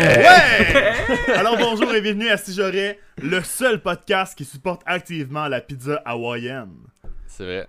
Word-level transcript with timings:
Ouais! 0.00 1.34
Alors 1.36 1.58
bonjour 1.58 1.94
et 1.94 2.00
bienvenue 2.00 2.28
à 2.28 2.38
Si 2.38 2.54
j'aurais, 2.54 2.98
le 3.22 3.42
seul 3.42 3.82
podcast 3.82 4.34
qui 4.36 4.46
supporte 4.46 4.80
activement 4.86 5.46
la 5.46 5.60
pizza 5.60 5.96
hawaïenne. 6.06 6.72
C'est 7.26 7.44
vrai. 7.44 7.68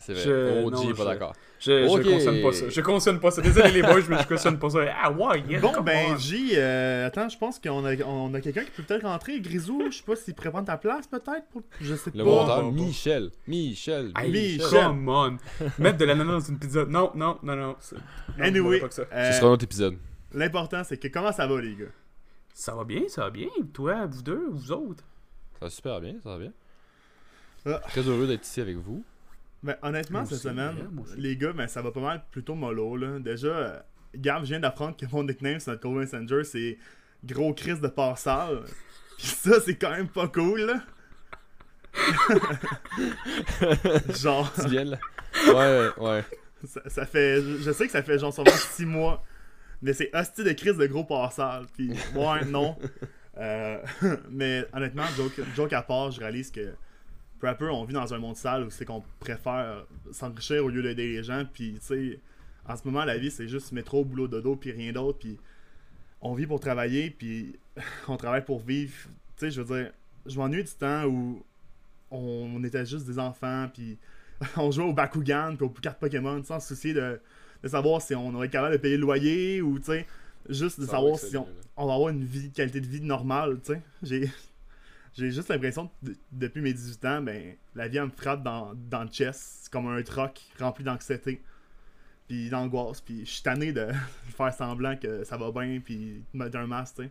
C'est 0.00 0.12
vrai. 0.12 0.22
Je- 0.22 0.64
OG 0.64 0.72
non, 0.72 0.82
est 0.90 0.94
pas 0.94 1.02
je- 1.04 1.08
d'accord. 1.08 1.32
Je, 1.58 1.88
Ok. 1.88 2.02
je 2.02 2.10
cautionne 2.10 2.42
pas 2.42 2.52
ça. 2.52 2.64
Je 2.68 2.80
cautionne 2.80 3.20
pas 3.20 3.30
ça. 3.30 3.40
Désolé 3.40 3.70
les 3.70 3.82
boys, 3.82 4.00
mais 4.10 4.18
je 4.20 4.26
cautionne 4.26 4.58
pas 4.58 4.68
ça. 4.68 4.80
Ah 5.02 5.10
ouais, 5.12 5.42
yeah, 5.48 5.60
Bon 5.60 5.72
ben. 5.80 6.18
J, 6.18 6.50
euh, 6.56 7.06
attends, 7.06 7.28
je 7.28 7.38
pense 7.38 7.58
qu'on 7.60 7.84
a, 7.86 7.94
on 8.04 8.34
a 8.34 8.40
quelqu'un 8.40 8.64
qui 8.64 8.70
peut 8.72 8.82
peut-être 8.82 9.04
rentrer. 9.06 9.40
Grisou, 9.40 9.80
je 9.90 9.96
sais 9.98 10.02
pas 10.04 10.16
s'il 10.16 10.34
pourrait 10.34 10.50
prendre 10.50 10.66
ta 10.66 10.76
place 10.76 11.06
peut-être. 11.06 11.46
pour- 11.52 11.62
Je 11.80 11.94
sais 11.94 12.10
Le 12.14 12.24
pas. 12.24 12.30
monteur. 12.30 12.72
Michel. 12.72 13.30
Michel. 13.46 14.10
Hey, 14.18 14.30
Michel. 14.30 14.68
come 14.70 15.08
on. 15.08 15.36
Mettre 15.78 15.98
de 15.98 16.04
l'ananas 16.04 16.32
dans 16.32 16.40
une 16.40 16.58
pizza. 16.58 16.84
Non, 16.84 17.12
non, 17.14 17.38
non, 17.44 17.54
non. 17.56 17.66
non, 17.68 18.44
Anyway, 18.44 18.82
euh, 18.82 18.88
Ce 19.32 19.38
sera 19.38 19.46
un 19.48 19.52
autre 19.52 19.64
épisode. 19.64 19.96
L'important 20.34 20.84
c'est 20.84 20.98
que 20.98 21.08
comment 21.08 21.32
ça 21.32 21.46
va 21.46 21.60
les 21.60 21.74
gars? 21.74 21.86
Ça 22.54 22.74
va 22.74 22.84
bien, 22.84 23.02
ça 23.08 23.22
va 23.22 23.30
bien. 23.30 23.48
Toi, 23.72 24.04
vous 24.06 24.22
deux, 24.22 24.48
vous 24.50 24.72
autres? 24.72 25.04
Ça 25.58 25.66
va 25.66 25.70
super 25.70 26.00
bien, 26.00 26.16
ça 26.22 26.30
va 26.30 26.38
bien. 26.38 26.52
Ah. 27.64 27.80
Très 27.88 28.02
heureux 28.02 28.26
d'être 28.26 28.44
ici 28.44 28.60
avec 28.60 28.76
vous. 28.76 29.04
Ben 29.62 29.76
honnêtement 29.82 30.18
Moi 30.20 30.26
cette 30.26 30.38
aussi, 30.38 30.48
semaine, 30.48 30.74
les 31.16 31.36
gars, 31.36 31.52
ben 31.52 31.68
ça 31.68 31.82
va 31.82 31.92
pas 31.92 32.00
mal 32.00 32.24
plutôt 32.30 32.56
mollo 32.56 32.96
là. 32.96 33.20
Déjà, 33.20 33.48
euh, 33.48 33.78
Gab 34.16 34.42
vient 34.42 34.58
d'apprendre 34.58 34.96
que 34.96 35.06
mon 35.12 35.22
nickname 35.22 35.60
sur 35.60 35.70
notre 35.72 35.88
Messenger 35.88 36.42
c'est 36.44 36.78
Gros 37.24 37.54
Chris 37.54 37.78
de 37.78 37.88
Parsal. 37.88 38.64
Pis 39.18 39.26
ça 39.26 39.60
c'est 39.60 39.76
quand 39.76 39.90
même 39.90 40.08
pas 40.08 40.26
cool 40.28 40.62
là. 40.62 40.82
Genre. 44.20 44.52
Tu 44.60 44.68
viens 44.68 44.84
là? 44.84 44.98
Ouais, 45.46 45.88
ouais. 45.98 46.24
Ça, 46.64 46.80
ça 46.88 47.06
fait. 47.06 47.40
Je 47.40 47.72
sais 47.72 47.86
que 47.86 47.92
ça 47.92 48.02
fait 48.02 48.18
genre 48.18 48.32
sûrement 48.32 48.50
6 48.50 48.86
mois. 48.86 49.22
Mais 49.82 49.92
c'est 49.92 50.14
hostie 50.14 50.44
de 50.44 50.52
crise 50.52 50.76
de 50.76 50.86
gros 50.86 51.04
passage. 51.04 51.66
Puis, 51.74 51.90
ouais, 52.14 52.44
non. 52.46 52.76
Euh, 53.38 53.78
mais 54.30 54.64
honnêtement, 54.72 55.06
joke, 55.16 55.40
joke 55.54 55.72
à 55.72 55.82
part, 55.82 56.10
je 56.10 56.20
réalise 56.20 56.50
que 56.50 56.72
peu 57.40 57.48
à 57.48 57.54
peu, 57.54 57.70
on 57.70 57.84
vit 57.84 57.94
dans 57.94 58.14
un 58.14 58.18
monde 58.18 58.36
sale 58.36 58.64
où 58.64 58.70
c'est 58.70 58.84
qu'on 58.84 59.02
préfère 59.18 59.84
s'enrichir 60.12 60.64
au 60.64 60.68
lieu 60.68 60.82
d'aider 60.82 61.08
les 61.12 61.22
gens. 61.24 61.44
Puis, 61.52 61.74
tu 61.74 61.80
sais, 61.80 62.20
en 62.68 62.76
ce 62.76 62.82
moment, 62.84 63.04
la 63.04 63.18
vie, 63.18 63.30
c'est 63.30 63.48
juste 63.48 63.72
métro, 63.72 64.04
boulot, 64.04 64.28
dodo, 64.28 64.54
puis 64.54 64.70
rien 64.70 64.92
d'autre. 64.92 65.18
Puis, 65.18 65.38
on 66.20 66.34
vit 66.34 66.46
pour 66.46 66.60
travailler, 66.60 67.10
puis 67.10 67.58
on 68.08 68.16
travaille 68.16 68.44
pour 68.44 68.60
vivre. 68.60 68.94
Tu 69.36 69.46
sais, 69.46 69.50
je 69.50 69.60
veux 69.60 69.76
dire, 69.76 69.92
je 70.24 70.38
m'ennuie 70.38 70.62
du 70.62 70.70
temps 70.70 71.04
où 71.06 71.44
on 72.12 72.62
était 72.62 72.86
juste 72.86 73.06
des 73.06 73.18
enfants, 73.18 73.68
puis 73.72 73.98
on 74.56 74.70
jouait 74.70 74.84
au 74.84 74.92
Bakugan, 74.92 75.56
puis 75.56 75.66
aux 75.66 75.70
cartes 75.70 75.98
Pokémon, 75.98 76.42
sans 76.44 76.60
se 76.60 76.74
soucier 76.74 76.94
de, 76.94 77.20
de 77.62 77.68
savoir 77.68 78.02
si 78.02 78.14
on 78.14 78.34
aurait 78.34 78.46
été 78.46 78.52
capable 78.52 78.74
de 78.74 78.80
payer 78.80 78.96
le 78.96 79.02
loyer, 79.02 79.62
ou, 79.62 79.78
tu 79.78 79.86
sais, 79.86 80.06
juste 80.48 80.80
de 80.80 80.86
Ça 80.86 80.92
savoir 80.92 81.18
si 81.18 81.36
on, 81.36 81.46
on 81.76 81.86
va 81.86 81.94
avoir 81.94 82.08
une 82.10 82.24
vie, 82.24 82.50
qualité 82.50 82.80
de 82.80 82.86
vie 82.86 83.00
normale, 83.00 83.60
tu 83.64 83.72
sais. 83.74 83.82
J'ai, 84.02 84.30
j'ai 85.14 85.30
juste 85.30 85.48
l'impression 85.48 85.88
que 85.88 86.10
de- 86.10 86.16
depuis 86.32 86.60
mes 86.62 86.72
18 86.72 87.04
ans, 87.06 87.22
ben, 87.22 87.54
la 87.74 87.88
vie, 87.88 87.98
elle 87.98 88.06
me 88.06 88.10
frappe 88.10 88.42
dans, 88.42 88.72
dans 88.90 89.02
le 89.04 89.10
chest. 89.10 89.60
C'est 89.62 89.72
comme 89.72 89.86
un 89.88 90.02
troc 90.02 90.40
rempli 90.58 90.84
d'anxiété, 90.84 91.42
puis 92.28 92.48
d'angoisse, 92.50 93.00
puis 93.00 93.24
je 93.26 93.30
suis 93.30 93.42
tanné 93.42 93.72
de 93.72 93.88
faire 94.36 94.54
semblant 94.54 94.96
que 94.96 95.24
ça 95.24 95.36
va 95.36 95.50
bien, 95.52 95.80
puis 95.84 96.22
de 96.32 96.38
mettre 96.38 96.56
un 96.58 96.66
masque, 96.66 96.96
tu 96.96 97.02
sais. 97.04 97.10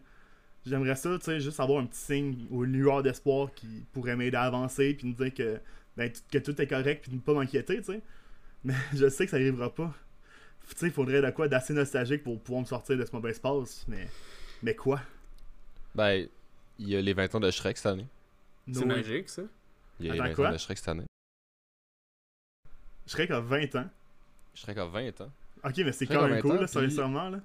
J'aimerais 0.65 0.95
ça, 0.95 1.17
tu 1.17 1.25
sais, 1.25 1.39
juste 1.39 1.59
avoir 1.59 1.81
un 1.81 1.87
petit 1.87 1.99
signe 1.99 2.45
ou 2.51 2.63
une 2.65 2.73
lueur 2.73 3.01
d'espoir 3.01 3.51
qui 3.55 3.83
pourrait 3.93 4.15
m'aider 4.15 4.37
à 4.37 4.43
avancer, 4.43 4.93
puis 4.93 5.07
me 5.07 5.13
dire 5.13 5.33
que, 5.33 5.59
ben, 5.97 6.11
que 6.31 6.37
tout 6.37 6.59
est 6.61 6.67
correct, 6.67 7.01
puis 7.03 7.11
de 7.11 7.15
ne 7.15 7.21
pas 7.21 7.33
m'inquiéter, 7.33 7.77
tu 7.77 7.85
sais. 7.85 8.01
Mais 8.63 8.75
je 8.95 9.09
sais 9.09 9.25
que 9.25 9.31
ça 9.31 9.37
arrivera 9.37 9.73
pas. 9.73 9.93
Tu 10.69 10.77
sais, 10.77 10.87
il 10.87 10.91
faudrait 10.93 11.21
de 11.21 11.29
quoi 11.31 11.47
d'assez 11.47 11.73
nostalgique 11.73 12.23
pour 12.23 12.39
pouvoir 12.41 12.61
me 12.61 12.65
sortir 12.67 12.97
de 12.97 13.05
ce 13.05 13.11
mauvais 13.11 13.31
espace, 13.31 13.85
mais. 13.87 14.07
Mais 14.63 14.75
quoi? 14.75 15.01
Ben, 15.95 16.27
il 16.79 16.87
y 16.89 16.95
a 16.95 17.01
les 17.01 17.13
20 17.13 17.35
ans 17.35 17.39
de 17.39 17.51
Shrek 17.51 17.77
cette 17.77 17.87
année. 17.87 18.07
C'est 18.71 18.79
No 18.81 18.85
magique, 18.85 19.29
ça. 19.29 19.41
Il 19.99 20.05
y 20.07 20.09
a 20.09 20.13
Attends, 20.13 20.23
les 20.23 20.29
20 20.29 20.35
quoi? 20.35 20.47
ans 20.49 20.51
de 20.53 20.57
Shrek 20.57 20.77
cette 20.77 20.87
année. 20.87 21.05
Serais 23.05 23.27
qu'à 23.27 23.39
20 23.39 23.75
ans. 23.75 23.89
Shrek 24.53 24.77
a 24.77 24.85
20 24.85 25.21
ans. 25.21 25.31
Ok, 25.63 25.77
mais 25.77 25.91
c'est 25.91 26.05
Shrek 26.05 26.17
quand 26.17 26.23
a 26.23 26.27
même 26.27 26.35
20 26.37 26.41
cool, 26.41 26.51
ans, 26.51 26.53
là, 26.61 26.67
puis- 26.67 26.89
sincèrement, 26.89 27.29
là. 27.29 27.39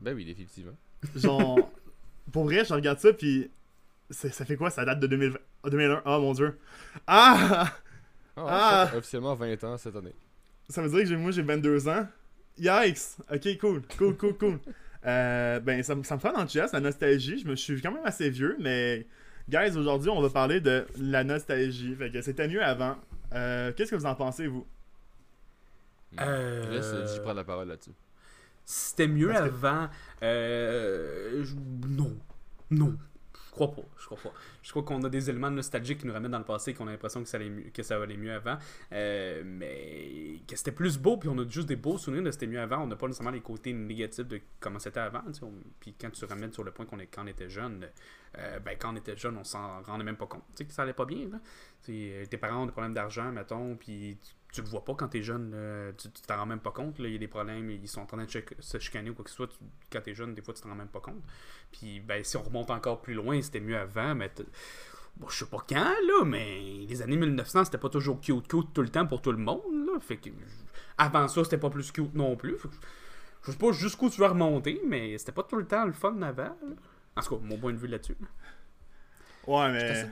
Ben 0.00 0.14
oui, 0.14 0.24
définitivement. 0.24 0.74
Genre, 1.14 1.70
pour 2.32 2.44
vrai, 2.44 2.64
je 2.64 2.74
regarde 2.74 2.98
ça, 2.98 3.12
puis 3.12 3.50
ça 4.10 4.44
fait 4.44 4.56
quoi 4.56 4.70
Ça 4.70 4.84
date 4.84 5.00
de 5.00 5.06
2020 5.06 5.38
ah, 5.62 5.70
2001. 5.70 6.02
Ah 6.04 6.18
mon 6.18 6.32
dieu. 6.34 6.58
Ah 7.06 7.72
Ah, 8.36 8.42
ouais, 8.44 8.50
Ah! 8.50 8.82
Shrek 8.86 8.94
a 8.94 8.98
officiellement 8.98 9.34
20 9.34 9.64
ans 9.64 9.76
cette 9.78 9.96
année. 9.96 10.14
Ça 10.68 10.82
veut 10.82 10.88
dire 10.90 11.08
que 11.08 11.14
moi 11.20 11.30
j'ai 11.30 11.42
22 11.42 11.88
ans. 11.88 12.06
Yikes 12.58 13.18
Ok, 13.32 13.58
cool, 13.58 13.82
cool, 13.98 14.16
cool, 14.16 14.36
cool. 14.38 14.58
Euh, 15.06 15.60
ben, 15.60 15.82
ça, 15.82 15.94
me- 15.94 16.02
ça 16.02 16.14
me 16.14 16.20
fait 16.20 16.32
dans 16.32 16.42
le 16.42 16.48
chest, 16.48 16.72
la 16.72 16.80
nostalgie. 16.80 17.38
Je 17.38 17.46
me 17.46 17.54
je 17.56 17.60
suis 17.60 17.80
quand 17.82 17.92
même 17.92 18.04
assez 18.06 18.30
vieux, 18.30 18.56
mais. 18.60 19.06
Guys, 19.48 19.76
aujourd'hui, 19.76 20.08
on 20.08 20.22
va 20.22 20.30
parler 20.30 20.60
de 20.62 20.86
la 20.98 21.22
nostalgie. 21.22 21.94
Fait 21.96 22.10
que 22.10 22.22
c'était 22.22 22.48
mieux 22.48 22.62
avant. 22.64 22.96
Euh, 23.34 23.72
Qu'est-ce 23.76 23.90
que 23.90 23.96
vous 23.96 24.06
en 24.06 24.14
pensez, 24.14 24.46
vous? 24.46 24.66
Euh, 26.20 26.62
Je 26.66 26.70
laisse 26.70 26.86
euh, 26.86 27.06
J 27.14 27.20
prendre 27.20 27.36
la 27.36 27.44
parole 27.44 27.68
là-dessus. 27.68 27.90
C'était 28.64 29.06
mieux 29.08 29.28
Parce 29.28 29.40
que- 29.40 29.46
avant. 29.66 29.88
Euh, 30.22 31.44
je- 31.44 31.54
Non. 31.88 32.16
Non. 32.70 32.96
Je 33.54 33.56
crois 33.56 33.70
pas. 33.72 33.82
Je 33.96 34.06
crois 34.06 34.18
pas. 34.18 34.32
Je 34.62 34.70
crois 34.70 34.82
qu'on 34.82 35.04
a 35.04 35.08
des 35.08 35.30
éléments 35.30 35.50
nostalgiques 35.50 36.00
qui 36.00 36.06
nous 36.08 36.12
ramènent 36.12 36.32
dans 36.32 36.38
le 36.38 36.44
passé 36.44 36.72
et 36.72 36.74
qu'on 36.74 36.88
a 36.88 36.90
l'impression 36.90 37.22
que 37.22 37.28
ça 37.28 37.36
allait 37.36 37.50
mieux, 37.50 37.70
que 37.72 37.84
ça 37.84 38.02
allait 38.02 38.16
mieux 38.16 38.32
avant. 38.32 38.58
Euh, 38.90 39.42
mais 39.46 40.40
que 40.48 40.56
c'était 40.56 40.72
plus 40.72 40.98
beau, 40.98 41.18
puis 41.18 41.28
on 41.28 41.38
a 41.38 41.48
juste 41.48 41.68
des 41.68 41.76
beaux 41.76 41.96
souvenirs 41.96 42.24
de 42.24 42.32
c'était 42.32 42.48
mieux 42.48 42.60
avant. 42.60 42.78
On 42.78 42.88
n'a 42.88 42.96
pas 42.96 43.06
nécessairement 43.06 43.30
les 43.30 43.40
côtés 43.40 43.72
négatifs 43.72 44.26
de 44.26 44.40
comment 44.58 44.80
c'était 44.80 44.98
avant. 44.98 45.22
Puis 45.78 45.94
quand 46.00 46.10
tu 46.10 46.24
ramènes 46.24 46.52
sur 46.52 46.64
le 46.64 46.72
point 46.72 46.84
qu'on 46.84 46.98
quand 46.98 47.22
on 47.22 47.26
était 47.28 47.48
jeune, 47.48 47.86
euh, 48.38 48.58
ben 48.58 48.76
quand 48.76 48.92
on 48.92 48.96
était 48.96 49.16
jeune, 49.16 49.36
on 49.36 49.44
s'en 49.44 49.82
rendait 49.82 50.04
même 50.04 50.16
pas 50.16 50.26
compte. 50.26 50.42
Tu 50.50 50.56
sais 50.56 50.64
que 50.64 50.72
ça 50.72 50.82
allait 50.82 50.92
pas 50.92 51.04
bien. 51.04 51.28
Là. 51.28 51.38
Euh, 51.90 52.26
tes 52.26 52.38
parents 52.38 52.62
ont 52.62 52.66
des 52.66 52.72
problèmes 52.72 52.94
d'argent, 52.94 53.30
mettons, 53.30 53.76
puis 53.76 54.18
tu, 54.20 54.34
tu 54.54 54.62
le 54.62 54.68
vois 54.68 54.84
pas 54.84 54.94
quand 54.94 55.08
t'es 55.08 55.22
jeune. 55.22 55.50
là. 55.50 55.92
tu 55.92 56.08
t'en 56.26 56.36
rends 56.36 56.46
même 56.46 56.60
pas 56.60 56.70
compte. 56.70 56.98
là. 57.00 57.08
Il 57.08 57.12
y 57.12 57.16
a 57.16 57.18
des 57.18 57.28
problèmes, 57.28 57.68
ils 57.70 57.88
sont 57.88 58.00
en 58.02 58.06
train 58.06 58.24
de 58.24 58.30
se 58.60 58.78
chicaner 58.78 59.10
ou 59.10 59.14
quoi 59.14 59.24
que 59.24 59.30
ce 59.30 59.36
soit. 59.36 59.48
Tu- 59.48 59.56
quand 59.90 60.00
t'es 60.00 60.14
jeune, 60.14 60.34
des 60.34 60.42
fois, 60.42 60.54
tu 60.54 60.62
t'en 60.62 60.68
rends 60.68 60.74
même 60.76 60.88
pas 60.88 61.00
compte. 61.00 61.22
Puis, 61.72 61.98
ben, 62.00 62.22
si 62.22 62.36
on 62.36 62.42
remonte 62.42 62.70
encore 62.70 63.02
plus 63.02 63.14
loin, 63.14 63.40
c'était 63.42 63.60
mieux 63.60 63.76
avant, 63.76 64.14
mais. 64.14 64.30
Bon, 65.16 65.28
je 65.28 65.36
sais 65.44 65.46
pas 65.50 65.64
quand, 65.68 65.84
là, 65.84 66.24
mais 66.24 66.60
les 66.88 67.02
années 67.02 67.16
1900, 67.16 67.64
c'était 67.66 67.78
pas 67.78 67.88
toujours 67.88 68.20
cute, 68.20 68.48
cute 68.48 68.72
tout 68.72 68.82
le 68.82 68.88
temps 68.88 69.06
pour 69.06 69.22
tout 69.22 69.32
le 69.32 69.38
monde, 69.38 69.86
là. 69.86 69.98
Fait 70.00 70.16
que. 70.16 70.30
Avant 70.98 71.26
ça, 71.28 71.42
c'était 71.44 71.58
pas 71.58 71.70
plus 71.70 71.90
cute 71.92 72.14
non 72.14 72.36
plus. 72.36 72.56
Fait 72.58 72.68
que 72.68 72.74
je 73.46 73.50
sais 73.52 73.58
pas 73.58 73.72
jusqu'où 73.72 74.08
tu 74.10 74.20
vas 74.20 74.28
remonter, 74.28 74.80
mais 74.86 75.18
c'était 75.18 75.32
pas 75.32 75.42
tout 75.42 75.56
le 75.56 75.66
temps 75.66 75.84
le 75.84 75.92
fun 75.92 76.20
avant, 76.22 76.42
là. 76.44 76.56
En 77.16 77.22
tout 77.22 77.36
cas, 77.36 77.42
mon 77.44 77.58
point 77.58 77.72
de 77.72 77.78
vue 77.78 77.86
là-dessus. 77.88 78.16
Ouais, 79.46 79.70
mais. 79.72 79.82
assez- 79.84 80.08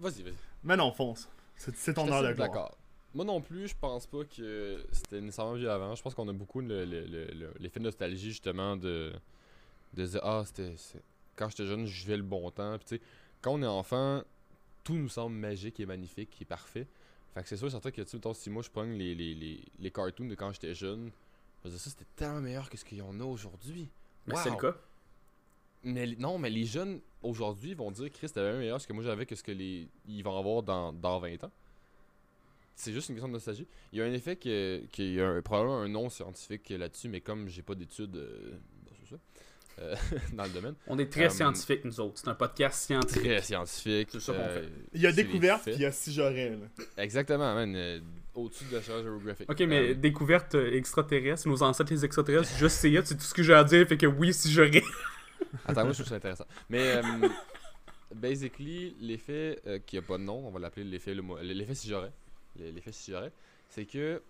Vas-y, 0.00 0.22
vas-y. 0.22 0.34
Mais 0.64 0.76
non, 0.76 0.92
fonce. 0.92 1.28
C'est 1.56 1.94
ton 1.94 2.10
heure 2.12 2.22
de 2.22 2.32
gloire. 2.34 2.70
Moi 3.14 3.24
non 3.24 3.40
plus, 3.40 3.68
je 3.68 3.74
pense 3.78 4.06
pas 4.06 4.24
que 4.24 4.84
c'était 4.92 5.20
nécessairement 5.20 5.54
vieux 5.54 5.70
avant. 5.70 5.94
Je 5.94 6.02
pense 6.02 6.14
qu'on 6.14 6.28
a 6.28 6.32
beaucoup 6.32 6.60
le- 6.60 6.84
le- 6.84 7.06
le- 7.06 7.26
le- 7.26 7.52
l'effet 7.58 7.80
de 7.80 7.84
nostalgie 7.84 8.30
justement 8.30 8.76
de, 8.76 9.12
de 9.94 10.06
dire 10.06 10.20
Ah, 10.22 10.42
c'était. 10.46 10.74
Quand 11.36 11.48
j'étais 11.48 11.66
jeune, 11.66 11.86
je 11.86 12.00
vivais 12.02 12.16
le 12.18 12.22
bon 12.22 12.50
temps. 12.50 12.76
Puis 12.78 12.86
tu 12.86 12.94
sais, 12.96 13.02
quand 13.40 13.52
on 13.54 13.62
est 13.62 13.66
enfant, 13.66 14.22
tout 14.84 14.94
nous 14.94 15.08
semble 15.08 15.34
magique 15.36 15.80
et 15.80 15.86
magnifique 15.86 16.36
et 16.40 16.44
parfait. 16.44 16.86
Fait 17.34 17.42
que 17.42 17.48
c'est 17.48 17.56
sûr 17.56 17.70
certain 17.70 17.90
que, 17.90 18.02
tu 18.02 18.08
sais, 18.18 18.34
si 18.34 18.50
moi 18.50 18.62
je 18.62 18.70
prends 18.70 18.82
les, 18.82 19.14
les, 19.14 19.34
les, 19.34 19.60
les 19.78 19.90
cartoons 19.90 20.26
de 20.26 20.34
quand 20.34 20.52
j'étais 20.52 20.74
jeune, 20.74 21.10
je 21.62 21.68
me 21.68 21.72
disais, 21.74 21.82
ça 21.82 21.90
c'était 21.90 22.08
tellement 22.16 22.40
meilleur 22.40 22.68
que 22.70 22.76
ce 22.76 22.84
qu'il 22.84 22.98
y 22.98 23.02
en 23.02 23.18
a 23.20 23.24
aujourd'hui. 23.24 23.88
Mais 24.26 24.34
Wow. 24.34 24.40
c'est 24.42 24.50
le 24.50 24.56
cas. 24.56 24.76
Mais 25.82 26.06
non, 26.18 26.38
mais 26.38 26.50
les 26.50 26.64
jeunes 26.66 27.00
aujourd'hui 27.22 27.72
vont 27.74 27.90
dire 27.90 28.10
Chris, 28.10 28.28
t'avais 28.30 28.56
meilleur 28.58 28.80
ce 28.80 28.86
que 28.86 28.92
moi 28.92 29.02
j'avais 29.02 29.24
que 29.26 29.34
ce 29.34 29.42
que 29.42 29.52
les 29.52 29.88
ils 30.06 30.22
vont 30.22 30.36
avoir 30.38 30.62
dans, 30.62 30.92
dans 30.92 31.18
20 31.18 31.42
ans. 31.44 31.50
C'est 32.80 32.92
juste 32.92 33.08
une 33.10 33.16
question 33.16 33.28
de 33.28 33.34
nostalgie. 33.34 33.66
Il 33.92 33.98
y 33.98 34.02
a 34.02 34.06
un 34.06 34.12
effet 34.12 34.36
que, 34.36 34.82
qu'il 34.90 35.12
y 35.12 35.20
a 35.20 35.28
un- 35.28 35.42
probablement 35.42 35.80
un 35.80 35.88
nom 35.88 36.08
scientifique 36.08 36.70
là-dessus, 36.70 37.08
mais 37.08 37.20
comme 37.20 37.48
j'ai 37.48 37.60
pas 37.62 37.74
d'études 37.74 38.16
euh, 38.16 38.52
bah, 38.84 38.90
c'est 39.02 39.10
ça, 39.14 39.20
euh, 39.80 39.94
dans 40.32 40.44
le 40.44 40.50
domaine, 40.50 40.74
On 40.86 40.98
est 40.98 41.12
très 41.12 41.26
Euh, 41.26 41.28
scientifique, 41.30 41.84
nous 41.84 42.00
autres. 42.00 42.18
C'est 42.20 42.28
un 42.28 42.34
podcast 42.34 42.80
scientifique. 42.82 43.22
très 43.22 43.42
scientifique. 43.42 44.08
C'est 44.12 44.20
ça 44.20 44.32
qu'on 44.32 44.38
euh, 44.40 44.66
Il 44.94 45.00
y 45.02 45.06
a 45.06 45.10
c'est 45.12 45.24
découverte, 45.24 45.62
puis 45.64 45.74
il 45.74 45.80
y 45.80 45.84
a 45.84 45.92
si 45.92 46.12
j'aurais. 46.12 46.58
Exactement, 46.96 47.54
man. 47.54 47.74
euh, 47.76 48.00
au-dessus 48.34 48.64
de 48.70 48.76
la 48.76 48.82
charge 48.82 49.02
géographique. 49.02 49.50
Ok, 49.50 49.60
mais 49.60 49.94
découverte 49.94 50.54
euh, 50.54 50.72
extraterrestre, 50.72 51.48
nos 51.48 51.62
ancêtres 51.62 51.92
les 51.92 52.04
extraterrestres, 52.04 52.50
je 52.56 52.66
sais, 52.66 52.98
c'est 53.04 53.14
tout 53.16 53.24
ce 53.24 53.34
que 53.34 53.42
j'ai 53.42 53.52
à 53.54 53.64
dire, 53.64 53.86
fait 53.86 53.98
que 53.98 54.06
oui, 54.06 54.32
si 54.32 54.50
j'aurais. 54.50 54.82
Attends, 55.66 55.82
moi 55.84 55.92
je 55.92 55.98
trouve 55.98 56.08
ça 56.08 56.14
intéressant. 56.16 56.46
Mais 56.70 56.96
euh, 56.96 57.02
basically, 58.14 58.94
l'effet 59.00 59.60
euh, 59.66 59.78
qui 59.84 59.98
a 59.98 60.02
pas 60.02 60.18
de 60.18 60.22
nom, 60.22 60.46
on 60.46 60.50
va 60.50 60.58
l'appeler 60.60 60.84
l'effet 60.84 61.14
l'effet 61.42 61.74
si 61.74 61.88
j'aurais. 61.88 62.12
L'effet 62.56 62.92
si 62.92 63.12
j'aurais, 63.12 63.32
c'est 63.68 63.86
que 63.86 64.22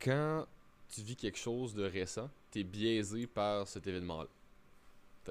quand 0.00 0.46
tu 0.88 1.02
vis 1.02 1.16
quelque 1.16 1.38
chose 1.38 1.74
de 1.74 1.84
récent, 1.84 2.30
t'es 2.50 2.64
biaisé 2.64 3.26
par 3.26 3.66
cet 3.66 3.86
événement-là. 3.86 4.28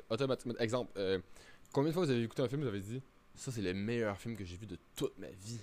Automatiquement, 0.09 0.53
exemple, 0.59 0.91
euh, 0.97 1.19
combien 1.71 1.89
de 1.89 1.94
fois 1.94 2.06
vous 2.06 2.12
avez 2.12 2.21
écouté 2.21 2.44
un 2.44 2.47
film, 2.47 2.62
vous 2.62 2.68
avez 2.68 2.79
dit 2.79 3.01
ça 3.35 3.51
c'est 3.51 3.62
le 3.62 3.74
meilleur 3.74 4.18
film 4.18 4.35
que 4.35 4.44
j'ai 4.44 4.57
vu 4.57 4.65
de 4.65 4.77
toute 4.95 5.18
ma 5.18 5.29
vie? 5.29 5.59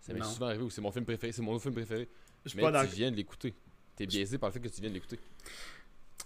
Ça 0.00 0.12
m'est 0.12 0.24
souvent 0.24 0.46
arrivé 0.46 0.64
ou 0.64 0.70
c'est 0.70 0.80
mon 0.80 0.90
film 0.90 1.04
préféré, 1.04 1.32
c'est 1.32 1.42
mon 1.42 1.52
autre 1.52 1.62
film 1.62 1.74
préféré. 1.74 2.08
Je 2.44 2.56
Mais 2.56 2.62
pas 2.62 2.86
tu 2.86 2.94
viens 2.94 3.10
de 3.10 3.16
l'écouter. 3.16 3.54
T'es 3.96 4.06
biaisé 4.06 4.38
par 4.38 4.48
le 4.48 4.54
fait 4.54 4.60
que 4.60 4.68
tu 4.68 4.80
viens 4.80 4.90
de 4.90 4.94
l'écouter. 4.94 5.18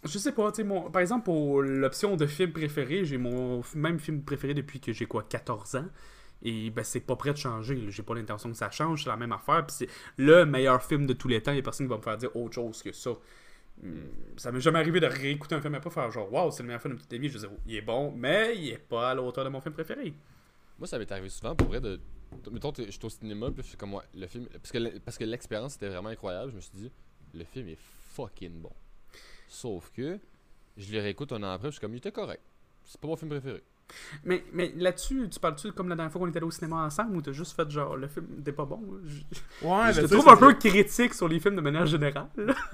Je 0.04 0.18
sais 0.18 0.32
pas, 0.32 0.50
tu 0.52 0.64
mon... 0.64 0.90
par 0.90 1.00
exemple, 1.00 1.24
pour 1.24 1.62
l'option 1.62 2.16
de 2.16 2.26
film 2.26 2.52
préféré, 2.52 3.04
j'ai 3.04 3.18
mon 3.18 3.62
même 3.74 3.98
film 3.98 4.22
préféré 4.22 4.52
depuis 4.54 4.80
que 4.80 4.92
j'ai 4.92 5.06
quoi, 5.06 5.22
14 5.22 5.76
ans. 5.76 5.86
Et 6.44 6.70
ben, 6.70 6.82
c'est 6.84 7.00
pas 7.00 7.16
prêt 7.16 7.32
de 7.32 7.38
changer. 7.38 7.90
J'ai 7.90 8.02
pas 8.02 8.14
l'intention 8.14 8.50
que 8.50 8.56
ça 8.56 8.70
change, 8.70 9.04
c'est 9.04 9.10
la 9.10 9.16
même 9.16 9.32
affaire. 9.32 9.64
Puis 9.66 9.76
c'est 9.78 9.88
le 10.16 10.44
meilleur 10.44 10.82
film 10.82 11.06
de 11.06 11.12
tous 11.12 11.28
les 11.28 11.40
temps. 11.42 11.52
Il 11.52 11.56
y 11.56 11.60
a 11.60 11.62
personne 11.62 11.86
qui 11.86 11.90
va 11.90 11.96
me 11.98 12.02
faire 12.02 12.16
dire 12.16 12.34
autre 12.36 12.54
chose 12.54 12.82
que 12.82 12.92
ça. 12.92 13.10
Hum, 13.82 14.08
Ça 14.36 14.52
m'est 14.52 14.60
jamais 14.60 14.78
arrivé 14.80 15.00
de 15.00 15.06
réécouter 15.06 15.54
un 15.54 15.60
film 15.60 15.74
et 15.74 15.80
pas 15.80 15.90
faire 15.90 16.10
genre, 16.10 16.32
waouh, 16.32 16.50
c'est 16.50 16.62
le 16.62 16.68
meilleur 16.68 16.82
film 16.82 16.94
de 16.94 16.98
toute 17.00 17.08
ta 17.08 17.16
vie. 17.16 17.28
Je 17.28 17.38
veux 17.38 17.48
dire, 17.48 17.56
il 17.66 17.76
est 17.76 17.82
bon, 17.82 18.12
mais 18.16 18.56
il 18.56 18.70
est 18.70 18.78
pas 18.78 19.10
à 19.10 19.14
la 19.14 19.22
hauteur 19.22 19.44
de 19.44 19.50
mon 19.50 19.60
film 19.60 19.74
préféré. 19.74 20.14
Moi, 20.78 20.86
ça 20.88 20.98
m'est 20.98 21.10
arrivé 21.12 21.28
souvent 21.28 21.54
pour 21.54 21.68
vrai 21.68 21.80
de. 21.80 22.00
Mettons, 22.50 22.72
je 22.76 22.90
suis 22.90 23.04
au 23.04 23.08
cinéma, 23.10 23.50
puis 23.50 23.62
je 23.62 23.68
suis 23.68 23.76
comme, 23.76 23.94
ouais, 23.94 24.02
le 24.14 24.26
film. 24.26 24.46
Parce 24.48 24.72
que, 24.72 24.98
parce 24.98 25.18
que 25.18 25.24
l'expérience 25.24 25.76
était 25.76 25.88
vraiment 25.88 26.08
incroyable, 26.08 26.50
je 26.50 26.56
me 26.56 26.60
suis 26.60 26.72
dit, 26.74 26.90
le 27.34 27.44
film 27.44 27.68
est 27.68 27.78
fucking 28.14 28.60
bon. 28.60 28.72
Sauf 29.48 29.90
que, 29.92 30.18
je 30.76 30.92
le 30.92 31.00
réécoute 31.00 31.30
un 31.32 31.42
an 31.42 31.50
après, 31.52 31.68
je 31.68 31.72
suis 31.72 31.80
comme, 31.80 31.92
il 31.92 31.98
était 31.98 32.10
correct. 32.12 32.42
C'est 32.84 33.00
pas 33.00 33.06
mon 33.06 33.16
film 33.16 33.30
préféré. 33.30 33.62
Mais, 34.24 34.44
mais 34.52 34.72
là-dessus, 34.76 35.28
tu 35.30 35.38
parles-tu 35.40 35.72
comme 35.72 35.88
la 35.88 35.96
dernière 35.96 36.12
fois 36.12 36.20
qu'on 36.20 36.28
était 36.28 36.38
allé 36.38 36.46
au 36.46 36.50
cinéma 36.50 36.84
ensemble 36.84 37.16
ou 37.16 37.22
t'as 37.22 37.32
juste 37.32 37.54
fait 37.56 37.68
genre, 37.70 37.96
le 37.96 38.08
film 38.08 38.26
n'était 38.36 38.52
pas 38.52 38.64
bon? 38.64 38.80
Je, 39.06 39.66
Ouais, 39.66 39.92
je 39.92 40.00
te 40.02 40.06
trouve 40.14 40.28
un 40.28 40.36
peu 40.36 40.52
critique 40.54 41.14
sur 41.14 41.28
les 41.28 41.40
films 41.40 41.56
de 41.56 41.60
manière 41.60 41.86
générale. 41.86 42.26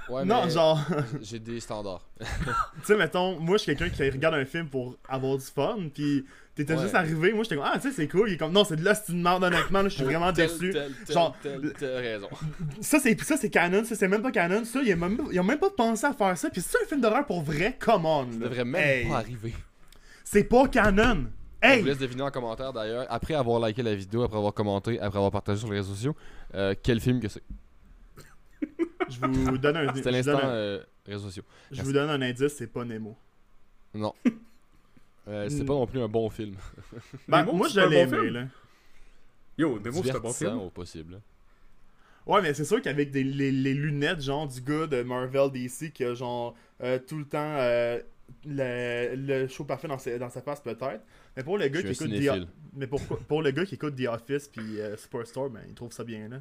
Ouais, 0.09 0.25
Non, 0.25 0.45
mais 0.45 0.51
genre, 0.51 0.81
j'ai 1.23 1.39
des 1.39 1.61
standards. 1.61 2.07
tu 2.21 2.27
sais, 2.85 2.97
mettons, 2.97 3.39
moi, 3.39 3.57
je 3.57 3.63
suis 3.65 3.77
quelqu'un 3.77 3.95
qui 3.95 4.09
regarde 4.11 4.35
un 4.35 4.45
film 4.45 4.69
pour 4.69 4.97
avoir 5.09 5.37
du 5.37 5.45
fun, 5.45 5.77
puis 5.95 6.25
t'étais 6.55 6.75
Ouais. 6.75 6.83
juste 6.83 6.95
arrivé, 6.95 7.33
moi, 7.33 7.45
j'étais 7.45 7.57
comme, 7.57 7.65
ah, 7.67 7.79
tu 7.79 7.89
sais, 7.89 7.95
c'est 7.95 8.09
cool. 8.09 8.29
Il 8.31 8.35
est 8.35 8.37
comme, 8.37 8.53
non, 8.53 8.65
c'est 8.65 8.77
de 8.77 8.85
là, 8.85 8.95
c'est 8.95 9.13
une 9.13 9.23
merde, 9.23 9.45
honnêtement, 9.45 9.83
là, 9.83 9.89
je 9.89 9.95
suis 9.95 10.05
vraiment 10.05 10.33
déçu. 10.33 10.75
Genre, 11.09 11.37
telle, 11.43 11.73
telle 11.79 11.97
raison. 11.97 12.29
Ça, 12.81 12.99
c'est 13.01 13.19
ça, 13.23 13.37
c'est 13.37 13.51
canon, 13.51 13.85
ça, 13.85 13.95
c'est 13.95 14.09
même 14.09 14.23
pas 14.23 14.33
canon. 14.33 14.65
Ça, 14.65 14.81
ils 14.83 14.93
ont 14.95 14.97
même, 14.97 15.19
ils 15.31 15.39
ont 15.41 15.45
même 15.45 15.59
pas 15.59 15.71
pensé 15.71 16.05
à 16.07 16.13
faire 16.13 16.37
ça. 16.37 16.51
Puis 16.51 16.61
c'est 16.61 16.77
un 16.83 16.87
film 16.87 17.01
d'horreur 17.01 17.27
pour 17.27 17.43
vrai, 17.43 17.77
come 17.79 18.07
on. 18.07 18.31
Ça 18.33 18.39
devrait 18.39 18.65
même 18.65 18.83
Hey, 18.83 19.09
pas 19.09 19.19
arriver. 19.19 19.55
C'est 20.31 20.45
pas 20.45 20.69
canon. 20.69 21.27
On 21.63 21.67
Hey! 21.67 21.81
vous 21.81 21.87
laisse 21.87 21.99
deviner 21.99 22.23
en 22.23 22.31
commentaire 22.31 22.71
d'ailleurs, 22.73 23.07
après 23.09 23.33
avoir 23.35 23.67
liké 23.67 23.83
la 23.83 23.95
vidéo, 23.95 24.23
après 24.23 24.37
avoir 24.37 24.53
commenté, 24.53 25.01
après 25.01 25.17
avoir 25.17 25.33
partagé 25.33 25.59
sur 25.61 25.71
les 25.71 25.79
réseaux 25.79 25.95
sociaux, 25.95 26.15
euh, 26.55 26.75
quel 26.83 27.01
film 27.01 27.19
que 27.19 27.29
c'est? 27.29 27.43
Je 29.09 29.19
vous 29.27 29.57
donne 29.59 29.77
un, 29.79 29.89
je 29.91 29.97
C'était 29.97 30.11
l'instant 30.11 30.39
un- 30.39 30.49
euh, 30.51 30.83
réseaux 31.07 31.27
sociaux. 31.29 31.45
je 31.71 31.83
vous 31.83 31.93
donne 31.93 32.11
un 32.11 32.21
indice, 32.21 32.55
c'est 32.57 32.67
pas 32.67 32.85
Nemo. 32.85 33.17
Non. 33.95 34.13
Euh, 35.31 35.47
c'est 35.51 35.63
pas 35.67 35.75
non 35.75 35.87
plus 35.87 36.01
un 36.01 36.09
bon 36.09 36.31
film. 36.31 36.55
Ben, 37.29 37.41
Nemo, 37.41 37.53
moi, 37.53 37.69
c'est 37.69 37.75
je 37.75 37.81
un 37.81 37.89
l'ai 37.91 38.07
bon 38.07 38.15
aimé, 38.15 38.23
film? 38.25 38.35
là. 38.35 38.45
Yo, 39.59 39.79
Nemo, 39.79 40.03
c'est 40.03 40.17
un 40.17 40.21
bon 40.21 40.33
film. 40.33 40.59
au 40.59 40.71
possible. 40.71 41.21
Ouais, 42.27 42.41
mais 42.41 42.55
c'est 42.55 42.65
sûr 42.65 42.81
qu'avec 42.81 43.13
les, 43.13 43.23
les 43.25 43.75
lunettes, 43.75 44.23
genre, 44.23 44.49
du 44.49 44.63
gars 44.63 44.87
de 44.87 45.03
Marvel 45.03 45.51
DC, 45.51 45.93
qui 45.93 46.03
a, 46.05 46.15
genre, 46.15 46.55
euh, 46.83 46.99
tout 47.07 47.19
le 47.19 47.27
temps 47.27 47.57
euh, 47.59 48.01
le, 48.47 49.15
le 49.17 49.49
show 49.49 49.65
parfait 49.65 49.89
dans, 49.89 49.99
ses- 49.99 50.19
dans 50.19 50.31
sa 50.31 50.41
face, 50.43 50.61
peut-être. 50.61 51.03
Mais 51.37 51.43
pour 51.43 51.59
le 51.59 51.69
gars 51.69 51.83
qui 51.83 51.89
écoute 51.93 52.11
The, 52.11 52.47
mais 52.75 52.87
pour, 52.87 53.01
pour 53.01 53.43
le 53.43 53.51
gars 53.51 53.65
qui 53.65 53.75
écoute 53.77 53.95
The 53.97 54.07
Office 54.09 54.49
puis 54.49 54.81
euh, 54.81 54.97
Superstore, 54.97 55.51
ben, 55.51 55.61
il 55.69 55.75
trouve 55.75 55.93
ça 55.93 56.05
bien, 56.05 56.29
là. 56.29 56.41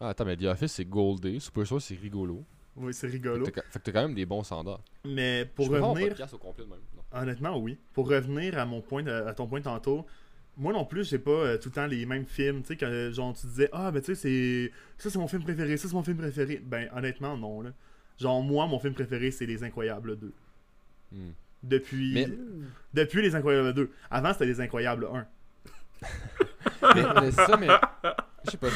Ah, 0.00 0.08
attends, 0.10 0.24
mais 0.26 0.36
The 0.36 0.44
Office 0.44 0.72
c'est 0.72 0.84
Goldé, 0.84 1.38
Superstore 1.40 1.80
c'est 1.80 1.94
rigolo. 1.98 2.44
Oui, 2.76 2.92
c'est 2.92 3.06
Fait 3.08 3.14
rigolo. 3.14 3.44
fait 3.46 3.52
que 3.52 3.60
t'as 3.78 3.92
quand 3.92 4.02
même 4.02 4.14
des 4.14 4.26
bons 4.26 4.42
standards. 4.42 4.82
Mais 5.06 5.50
pour 5.54 5.66
Je 5.66 5.72
revenir... 5.72 6.08
podcast 6.08 6.34
au 6.34 6.38
complet 6.38 6.64
de 6.64 6.70
même. 6.70 6.80
Non. 6.94 7.02
Honnêtement, 7.20 7.56
oui. 7.58 7.78
Pour 7.94 8.08
revenir 8.10 8.58
à 8.58 8.66
mon 8.66 8.82
point, 8.82 9.02
de- 9.02 9.10
à 9.10 9.32
ton 9.32 9.46
point 9.46 9.62
tantôt, 9.62 10.04
moi 10.58 10.72
non 10.74 10.84
plus, 10.84 11.08
j'ai 11.08 11.18
pas 11.18 11.30
euh, 11.30 11.58
tout 11.58 11.70
le 11.70 11.74
temps 11.74 11.86
les 11.86 12.04
mêmes 12.04 12.26
films. 12.26 12.60
Tu 12.62 12.68
sais, 12.68 12.76
quand 12.76 12.86
euh, 12.86 13.10
genre 13.12 13.34
tu 13.34 13.46
disais, 13.46 13.70
ah, 13.72 13.90
ben 13.90 14.00
tu 14.02 14.14
sais, 14.14 14.14
c'est. 14.14 14.72
Ça, 14.98 15.08
c'est 15.10 15.18
mon 15.18 15.28
film 15.28 15.42
préféré, 15.42 15.76
ça, 15.78 15.88
c'est 15.88 15.94
mon 15.94 16.02
film 16.02 16.18
préféré. 16.18 16.60
Ben, 16.64 16.88
honnêtement, 16.94 17.36
non, 17.38 17.62
là. 17.62 17.70
Genre, 18.18 18.42
moi, 18.42 18.66
mon 18.66 18.78
film 18.78 18.92
préféré, 18.94 19.30
c'est 19.30 19.46
Les 19.46 19.62
Incroyables 19.64 20.18
2. 20.18 20.32
Hmm. 21.12 21.30
Depuis. 21.62 22.12
Mais- 22.14 22.28
Depuis 22.94 23.22
Les 23.22 23.34
Incroyables 23.34 23.72
2. 23.74 23.90
Avant, 24.10 24.32
c'était 24.32 24.46
Les 24.46 24.60
Incroyables 24.60 25.08
1. 25.12 25.26
mais, 26.94 27.30
ça, 27.32 27.56
mais. 27.56 27.68
Je 28.44 28.50
sais 28.52 28.56
pas. 28.58 28.68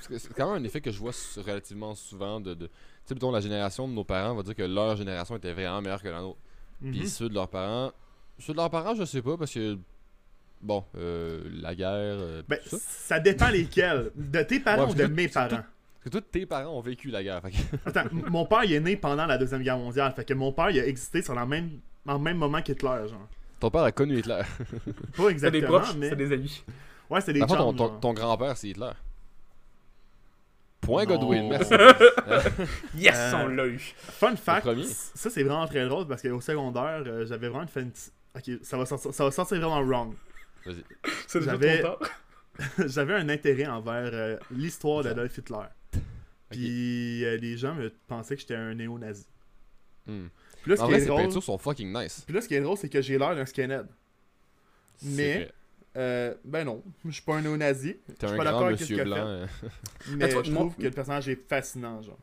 C'est 0.00 0.34
quand 0.34 0.52
même 0.52 0.62
un 0.62 0.66
effet 0.66 0.80
que 0.80 0.90
je 0.90 0.98
vois 0.98 1.12
relativement 1.38 1.94
souvent 1.94 2.40
de. 2.40 2.54
de 2.54 2.66
tu 3.06 3.14
sais, 3.18 3.30
la 3.32 3.40
génération 3.40 3.86
de 3.88 3.92
nos 3.92 4.04
parents 4.04 4.34
va 4.34 4.42
dire 4.42 4.54
que 4.54 4.62
leur 4.62 4.96
génération 4.96 5.36
était 5.36 5.52
vraiment 5.52 5.80
meilleure 5.80 6.02
que 6.02 6.08
la 6.08 6.20
nôtre. 6.20 6.38
Mhm. 6.80 6.90
Puis 6.92 7.08
ceux 7.08 7.28
de 7.28 7.34
leurs 7.34 7.48
parents. 7.48 7.92
Ceux 8.38 8.52
de 8.52 8.58
leurs 8.58 8.70
parents, 8.70 8.94
je 8.94 9.04
sais 9.04 9.22
pas, 9.22 9.36
parce 9.36 9.52
que. 9.52 9.78
Bon, 10.62 10.84
euh, 10.96 11.42
la 11.62 11.74
guerre. 11.74 11.88
euh, 11.90 12.42
Ben, 12.46 12.58
tout 12.62 12.76
ça. 12.76 12.78
ça 12.78 13.20
dépend 13.20 13.48
lesquels. 13.48 14.10
De 14.14 14.42
tes 14.42 14.60
parents 14.60 14.84
Ouais, 14.86 14.90
ou 14.92 14.94
de 14.94 15.06
mes 15.06 15.28
tout- 15.28 15.34
parents? 15.34 15.62
Parce 16.02 16.14
que 16.14 16.18
tous 16.18 16.20
tes 16.30 16.46
parents 16.46 16.76
ont 16.76 16.80
vécu 16.80 17.08
la 17.10 17.22
guerre. 17.22 17.42
Fait 17.42 17.50
que- 17.50 17.56
Attends, 17.86 18.08
mon 18.12 18.46
père, 18.46 18.64
il 18.64 18.72
est 18.72 18.80
né 18.80 18.96
pendant 18.96 19.26
la 19.26 19.36
Deuxième 19.36 19.62
Guerre 19.62 19.76
mondiale. 19.78 20.12
Fait 20.16 20.24
que 20.24 20.32
mon 20.34 20.50
père, 20.52 20.70
il 20.70 20.80
a 20.80 20.86
existé 20.86 21.20
sur 21.22 21.34
la 21.34 21.44
même, 21.46 21.70
en 22.06 22.18
même 22.18 22.38
moment 22.38 22.62
qu'Hitler, 22.62 23.08
genre. 23.08 23.28
ton 23.60 23.70
père 23.70 23.82
a 23.82 23.92
connu 23.92 24.18
Hitler. 24.18 24.40
Pas 25.16 25.22
C'est 25.24 25.30
exactement, 25.30 25.60
des 25.60 25.66
proches, 25.66 25.94
mais. 25.96 26.08
c'est 26.08 26.16
des 26.16 26.32
amis. 26.32 26.64
Ouais, 27.10 27.20
c'est 27.20 27.32
des 27.34 27.40
fond, 27.40 27.74
ton, 27.74 27.88
ton, 27.98 28.12
grand-père, 28.14 28.56
c'est 28.56 28.68
Hitler. 28.68 28.92
Point 30.80 31.04
Non. 31.04 31.16
Godwin, 31.18 31.48
merci. 31.50 31.74
Yes, 32.96 33.14
Euh, 33.16 33.32
on 33.44 33.48
l'a 33.48 33.66
eu. 33.66 33.78
Fun 33.78 34.34
fact, 34.36 34.66
ça 35.14 35.28
c'est 35.28 35.42
vraiment 35.42 35.66
très 35.66 35.86
drôle 35.86 36.06
parce 36.06 36.22
qu'au 36.22 36.40
secondaire, 36.40 37.02
euh, 37.06 37.26
j'avais 37.26 37.48
vraiment 37.48 37.62
une 37.64 37.68
fan... 37.68 37.90
Ok, 38.34 38.50
ça 38.62 38.78
va, 38.78 38.86
sortir, 38.86 39.12
ça 39.12 39.24
va 39.24 39.30
sortir 39.30 39.58
vraiment 39.58 39.82
wrong. 39.82 40.14
Vas-y. 40.64 40.82
C'est 41.26 41.40
déjà 41.40 41.50
J'avais- 41.52 41.82
trop 41.82 41.96
tard. 41.96 42.08
j'avais 42.86 43.14
un 43.14 43.28
intérêt 43.28 43.66
envers 43.66 44.10
euh, 44.12 44.36
l'histoire 44.50 45.02
d'Adolf 45.02 45.36
Hitler. 45.36 45.56
Puis 46.50 47.24
euh, 47.24 47.36
les 47.36 47.56
gens 47.56 47.74
me 47.74 47.90
pensaient 48.08 48.34
que 48.34 48.40
j'étais 48.40 48.56
un 48.56 48.74
néo-nazi. 48.74 49.26
Hmm. 50.06 50.26
Puis 50.62 50.70
là, 50.72 50.76
ce 50.76 50.82
En 50.82 50.86
qui 50.86 50.90
vrai, 50.90 50.98
est 50.98 51.02
ces 51.02 51.08
drôle, 51.08 51.22
peintures 51.22 51.42
sont 51.42 51.58
fucking 51.58 51.92
nice. 51.92 52.22
puis 52.26 52.34
là, 52.34 52.40
ce 52.40 52.48
qui 52.48 52.54
est 52.54 52.60
drôle, 52.60 52.76
c'est 52.76 52.88
que 52.88 53.00
j'ai 53.00 53.18
l'air 53.18 53.34
d'un 53.34 53.46
skinhead. 53.46 53.86
Mais-. 55.02 55.50
Euh, 55.96 56.34
ben 56.44 56.64
non, 56.64 56.84
je 57.04 57.10
suis 57.10 57.22
pas 57.22 57.34
un 57.34 57.42
néo-nazi. 57.42 57.94
T'es 57.94 58.14
je 58.22 58.26
suis 58.26 58.34
un 58.34 58.36
pas 58.38 58.44
d'accord 58.44 58.60
grand 58.60 58.68
avec 58.68 58.80
ce 58.80 58.94
a 58.94 59.02
blanc. 59.04 59.46
fait. 59.60 59.68
Mais 60.16 60.28
toi, 60.28 60.42
je 60.44 60.52
trouve 60.52 60.76
que 60.76 60.82
le 60.82 60.90
personnage 60.92 61.28
est 61.28 61.48
fascinant, 61.48 62.00
genre. 62.00 62.18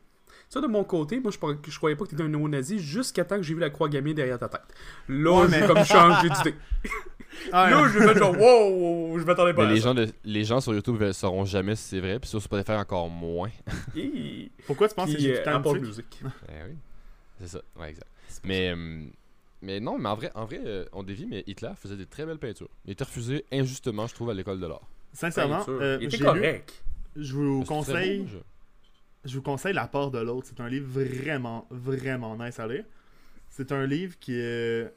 Ça, 0.48 0.62
de 0.62 0.66
mon 0.66 0.84
côté, 0.84 1.20
moi, 1.20 1.30
je, 1.30 1.76
croyais 1.76 1.94
pas 1.94 2.06
que 2.06 2.10
t'étais 2.10 2.22
un 2.22 2.28
néo-nazi 2.28 2.78
jusqu'à 2.78 3.26
temps 3.26 3.36
que 3.36 3.42
j'ai 3.42 3.52
vu 3.52 3.60
la 3.60 3.68
croix 3.68 3.90
gammée 3.90 4.14
derrière 4.14 4.38
ta 4.38 4.48
tête. 4.48 4.62
Là, 5.08 5.42
Ouais, 5.42 5.48
mais- 5.50 5.66
comme 5.66 5.84
changé 5.84 6.30
d'idée. 6.30 6.54
Ah, 7.52 7.70
Là, 7.70 7.88
je 7.88 7.98
vais 7.98 8.06
faire 8.06 8.18
genre, 8.18 8.38
wow, 8.38 9.18
je 9.18 9.24
m'attendais 9.24 9.54
pas 9.54 9.62
Mais 9.64 9.70
à 9.70 9.74
les 9.74 9.80
ça. 9.80 9.88
gens, 9.88 9.94
de- 9.94 10.08
les 10.24 10.44
gens 10.44 10.60
sur 10.60 10.74
YouTube 10.74 11.00
ne 11.00 11.12
sauront 11.12 11.44
jamais 11.44 11.76
si 11.76 11.84
c'est 11.84 12.00
vrai, 12.00 12.18
puis 12.18 12.28
sur 12.28 12.42
Spotify 12.42 12.72
encore 12.72 13.08
moins. 13.10 13.50
Hi. 13.96 14.50
Pourquoi 14.66 14.88
tu 14.88 14.94
penses 14.94 15.10
que 15.10 15.14
Puis, 15.14 15.22
j'ai 15.24 15.32
euh, 15.38 15.42
tout 15.42 15.48
le 15.50 15.52
temps 15.62 15.70
Apple 15.70 15.80
de 15.80 15.86
Music. 15.86 16.20
Eh 16.48 16.52
oui. 16.68 16.76
C'est 17.40 17.48
ça, 17.48 17.60
ouais, 17.78 17.90
exact. 17.90 18.08
Mais, 18.44 18.70
euh, 18.74 19.04
mais 19.62 19.78
non, 19.80 19.98
mais 19.98 20.08
en 20.08 20.14
vrai, 20.16 20.30
en 20.34 20.44
vrai 20.44 20.60
euh, 20.64 20.84
on 20.92 21.02
dévie, 21.02 21.26
mais 21.26 21.44
Hitler 21.46 21.70
faisait 21.76 21.96
des 21.96 22.06
très 22.06 22.26
belles 22.26 22.38
peintures. 22.38 22.68
Il 22.84 22.92
était 22.92 23.04
refusé 23.04 23.44
injustement, 23.52 24.06
je 24.06 24.14
trouve, 24.14 24.30
à 24.30 24.34
l'école 24.34 24.58
de 24.60 24.66
l'art. 24.66 24.88
Sincèrement, 25.12 25.58
Peinture. 25.58 25.78
euh, 25.80 25.98
Il 26.00 26.06
était 26.06 26.16
j'ai 26.16 26.24
lu- 26.24 26.28
correct. 26.30 26.84
je 27.16 27.32
vous 27.34 27.42
Mais 27.42 27.60
c'est 27.60 27.64
très 27.64 27.74
conseille... 27.74 28.18
beau, 28.20 28.26
je- 29.24 29.30
je 29.30 29.36
vous 29.36 29.42
conseille 29.42 29.74
La 29.74 29.86
part 29.86 30.10
de 30.10 30.18
l'autre. 30.18 30.46
C'est 30.48 30.60
un 30.62 30.68
livre 30.68 30.86
vraiment, 30.88 31.66
vraiment 31.70 32.36
nice 32.36 32.58
à 32.58 32.66
lire. 32.66 32.84
C'est 33.50 33.72
un 33.72 33.86
livre 33.86 34.16
qui 34.18 34.34
est 34.34 34.92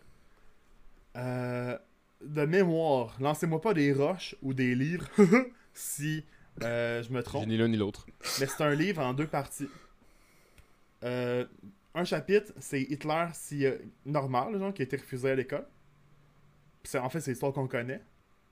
euh, 1.18 1.78
de 2.24 2.46
mémoire. 2.46 3.16
Lancez-moi 3.20 3.62
pas 3.62 3.74
des 3.74 3.94
roches 3.94 4.36
ou 4.42 4.54
des 4.54 4.76
livres 4.76 5.08
si 5.74 6.24
euh, 6.64 7.02
je 7.04 7.10
me 7.12 7.18
J'ai 7.20 7.24
trompe. 7.24 7.48
ni 7.48 7.58
l'un 7.58 7.68
ni 7.68 7.78
l'autre. 7.78 8.06
Mais 8.40 8.46
c'est 8.46 8.64
un 8.64 8.74
livre 8.76 9.02
en 9.02 9.14
deux 9.14 9.28
parties. 9.28 9.70
Euh, 11.04 11.46
un 11.94 12.04
chapitre, 12.04 12.54
c'est 12.60 12.82
Hitler 12.82 13.26
si 13.34 13.66
euh, 13.66 13.78
normal, 14.06 14.58
genre, 14.58 14.74
qui 14.74 14.82
a 14.82 14.86
été 14.86 14.98
refusé 14.98 15.32
à 15.32 15.36
l'école. 15.36 15.66
En 16.96 17.10
fait, 17.10 17.20
c'est 17.20 17.32
l'histoire 17.32 17.54
qu'on 17.54 17.68
connaît. 17.68 18.02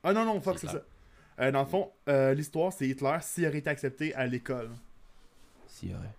Ah 0.03 0.13
non, 0.13 0.25
non, 0.25 0.39
fuck, 0.39 0.59
C'est 0.59 0.67
ça. 0.67 0.83
Euh, 1.39 1.51
dans 1.51 1.61
le 1.61 1.65
fond, 1.67 1.91
euh, 2.09 2.33
l'histoire, 2.33 2.73
c'est 2.73 2.87
Hitler 2.87 3.17
s'il 3.21 3.45
aurait 3.47 3.59
été 3.59 3.69
accepté 3.69 4.13
à 4.13 4.27
l'école. 4.27 4.69
S'il 5.67 5.91
y 5.91 5.93
aurait. 5.93 6.13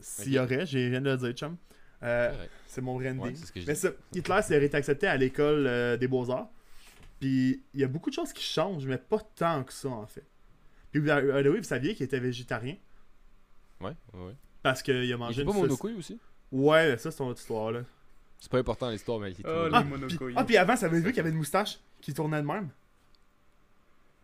S'il 0.00 0.32
y 0.32 0.38
aurait, 0.38 0.66
je 0.66 0.78
viens 0.78 1.00
de 1.00 1.10
le 1.10 1.16
dire, 1.16 1.32
chum. 1.32 1.56
Euh, 2.02 2.32
c'est 2.66 2.80
mon. 2.80 2.96
Ouais, 2.96 3.34
ce 3.34 3.58
je 3.58 3.66
Mais 3.66 3.74
ça, 3.74 3.90
Hitler, 4.14 4.40
s'il 4.42 4.56
aurait 4.56 4.66
été 4.66 4.76
accepté 4.76 5.06
à 5.06 5.16
l'école 5.16 5.98
des 5.98 6.08
beaux-arts. 6.08 6.50
Puis 7.20 7.62
il 7.74 7.80
y 7.80 7.84
a 7.84 7.88
beaucoup 7.88 8.10
de 8.10 8.14
choses 8.14 8.32
qui 8.32 8.42
changent, 8.42 8.86
mais 8.86 8.98
pas 8.98 9.20
tant 9.34 9.64
que 9.64 9.72
ça, 9.72 9.88
en 9.88 10.06
fait. 10.06 10.24
Puis, 10.90 11.00
by 11.00 11.08
the 11.08 11.48
way, 11.48 11.58
vous 11.58 11.62
saviez 11.64 11.94
qu'il 11.94 12.04
était 12.04 12.18
végétarien? 12.20 12.76
Ouais, 13.80 13.94
ouais, 14.14 14.26
ouais. 14.26 14.34
parce 14.62 14.82
qu'il 14.82 14.96
a 14.96 15.04
Il 15.04 15.16
mangé 15.16 15.42
était 15.42 15.50
pas 15.50 15.56
une 15.56 15.62
monocouille 15.62 15.94
aussi? 15.94 16.18
Ouais, 16.52 16.96
ça, 16.98 17.10
c'est 17.10 17.22
une 17.22 17.30
autre 17.30 17.40
histoire, 17.40 17.72
là. 17.72 17.82
C'est 18.38 18.50
pas 18.50 18.58
important 18.58 18.90
l'histoire, 18.90 19.18
mais 19.18 19.30
il 19.30 19.40
était 19.40 19.48
Oh, 19.48 19.68
Ah, 19.72 19.82
puis, 19.82 20.34
ah, 20.36 20.44
puis 20.44 20.56
avant, 20.56 20.76
ça 20.76 20.86
avait 20.86 21.00
vu 21.00 21.08
qu'il 21.08 21.16
y 21.16 21.20
avait 21.20 21.30
une 21.30 21.36
moustache 21.36 21.78
qui 22.00 22.14
tournait 22.14 22.40
de 22.40 22.46
même? 22.46 22.70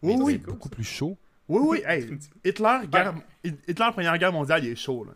Oui, 0.03 0.15
il 0.17 0.23
oui. 0.23 0.39
beaucoup 0.39 0.69
plus 0.69 0.85
chaud. 0.85 1.17
Oui, 1.49 1.61
oui. 1.63 1.83
Hey, 1.87 2.19
Hitler, 2.45 2.81
guerre... 2.91 3.15
Hitler, 3.45 3.89
Première 3.93 4.19
Guerre 4.19 4.33
mondiale, 4.33 4.65
il 4.65 4.71
est 4.71 4.77
chaud, 4.77 5.05
là. 5.05 5.13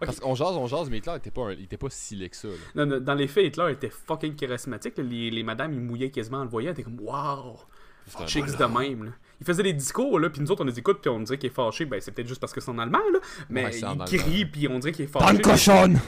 Parce 0.00 0.20
qu'on 0.20 0.34
jase, 0.34 0.56
on 0.56 0.66
jase, 0.66 0.88
mais 0.90 0.98
Hitler 0.98 1.14
était 1.16 1.30
pas, 1.30 1.42
un- 1.48 1.52
il 1.52 1.64
était 1.64 1.76
pas 1.76 1.88
si 1.90 2.16
laid 2.16 2.28
que 2.30 2.36
ça. 2.36 2.48
là. 2.48 2.54
Dans, 2.74 2.86
dans- 2.86 3.00
dans 3.00 3.14
les 3.14 3.28
faits, 3.28 3.46
Hitler 3.46 3.72
était 3.72 3.90
fucking 3.90 4.34
charismatique. 4.36 4.94
Les, 4.98 5.30
les 5.30 5.42
madames, 5.42 5.72
ils 5.72 5.80
mouillaient 5.80 6.10
quasiment 6.10 6.38
en 6.38 6.44
le 6.44 6.50
voyant. 6.50 6.72
T'es 6.74 6.82
comme, 6.82 7.00
waouh, 7.00 7.56
chicks 8.26 8.56
de 8.56 8.64
même. 8.64 9.04
là. 9.04 9.10
il 9.40 9.46
faisait 9.46 9.62
des 9.62 9.72
discours, 9.72 10.18
là, 10.18 10.28
puis 10.28 10.40
nous 10.42 10.50
autres, 10.50 10.62
on 10.62 10.66
les 10.66 10.78
écoute, 10.78 10.98
puis 11.00 11.08
on 11.08 11.20
dirait 11.20 11.38
qu'il 11.38 11.48
est 11.50 11.54
fâché. 11.54 11.84
Ben, 11.86 12.00
c'est 12.00 12.10
peut-être 12.12 12.28
juste 12.28 12.40
parce 12.40 12.52
que 12.52 12.60
c'est 12.60 12.70
en 12.70 12.78
allemand, 12.78 12.98
là. 13.12 13.18
Mais 13.48 13.64
Ouais, 13.66 13.78
il 14.10 14.18
crie, 14.18 14.44
puis 14.46 14.68
on 14.68 14.78
dirait 14.78 14.92
qu'il 14.92 15.04
est 15.04 15.08
fâché. 15.08 15.38
Dans 15.38 15.40
cochonne! 15.50 15.98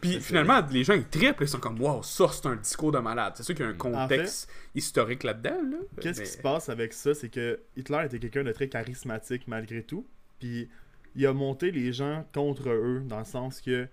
Puis 0.00 0.20
finalement, 0.20 0.62
les 0.70 0.84
gens, 0.84 0.94
ils 0.94 1.04
triplent, 1.08 1.42
ils 1.42 1.48
sont 1.48 1.58
comme, 1.58 1.80
waouh, 1.80 2.02
ça, 2.02 2.28
c'est 2.32 2.46
un 2.46 2.56
discours 2.56 2.92
de 2.92 2.98
malade. 2.98 3.32
C'est 3.36 3.42
sûr 3.42 3.54
qu'il 3.54 3.64
y 3.64 3.68
a 3.68 3.70
un 3.72 3.74
En 3.74 3.76
contexte 3.76 4.48
historique 4.74 5.22
là-dedans, 5.24 5.58
là. 5.70 5.76
Qu'est-ce 6.00 6.20
mais- 6.20 6.26
qui 6.26 6.32
se 6.32 6.38
passe 6.38 6.68
avec 6.68 6.92
ça, 6.92 7.12
c'est 7.14 7.28
que 7.28 7.60
Hitler 7.76 8.02
était 8.06 8.18
quelqu'un 8.18 8.44
de 8.44 8.52
très 8.52 8.68
charismatique 8.68 9.42
malgré 9.48 9.82
tout. 9.82 10.06
Puis 10.38 10.68
il 11.16 11.26
a 11.26 11.32
monté 11.32 11.70
les 11.70 11.92
gens 11.92 12.24
contre 12.32 12.68
eux, 12.68 13.02
dans 13.06 13.18
le 13.18 13.24
sens 13.24 13.60
que 13.60 13.88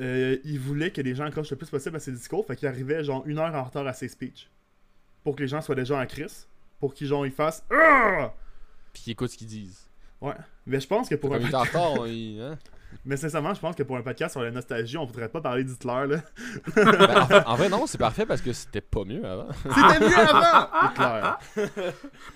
euh, 0.00 0.36
il 0.44 0.58
voulait 0.58 0.90
que 0.90 1.00
les 1.00 1.14
gens 1.14 1.24
accrochent 1.24 1.50
le 1.50 1.56
plus 1.56 1.70
possible 1.70 1.96
à 1.96 2.00
ses 2.00 2.12
discours, 2.12 2.44
fait 2.46 2.56
qu'il 2.56 2.68
arrivait 2.68 3.02
genre 3.02 3.22
une 3.26 3.38
heure 3.38 3.54
en 3.54 3.62
retard 3.62 3.86
à 3.86 3.92
ses 3.92 4.08
speeches. 4.08 4.50
Pour 5.24 5.36
que 5.36 5.42
les 5.42 5.48
gens 5.48 5.62
soient 5.62 5.74
déjà 5.74 5.98
en 5.98 6.06
crise. 6.06 6.46
Pour 6.78 6.92
qu'ils 6.92 7.06
genre 7.06 7.24
ils 7.24 7.32
fassent 7.32 7.64
Ah! 7.70 8.34
Puis 8.92 9.12
écoute 9.12 9.30
ce 9.30 9.38
qu'ils 9.38 9.46
disent. 9.46 9.85
Ouais. 10.20 10.34
Mais 10.66 10.80
je 10.80 10.86
pense 10.86 11.08
que 11.08 11.14
pour 11.14 11.34
un 11.34 11.38
il- 12.06 12.40
hein? 12.40 12.58
Mais 13.04 13.16
sincèrement, 13.16 13.52
je 13.52 13.60
pense 13.60 13.76
que 13.76 13.82
pour 13.82 13.96
un 13.96 14.02
podcast 14.02 14.32
sur 14.32 14.42
la 14.42 14.50
nostalgie, 14.50 14.96
on 14.96 15.04
voudrait 15.04 15.28
pas 15.28 15.40
parler 15.40 15.64
d'Hitler 15.64 16.06
là. 16.08 16.16
Ben, 16.74 17.20
en, 17.20 17.26
fait, 17.26 17.42
en 17.46 17.54
vrai, 17.56 17.68
non, 17.68 17.86
c'est 17.86 17.98
parfait 17.98 18.24
parce 18.24 18.40
que 18.40 18.52
c'était 18.52 18.80
pas 18.80 19.04
mieux 19.04 19.24
avant. 19.24 19.48
C'était 19.62 20.00
mieux 20.00 20.16
avant! 20.18 20.68
Hitler. 20.90 21.70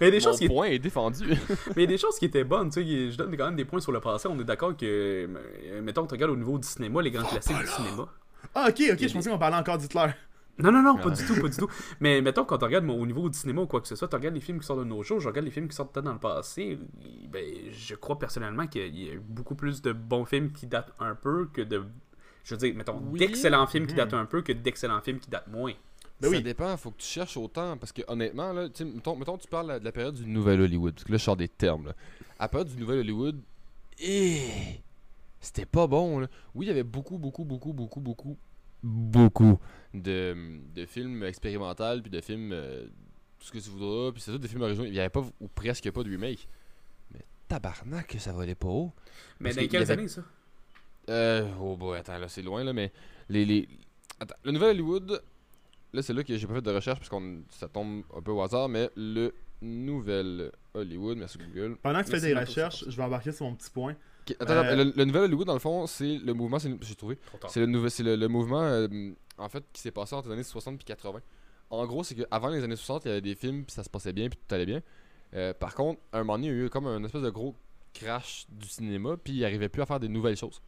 Mais 0.01 0.11
des 0.11 0.19
Mon 0.19 0.23
choses 0.25 0.39
qui 0.39 0.49
point 0.49 0.67
est 0.67 0.79
défendu. 0.79 1.25
Mais 1.29 1.73
il 1.77 1.81
y 1.83 1.85
a 1.85 1.87
des 1.87 1.99
choses 1.99 2.19
qui 2.19 2.27
étaient 2.27 2.45
bonnes, 2.45 2.69
tu 2.71 2.83
sais, 2.83 3.11
je 3.11 3.17
donne 3.17 3.35
quand 3.37 3.47
même 3.47 3.57
des 3.57 3.65
points 3.65 3.81
sur 3.81 3.93
le 3.93 4.01
passé, 4.01 4.29
on 4.29 4.39
est 4.39 4.45
d'accord 4.45 4.77
que, 4.77 4.85
euh, 4.87 5.83
mettons, 5.83 6.07
tu 6.07 6.13
regardes 6.15 6.33
au 6.33 6.37
niveau 6.37 6.59
du 6.59 6.67
cinéma, 6.69 7.01
les 7.01 7.11
grands 7.11 7.27
classiques 7.27 7.57
du 7.59 7.67
cinéma. 7.67 8.07
Ah 8.55 8.67
ok, 8.69 8.83
ok, 8.93 9.09
je 9.09 9.13
pensais 9.13 9.31
qu'on 9.31 9.39
parlait 9.39 9.57
encore 9.57 9.79
d'Hitler. 9.79 10.07
Non, 10.63 10.73
non, 10.73 10.83
non, 10.83 10.97
pas 10.97 11.11
du 11.11 11.25
tout, 11.25 11.41
pas 11.41 11.49
du 11.49 11.57
tout. 11.57 11.69
Mais 12.01 12.21
mettons, 12.23 12.45
quand 12.45 12.59
tu 12.59 12.65
regardes 12.65 12.85
moi, 12.85 12.97
au 12.97 13.07
niveau 13.07 13.29
du 13.29 13.39
cinéma 13.39 13.63
ou 13.63 13.67
quoi 13.67 13.81
que 13.81 13.89
ce 13.89 13.97
soit, 13.97 14.09
tu 14.09 14.17
regardes 14.17 14.35
les 14.35 14.41
films 14.41 14.61
qui 14.61 14.67
sortent 14.67 14.81
de 14.81 14.85
nos 14.85 15.03
jours, 15.03 15.21
je 15.21 15.29
regarde 15.29 15.45
les 15.45 15.51
films 15.51 15.69
qui 15.69 15.77
sortent 15.77 15.93
peut-être 15.93 16.05
dans 16.07 16.13
le 16.13 16.19
passé, 16.19 16.79
et, 17.05 17.29
ben, 17.29 17.45
je 17.73 17.95
crois 17.95 18.19
personnellement 18.19 18.67
qu'il 18.67 18.97
y 18.99 19.11
a 19.11 19.15
eu 19.15 19.21
beaucoup 19.21 19.55
plus 19.55 19.83
de 19.83 19.93
bons 19.93 20.25
films 20.25 20.53
qui 20.53 20.67
datent 20.67 20.93
un 20.99 21.15
peu 21.15 21.47
que 21.53 21.63
de... 21.63 21.83
Je 22.45 22.55
veux 22.55 22.59
dire, 22.59 22.75
mettons, 22.75 23.03
Oui. 23.11 23.19
d'excellents 23.19 23.67
films 23.67 23.87
qui 23.87 23.93
Mhm. 23.93 23.99
datent 23.99 24.15
un 24.15 24.25
peu 24.25 24.43
que 24.43 24.53
d'excellents 24.53 25.01
films 25.03 25.19
qui 25.19 25.29
datent 25.31 25.49
moins. 25.49 25.73
Ben 26.21 26.31
ça 26.31 26.37
oui. 26.37 26.43
dépend, 26.43 26.77
faut 26.77 26.91
que 26.91 26.99
tu 26.99 27.07
cherches 27.07 27.37
autant. 27.39 27.77
Parce 27.79 27.93
que 27.93 28.03
honnêtement, 28.09 28.53
là, 28.53 28.69
mettons, 28.95 29.17
mettons, 29.17 29.39
tu 29.39 29.49
parles 29.49 29.79
de 29.81 29.85
la 29.85 29.93
période 29.93 30.15
du 30.15 30.27
Nouvel 30.27 30.61
Hollywood. 30.61 30.93
Parce 30.95 31.05
que 31.05 31.13
là, 31.13 31.19
je 31.19 31.23
sors 31.25 31.37
des 31.37 31.49
termes. 31.49 31.87
Là. 31.87 31.93
À 32.39 32.45
la 32.45 32.49
période 32.49 32.69
du 32.69 32.77
Nouvel 32.77 32.99
Hollywood, 33.01 33.41
eh, 33.99 34.43
c'était 35.41 35.65
pas 35.67 35.87
bon. 35.87 36.19
Là. 36.21 36.27
Oui, 36.55 36.67
il 36.67 36.69
y 36.69 36.73
avait 36.73 36.83
beaucoup, 36.83 37.17
beaucoup, 37.19 37.45
beaucoup, 37.45 37.73
beaucoup, 37.73 38.01
beaucoup, 38.01 38.37
beaucoup 38.83 39.59
de, 39.95 40.37
de 40.75 40.87
films 40.87 41.23
expérimentaux, 41.25 42.01
puis 42.03 42.11
de 42.11 42.21
films, 42.21 42.53
euh, 42.53 42.85
tout 43.39 43.47
ce 43.47 43.53
que 43.53 43.59
tu 43.59 43.71
voudras, 43.71 44.13
puis 44.13 44.21
c'est 44.21 44.31
tout 44.33 44.39
des 44.39 44.49
films 44.49 44.63
originaux. 44.63 44.87
Il 44.87 44.95
y 44.95 45.01
avait 45.01 45.09
pas, 45.09 45.25
ou 45.41 45.49
presque 45.49 45.91
pas 45.91 46.03
de 46.03 46.11
remake. 46.11 46.47
Mais 47.13 47.21
tabarnak, 47.49 48.07
que 48.07 48.19
ça 48.19 48.33
valait 48.33 48.55
pas 48.55 48.69
haut. 48.69 48.93
Mais 49.41 49.53
dans 49.55 49.67
quelles 49.67 49.83
avait- 49.83 49.93
années, 49.95 50.09
ça? 50.09 50.23
Euh, 51.09 51.49
oh 51.61 51.77
boy, 51.77 51.99
attends, 51.99 52.19
là 52.19 52.29
c'est 52.29 52.43
loin 52.43 52.63
là, 52.63 52.73
mais 52.73 52.93
les, 53.29 53.45
les... 53.45 53.69
Attends, 54.21 54.37
le 54.45 54.53
nouvel 54.53 54.71
Hollywood, 54.71 55.21
là 55.93 56.03
c'est 56.03 56.13
là 56.13 56.23
que 56.23 56.37
j'ai 56.37 56.47
pas 56.47 56.55
fait 56.55 56.61
de 56.63 56.71
recherche 56.71 56.99
parce 56.99 57.09
qu'on 57.09 57.43
ça 57.49 57.67
tombe 57.69 58.03
un 58.17 58.21
peu 58.21 58.31
au 58.31 58.43
hasard, 58.43 58.69
mais 58.69 58.91
le 58.97 59.35
nouvel 59.61 60.53
Hollywood, 60.75 61.19
merci 61.19 61.39
Google. 61.39 61.77
Pendant 61.83 62.01
que 62.01 62.05
tu 62.07 62.13
fais 62.13 62.21
des 62.21 62.35
recherches, 62.35 62.85
je 62.87 62.97
vais 62.97 63.03
embarquer 63.03 63.33
sur 63.33 63.47
mon 63.47 63.55
petit 63.57 63.71
point. 63.71 63.97
Ok, 64.29 64.37
attends, 64.39 64.53
Euh, 64.53 64.61
attends, 64.63 64.77
le, 64.77 64.93
le 64.95 65.05
nouvel 65.05 65.23
Hollywood 65.23 65.47
dans 65.47 65.55
le 65.55 65.59
fond, 65.59 65.87
c'est 65.87 66.19
le 66.19 66.33
mouvement, 66.35 66.59
c'est 66.59 66.71
j'ai 66.83 66.95
trouvé, 66.95 67.19
c'est 67.49 67.61
le 67.61 67.67
le, 67.67 68.17
le 68.17 68.29
mouvement 68.29 68.63
euh, 68.63 68.87
en 69.41 69.49
fait 69.49 69.65
qui 69.73 69.81
s'est 69.81 69.91
passé 69.91 70.15
entre 70.15 70.29
les 70.29 70.35
années 70.35 70.43
60 70.43 70.77
puis 70.77 70.85
80. 70.85 71.21
En 71.71 71.87
gros, 71.87 72.03
c'est 72.03 72.15
qu'avant 72.15 72.49
les 72.49 72.63
années 72.65 72.77
60, 72.77 73.05
il 73.05 73.09
y 73.09 73.11
avait 73.13 73.21
des 73.21 73.35
films 73.35 73.65
puis 73.65 73.75
ça 73.75 73.85
se 73.85 73.91
passait 73.91 74.13
bien 74.13 74.29
puis 74.29 74.39
tout 74.39 74.55
allait 74.55 74.67
bien. 74.67 74.83
Euh, 75.35 75.55
par 75.55 75.75
contre, 75.75 76.01
un 76.13 76.19
moment 76.19 76.35
donné, 76.35 76.49
il 76.49 76.57
y 76.57 76.61
a 76.61 76.67
eu 76.67 76.71
comme 76.71 76.87
un 76.87 77.03
espèce 77.05 77.23
de 77.23 77.31
gros 77.31 77.55
crash 77.95 78.47
du 78.49 78.69
cinéma 78.69 79.17
puis 79.17 79.35
il 79.35 79.45
arrivait 79.45 79.69
plus 79.69 79.83
à 79.83 79.87
faire 79.87 80.01
des 80.01 80.09
nouvelles 80.09 80.37
choses. 80.37 80.61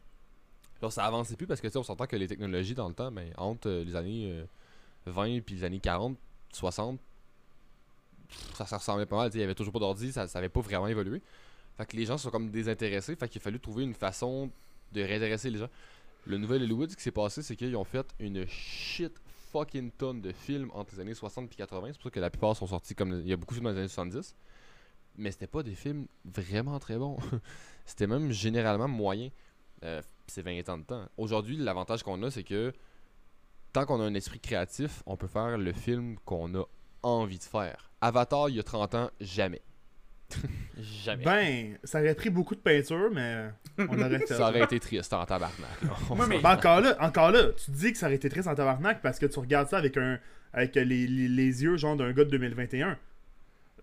Alors 0.79 0.91
ça 0.91 1.05
avançait 1.05 1.35
plus 1.35 1.47
parce 1.47 1.61
que 1.61 1.67
tu 1.67 1.77
on 1.77 1.83
s'entend 1.83 2.07
que 2.07 2.15
les 2.15 2.27
technologies 2.27 2.73
dans 2.73 2.87
le 2.87 2.93
temps, 2.93 3.11
ben, 3.11 3.31
entre 3.37 3.69
euh, 3.69 3.83
les 3.83 3.95
années 3.95 4.31
euh, 4.31 4.45
20 5.05 5.41
puis 5.41 5.55
les 5.55 5.63
années 5.63 5.79
40, 5.79 6.17
60, 6.51 6.99
pff, 8.27 8.55
ça, 8.55 8.65
ça 8.65 8.77
ressemblait 8.77 9.05
pas 9.05 9.17
mal. 9.17 9.31
Il 9.33 9.39
y 9.39 9.43
avait 9.43 9.55
toujours 9.55 9.73
pas 9.73 9.79
d'ordi, 9.79 10.11
ça, 10.11 10.27
ça 10.27 10.39
avait 10.39 10.49
pas 10.49 10.61
vraiment 10.61 10.87
évolué. 10.87 11.21
Fait 11.77 11.85
que 11.85 11.97
les 11.97 12.05
gens 12.05 12.17
sont 12.17 12.29
comme 12.29 12.49
désintéressés, 12.49 13.15
fait 13.15 13.27
qu'il 13.27 13.41
a 13.41 13.43
fallu 13.43 13.59
trouver 13.59 13.83
une 13.83 13.95
façon 13.95 14.51
de 14.91 15.01
réintéresser 15.01 15.49
les 15.49 15.59
gens. 15.59 15.69
Le 16.25 16.37
nouvel 16.37 16.63
Hollywood, 16.63 16.89
ce 16.89 16.95
qui 16.95 17.03
s'est 17.03 17.11
passé, 17.11 17.41
c'est 17.41 17.55
qu'ils 17.55 17.75
ont 17.75 17.83
fait 17.83 18.13
une 18.19 18.45
shit 18.47 19.13
fucking 19.51 19.91
tonne 19.91 20.21
de 20.21 20.31
films 20.31 20.71
entre 20.73 20.95
les 20.95 21.01
années 21.01 21.13
60 21.13 21.51
et 21.51 21.55
80. 21.55 21.87
C'est 21.87 21.93
pour 21.93 22.03
ça 22.03 22.09
que 22.09 22.19
la 22.19 22.29
plupart 22.29 22.55
sont 22.55 22.67
sortis 22.67 22.95
comme. 22.95 23.21
Il 23.21 23.27
y 23.27 23.33
a 23.33 23.37
beaucoup 23.37 23.53
de 23.53 23.59
films 23.59 23.69
dans 23.69 23.71
les 23.71 23.79
années 23.79 23.87
70. 23.87 24.35
Mais 25.15 25.31
c'était 25.31 25.47
pas 25.47 25.61
des 25.61 25.75
films 25.75 26.07
vraiment 26.25 26.79
très 26.79 26.97
bons. 26.97 27.17
c'était 27.85 28.07
même 28.07 28.31
généralement 28.31 28.87
moyen. 28.87 29.29
Euh, 29.83 30.01
c'est 30.27 30.41
20 30.41 30.69
ans 30.69 30.77
de 30.77 30.83
temps. 30.83 31.05
Aujourd'hui, 31.17 31.57
l'avantage 31.57 32.03
qu'on 32.03 32.23
a, 32.23 32.31
c'est 32.31 32.43
que 32.43 32.73
tant 33.73 33.85
qu'on 33.85 33.99
a 33.99 34.03
un 34.03 34.13
esprit 34.13 34.39
créatif, 34.39 35.03
on 35.05 35.17
peut 35.17 35.27
faire 35.27 35.57
le 35.57 35.73
film 35.73 36.17
qu'on 36.25 36.55
a 36.55 36.63
envie 37.03 37.37
de 37.37 37.43
faire. 37.43 37.91
Avatar, 38.01 38.49
il 38.49 38.55
y 38.55 38.59
a 38.59 38.63
30 38.63 38.95
ans, 38.95 39.11
jamais. 39.19 39.61
jamais. 41.03 41.23
Ben, 41.23 41.77
ça 41.83 41.99
aurait 41.99 42.15
pris 42.15 42.29
beaucoup 42.29 42.55
de 42.55 42.59
peinture, 42.59 43.09
mais 43.13 43.49
on 43.77 43.99
aurait 44.01 44.19
fait 44.19 44.27
ça 44.27 44.49
aurait 44.49 44.63
été 44.63 44.79
triste 44.79 45.13
en 45.13 45.25
tabarnak. 45.25 45.69
Ouais, 46.09 46.25
mais- 46.27 46.39
Ben, 46.41 46.51
encore 46.53 46.81
là, 46.81 46.95
encore 46.99 47.31
là, 47.31 47.43
tu 47.57 47.65
te 47.65 47.71
dis 47.71 47.91
que 47.91 47.97
ça 47.97 48.07
aurait 48.07 48.15
été 48.15 48.29
triste 48.29 48.47
en 48.47 48.55
tabarnak 48.55 49.01
parce 49.01 49.19
que 49.19 49.25
tu 49.25 49.39
regardes 49.39 49.69
ça 49.69 49.77
avec 49.77 49.97
un 49.97 50.19
avec 50.53 50.75
les, 50.75 50.85
les- 50.85 51.07
les 51.07 51.63
yeux 51.63 51.77
genre 51.77 51.95
d'un 51.95 52.11
gars 52.11 52.25
de 52.25 52.29
2021. 52.29 52.97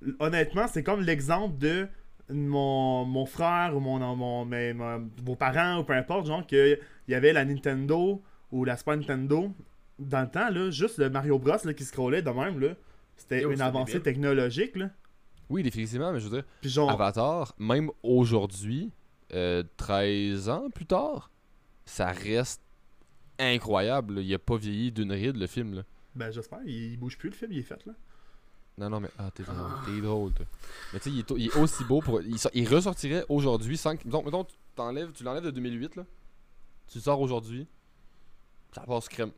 L- 0.06 0.14
Honnêtement, 0.20 0.66
c'est 0.68 0.82
comme 0.82 1.00
l'exemple 1.02 1.58
de 1.58 1.88
mon, 2.32 3.04
mon 3.04 3.26
frère 3.26 3.72
ou 3.74 3.80
mon, 3.80 3.98
mon 4.16 4.44
mes- 4.44 4.72
mon- 4.72 5.08
vos 5.24 5.34
parents 5.34 5.78
ou 5.78 5.84
peu 5.84 5.94
importe, 5.94 6.26
genre 6.26 6.46
que 6.46 6.78
il 7.08 7.12
y 7.12 7.14
avait 7.14 7.32
la 7.32 7.44
Nintendo 7.44 8.22
ou 8.52 8.64
la 8.64 8.76
Super 8.76 8.96
Nintendo 8.96 9.52
dans 9.98 10.20
le 10.22 10.28
temps 10.30 10.48
là, 10.48 10.70
juste 10.70 10.98
le 10.98 11.10
Mario 11.10 11.38
Bros 11.38 11.56
là, 11.64 11.74
qui 11.74 11.84
scrollait 11.84 12.22
de 12.22 12.30
même 12.30 12.60
là, 12.60 12.68
c'était 13.16 13.42
une 13.42 13.60
avancée 13.60 13.94
débile. 13.94 14.02
technologique 14.04 14.76
là. 14.76 14.90
Oui, 15.50 15.62
définitivement, 15.62 16.12
mais 16.12 16.20
je 16.20 16.28
veux 16.28 16.36
dire, 16.36 16.44
Puis 16.60 16.70
genre 16.70 16.90
Avatar, 16.90 17.54
même 17.58 17.90
aujourd'hui, 18.02 18.90
euh, 19.34 19.62
13 19.76 20.48
ans 20.48 20.70
plus 20.70 20.86
tard, 20.86 21.30
ça 21.84 22.12
reste 22.12 22.62
incroyable. 23.38 24.14
là. 24.16 24.20
Il 24.22 24.32
a 24.34 24.38
pas 24.38 24.56
vieilli 24.56 24.92
d'une 24.92 25.12
ride, 25.12 25.36
le 25.36 25.46
film. 25.46 25.74
Là. 25.74 25.82
ben 26.14 26.30
j'espère, 26.30 26.60
il, 26.64 26.92
il 26.92 26.96
bouge 26.98 27.18
plus 27.18 27.30
le 27.30 27.34
film, 27.34 27.52
il 27.52 27.58
est 27.58 27.62
fait 27.62 27.84
là. 27.86 27.92
Non, 28.78 28.88
non, 28.88 29.00
mais 29.00 29.10
ah, 29.18 29.30
t'es 29.34 29.42
drôle, 29.42 29.56
t'es 29.84 30.00
drôle, 30.00 30.32
toi. 30.32 30.46
Mais 30.92 31.00
tu 31.00 31.10
sais, 31.10 31.16
il, 31.16 31.18
est 31.18 31.30
au- 31.30 31.36
il 31.36 31.46
est 31.46 31.56
aussi 31.56 31.84
beau 31.84 32.00
pour. 32.00 32.22
Il, 32.22 32.38
sort- 32.38 32.52
il 32.54 32.66
ressortirait 32.66 33.24
aujourd'hui 33.28 33.76
sans 33.76 33.94
que. 33.96 34.04
Mettons, 34.06 34.22
mettons, 34.22 34.44
tu 34.44 34.54
t'enlèves- 34.74 35.12
tu 35.12 35.22
l'enlèves 35.24 35.44
de 35.44 35.50
2008, 35.50 35.96
là. 35.96 36.04
Tu 36.88 36.96
le 36.98 37.02
sors 37.02 37.20
aujourd'hui, 37.20 37.66
ça 38.74 38.82
passe 38.82 39.08
crème. 39.08 39.32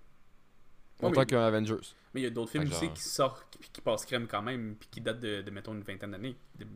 Autant 1.09 1.21
mais- 1.21 1.26
qu'un 1.26 1.42
Avengers. 1.44 1.76
Mais 2.14 2.21
il 2.21 2.25
y 2.25 2.26
a 2.26 2.30
d'autres 2.30 2.50
films 2.50 2.64
aussi 2.64 2.85
genre- 2.87 2.94
qui 2.94 3.02
sortent 3.02 3.56
puis 3.59 3.71
qui 3.73 3.80
passent 3.80 4.04
crème 4.06 4.26
quand 4.26 4.42
même 4.42 4.76
puis 4.78 4.88
qui 4.90 5.00
datent 5.00 5.21
de, 5.21 5.42
de, 5.42 5.50
mettons 5.50 5.73
une 5.75 5.82
vingtaine 5.82 6.11
d'années. 6.12 6.37
De- 6.59 6.66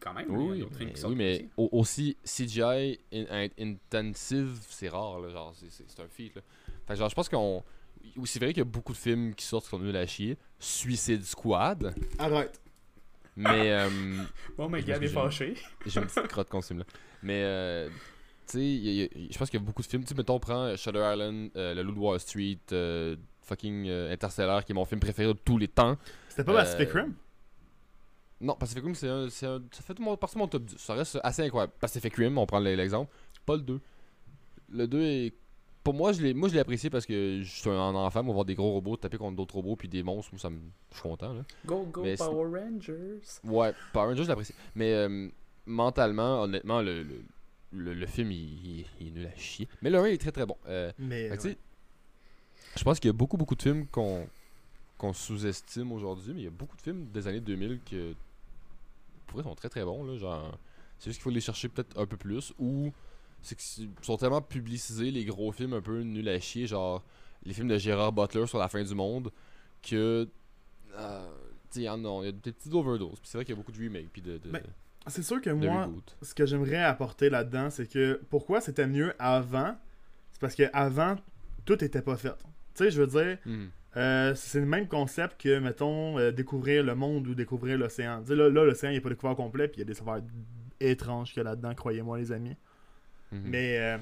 Quand 0.00 0.12
même, 0.12 0.26
Oui, 0.30 0.58
films 0.58 0.70
mais, 0.80 0.92
qui 0.92 1.00
sortent 1.00 1.12
oui, 1.12 1.16
mais 1.16 1.34
aussi. 1.34 1.48
au- 1.56 1.68
aussi 1.72 2.16
CGI 2.24 2.98
in- 3.12 3.24
in- 3.30 3.48
intensive, 3.58 4.58
c'est 4.68 4.88
rare, 4.90 5.18
là, 5.20 5.30
genre, 5.30 5.54
c'est- 5.54 5.70
c'est 5.70 5.84
c'est 5.88 6.02
un 6.02 6.08
feat, 6.08 6.34
là. 6.34 6.42
Fait 6.86 6.92
que 6.92 6.98
genre, 6.98 7.08
je 7.08 7.14
pense 7.14 7.28
qu'on... 7.30 7.62
oui, 8.16 8.26
C'est 8.26 8.38
vrai 8.38 8.48
qu'il 8.48 8.58
y 8.58 8.62
a 8.62 8.64
beaucoup 8.66 8.92
de 8.92 8.98
films 8.98 9.34
qui 9.34 9.46
sortent 9.46 9.64
qui 9.64 9.70
sont 9.70 9.78
nuls 9.78 9.96
à 9.96 10.06
chier. 10.06 10.36
Suicide 10.58 11.24
Squad, 11.24 11.94
Arrête. 12.18 12.60
mais... 13.36 13.72
euh, 13.72 13.88
Bon, 14.58 14.68
mais 14.68 14.82
Gab 14.82 15.02
est 15.02 15.08
fâché. 15.08 15.54
J'ai 15.86 16.00
une 16.00 16.06
petite 16.06 16.28
crotte 16.28 16.48
ce 16.60 16.66
film-là. 16.68 16.84
Mais, 17.22 17.42
euh, 17.42 17.88
tu 18.46 18.58
sais, 18.58 19.10
je 19.30 19.38
pense 19.38 19.48
qu'il 19.48 19.58
y 19.58 19.62
a 19.62 19.66
beaucoup 19.66 19.80
de 19.82 19.86
films. 19.86 20.02
Tu 20.02 20.08
sais, 20.08 20.14
mettons, 20.14 20.34
on 20.34 20.40
prend 20.40 20.76
Shutter 20.76 20.98
Island, 20.98 21.50
euh, 21.56 21.72
Le 21.72 21.82
Loup 21.82 21.92
de 21.94 21.98
Wall 21.98 22.20
Street, 22.20 22.58
euh, 22.72 23.16
fucking 23.44 23.86
euh, 23.88 24.12
Interstellar, 24.12 24.64
qui 24.64 24.72
est 24.72 24.74
mon 24.74 24.84
film 24.84 25.00
préféré 25.00 25.32
de 25.32 25.38
tous 25.38 25.58
les 25.58 25.68
temps. 25.68 25.96
C'était 26.28 26.44
pas 26.44 26.52
Euh, 26.52 26.56
Pacific 26.56 26.90
Rim? 26.90 27.14
Non, 28.40 28.54
Pacific 28.56 28.84
Rim, 28.84 28.94
c'est 28.94 29.08
un, 29.08 29.28
c'est 29.30 29.46
un- 29.46 29.62
ça 29.70 29.82
fait 29.82 29.94
tout 29.94 30.02
mon, 30.02 30.16
partie 30.16 30.34
de 30.34 30.40
mon 30.40 30.48
top 30.48 30.64
10. 30.64 30.76
Ça 30.78 30.94
reste 30.94 31.18
assez 31.22 31.42
incroyable. 31.42 31.72
Pacific 31.80 32.14
Rim, 32.16 32.36
on 32.36 32.46
prend 32.46 32.58
l'exemple. 32.58 33.10
Pas 33.46 33.56
le 33.56 33.62
2. 33.62 33.80
Le 34.70 34.86
2 34.88 35.00
est. 35.02 35.34
Pour 35.82 35.92
moi, 35.92 36.12
je 36.12 36.22
l'ai, 36.22 36.32
moi, 36.32 36.48
je 36.48 36.54
l'ai 36.54 36.60
apprécié 36.60 36.88
parce 36.88 37.04
que 37.04 37.40
je 37.42 37.50
suis 37.60 37.68
un 37.68 37.94
enfant, 37.94 38.20
on 38.20 38.26
va 38.28 38.32
voir 38.32 38.44
des 38.46 38.54
gros 38.54 38.72
robots 38.72 38.96
taper 38.96 39.18
contre 39.18 39.36
d'autres 39.36 39.54
robots 39.54 39.76
puis 39.76 39.86
des 39.88 40.02
monstres. 40.02 40.30
Moi, 40.32 40.40
ça 40.40 40.48
me. 40.50 40.58
Je 40.90 40.94
suis 40.94 41.02
content, 41.02 41.32
là. 41.34 41.42
Go, 41.66 41.84
go, 41.92 42.02
Mais 42.02 42.16
c'est- 42.16 42.24
Power 42.24 42.58
Rangers. 42.60 43.20
Ouais, 43.44 43.72
Power 43.92 44.08
Rangers, 44.08 44.24
je 44.24 44.28
l'apprécie. 44.28 44.54
Mais 44.74 44.92
euh, 44.94 45.28
mentalement, 45.66 46.42
honnêtement, 46.42 46.80
le, 46.80 47.02
le, 47.02 47.22
le, 47.72 47.92
le 47.94 48.06
film, 48.06 48.30
il, 48.32 48.38
il- 48.80 48.86
il 49.00 49.08
est 49.08 49.10
nul 49.10 49.26
à 49.26 49.36
chier. 49.36 49.68
Mais 49.82 49.90
le 49.90 49.98
1 49.98 50.06
est 50.06 50.18
très 50.18 50.32
très 50.32 50.46
bon. 50.46 50.56
Euh, 50.68 50.90
Mais 50.98 51.28
fait 51.28 51.36
que, 51.36 51.42
tu 51.42 51.48
ouais. 51.48 51.52
sais, 51.54 51.58
je 52.76 52.84
pense 52.84 52.98
qu'il 53.00 53.08
y 53.08 53.10
a 53.10 53.12
beaucoup, 53.14 53.36
beaucoup 53.36 53.54
de 53.54 53.62
films 53.62 53.86
qu'on 53.88 55.12
sous-estime 55.12 55.92
aujourd'hui, 55.92 56.32
mais 56.34 56.40
il 56.40 56.44
y 56.44 56.48
a 56.48 56.50
beaucoup 56.50 56.76
de 56.76 56.82
films 56.82 57.06
des 57.12 57.26
années 57.26 57.40
2000 57.40 57.80
que 57.88 58.14
pour 59.26 59.40
eux 59.40 59.42
sont 59.42 59.54
très 59.54 59.68
très 59.68 59.84
bons. 59.84 60.04
Là, 60.04 60.16
genre, 60.16 60.58
c'est 60.98 61.10
juste 61.10 61.18
qu'il 61.18 61.24
faut 61.24 61.30
les 61.30 61.40
chercher 61.40 61.68
peut-être 61.68 61.98
un 61.98 62.06
peu 62.06 62.16
plus 62.16 62.52
ou 62.58 62.92
c'est 63.42 63.56
qu'ils 63.56 63.90
sont 64.00 64.16
tellement 64.16 64.40
publicisés, 64.40 65.10
les 65.10 65.24
gros 65.26 65.52
films 65.52 65.74
un 65.74 65.82
peu 65.82 66.00
nuls 66.00 66.28
à 66.28 66.40
chier, 66.40 66.66
genre 66.66 67.02
les 67.44 67.52
films 67.52 67.68
de 67.68 67.76
Gérard 67.76 68.12
Butler 68.12 68.46
sur 68.46 68.58
la 68.58 68.68
fin 68.68 68.82
du 68.82 68.94
monde, 68.94 69.30
que. 69.82 70.28
euh, 70.96 71.28
tu 71.70 71.80
tu 71.80 71.80
sais, 71.80 71.80
il 71.80 71.84
y 71.84 71.88
a, 71.88 71.96
il 71.96 72.24
y 72.24 72.28
a 72.28 72.32
des 72.32 72.52
petites 72.52 72.72
overdoses. 72.72 73.18
Puis 73.20 73.28
c'est 73.28 73.36
vrai 73.36 73.44
qu'il 73.44 73.54
y 73.54 73.58
a 73.58 73.60
beaucoup 73.60 73.72
de 73.72 73.82
remakes, 73.84 74.08
puis 74.12 74.22
de, 74.22 74.38
de, 74.38 74.48
Ben, 74.48 74.62
C'est 75.08 75.22
sûr 75.22 75.40
que 75.42 75.50
moi, 75.50 75.84
reboot. 75.86 76.16
ce 76.22 76.34
que 76.34 76.46
j'aimerais 76.46 76.82
apporter 76.82 77.28
là-dedans, 77.28 77.68
c'est 77.68 77.86
que 77.86 78.22
pourquoi 78.30 78.60
c'était 78.60 78.86
mieux 78.86 79.12
avant 79.18 79.76
C'est 80.32 80.40
parce 80.40 80.54
que 80.54 80.70
avant 80.72 81.16
tout 81.64 81.82
était 81.84 82.00
pas 82.02 82.16
fait. 82.16 82.32
Tu 82.74 82.84
sais, 82.84 82.90
je 82.90 83.00
veux 83.02 83.06
dire, 83.06 83.38
Mhm. 83.46 83.70
euh, 83.96 84.34
c'est 84.34 84.60
le 84.60 84.66
même 84.66 84.88
concept 84.88 85.40
que, 85.40 85.58
mettons, 85.58 86.18
euh, 86.18 86.30
découvrir 86.32 86.82
le 86.82 86.94
monde 86.94 87.26
ou 87.28 87.34
découvrir 87.34 87.78
l'océan. 87.78 88.20
Tu 88.22 88.28
sais, 88.28 88.36
là, 88.36 88.48
l'océan, 88.48 88.90
il 88.90 88.94
n'est 88.94 89.00
pas 89.00 89.10
découvert 89.10 89.32
au 89.32 89.36
complet, 89.36 89.68
puis 89.68 89.76
il 89.76 89.80
y 89.80 89.82
a 89.82 89.92
des 89.94 90.00
affaires 90.00 90.22
étranges 90.80 91.28
qu'il 91.32 91.38
y 91.42 91.46
a 91.46 91.50
là-dedans, 91.50 91.74
croyez-moi, 91.74 92.18
les 92.18 92.32
amis. 92.32 92.56
Mhm. 93.32 93.40
Mais 93.44 93.96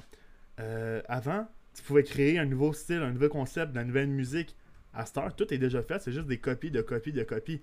euh, 0.61 1.00
avant, 1.09 1.47
tu 1.75 1.83
pouvais 1.83 2.02
créer 2.02 2.38
un 2.38 2.45
nouveau 2.47 2.73
style, 2.73 2.99
un 2.99 3.12
nouveau 3.12 3.29
concept, 3.29 3.73
de 3.73 3.76
la 3.76 3.85
nouvelle 3.85 4.09
musique. 4.09 4.57
À 4.95 5.07
Star, 5.07 5.35
tout 5.35 5.52
est 5.55 5.59
déjà 5.59 5.83
fait, 5.83 6.00
c'est 6.02 6.12
juste 6.12 6.26
des 6.26 6.38
copies 6.38 6.71
de 6.71 6.83
copies 6.83 7.12
de 7.12 7.23
copies. 7.23 7.62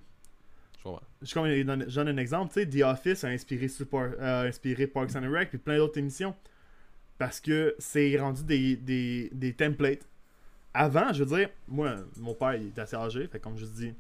Je 1.22 1.64
donne 1.64 1.86
je 1.88 1.96
donne 1.96 2.08
un 2.08 2.18
exemple, 2.18 2.54
tu 2.54 2.62
sais, 2.62 2.68
The 2.68 2.82
Office 2.84 3.24
a 3.24 3.28
inspiré, 3.28 3.68
Super, 3.68 4.14
inspiré 4.20 4.88
Parks 4.88 5.16
and 5.16 5.30
Rec 5.32 5.50
puis 5.50 5.58
plein 5.60 5.78
d'autres 5.78 5.98
émissions. 6.00 6.36
Parce 7.20 7.40
que 7.42 7.76
c'est 7.80 8.18
rendu 8.18 8.44
des, 8.46 8.78
des, 8.78 9.30
des 9.34 9.54
templates. 9.54 10.08
Avant, 10.74 11.12
je 11.14 11.24
veux 11.24 11.38
dire, 11.38 11.50
moi, 11.68 11.96
mon 12.18 12.34
père, 12.34 12.56
il 12.56 12.68
est 12.68 12.80
assez 12.80 12.96
âgé, 12.96 13.28
fait 13.28 13.40
comme 13.40 13.58
je 13.58 13.66
dis, 13.66 13.94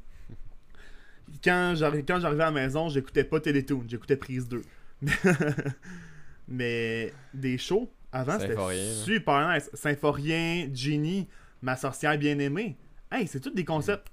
quand 1.43 1.73
j'arri- 1.75 2.05
quand 2.05 2.19
j'arrivais 2.19 2.43
à 2.43 2.47
la 2.47 2.51
maison, 2.51 2.89
j'écoutais 2.89 3.23
pas 3.23 3.39
Télétoon, 3.39 3.83
j'écoutais 3.87 4.17
Prise 4.17 4.47
2. 4.47 4.61
Mais 6.47 7.13
des 7.33 7.57
shows, 7.57 7.91
avant, 8.11 8.33
c'était 8.39 8.55
super 9.03 9.53
nice. 9.53 9.69
Symphorien, 9.73 10.67
Genie, 10.73 11.27
Ma 11.61 11.75
sorcière 11.75 12.17
bien-aimée. 12.17 12.77
Hey, 13.11 13.27
c'est 13.27 13.41
tous 13.41 13.49
des 13.49 13.65
concepts 13.65 14.07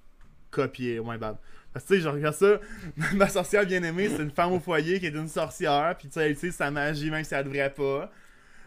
copiés, 0.51 0.99
ouais, 0.99 1.17
bad. 1.17 1.37
Parce 1.73 1.85
que 1.85 1.95
tu 1.95 1.97
sais, 1.97 2.01
je 2.05 2.09
regarde 2.09 2.35
ça, 2.35 2.59
ma 3.15 3.29
sorcière 3.29 3.65
bien-aimée, 3.65 4.09
c'est 4.09 4.23
une 4.23 4.31
femme 4.33 4.53
au 4.53 4.59
foyer 4.59 4.99
qui 4.99 5.07
est 5.07 5.11
une 5.15 5.29
sorcière, 5.29 5.95
puis 5.97 6.09
tu 6.09 6.15
sais, 6.15 6.27
elle 6.27 6.33
utilise 6.33 6.57
sa 6.57 6.71
magie 6.73 7.09
même 7.11 7.23
si 7.23 7.35
elle 7.35 7.45
devrait 7.45 7.73
pas. 7.73 8.11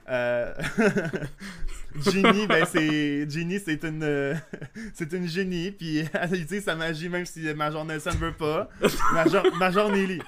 Euh... 0.10 0.54
Ginny, 1.96 2.48
ben 2.48 2.66
c'est. 2.66 3.30
Ginny, 3.30 3.60
c'est 3.60 3.84
une. 3.84 4.04
euh, 4.04 4.36
c'est 4.94 5.12
une 5.14 5.28
génie, 5.28 5.72
puis 5.72 6.04
elle 6.14 6.42
utilise 6.42 6.64
sa 6.64 6.76
magie 6.76 7.10
même 7.10 7.26
si 7.26 7.42
Major 7.54 7.84
Nelson 7.86 8.12
veut 8.12 8.34
pas. 8.34 8.70
Major, 9.14 9.44
Major 9.58 9.92
Nelly. 9.92 10.22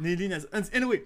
Nelly 0.00 0.28
Nelson. 0.28 0.48
Anyway. 0.72 1.04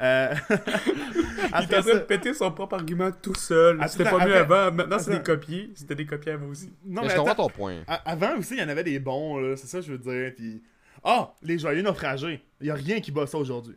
Euh... 0.00 0.34
Il 0.50 1.72
est 1.72 1.76
en 1.78 1.82
train 1.82 1.94
de 1.94 1.98
péter 2.00 2.34
son 2.34 2.52
propre 2.52 2.74
argument 2.74 3.10
tout 3.10 3.34
seul. 3.34 3.80
C'était 3.88 4.04
pas 4.04 4.24
mieux 4.26 4.36
après- 4.36 4.56
avant. 4.56 4.72
Maintenant, 4.72 4.98
c'est 4.98 5.10
des 5.10 5.22
copiés. 5.22 5.72
C'était 5.74 5.94
des 5.94 6.04
copiés 6.06 6.32
avant 6.32 6.48
aussi. 6.48 6.70
Non, 6.84 7.00
mais 7.00 7.08
mais 7.08 7.14
je 7.14 7.16
comprends 7.16 7.32
attends. 7.32 7.48
ton 7.48 7.54
point. 7.54 7.76
Avant 8.04 8.36
aussi, 8.36 8.54
il 8.54 8.60
y 8.60 8.62
en 8.62 8.68
avait 8.68 8.84
des 8.84 8.98
bons, 8.98 9.38
là, 9.38 9.56
c'est 9.56 9.66
ça 9.66 9.78
que 9.78 9.86
je 9.86 9.92
veux 9.92 9.98
dire. 9.98 10.32
Puis... 10.36 10.62
Ah, 11.02 11.32
les 11.42 11.58
joyeux 11.58 11.82
naufragés. 11.82 12.44
Il 12.60 12.66
y 12.66 12.70
a 12.70 12.74
rien 12.74 13.00
qui 13.00 13.10
bat 13.10 13.26
ça 13.26 13.38
aujourd'hui. 13.38 13.76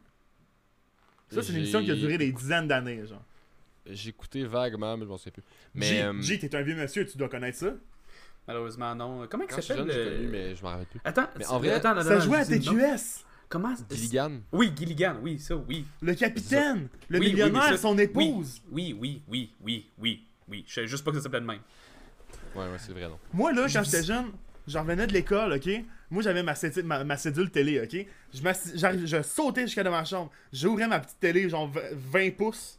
Ça, 1.29 1.41
c'est 1.41 1.51
une 1.51 1.59
émission 1.59 1.81
qui 1.83 1.91
a 1.91 1.95
duré 1.95 2.17
des 2.17 2.31
dizaines 2.31 2.67
d'années, 2.67 3.05
genre. 3.07 3.23
J'écoutais 3.85 4.43
vaguement, 4.43 4.95
mais 4.97 5.05
je 5.05 5.09
m'en 5.09 5.17
souviens 5.17 5.31
plus. 5.31 5.43
Mais. 5.73 5.85
J, 5.85 6.01
euh, 6.01 6.21
J, 6.21 6.39
t'es 6.39 6.55
un 6.55 6.61
vieux 6.61 6.75
monsieur, 6.75 7.05
tu 7.05 7.17
dois 7.17 7.29
connaître 7.29 7.57
ça. 7.57 7.73
Malheureusement, 8.47 8.95
non. 8.95 9.27
Comment 9.29 9.45
il 9.49 9.61
s'appelle 9.63 9.85
le- 9.85 9.93
connu, 9.93 10.27
mais 10.27 10.55
je 10.55 10.63
m'en 10.63 10.69
rappelle 10.69 10.85
plus. 10.87 10.99
Attends, 11.03 11.27
Mais 11.37 11.45
en 11.47 11.59
vrai, 11.59 11.71
attends, 11.71 11.89
attends, 11.91 12.03
ça 12.03 12.13
attends, 12.15 12.21
jouait 12.25 12.37
à. 12.39 12.45
TQS. 12.45 13.23
Comment? 13.47 13.73
Gilligan. 13.89 14.31
Oui, 14.51 14.71
Gilligan, 14.77 15.15
oui, 15.23 15.39
ça, 15.39 15.55
oui. 15.55 15.85
Le 16.01 16.13
capitaine, 16.13 16.87
le 17.09 17.19
Oui, 17.19 17.25
oui, 17.27 17.31
millionnaire, 17.33 17.63
ça- 17.63 17.77
son 17.77 17.97
épouse. 17.97 18.61
Oui, 18.71 18.95
oui, 18.99 19.21
oui, 19.27 19.51
oui, 19.61 19.85
oui, 19.99 20.23
oui. 20.47 20.63
Je 20.67 20.73
savais 20.73 20.87
juste 20.87 21.03
pas 21.03 21.11
que 21.11 21.17
ça 21.17 21.23
s'appelait 21.23 21.41
de 21.41 21.45
même. 21.47 21.59
Ouais, 22.55 22.63
ouais, 22.65 22.77
c'est 22.77 22.91
vrai, 22.91 23.07
non. 23.07 23.17
Moi, 23.33 23.51
là, 23.53 23.65
quand 23.71 23.83
j'étais 23.83 24.03
jeune, 24.03 24.31
j'en 24.67 24.81
revenais 24.81 25.07
de 25.07 25.13
l'école, 25.13 25.53
ok? 25.53 25.69
Moi, 26.11 26.21
j'avais 26.23 26.43
ma, 26.43 26.53
cédule- 26.55 26.85
ma, 26.85 27.03
ma 27.03 27.17
cédule 27.17 27.49
télé, 27.51 27.79
ok? 27.81 28.05
Je, 28.33 29.05
je 29.05 29.21
sautais 29.23 29.61
jusqu'à 29.61 29.83
dans 29.83 29.91
ma 29.91 30.05
chambre. 30.05 30.31
J'ouvrais 30.53 30.87
ma 30.87 30.99
petite 30.99 31.19
télé, 31.19 31.49
genre 31.49 31.67
v- 31.69 31.81
20 31.93 32.31
pouces, 32.35 32.78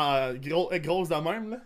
en 0.00 0.34
gros, 0.34 0.72
euh, 0.72 0.78
grosse 0.78 1.08
de 1.08 1.14
même, 1.16 1.50
là. 1.50 1.58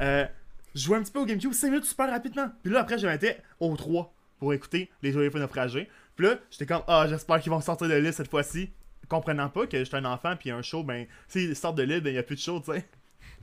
Euh, 0.00 0.26
je 0.74 0.80
jouais 0.80 0.96
un 0.96 1.02
petit 1.02 1.12
peu 1.12 1.20
au 1.20 1.26
GameCube, 1.26 1.52
5 1.52 1.68
minutes 1.68 1.84
super 1.84 2.10
rapidement. 2.10 2.50
Puis 2.62 2.72
là, 2.72 2.80
après, 2.80 2.98
je 2.98 3.06
mettais 3.06 3.42
au 3.60 3.76
3 3.76 4.12
pour 4.38 4.52
écouter 4.54 4.90
les 5.02 5.12
joyeux 5.12 5.30
naufragés. 5.34 5.88
Puis 6.16 6.26
là, 6.26 6.38
j'étais 6.50 6.66
comme, 6.66 6.82
ah, 6.88 7.06
j'espère 7.08 7.40
qu'ils 7.40 7.52
vont 7.52 7.60
sortir 7.60 7.88
de 7.88 7.94
l'île 7.94 8.12
cette 8.12 8.30
fois-ci. 8.30 8.70
Comprenant 9.08 9.48
pas 9.50 9.66
que 9.66 9.76
j'étais 9.78 9.96
un 9.96 10.04
enfant, 10.06 10.36
puis 10.36 10.50
un 10.50 10.62
show, 10.62 10.82
ben, 10.82 11.06
s'ils 11.28 11.54
sortent 11.54 11.76
de 11.76 11.82
l'île, 11.82 12.00
ben, 12.00 12.10
il 12.10 12.16
y 12.16 12.18
a 12.18 12.22
plus 12.22 12.36
de 12.36 12.40
show, 12.40 12.60
tu 12.60 12.72
sais. 12.72 12.88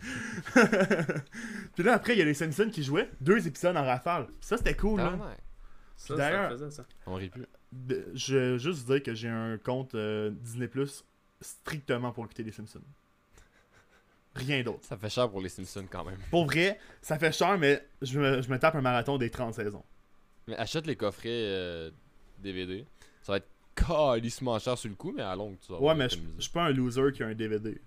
puis 1.76 1.84
là, 1.84 1.94
après, 1.94 2.14
il 2.14 2.20
y 2.20 2.22
a 2.22 2.26
les 2.26 2.34
Simpsons 2.34 2.70
qui 2.72 2.84
jouaient, 2.84 3.10
deux 3.22 3.46
épisodes 3.48 3.76
en 3.76 3.86
rafale. 3.86 4.28
Ça, 4.40 4.58
c'était 4.58 4.76
cool, 4.76 5.00
là. 5.00 5.18
Ça, 5.96 6.16
D'ailleurs- 6.16 6.52
ça 6.52 6.58
faisait 6.58 6.72
ça. 6.72 6.86
On 7.06 7.16
rit 7.16 7.30
plus. 7.30 7.46
Je 8.16 8.36
veux 8.36 8.58
juste 8.58 8.88
dire 8.88 9.04
que 9.04 9.14
j'ai 9.14 9.28
un 9.28 9.58
compte 9.58 9.94
euh, 9.96 10.32
Disney 10.32 10.68
Plus 10.68 11.04
strictement 11.42 12.12
pour 12.12 12.26
écouter 12.26 12.44
les 12.44 12.52
Simpsons. 12.52 12.82
Rien 14.36 14.64
d'autre. 14.64 14.84
Ça 14.84 14.98
fait 14.98 15.10
cher 15.10 15.30
pour 15.30 15.42
les 15.42 15.50
Simpsons 15.50 15.86
quand 15.90 16.04
même. 16.04 16.18
Pour 16.30 16.46
vrai, 16.46 16.80
ça 17.02 17.18
fait 17.18 17.32
cher, 17.32 17.58
mais 17.58 17.86
je 18.02 18.20
me, 18.20 18.42
je 18.42 18.50
me 18.50 18.58
tape 18.60 18.76
un 18.76 18.82
marathon 18.82 19.18
des 19.18 19.30
30 19.30 19.54
saisons. 19.56 19.84
Mais 20.48 20.56
achète 20.56 20.88
les 20.88 20.96
coffrets 20.96 21.30
euh, 21.30 21.92
DVD. 22.40 22.86
Ça 23.22 23.34
va 23.34 23.38
être 23.38 23.48
calissement 23.76 24.58
cher 24.60 24.78
sur 24.78 24.90
le 24.90 24.96
coup, 24.96 25.12
mais 25.16 25.24
à 25.24 25.36
longue, 25.36 25.58
tu 25.66 25.72
vas 25.72 25.80
Ouais, 25.80 25.96
mais 25.96 26.10
je 26.10 26.18
suis 26.40 26.52
pas 26.52 26.64
un 26.64 26.72
loser 26.72 27.12
qui 27.14 27.24
a 27.24 27.28
un 27.28 27.34
DVD. 27.34 27.80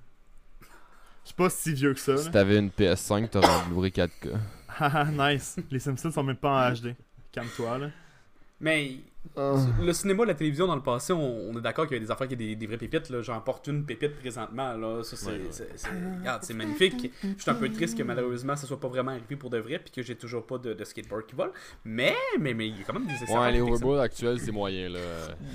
Je 1.23 1.29
suis 1.29 1.35
pas 1.37 1.51
si 1.51 1.73
vieux 1.73 1.95
que 1.95 2.01
ça. 2.01 2.17
Si 2.17 2.27
là. 2.27 2.31
t'avais 2.33 2.59
une 2.59 2.69
PS5, 2.71 3.29
t'aurais 3.29 3.47
un 3.47 3.69
Blu-ray 3.69 3.91
4K. 3.93 4.37
Haha, 4.79 5.05
nice. 5.33 5.57
Les 5.71 5.79
Simpsons 5.79 6.11
sont 6.11 6.23
même 6.25 6.37
pas 6.37 6.71
en 6.71 6.75
HD. 6.75 6.95
Calme-toi, 7.31 7.79
là. 7.79 7.91
Mais 8.63 8.93
le 9.81 9.93
cinéma, 9.93 10.25
la 10.25 10.35
télévision 10.35 10.67
dans 10.67 10.75
le 10.75 10.83
passé, 10.83 11.13
on, 11.13 11.51
on 11.51 11.57
est 11.57 11.61
d'accord 11.61 11.87
qu'il 11.87 11.95
y 11.95 11.97
avait 11.97 12.05
des 12.07 12.11
affaires 12.11 12.27
qui 12.27 12.35
étaient 12.35 12.45
des, 12.45 12.57
des 12.57 12.67
vraies 12.67 12.77
pépites. 12.77 13.09
Là. 13.09 13.23
J'en 13.23 13.41
porte 13.41 13.67
une 13.69 13.85
pépite 13.85 14.17
présentement. 14.19 14.75
Là. 14.75 15.03
Ça, 15.05 15.17
c'est, 15.17 15.27
Ouais, 15.27 15.33
ouais. 15.35 15.47
c'est- 15.51 15.69
c'est- 15.77 15.89
regarde, 16.19 16.43
c'est 16.43 16.55
magnifique. 16.55 17.11
Je 17.23 17.41
suis 17.41 17.51
un 17.51 17.55
peu 17.55 17.71
triste 17.71 17.97
que 17.97 18.03
malheureusement 18.03 18.57
ça 18.57 18.67
soit 18.67 18.81
pas 18.81 18.89
vraiment 18.89 19.13
arrivé 19.13 19.37
pour 19.37 19.49
de 19.51 19.59
vrai 19.59 19.79
puis 19.79 19.91
que 19.93 20.03
j'ai 20.03 20.17
toujours 20.17 20.45
pas 20.45 20.59
de, 20.59 20.75
de 20.75 20.85
skateboard 20.85 21.27
qui 21.27 21.35
vole. 21.37 21.53
Mais, 21.85 22.15
mais, 22.41 22.53
mais 22.53 22.69
il 22.69 22.79
y 22.79 22.81
a 22.81 22.85
quand 22.85 22.95
même 22.95 23.07
des 23.07 23.15
essais. 23.15 23.33
Ouais, 23.37 23.53
les 23.53 23.61
overboards 23.61 24.01
actuels, 24.01 24.41
c'est 24.41 24.53
moyen, 24.53 24.89
là. 24.89 24.99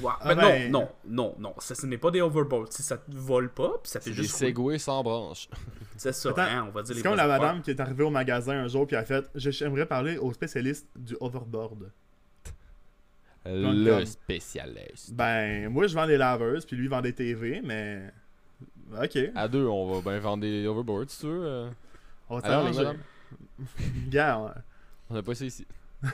Ouais, 0.01 0.11
Ah 0.21 0.33
ben 0.33 0.35
ben- 0.41 0.71
Non, 0.71 0.89
non, 1.05 1.25
non, 1.27 1.35
non. 1.39 1.53
Ça, 1.59 1.75
ce 1.75 1.85
n'est 1.85 1.97
pas 1.97 2.09
des 2.11 2.21
overboards. 2.21 2.71
Si 2.71 2.83
ça 2.83 2.97
te 2.97 3.11
vole 3.13 3.49
pas, 3.53 3.73
puis 3.83 3.91
ça 3.91 3.99
fait 3.99 4.09
C'est 4.11 4.15
des 4.15 4.23
juste. 4.23 4.35
rouler. 4.37 4.47
Segway 4.49 4.77
sans 4.79 5.03
branche. 5.03 5.49
C'est 5.97 6.13
ça, 6.13 6.29
Attends, 6.29 6.41
hein, 6.41 6.65
on 6.67 6.71
va 6.71 6.81
dire 6.83 6.87
C'est 6.89 6.93
les 6.95 7.01
comme 7.01 7.13
vraies 7.13 7.27
la 7.27 7.37
madame 7.39 7.61
qui 7.61 7.71
est 7.71 7.79
arrivée 7.79 8.03
au 8.03 8.11
magasin 8.11 8.53
un 8.53 8.67
jour 8.67 8.85
puis 8.87 8.95
a 8.95 9.03
fait 9.03 9.25
Je- 9.35 9.49
J'aimerais 9.51 9.85
parler 9.87 10.17
au 10.17 10.31
spécialiste 10.31 10.87
du 10.95 11.15
Le 13.49 13.89
comme- 13.97 14.05
spécialiste. 14.05 15.13
Ben, 15.13 15.69
moi 15.69 15.87
je 15.87 15.95
vends 15.95 16.07
des 16.07 16.17
laveuses 16.17 16.65
puis 16.65 16.75
lui 16.75 16.87
vend 16.87 17.01
des 17.01 17.13
TV, 17.13 17.61
mais. 17.63 18.11
Ok. 19.01 19.17
À 19.35 19.47
deux, 19.47 19.65
on 19.65 19.99
va 19.99 20.11
bien 20.11 20.19
vendre 20.19 20.41
des 20.43 20.65
overboards, 20.65 21.09
si 21.09 21.19
tu 21.21 21.25
veux. 21.27 21.45
euh. 21.45 21.69
On 22.29 22.39
va 22.39 22.93
Gars, 24.09 24.53
on 25.09 25.15
a 25.15 25.23
pas 25.23 25.35
ça 25.35 25.45
ici. 25.45 25.65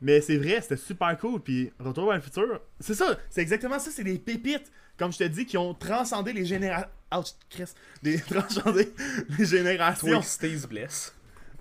Mais 0.00 0.20
c'est 0.20 0.36
vrai, 0.36 0.60
c'était 0.60 0.76
super 0.76 1.16
cool. 1.18 1.40
Puis 1.40 1.70
Retour 1.78 2.06
vers 2.06 2.16
le 2.16 2.20
futur, 2.22 2.60
c'est 2.80 2.94
ça, 2.94 3.16
c'est 3.28 3.42
exactement 3.42 3.78
ça, 3.78 3.90
c'est 3.90 4.04
des 4.04 4.18
pépites, 4.18 4.70
comme 4.96 5.12
je 5.12 5.18
te 5.18 5.24
dis, 5.24 5.44
qui 5.46 5.56
ont 5.58 5.74
transcendé 5.74 6.32
les 6.32 6.44
générations. 6.44 6.88
Ouch, 7.14 7.28
Chris. 7.50 7.72
Des 8.02 8.18
transcendé 8.20 8.92
les 9.38 9.44
générations. 9.44 10.20
Twisties 10.20 10.66
Bless. 10.66 11.14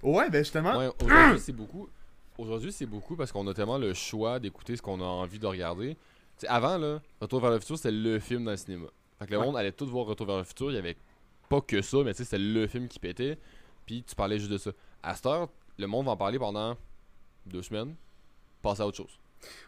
Ouais, 0.03 0.30
ben 0.30 0.39
justement. 0.43 0.77
Ouais, 0.77 0.89
aujourd'hui, 1.03 1.39
c'est 1.39 1.53
beaucoup. 1.53 1.89
Aujourd'hui, 2.38 2.71
c'est 2.71 2.86
beaucoup 2.86 3.15
parce 3.15 3.32
qu'on 3.32 3.47
a 3.47 3.54
tellement 3.54 3.78
le 3.78 3.93
choix 3.93 4.39
d'écouter 4.39 4.76
ce 4.76 4.82
qu'on 4.82 5.02
a 5.02 5.06
envie 5.06 5.39
de 5.39 5.45
regarder. 5.47 5.97
Avant, 6.47 6.78
là, 6.78 7.02
Retour 7.19 7.41
vers 7.41 7.52
le 7.52 7.60
futur, 7.60 7.78
c'était 7.78 7.91
le 7.91 8.19
film 8.19 8.45
dans 8.45 8.52
le 8.52 8.58
cinéma. 8.58 8.88
Fait 9.17 9.26
que 9.26 9.32
le 9.32 9.39
Ouais. 9.39 9.45
monde 9.45 9.58
allait 9.58 9.71
tout 9.71 9.88
voir 9.88 10.06
Retour 10.06 10.28
vers 10.28 10.38
le 10.38 10.43
futur. 10.43 10.69
Il 10.69 10.76
y 10.76 10.78
avait 10.78 10.97
pas 11.50 11.62
que 11.62 11.82
ça, 11.82 11.97
mais 12.04 12.13
c'était 12.13 12.38
le 12.38 12.67
film 12.67 12.88
qui 12.88 13.00
pétait. 13.00 13.38
Puis 13.86 14.04
tu 14.04 14.15
parlais 14.15 14.38
juste 14.38 14.52
de 14.52 14.58
ça. 14.58 14.71
À 15.02 15.15
cette 15.15 15.26
heure, 15.26 15.50
le 15.78 15.88
monde 15.88 16.06
va 16.06 16.12
en 16.12 16.17
parler 16.17 16.38
pendant 16.38 16.78
deux 17.45 17.63
semaines. 17.63 17.95
Passer 18.62 18.82
à 18.82 18.88
autre 18.88 18.97
chose. 18.97 19.19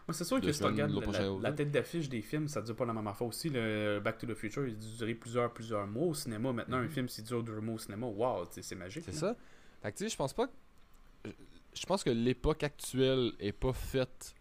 Ouais, 0.08 0.14
c'est 0.14 0.24
sûr 0.24 0.40
Deux 0.40 0.48
que 0.48 0.54
si 0.54 0.60
tu 0.60 0.66
regardes 0.66 1.42
la, 1.42 1.52
tête 1.52 1.72
d'affiche 1.72 2.10
des 2.10 2.22
films, 2.22 2.48
ça 2.48 2.62
dure 2.62 2.76
pas 2.76 2.86
la 2.86 2.94
même 2.94 3.08
affaire 3.08 3.28
aussi. 3.28 3.50
Le 3.50 4.00
Back 4.00 4.18
to 4.18 4.28
the 4.28 4.34
Future, 4.34 4.68
il 4.68 4.78
duré 4.78 5.14
plusieurs, 5.14 5.54
plusieurs 5.54 5.86
mois 5.88 6.08
au 6.08 6.14
cinéma. 6.14 6.52
Maintenant, 6.52 6.78
un 6.78 6.88
film, 6.88 7.08
s'il 7.08 7.24
dure 7.24 7.44
deux 7.44 7.60
mois 7.62 7.76
au 7.76 7.78
cinéma, 7.78 8.08
sais, 8.52 8.62
c'est 8.62 8.76
magique. 8.76 9.08
Mhm. 9.08 9.14
C'est 9.14 9.20
ça. 9.20 9.36
Fait 9.82 9.92
que 9.92 9.98
tu 9.98 10.04
sais, 10.04 10.10
je 10.10 10.18
pense 10.18 10.34
pas 10.34 10.48
que. 10.48 11.30
Je- 11.74 11.86
pense 11.86 12.04
que 12.04 12.10
l'époque 12.10 12.64
actuelle 12.64 13.32
est 13.40 13.52
pas 13.52 13.74
faite 13.74 14.36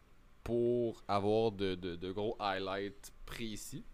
pour 0.44 1.02
avoir 1.08 1.52
de, 1.52 1.74
de- 1.74 1.96
de 1.96 2.12
gros 2.12 2.36
highlights 2.40 3.12
précis. 3.26 3.84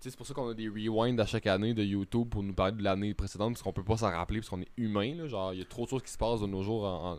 C'est 0.00 0.14
pour 0.16 0.26
ça 0.26 0.34
qu'on 0.34 0.48
a 0.50 0.54
des 0.54 0.68
rewinds 0.68 1.18
à 1.18 1.24
chaque 1.24 1.46
année 1.46 1.72
de 1.72 1.82
YouTube 1.82 2.28
pour 2.28 2.42
nous 2.42 2.52
parler 2.52 2.72
de 2.76 2.82
l'année 2.82 3.14
précédente, 3.14 3.54
parce 3.54 3.62
qu'on 3.62 3.72
peut 3.72 3.82
pas 3.84 3.96
s'en 3.96 4.10
rappeler, 4.10 4.40
parce 4.40 4.50
qu'on 4.50 4.60
est 4.60 4.68
humain. 4.76 5.14
Là, 5.14 5.26
genre, 5.28 5.54
il 5.54 5.60
y 5.60 5.62
a 5.62 5.64
trop 5.64 5.84
de 5.86 5.88
choses 5.90 6.02
qui 6.02 6.10
se 6.10 6.18
passent 6.18 6.40
de 6.42 6.46
nos 6.46 6.62
jours 6.62 6.84
en- 6.84 7.12
en- 7.14 7.18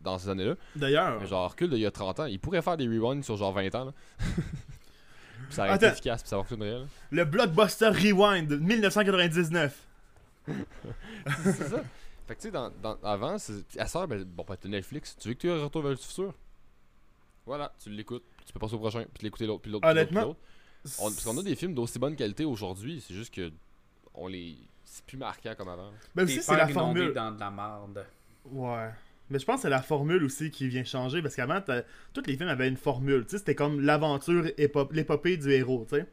dans 0.00 0.18
ces 0.18 0.28
années-là. 0.28 0.56
D'ailleurs, 0.74 1.24
genre, 1.26 1.50
recul 1.52 1.70
d'il 1.70 1.78
y 1.78 1.86
a 1.86 1.92
30 1.92 2.18
ans, 2.20 2.24
il 2.26 2.40
pourrait 2.40 2.60
faire 2.62 2.76
des 2.76 2.88
rewinds 2.88 3.22
sur 3.22 3.36
genre 3.36 3.52
20 3.52 3.72
ans. 3.76 3.84
Là. 3.84 3.92
Puis 5.46 5.54
ça 5.54 5.66
été 5.66 5.84
Attends. 5.86 5.92
efficace, 5.92 6.22
puis 6.22 6.28
ça 6.30 6.36
fonctionnerait. 6.38 6.70
là. 6.80 6.84
le 7.10 7.24
blockbuster 7.24 7.88
Rewind 7.88 8.48
de 8.48 8.56
1999. 8.56 9.86
c'est 10.48 11.52
ça. 11.52 11.82
Fait 12.26 12.34
que 12.36 12.40
tu 12.40 12.46
sais, 12.48 12.52
dans, 12.52 12.70
dans- 12.82 12.98
avant, 13.02 13.36
à 13.36 13.86
ça, 13.86 14.06
ben, 14.06 14.24
bon, 14.24 14.44
ben, 14.48 14.56
t'as 14.58 14.68
Netflix. 14.68 15.16
Tu 15.20 15.28
veux 15.28 15.34
que 15.34 15.40
tu 15.40 15.48
aies 15.48 15.52
un 15.52 15.62
retour 15.64 15.82
vers 15.82 15.90
le 15.90 15.96
futur? 15.96 16.32
Voilà, 17.46 17.72
tu 17.82 17.90
l'écoutes. 17.90 18.24
tu 18.46 18.52
peux 18.52 18.58
passer 18.58 18.74
au 18.74 18.78
prochain, 18.78 19.04
puis 19.12 19.24
l'écouter 19.24 19.46
l'autre, 19.46 19.62
puis 19.62 19.70
l'autre, 19.70 19.86
puis 19.86 19.94
l'autre, 19.94 20.08
puis 20.08 20.16
Honnêtement, 20.16 20.28
l'autre. 20.28 20.40
On- 21.00 21.10
Parce 21.10 21.24
qu'on 21.24 21.38
a 21.38 21.42
des 21.42 21.56
films 21.56 21.74
d'aussi 21.74 21.98
bonne 21.98 22.16
qualité 22.16 22.44
aujourd'hui, 22.44 23.02
c'est 23.06 23.14
juste 23.14 23.34
que 23.34 23.50
on 24.14 24.28
les. 24.28 24.56
C'est 24.84 25.04
plus 25.04 25.16
marquant 25.16 25.54
comme 25.56 25.68
avant. 25.68 25.90
Ben 26.14 26.24
aussi, 26.24 26.40
c'est 26.42 26.56
la 26.56 26.68
formule. 26.68 27.12
dans 27.12 27.32
de 27.32 27.40
la 27.40 27.50
merde. 27.50 28.06
Ouais. 28.46 28.90
Mais 29.30 29.38
je 29.38 29.44
pense 29.46 29.56
que 29.56 29.62
c'est 29.62 29.70
la 29.70 29.80
formule 29.82 30.22
aussi 30.24 30.50
qui 30.50 30.68
vient 30.68 30.84
changer 30.84 31.22
parce 31.22 31.34
qu'avant, 31.34 31.60
t'as- 31.60 31.82
tous 32.12 32.22
les 32.26 32.36
films 32.36 32.48
avaient 32.50 32.68
une 32.68 32.76
formule. 32.76 33.24
Tu 33.24 33.30
sais, 33.30 33.38
c'était 33.38 33.54
comme 33.54 33.80
l'aventure, 33.80 34.44
épo- 34.58 34.92
l'épopée 34.92 35.36
du 35.38 35.50
héros, 35.50 35.86
tu 35.88 35.96
sais. 35.96 36.02
Tu 36.04 36.08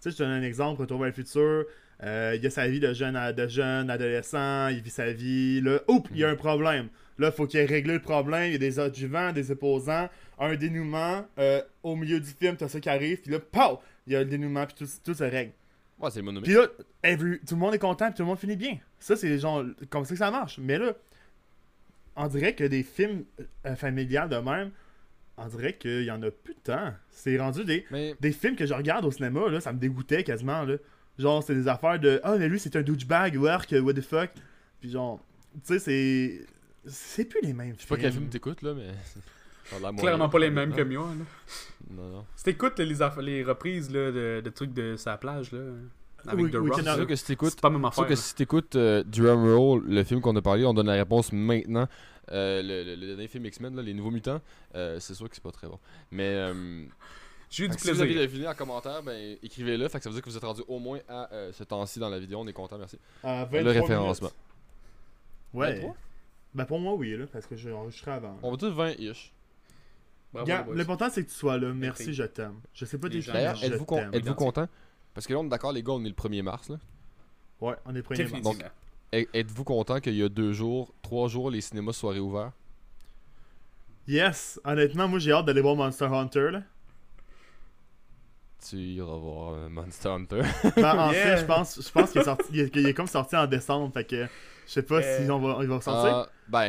sais, 0.00 0.10
je 0.10 0.16
te 0.16 0.22
donne 0.22 0.32
un 0.32 0.42
exemple, 0.42 0.80
Retour 0.82 0.98
vers 0.98 1.08
le 1.08 1.12
futur. 1.14 1.64
Euh, 2.02 2.32
il 2.36 2.42
y 2.42 2.46
a 2.46 2.50
sa 2.50 2.68
vie 2.68 2.80
de 2.80 2.92
jeune, 2.92 3.16
à- 3.16 3.32
de 3.32 3.46
jeune 3.48 3.90
adolescent, 3.90 4.68
il 4.68 4.80
vit 4.82 4.90
sa 4.90 5.12
vie. 5.12 5.60
Là, 5.60 5.80
oups, 5.88 6.08
il 6.12 6.18
y 6.18 6.24
a 6.24 6.28
un 6.30 6.36
problème. 6.36 6.88
Là, 7.18 7.32
faut 7.32 7.46
qu'il 7.46 7.60
règle 7.64 7.92
le 7.94 8.00
problème. 8.00 8.44
Il 8.46 8.52
y 8.52 8.54
a 8.54 8.58
des 8.58 8.78
adjuvants, 8.78 9.32
des 9.32 9.50
opposants, 9.50 10.08
un 10.38 10.54
dénouement. 10.54 11.26
euh, 11.38 11.60
au 11.82 11.96
milieu 11.96 12.20
du 12.20 12.30
film, 12.30 12.56
t'as 12.56 12.68
ça 12.68 12.78
qui 12.80 12.88
arrive. 12.88 13.20
Puis 13.22 13.30
là, 13.32 13.40
pow! 13.40 13.80
Il 14.06 14.12
y 14.12 14.16
a 14.16 14.20
le 14.20 14.26
dénouement, 14.30 14.64
puis 14.66 14.74
tout, 14.86 14.90
tout 15.04 15.14
se 15.14 15.24
règle. 15.24 15.52
Ouais, 15.98 16.10
c'est. 16.12 16.22
Puis 16.44 16.52
là, 16.54 16.66
every- 17.02 17.40
tout 17.40 17.54
le 17.54 17.60
monde 17.60 17.74
est 17.74 17.78
content, 17.80 18.06
puis 18.06 18.14
tout 18.14 18.22
le 18.22 18.26
monde 18.28 18.38
finit 18.38 18.56
bien. 18.56 18.78
Ça, 19.00 19.16
c'est 19.16 19.36
genre 19.38 19.64
comme 19.90 20.04
ça 20.04 20.10
que 20.14 20.18
ça 20.18 20.30
marche. 20.30 20.58
Mais 20.58 20.78
là, 20.78 20.92
on 22.16 22.26
dirait 22.28 22.54
que 22.54 22.64
des 22.64 22.82
films 22.82 23.24
euh, 23.66 23.74
familiales 23.76 24.28
de 24.28 24.36
même, 24.36 24.70
on 25.36 25.46
dirait 25.46 25.74
qu'il 25.74 26.02
y 26.04 26.10
en 26.10 26.22
a 26.22 26.30
plus 26.30 26.54
de 26.54 26.60
temps. 26.60 26.92
C'est 27.10 27.38
rendu 27.38 27.64
des, 27.64 27.84
Mais 27.90 28.14
des 28.20 28.32
films 28.32 28.56
que 28.56 28.66
je 28.66 28.74
regarde 28.74 29.04
au 29.04 29.10
cinéma, 29.10 29.48
là, 29.48 29.60
ça 29.60 29.72
me 29.72 29.78
dégoûtait 29.78 30.24
quasiment. 30.24 30.62
Là. 30.64 30.76
Genre, 31.18 31.42
c'est 31.42 31.54
des 31.54 31.66
affaires 31.68 31.98
de 31.98 32.20
Ah, 32.22 32.36
mais 32.38 32.48
lui, 32.48 32.58
c'est 32.60 32.76
un 32.76 32.82
douchebag, 32.82 33.36
work, 33.36 33.74
what 33.82 33.94
the 33.94 34.00
fuck? 34.02 34.30
Puis 34.80 34.90
genre, 34.90 35.20
tu 35.54 35.60
sais, 35.74 35.78
c'est. 35.78 36.46
C'est 36.86 37.24
plus 37.26 37.40
les 37.42 37.52
mêmes 37.52 37.74
je 37.76 37.82
sais 37.82 37.86
pas 37.88 37.96
quel 37.98 38.12
film 38.12 38.28
t'écoutes 38.28 38.62
là, 38.62 38.72
mais. 38.74 38.88
Clairement 39.98 40.28
pas 40.30 40.38
les 40.38 40.50
mêmes 40.50 40.72
que 40.74 40.80
moi. 40.82 41.08
Là. 41.08 41.24
Non, 41.90 42.08
non. 42.08 42.24
Si 42.36 42.44
t'écoutes 42.44 42.78
les, 42.78 43.00
aff- 43.02 43.20
les 43.20 43.44
reprises 43.44 43.90
là, 43.90 44.10
de, 44.10 44.40
de 44.42 44.50
trucs 44.50 44.72
de 44.72 44.96
sa 44.96 45.18
plage, 45.18 45.52
là, 45.52 45.60
avec 46.26 46.44
Oui, 46.46 46.50
The 46.50 46.54
oui, 46.56 46.70
Rock, 46.70 46.80
C'est 46.82 47.06
que 47.06 47.16
si 47.16 47.24
t'écoutes. 47.26 47.50
c'est 47.50 47.60
pas 47.60 47.68
même 47.68 47.84
affaire. 47.84 48.06
que 48.06 48.14
si 48.14 48.34
t'écoutes 48.34 48.76
euh, 48.76 49.02
Drum 49.04 49.44
Roll, 49.54 49.84
le 49.86 50.04
film 50.04 50.20
qu'on 50.22 50.34
a 50.36 50.40
parlé, 50.42 50.64
on 50.64 50.72
donne 50.72 50.86
la 50.86 50.94
réponse 50.94 51.32
maintenant. 51.32 51.86
Euh, 52.30 52.62
le, 52.62 52.84
le- 52.84 52.94
le 53.00 53.06
dernier 53.08 53.28
film 53.28 53.44
X-Men, 53.46 53.76
là, 53.76 53.82
les 53.82 53.92
nouveaux 53.94 54.10
mutants, 54.10 54.40
euh, 54.74 54.98
c'est 55.00 55.14
sûr 55.14 55.28
que 55.28 55.34
c'est 55.34 55.42
pas 55.42 55.52
très 55.52 55.66
bon. 55.66 55.78
Mais 56.10 56.28
euh, 56.34 56.84
J'ai 57.50 57.64
eu 57.64 57.66
fait 57.68 57.70
du 57.72 57.76
que 57.76 57.82
si 57.82 57.92
vous 57.92 58.00
avez 58.02 58.14
deviné 58.14 58.46
en 58.48 58.54
commentaire, 58.54 59.02
ben 59.02 59.36
écrivez-le. 59.42 59.88
Fait 59.88 59.98
que 59.98 60.04
ça 60.04 60.10
veut 60.10 60.14
dire 60.14 60.22
que 60.22 60.28
vous 60.30 60.36
êtes 60.36 60.44
rendu 60.44 60.62
au 60.68 60.78
moins 60.78 60.98
à 61.08 61.32
euh, 61.32 61.52
ce 61.52 61.64
temps-ci 61.64 61.98
dans 61.98 62.08
la 62.10 62.18
vidéo. 62.18 62.38
On 62.40 62.46
est 62.46 62.52
content, 62.52 62.76
merci. 62.78 62.98
À 63.24 63.40
Le 63.50 63.62
23 63.62 63.72
référencement. 63.72 64.28
minutes. 65.54 65.70
Ouais. 65.70 65.74
23? 65.80 65.96
Ben 66.54 66.64
pour 66.64 66.78
moi, 66.80 66.94
oui, 66.94 67.16
là, 67.16 67.26
parce 67.32 67.46
que 67.46 67.56
j'ai 67.56 67.72
enregistré 67.72 68.10
avant. 68.10 68.38
On 68.42 68.50
va 68.50 68.56
dire 68.56 68.68
20-ish. 68.70 69.32
Bravo, 70.32 70.44
Regarde, 70.44 70.62
les 70.66 70.72
boys. 70.72 70.76
L'important, 70.76 71.08
c'est 71.10 71.24
que 71.24 71.30
tu 71.30 71.34
sois 71.34 71.56
là. 71.56 71.72
Merci, 71.72 72.02
Merci. 72.04 72.14
je 72.14 72.22
t'aime. 72.24 72.60
Je 72.74 72.84
sais 72.84 72.98
pas 72.98 73.08
gens- 73.10 73.32
D'ailleurs, 73.32 73.56
je 73.56 73.66
êtes-vous 73.66 73.84
con- 73.86 74.10
content? 74.34 74.68
Parce 75.14 75.26
que 75.26 75.32
là, 75.32 75.38
on 75.40 75.44
est 75.44 75.48
d'accord, 75.48 75.72
les 75.72 75.82
gars, 75.82 75.92
on 75.92 76.04
est 76.04 76.08
le 76.08 76.14
1er 76.14 76.42
mars. 76.42 76.68
Là. 76.68 76.76
Ouais, 77.60 77.74
on 77.86 77.94
est 77.94 78.02
premier 78.02 78.24
mars. 78.24 78.32
Définitivement. 78.34 78.70
Êtes- 79.10 79.28
Êtes-vous 79.32 79.64
content 79.64 80.00
qu'il 80.00 80.14
y 80.16 80.22
a 80.22 80.28
deux 80.28 80.52
jours, 80.52 80.92
trois 81.02 81.28
jours, 81.28 81.50
les 81.50 81.62
cinémas 81.62 81.92
soient 81.94 82.12
réouverts? 82.12 82.52
Yes! 84.06 84.60
Honnêtement, 84.64 85.08
moi, 85.08 85.18
j'ai 85.18 85.32
hâte 85.32 85.46
d'aller 85.46 85.60
voir 85.60 85.76
Monster 85.76 86.06
Hunter, 86.06 86.50
là. 86.52 86.62
Tu 88.68 88.76
iras 88.76 89.16
voir 89.16 89.54
euh, 89.54 89.68
Monster 89.68 90.08
Hunter. 90.08 90.42
Ben, 90.76 90.98
en 90.98 91.12
Yeah. 91.12 91.36
fait, 91.36 91.36
je 91.38 91.44
pense, 91.46 91.80
je 91.80 91.90
pense 91.92 92.10
qu'il 92.10 92.20
est, 92.20 92.24
sorti, 92.24 92.44
il 92.52 92.60
est, 92.60 92.70
qu'il 92.70 92.86
est 92.86 92.94
comme 92.94 93.06
sorti 93.06 93.36
en 93.36 93.46
décembre, 93.46 93.92
fait 93.94 94.04
que 94.04 94.24
je 94.66 94.72
sais 94.72 94.82
pas 94.82 94.96
Euh. 94.96 95.24
si 95.24 95.30
on 95.30 95.38
va, 95.38 95.58
il 95.62 95.68
va 95.68 95.80
sortir. 95.80 96.12
Ah, 96.14 96.28
ben, 96.48 96.66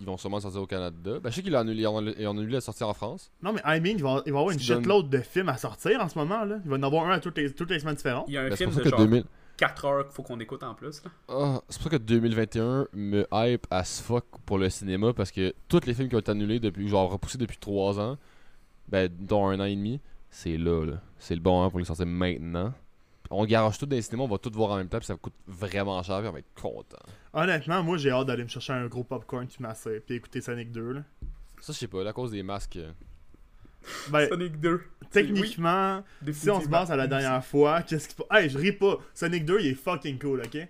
ils 0.00 0.06
vont 0.06 0.16
sûrement 0.18 0.38
sortir 0.38 0.60
au 0.60 0.66
Canada. 0.66 1.18
Ben, 1.20 1.30
je 1.30 1.36
sais 1.36 1.42
qu'ils 1.42 1.56
ont 1.56 1.60
annulé, 1.60 2.52
la 2.52 2.60
sortie 2.60 2.84
en 2.84 2.92
France. 2.92 3.30
Non, 3.42 3.52
mais 3.54 3.60
I 3.64 3.80
mean, 3.80 3.96
il 3.96 4.02
va, 4.02 4.22
il 4.26 4.32
va 4.32 4.38
y 4.38 4.40
avoir 4.40 4.50
une 4.50 4.58
donne- 4.58 4.60
shitload 4.78 5.08
de 5.08 5.18
films 5.20 5.48
à 5.48 5.56
sortir 5.56 6.00
en 6.00 6.08
ce 6.08 6.18
moment, 6.18 6.44
là. 6.44 6.56
Il 6.64 6.70
va 6.70 6.76
y 6.76 6.78
en 6.78 6.82
avoir 6.82 7.06
un 7.06 7.12
à 7.12 7.20
toutes 7.20 7.38
les, 7.38 7.52
toutes 7.52 7.70
les 7.70 7.78
semaines 7.80 7.94
différentes. 7.96 8.26
Il 8.28 8.34
y 8.34 8.38
a 8.38 8.42
un 8.42 8.44
Ben, 8.44 8.50
c'est 8.50 8.56
film 8.64 8.70
pour 8.70 8.78
de 8.80 8.84
ça 8.84 8.90
que 8.90 8.96
genre 8.96 9.06
2000... 9.06 9.24
4 9.56 9.84
heures 9.86 10.04
qu'il 10.04 10.14
faut 10.14 10.22
qu'on 10.22 10.38
écoute 10.38 10.62
en 10.62 10.72
plus. 10.74 11.02
Là. 11.02 11.10
Ah, 11.30 11.60
c'est 11.68 11.82
pour 11.82 11.90
ça 11.90 11.98
que 11.98 12.02
2021 12.04 12.86
me 12.92 13.26
hype 13.32 13.66
as 13.72 14.00
fuck 14.00 14.24
pour 14.46 14.56
le 14.58 14.70
cinéma 14.70 15.12
parce 15.12 15.32
que 15.32 15.52
tous 15.68 15.80
les 15.84 15.94
films 15.94 16.08
qui 16.08 16.14
ont 16.14 16.20
été 16.20 16.30
annulés 16.30 16.60
depuis, 16.60 16.86
genre 16.86 17.10
repoussés 17.10 17.38
depuis 17.38 17.56
3 17.58 17.98
ans, 17.98 18.18
ben, 18.86 19.10
dont 19.18 19.48
un 19.48 19.58
an 19.58 19.64
et 19.64 19.74
demi, 19.74 20.00
c'est 20.30 20.56
là, 20.56 20.84
là. 20.84 21.00
C'est 21.18 21.34
le 21.34 21.40
bon 21.40 21.56
moment 21.56 21.70
pour 21.70 21.78
les 21.78 21.84
sortir 21.84 22.06
maintenant. 22.06 22.72
On 23.30 23.44
garage 23.44 23.76
tout 23.78 23.84
dans 23.86 23.94
les 23.96 24.02
cinémas, 24.02 24.24
on 24.24 24.28
va 24.28 24.38
tout 24.38 24.50
voir 24.54 24.70
en 24.70 24.76
même 24.78 24.88
temps, 24.88 24.98
puis 24.98 25.06
ça 25.06 25.14
coûte 25.16 25.34
vraiment 25.46 26.02
cher, 26.02 26.18
puis 26.20 26.28
on 26.28 26.32
va 26.32 26.38
être 26.38 26.54
content. 26.54 26.96
Honnêtement, 27.34 27.82
moi, 27.82 27.98
j'ai 27.98 28.10
hâte 28.10 28.26
d'aller 28.26 28.42
me 28.44 28.48
chercher 28.48 28.72
un 28.72 28.86
gros 28.86 29.04
popcorn 29.04 29.46
puis 29.46 29.58
masser, 29.60 30.00
puis 30.00 30.14
écouter 30.16 30.40
Sonic 30.40 30.72
2, 30.72 30.92
là. 30.92 31.02
Ça, 31.60 31.72
je 31.72 31.78
sais 31.78 31.88
pas, 31.88 32.08
à 32.08 32.12
cause 32.12 32.30
des 32.30 32.42
masques. 32.42 32.76
euh, 32.76 32.90
Ben, 34.10 34.28
Sonic 34.28 34.58
2. 34.60 34.82
techniquement, 35.10 36.02
Oui, 36.26 36.32
si 36.32 36.48
on 36.50 36.60
se 36.62 36.68
base 36.68 36.90
à 36.90 36.96
la 36.96 37.06
dernière 37.06 37.44
fois, 37.44 37.82
qu'est-ce 37.82 38.08
qu'il 38.08 38.16
faut? 38.16 38.26
Hey, 38.30 38.48
je 38.48 38.56
ris 38.56 38.72
pas. 38.72 38.96
Sonic 39.12 39.44
2, 39.44 39.60
il 39.60 39.66
est 39.68 39.74
fucking 39.74 40.18
cool, 40.18 40.40
ok? 40.46 40.66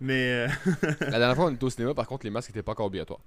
Mais 0.00 0.46
euh, 0.48 0.48
La 1.00 1.18
dernière 1.18 1.34
fois, 1.36 1.46
on 1.46 1.54
était 1.54 1.64
au 1.64 1.70
cinéma, 1.70 1.92
par 1.92 2.06
contre, 2.06 2.24
les 2.24 2.30
masques 2.30 2.50
étaient 2.50 2.62
pas 2.62 2.72
encore 2.72 2.86
obligatoires. 2.86 3.20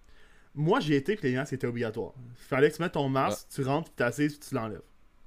moi, 0.55 0.79
j'ai 0.79 0.95
été 0.95 1.15
puis 1.15 1.29
les 1.29 1.35
masques 1.35 1.53
étaient 1.53 1.67
obligatoires. 1.67 2.13
Fallait 2.35 2.71
que 2.71 2.75
tu 2.77 2.81
mettes 2.81 2.93
ton 2.93 3.07
masque, 3.09 3.47
tu 3.53 3.61
rentres, 3.63 3.89
puis 3.91 3.95
t'assises, 3.97 4.37
puis 4.37 4.49
tu 4.49 4.55
l'enlèves. 4.55 4.81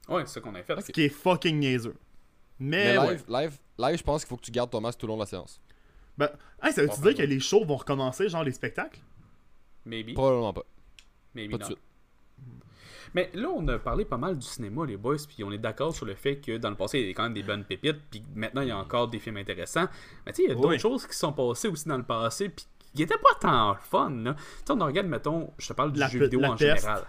Ouais, 0.08 0.22
c'est 0.26 0.34
ça 0.34 0.40
qu'on 0.40 0.54
a 0.54 0.62
fait. 0.62 0.80
Ce 0.80 0.92
qui 0.92 1.02
est 1.04 1.08
fucking 1.08 1.58
niaiseux. 1.58 1.94
Mais, 2.58 2.94
Mais 2.94 2.98
ouais. 2.98 3.10
live, 3.14 3.24
live, 3.28 3.58
live, 3.78 3.98
je 3.98 4.02
pense 4.02 4.22
qu'il 4.22 4.28
faut 4.28 4.36
que 4.36 4.44
tu 4.44 4.50
gardes 4.50 4.70
ton 4.70 4.80
masque 4.80 4.98
tout 4.98 5.06
le 5.06 5.10
long 5.12 5.16
de 5.16 5.22
la 5.22 5.26
séance. 5.26 5.60
Hey, 6.62 6.72
ça 6.72 6.82
veut-tu 6.82 7.00
dire 7.00 7.14
que 7.14 7.22
les 7.22 7.40
shows 7.40 7.64
vont 7.64 7.76
recommencer, 7.76 8.28
genre 8.28 8.44
les 8.44 8.52
spectacles? 8.52 9.00
Maybe. 9.84 10.14
Probablement 10.14 10.52
pas. 10.52 10.62
Maybe 11.34 11.50
Pas 11.50 11.58
de 11.58 11.64
suite. 11.64 11.78
Mais 13.14 13.30
là, 13.34 13.48
on 13.54 13.66
a 13.68 13.78
parlé 13.78 14.04
pas 14.04 14.16
mal 14.16 14.36
du 14.38 14.46
cinéma, 14.46 14.84
les 14.86 14.96
boys, 14.96 15.16
puis 15.28 15.44
on 15.44 15.52
est 15.52 15.58
d'accord 15.58 15.94
sur 15.94 16.04
le 16.06 16.14
fait 16.14 16.36
que 16.36 16.56
dans 16.56 16.70
le 16.70 16.76
passé, 16.76 16.98
il 16.98 17.00
y 17.02 17.04
avait 17.04 17.14
quand 17.14 17.22
même 17.24 17.34
des 17.34 17.42
bonnes 17.44 17.64
pépites, 17.64 18.00
puis 18.10 18.22
maintenant, 18.34 18.62
il 18.62 18.68
y 18.68 18.72
a 18.72 18.78
encore 18.78 19.08
des 19.08 19.18
films 19.20 19.36
intéressants. 19.36 19.86
Mais 20.26 20.32
tu 20.32 20.36
sais, 20.38 20.42
il 20.44 20.48
y 20.48 20.52
a 20.52 20.54
d'autres 20.54 20.68
Oui. 20.70 20.78
choses 20.80 21.06
qui 21.06 21.16
sont 21.16 21.32
passées 21.32 21.68
aussi 21.68 21.86
dans 21.88 21.96
le 21.96 22.02
passé, 22.02 22.48
puis 22.48 22.66
qui 22.94 23.02
étaient 23.02 23.18
pas 23.18 23.34
tant 23.40 23.74
fun, 23.76 24.10
là. 24.10 24.34
Tu 24.34 24.40
sais, 24.66 24.72
on 24.72 24.84
regarde, 24.84 25.06
mettons, 25.06 25.52
je 25.58 25.68
te 25.68 25.72
parle 25.74 25.92
du 25.92 26.00
La 26.00 26.08
jeu 26.08 26.20
vidéo 26.24 26.40
la 26.40 26.52
en 26.52 26.56
peste. 26.56 26.80
général. 26.82 27.04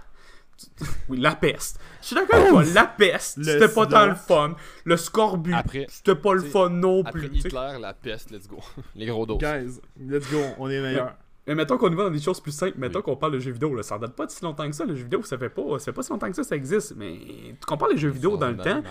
Oui, 1.10 1.20
la 1.20 1.36
peste. 1.36 1.80
Je 2.02 2.08
suis 2.08 2.16
d'accord 2.16 2.40
avec 2.40 2.50
toi, 2.50 2.64
la 2.74 2.86
peste, 2.86 3.44
c'était 3.44 3.68
pas 3.68 3.86
tant 3.88 4.06
le 4.08 4.16
fun. 4.16 4.56
Le 4.84 4.98
scorbut, 4.98 5.54
Après- 5.54 5.86
c'était 5.90 6.16
pas 6.16 6.34
le 6.34 6.42
fun 6.42 6.70
non 6.70 7.02
Après 7.06 7.28
plus. 7.28 7.42
sais. 7.42 7.48
Hitler, 7.50 7.78
la 7.80 7.94
peste, 7.94 8.32
let's 8.32 8.48
go. 8.48 8.58
les 8.96 9.06
gros 9.06 9.26
doses. 9.26 9.38
Guys, 9.40 9.80
let's 10.00 10.30
go, 10.32 10.40
on 10.58 10.70
est 10.70 10.82
meilleurs. 10.82 11.14
Mais 11.48 11.54
mettons 11.54 11.78
qu'on 11.78 11.92
y 11.92 11.96
va 11.96 12.06
dans 12.06 12.10
des 12.10 12.20
choses 12.20 12.40
plus 12.42 12.52
simples, 12.52 12.74
mettons 12.80 12.98
Oui. 13.00 13.04
qu'on 13.04 13.16
parle 13.18 13.34
de 13.34 13.40
jeux 13.40 13.52
vidéo, 13.52 13.76
là, 13.76 13.84
ça 13.84 14.00
date 14.00 14.14
pas 14.16 14.26
de 14.26 14.32
si 14.32 14.44
longtemps 14.44 14.68
que 14.68 14.76
ça, 14.76 14.84
le 14.84 14.96
jeu 14.96 15.04
vidéo, 15.04 15.22
ça 15.22 15.38
fait 15.38 15.50
pas, 15.50 15.78
ça 15.78 15.86
fait 15.86 15.94
pas 15.94 16.02
si 16.02 16.10
longtemps 16.10 16.28
que 16.30 16.36
ça, 16.36 16.44
ça 16.44 16.56
existe, 16.56 16.96
mais 16.98 17.20
tu 17.20 17.66
compares 17.68 17.90
les 17.90 17.98
jeux 17.98 18.10
vidéo 18.10 18.36
dans 18.36 18.50
le 18.50 18.58
temps, 18.58 18.82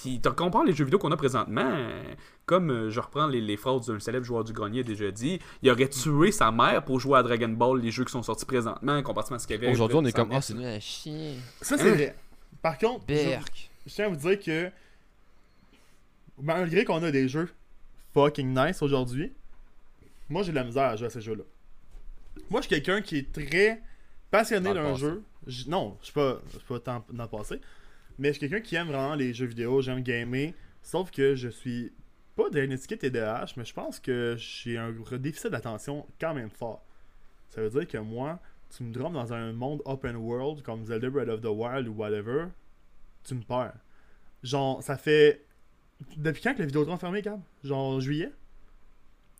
puis 0.00 0.20
tu 0.20 0.30
compares 0.30 0.64
les 0.64 0.72
jeux 0.72 0.84
vidéo 0.84 0.98
qu'on 0.98 1.12
a 1.12 1.16
présentement, 1.16 1.70
comme 2.46 2.70
euh, 2.70 2.90
je 2.90 3.00
reprends 3.00 3.26
les, 3.26 3.40
les 3.40 3.56
phrases 3.56 3.86
d'un 3.86 3.98
célèbre 4.00 4.24
joueur 4.24 4.44
du 4.44 4.52
grenier 4.52 4.82
déjà 4.84 5.10
dit, 5.10 5.38
il 5.62 5.70
aurait 5.70 5.88
tué 5.88 6.32
sa 6.32 6.50
mère 6.50 6.84
pour 6.84 6.98
jouer 7.00 7.18
à 7.18 7.22
Dragon 7.22 7.48
Ball, 7.48 7.80
les 7.80 7.90
jeux 7.90 8.04
qui 8.04 8.12
sont 8.12 8.22
sortis 8.22 8.44
présentement, 8.46 9.02
comparativement 9.02 9.36
à 9.36 9.38
ce 9.38 9.46
qu'il 9.46 9.56
y 9.56 9.58
avait. 9.58 9.70
Aujourd'hui, 9.72 9.96
on 9.98 10.04
est 10.04 10.12
comme, 10.12 10.30
ah, 10.32 10.40
c'est 10.40 10.54
nul 10.54 10.66
à 10.66 10.80
chier. 10.80 11.34
Ça, 11.60 11.76
c'est 11.76 11.90
Hein? 11.90 11.94
vrai. 11.94 12.16
Par 12.62 12.78
contre, 12.78 13.04
je, 13.08 13.14
Berk. 13.14 13.70
je 13.86 13.92
tiens 13.94 14.06
à 14.06 14.08
vous 14.08 14.16
dire 14.16 14.38
que 14.40 14.70
malgré 16.42 16.84
qu'on 16.84 17.02
a 17.02 17.10
des 17.10 17.28
jeux 17.28 17.48
fucking 18.14 18.54
nice 18.54 18.82
aujourd'hui, 18.82 19.32
moi 20.28 20.42
j'ai 20.42 20.50
de 20.50 20.56
la 20.56 20.64
misère 20.64 20.84
à 20.84 20.96
jouer 20.96 21.06
à 21.06 21.10
ces 21.10 21.20
jeux-là. 21.20 21.44
Moi, 22.48 22.60
je 22.60 22.66
suis 22.66 22.76
quelqu'un 22.80 23.00
qui 23.02 23.18
est 23.18 23.32
très 23.32 23.82
passionné 24.30 24.72
d'un 24.72 24.94
jeu. 24.94 25.22
Non, 25.66 25.96
je 26.00 26.06
suis 26.06 26.14
pas, 26.14 26.38
je 26.52 26.58
suis 26.58 26.66
pas 26.66 26.78
tant 26.80 27.04
dans 27.12 27.24
le 27.24 27.28
passé. 27.28 27.60
Mais 28.20 28.28
je 28.28 28.32
suis 28.34 28.40
quelqu'un 28.40 28.60
qui 28.60 28.76
aime 28.76 28.88
vraiment 28.88 29.14
les 29.14 29.32
jeux 29.32 29.46
vidéo, 29.46 29.80
j'aime 29.80 30.02
gamer. 30.02 30.52
Sauf 30.82 31.10
que 31.10 31.34
je 31.34 31.48
suis 31.48 31.90
pas 32.36 32.50
diagnostiqué 32.50 32.98
TDAH, 32.98 33.54
mais 33.56 33.64
je 33.64 33.72
pense 33.72 33.98
que 33.98 34.36
j'ai 34.38 34.76
un 34.76 34.92
gros 34.92 35.16
déficit 35.16 35.50
d'attention 35.50 36.06
quand 36.20 36.34
même 36.34 36.50
fort. 36.50 36.84
Ça 37.48 37.62
veut 37.62 37.70
dire 37.70 37.88
que 37.88 37.96
moi, 37.96 38.38
tu 38.76 38.82
me 38.82 38.92
dromes 38.92 39.14
dans 39.14 39.32
un 39.32 39.54
monde 39.54 39.80
open 39.86 40.16
world 40.16 40.62
comme 40.62 40.84
Zelda 40.84 41.08
Breath 41.08 41.30
of 41.30 41.40
the 41.40 41.46
Wild 41.46 41.88
ou 41.88 41.94
whatever, 41.94 42.48
tu 43.24 43.34
me 43.34 43.42
perds. 43.42 43.78
Genre, 44.42 44.82
ça 44.82 44.98
fait. 44.98 45.42
Depuis 46.18 46.42
quand 46.42 46.52
que 46.52 46.58
la 46.58 46.66
vidéo 46.66 46.86
est 46.86 46.96
fermée, 46.98 47.22
Gab? 47.22 47.40
Genre 47.64 48.02
juillet? 48.02 48.32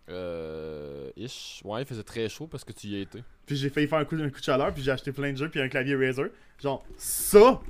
Euh. 0.09 1.11
Ish. 1.17 1.61
Ouais, 1.67 1.83
il 1.83 1.87
faisait 1.87 2.03
très 2.03 2.31
chaud 2.31 2.47
parce 2.47 2.65
que 2.65 2.73
tu 2.73 2.87
y 2.87 2.99
été. 2.99 3.23
Puis 3.45 3.57
j'ai 3.57 3.69
failli 3.69 3.87
faire 3.87 3.99
un 3.99 4.07
coup, 4.07 4.17
un 4.17 4.31
coup 4.31 4.41
de 4.41 4.45
chaleur, 4.45 4.73
puis 4.73 4.83
j'ai 4.83 4.91
acheté 4.91 5.13
plein 5.13 5.33
de 5.33 5.37
jeux, 5.37 5.51
puis 5.51 5.61
un 5.61 5.69
clavier 5.69 5.97
Razer. 5.97 6.31
Genre, 6.59 6.83
ça 6.97 7.61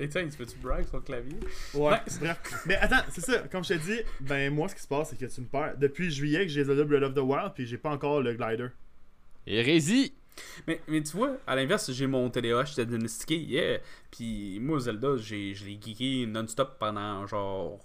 Et 0.00 0.08
tiens, 0.08 0.28
tu 0.28 0.36
peux-tu 0.36 0.56
brag 0.58 0.86
sur 0.86 0.96
le 0.96 1.02
clavier? 1.02 1.38
Ouais, 1.74 2.00
bref. 2.20 2.62
Mais 2.66 2.76
attends, 2.76 3.04
c'est 3.10 3.20
ça, 3.20 3.38
comme 3.50 3.64
je 3.64 3.74
te 3.74 3.78
dis, 3.78 3.98
ben 4.20 4.52
moi, 4.54 4.68
ce 4.68 4.76
qui 4.76 4.82
se 4.82 4.86
passe, 4.86 5.10
c'est 5.10 5.18
que 5.18 5.26
tu 5.26 5.40
me 5.40 5.46
perds. 5.46 5.76
Depuis 5.76 6.10
juillet 6.10 6.42
que 6.46 6.52
j'ai 6.52 6.62
Zelda 6.64 6.84
Breath 6.84 7.02
of 7.02 7.14
the 7.14 7.18
Wild, 7.18 7.52
puis 7.54 7.66
j'ai 7.66 7.78
pas 7.78 7.90
encore 7.90 8.20
le 8.22 8.32
glider. 8.34 8.68
Hérésie! 9.46 10.14
mais, 10.68 10.80
mais 10.86 11.02
tu 11.02 11.16
vois, 11.16 11.36
à 11.48 11.56
l'inverse, 11.56 11.90
j'ai 11.90 12.06
mon 12.06 12.30
TDAH 12.30 12.66
j'étais 12.66 12.86
diagnostiqué, 12.86 13.38
yeah. 13.38 13.78
Puis 14.12 14.60
moi, 14.60 14.78
Zelda, 14.78 15.16
j'ai, 15.16 15.52
je 15.54 15.64
l'ai 15.64 15.80
geeké 15.84 16.26
non-stop 16.26 16.76
pendant 16.78 17.26
genre 17.26 17.84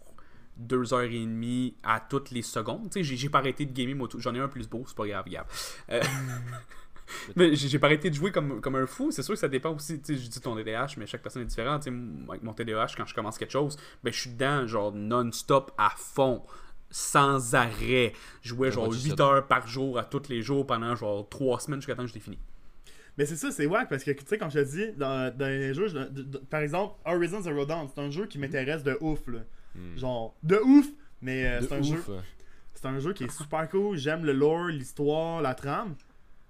deux 0.55 0.93
heures 0.93 1.01
et 1.01 1.09
demie 1.19 1.73
à 1.81 1.99
toutes 1.99 2.29
les 2.29 2.43
secondes. 2.43 2.91
Tu 2.91 2.99
sais, 2.99 3.03
j'ai, 3.03 3.17
j'ai 3.17 3.29
pas 3.29 3.39
arrêté 3.39 3.65
de 3.65 3.71
gamer, 3.71 3.95
moi, 3.95 4.07
tout- 4.07 4.19
j'en 4.19 4.35
ai 4.35 4.39
un 4.39 4.47
plus 4.47 4.69
beau, 4.69 4.83
c'est 4.85 4.95
pas 4.95 5.07
grave, 5.07 5.25
grave. 5.27 5.47
Euh, 5.89 5.99
Mais 7.35 7.55
j'ai 7.55 7.79
pas 7.79 7.87
arrêté 7.87 8.09
de 8.09 8.15
jouer 8.15 8.31
comme, 8.31 8.61
comme 8.61 8.75
un 8.75 8.85
fou. 8.85 9.11
C'est 9.11 9.23
sûr 9.23 9.33
que 9.33 9.39
ça 9.39 9.47
dépend 9.49 9.73
aussi. 9.75 9.99
Tu 10.01 10.15
sais, 10.15 10.21
je 10.23 10.29
dis 10.29 10.39
ton 10.41 10.55
TDAH, 10.55 10.87
mais 10.97 11.05
chaque 11.05 11.21
personne 11.21 11.41
est 11.41 11.45
différente. 11.45 11.81
Tu 11.81 11.85
sais, 11.85 11.89
m- 11.95 12.25
avec 12.29 12.43
mon 12.43 12.53
TDAH, 12.53 12.87
quand 12.97 13.05
je 13.05 13.13
commence 13.13 13.37
quelque 13.37 13.51
chose, 13.51 13.77
ben, 14.03 14.11
je 14.13 14.19
suis 14.19 14.29
dedans, 14.31 14.65
genre 14.67 14.91
non-stop, 14.93 15.71
à 15.77 15.91
fond, 15.97 16.43
sans 16.89 17.55
arrêt. 17.55 18.13
Je 18.41 18.49
jouais 18.49 18.67
Ouais, 18.67 18.71
genre 18.73 18.85
moi, 18.87 18.95
tu 18.95 19.01
8 19.03 19.09
sais. 19.15 19.21
heures 19.21 19.47
par 19.47 19.67
jour, 19.67 19.97
à 19.99 20.03
tous 20.03 20.29
les 20.29 20.41
jours, 20.41 20.65
pendant 20.65 20.95
genre 20.95 21.27
3 21.29 21.59
semaines 21.59 21.81
jusqu'à 21.81 21.95
temps 21.95 22.03
que 22.03 22.09
je 22.09 22.13
l'ai 22.13 22.19
fini. 22.19 22.37
Mais 23.17 23.25
c'est 23.27 23.35
ça, 23.35 23.51
c'est 23.51 23.65
wack 23.67 23.89
parce 23.89 24.03
que, 24.03 24.11
tu 24.11 24.23
sais, 24.25 24.37
comme 24.39 24.49
je 24.49 24.59
te 24.59 24.65
dis, 24.75 24.91
dans, 24.97 25.35
dans 25.35 25.45
les 25.47 25.73
jeux, 25.73 25.87
je- 25.87 25.97
de- 25.97 26.23
de- 26.23 26.37
par 26.39 26.61
exemple, 26.61 26.95
Horizon 27.05 27.41
Zero 27.41 27.65
Dawn, 27.65 27.87
c'est 27.93 28.01
un 28.01 28.09
jeu 28.09 28.25
qui 28.25 28.39
m'intéresse 28.39 28.83
de 28.83 28.97
ouf, 29.01 29.19
là. 29.27 29.39
Hmm. 29.75 29.97
Genre, 29.97 30.35
de 30.41 30.57
ouf, 30.57 30.87
mais 31.21 31.45
euh, 31.45 31.61
c'est 31.61 31.73
un 31.73 31.79
ouf, 31.81 32.07
jeu. 32.07 32.15
C'est 32.73 32.85
un 32.87 32.99
jeu 32.99 33.13
qui 33.13 33.23
est 33.25 33.31
super 33.31 33.69
cool. 33.69 33.97
J'aime 33.97 34.25
le 34.25 34.33
lore, 34.33 34.65
l'histoire, 34.67 35.41
la 35.43 35.53
trame. 35.53 35.95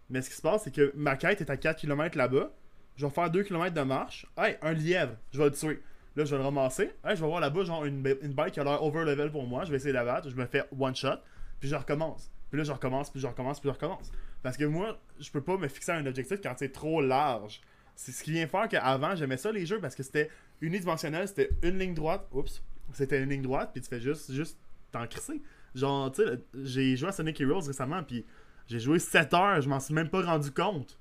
Mais 0.09 0.21
ce 0.21 0.29
qui 0.29 0.35
se 0.35 0.41
passe, 0.41 0.63
c'est 0.63 0.73
que 0.73 0.91
ma 0.95 1.15
quête 1.15 1.41
est 1.41 1.49
à 1.49 1.57
4 1.57 1.79
km 1.79 2.17
là-bas. 2.17 2.51
Je 2.95 3.05
vais 3.05 3.11
faire 3.11 3.29
2 3.29 3.43
km 3.43 3.73
de 3.73 3.81
marche. 3.81 4.27
Hey, 4.37 4.57
un 4.61 4.73
lièvre, 4.73 5.15
je 5.31 5.39
vais 5.39 5.45
le 5.45 5.51
tuer. 5.51 5.81
Là, 6.15 6.25
je 6.25 6.31
vais 6.31 6.37
le 6.37 6.43
ramasser. 6.43 6.91
Hey, 7.03 7.15
je 7.15 7.21
vais 7.21 7.27
voir 7.27 7.39
là-bas, 7.39 7.63
genre, 7.63 7.85
une, 7.85 8.05
une 8.21 8.33
bike 8.33 8.53
qui 8.53 8.59
a 8.59 8.63
l'air 8.63 8.83
over 8.83 9.03
level 9.03 9.31
pour 9.31 9.47
moi. 9.47 9.65
Je 9.65 9.71
vais 9.71 9.77
essayer 9.77 9.91
de 9.91 9.97
la 9.97 10.05
battre. 10.05 10.29
Je 10.29 10.35
me 10.35 10.45
fais 10.45 10.63
one 10.77 10.95
shot. 10.95 11.17
Puis 11.59 11.69
je 11.69 11.75
recommence. 11.75 12.31
Puis 12.49 12.59
là, 12.59 12.63
je 12.63 12.71
recommence, 12.71 13.09
puis 13.09 13.19
je 13.19 13.25
recommence, 13.25 13.59
puis 13.59 13.69
je 13.69 13.73
recommence. 13.73 14.11
Parce 14.43 14.57
que 14.57 14.65
moi, 14.65 14.99
je 15.19 15.31
peux 15.31 15.41
pas 15.41 15.57
me 15.57 15.67
fixer 15.67 15.91
un 15.91 16.05
objectif 16.05 16.39
quand 16.39 16.53
c'est 16.55 16.71
trop 16.71 17.01
large. 17.01 17.61
C'est 17.95 18.11
ce 18.11 18.23
qui 18.23 18.31
vient 18.31 18.45
faire 18.45 18.67
qu'avant, 18.67 19.15
j'aimais 19.15 19.37
ça 19.37 19.51
les 19.51 19.65
jeux 19.65 19.79
parce 19.79 19.95
que 19.95 20.03
c'était 20.03 20.29
unidimensionnel, 20.61 21.27
c'était 21.27 21.49
une 21.63 21.79
ligne 21.79 21.95
droite. 21.95 22.27
Oups. 22.31 22.61
C'était 22.93 23.23
une 23.23 23.29
ligne 23.29 23.41
droite, 23.41 23.71
puis 23.73 23.81
tu 23.81 23.89
fais 23.89 23.99
juste, 23.99 24.31
juste 24.31 24.59
t'en 24.91 25.07
crisser. 25.07 25.41
Genre, 25.73 26.11
tu 26.11 26.23
sais, 26.23 26.39
j'ai 26.63 26.95
joué 26.95 27.09
à 27.09 27.11
Sonic 27.11 27.41
Heroes 27.41 27.61
récemment, 27.61 28.03
puis 28.03 28.23
j'ai 28.67 28.79
joué 28.79 28.99
7 28.99 29.33
heures, 29.33 29.61
je 29.61 29.69
m'en 29.69 29.79
suis 29.79 29.93
même 29.93 30.09
pas 30.09 30.21
rendu 30.23 30.51
compte. 30.51 30.97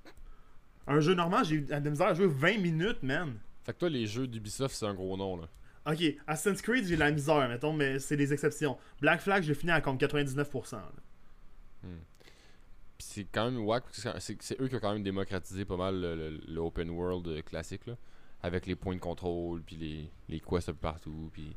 Un 0.86 1.00
jeu 1.00 1.14
normal, 1.14 1.44
j'ai 1.44 1.56
eu 1.56 1.60
de 1.62 1.70
la 1.70 1.80
misère 1.80 2.08
à 2.08 2.14
jouer 2.14 2.26
20 2.26 2.58
minutes, 2.58 3.02
man. 3.02 3.38
Fait 3.64 3.72
que 3.72 3.78
toi, 3.78 3.88
les 3.88 4.06
jeux 4.06 4.26
d'Ubisoft, 4.26 4.74
c'est 4.74 4.86
un 4.86 4.94
gros 4.94 5.16
nom, 5.16 5.36
là. 5.36 5.48
Ok, 5.86 6.02
Assassin's 6.26 6.62
Creed, 6.62 6.84
j'ai 6.86 6.94
de 6.94 7.00
la 7.00 7.10
misère, 7.10 7.48
mettons, 7.48 7.72
mais 7.72 7.98
c'est 7.98 8.16
des 8.16 8.32
exceptions. 8.32 8.76
Black 9.00 9.20
Flag, 9.20 9.42
j'ai 9.42 9.54
fini 9.54 9.72
à 9.72 9.80
comme 9.80 9.96
99%. 9.96 10.76
là. 10.76 10.82
Puis 12.98 13.06
c'est 13.10 13.24
quand 13.24 13.50
même 13.50 13.60
wack, 13.64 13.84
parce 13.84 14.02
que 14.02 14.20
c'est- 14.40 14.60
eux 14.60 14.68
qui 14.68 14.76
ont 14.76 14.80
quand 14.80 14.92
même 14.92 15.02
démocratisé 15.02 15.64
pas 15.64 15.76
mal 15.76 16.00
le, 16.00 16.14
le- 16.14 16.40
le 16.46 16.60
open 16.60 16.90
world 16.90 17.26
euh, 17.26 17.42
classique, 17.42 17.86
là. 17.86 17.96
Avec 18.44 18.66
les 18.66 18.74
points 18.76 18.94
de 18.94 19.00
contrôle, 19.00 19.62
puis 19.62 19.76
les, 19.76 20.10
les 20.28 20.40
quests 20.40 20.68
un 20.68 20.72
peu 20.72 20.78
partout, 20.78 21.30
puis 21.32 21.56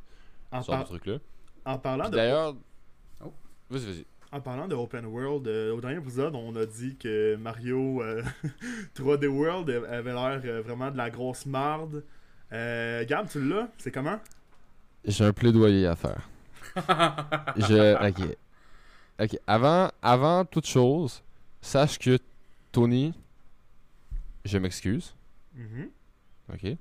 En, 0.52 0.62
ce 0.62 0.68
genre 0.68 0.76
par- 0.78 0.84
de 0.84 0.89
trucs-là. 0.89 1.18
en 1.65 1.78
parlant 1.80 2.04
Puis 2.06 2.12
de 2.12 2.15
D'ailleurs... 2.18 2.56
Oh. 3.24 3.34
Vas-y, 3.70 3.86
vas-y. 3.86 4.06
En 4.32 4.42
parlant 4.42 4.68
de 4.68 4.76
Open 4.76 5.06
World, 5.06 5.48
euh, 5.48 5.74
au 5.74 5.80
dernier 5.80 5.98
épisode, 5.98 6.36
on 6.36 6.56
a 6.56 6.66
dit 6.66 6.98
que 6.98 7.36
Mario 7.38 8.02
euh, 8.02 8.22
3D 8.96 9.28
World 9.28 9.70
avait 9.70 10.14
l'air 10.14 10.42
euh, 10.44 10.62
vraiment 10.62 10.92
de 10.92 10.98
la 10.98 11.10
grosse 11.10 11.46
marde. 11.46 12.04
Gab, 12.52 13.28
tu 13.30 13.42
l'as? 13.48 13.70
C'est 13.78 13.92
comment? 13.92 14.20
J'ai 15.06 15.26
un 15.26 15.34
plaidoyer 15.34 15.88
à 15.88 15.96
faire. 15.96 16.28
Je... 17.56 18.08
Ok. 18.10 18.38
Ok. 19.22 19.40
Avant, 19.48 19.90
avant 20.02 20.44
toute 20.46 20.66
chose, 20.66 21.22
sache 21.62 21.98
que 22.00 22.18
Tony, 22.72 23.14
je 24.44 24.58
m'excuse. 24.58 25.16
Mhm. 25.54 25.90
Ok. 26.54 26.78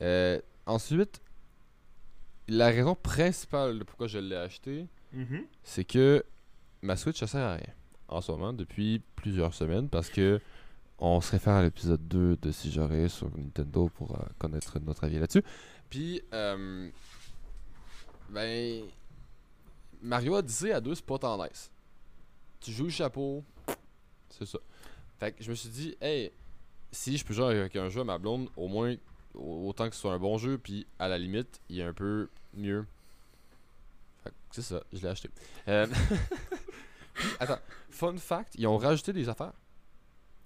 Euh, 0.00 0.40
ensuite, 0.66 1.20
la 2.48 2.66
raison 2.68 2.94
principale 2.94 3.78
de 3.78 3.84
pourquoi 3.84 4.06
je 4.06 4.18
l'ai 4.18 4.36
acheté, 4.36 4.86
Mhm. 5.12 5.44
c'est 5.62 5.84
que 5.84 6.22
ma 6.82 6.96
Switch, 6.96 7.18
ça 7.18 7.26
sert 7.26 7.40
à 7.46 7.54
rien 7.54 7.74
en 8.08 8.20
ce 8.20 8.32
moment 8.32 8.52
depuis 8.52 9.02
plusieurs 9.16 9.52
semaines 9.54 9.88
parce 9.88 10.08
que 10.08 10.40
on 10.98 11.20
se 11.20 11.30
réfère 11.32 11.54
à 11.54 11.62
l'épisode 11.62 12.06
2 12.08 12.36
de 12.42 12.50
Si 12.50 12.72
j'aurais 12.72 13.08
sur 13.08 13.28
Nintendo 13.36 13.88
pour 13.88 14.16
euh, 14.16 14.22
connaître 14.38 14.78
notre 14.80 15.04
avis 15.04 15.18
là-dessus. 15.20 15.44
Puis, 15.88 16.20
euh, 16.32 16.90
ben, 18.30 18.82
Mario 20.02 20.36
Odyssey 20.36 20.72
à 20.72 20.80
2, 20.80 20.94
c'est 20.96 21.04
pas 21.06 21.18
tant 21.18 21.42
nice. 21.44 21.70
Tu 22.60 22.72
joues 22.72 22.84
le 22.84 22.90
chapeau, 22.90 23.44
c'est 24.30 24.44
ça. 24.46 24.58
Fait 25.20 25.32
que 25.32 25.42
je 25.44 25.50
me 25.50 25.54
suis 25.54 25.68
dit, 25.68 25.96
hey, 26.00 26.32
si 26.90 27.16
je 27.16 27.24
peux 27.24 27.32
jouer 27.34 27.46
avec 27.60 27.76
un 27.76 27.88
jeu 27.88 28.00
à 28.00 28.04
ma 28.04 28.18
blonde, 28.18 28.48
au 28.56 28.66
moins 28.66 28.94
au- 29.34 29.68
autant 29.68 29.88
que 29.88 29.94
ce 29.94 30.00
soit 30.00 30.12
un 30.14 30.18
bon 30.18 30.36
jeu, 30.36 30.58
puis 30.58 30.84
à 30.98 31.06
la 31.08 31.16
limite, 31.18 31.60
il 31.68 31.78
est 31.78 31.84
un 31.84 31.92
peu 31.92 32.28
mieux. 32.54 32.84
Fait 34.24 34.30
que 34.30 34.34
c'est 34.50 34.62
ça, 34.62 34.82
je 34.92 34.98
l'ai 35.00 35.08
acheté. 35.08 35.30
Euh, 35.68 35.86
attends, 37.40 37.58
fun 37.90 38.16
fact, 38.16 38.54
ils 38.56 38.66
ont 38.66 38.76
rajouté 38.78 39.12
des 39.12 39.28
affaires. 39.28 39.52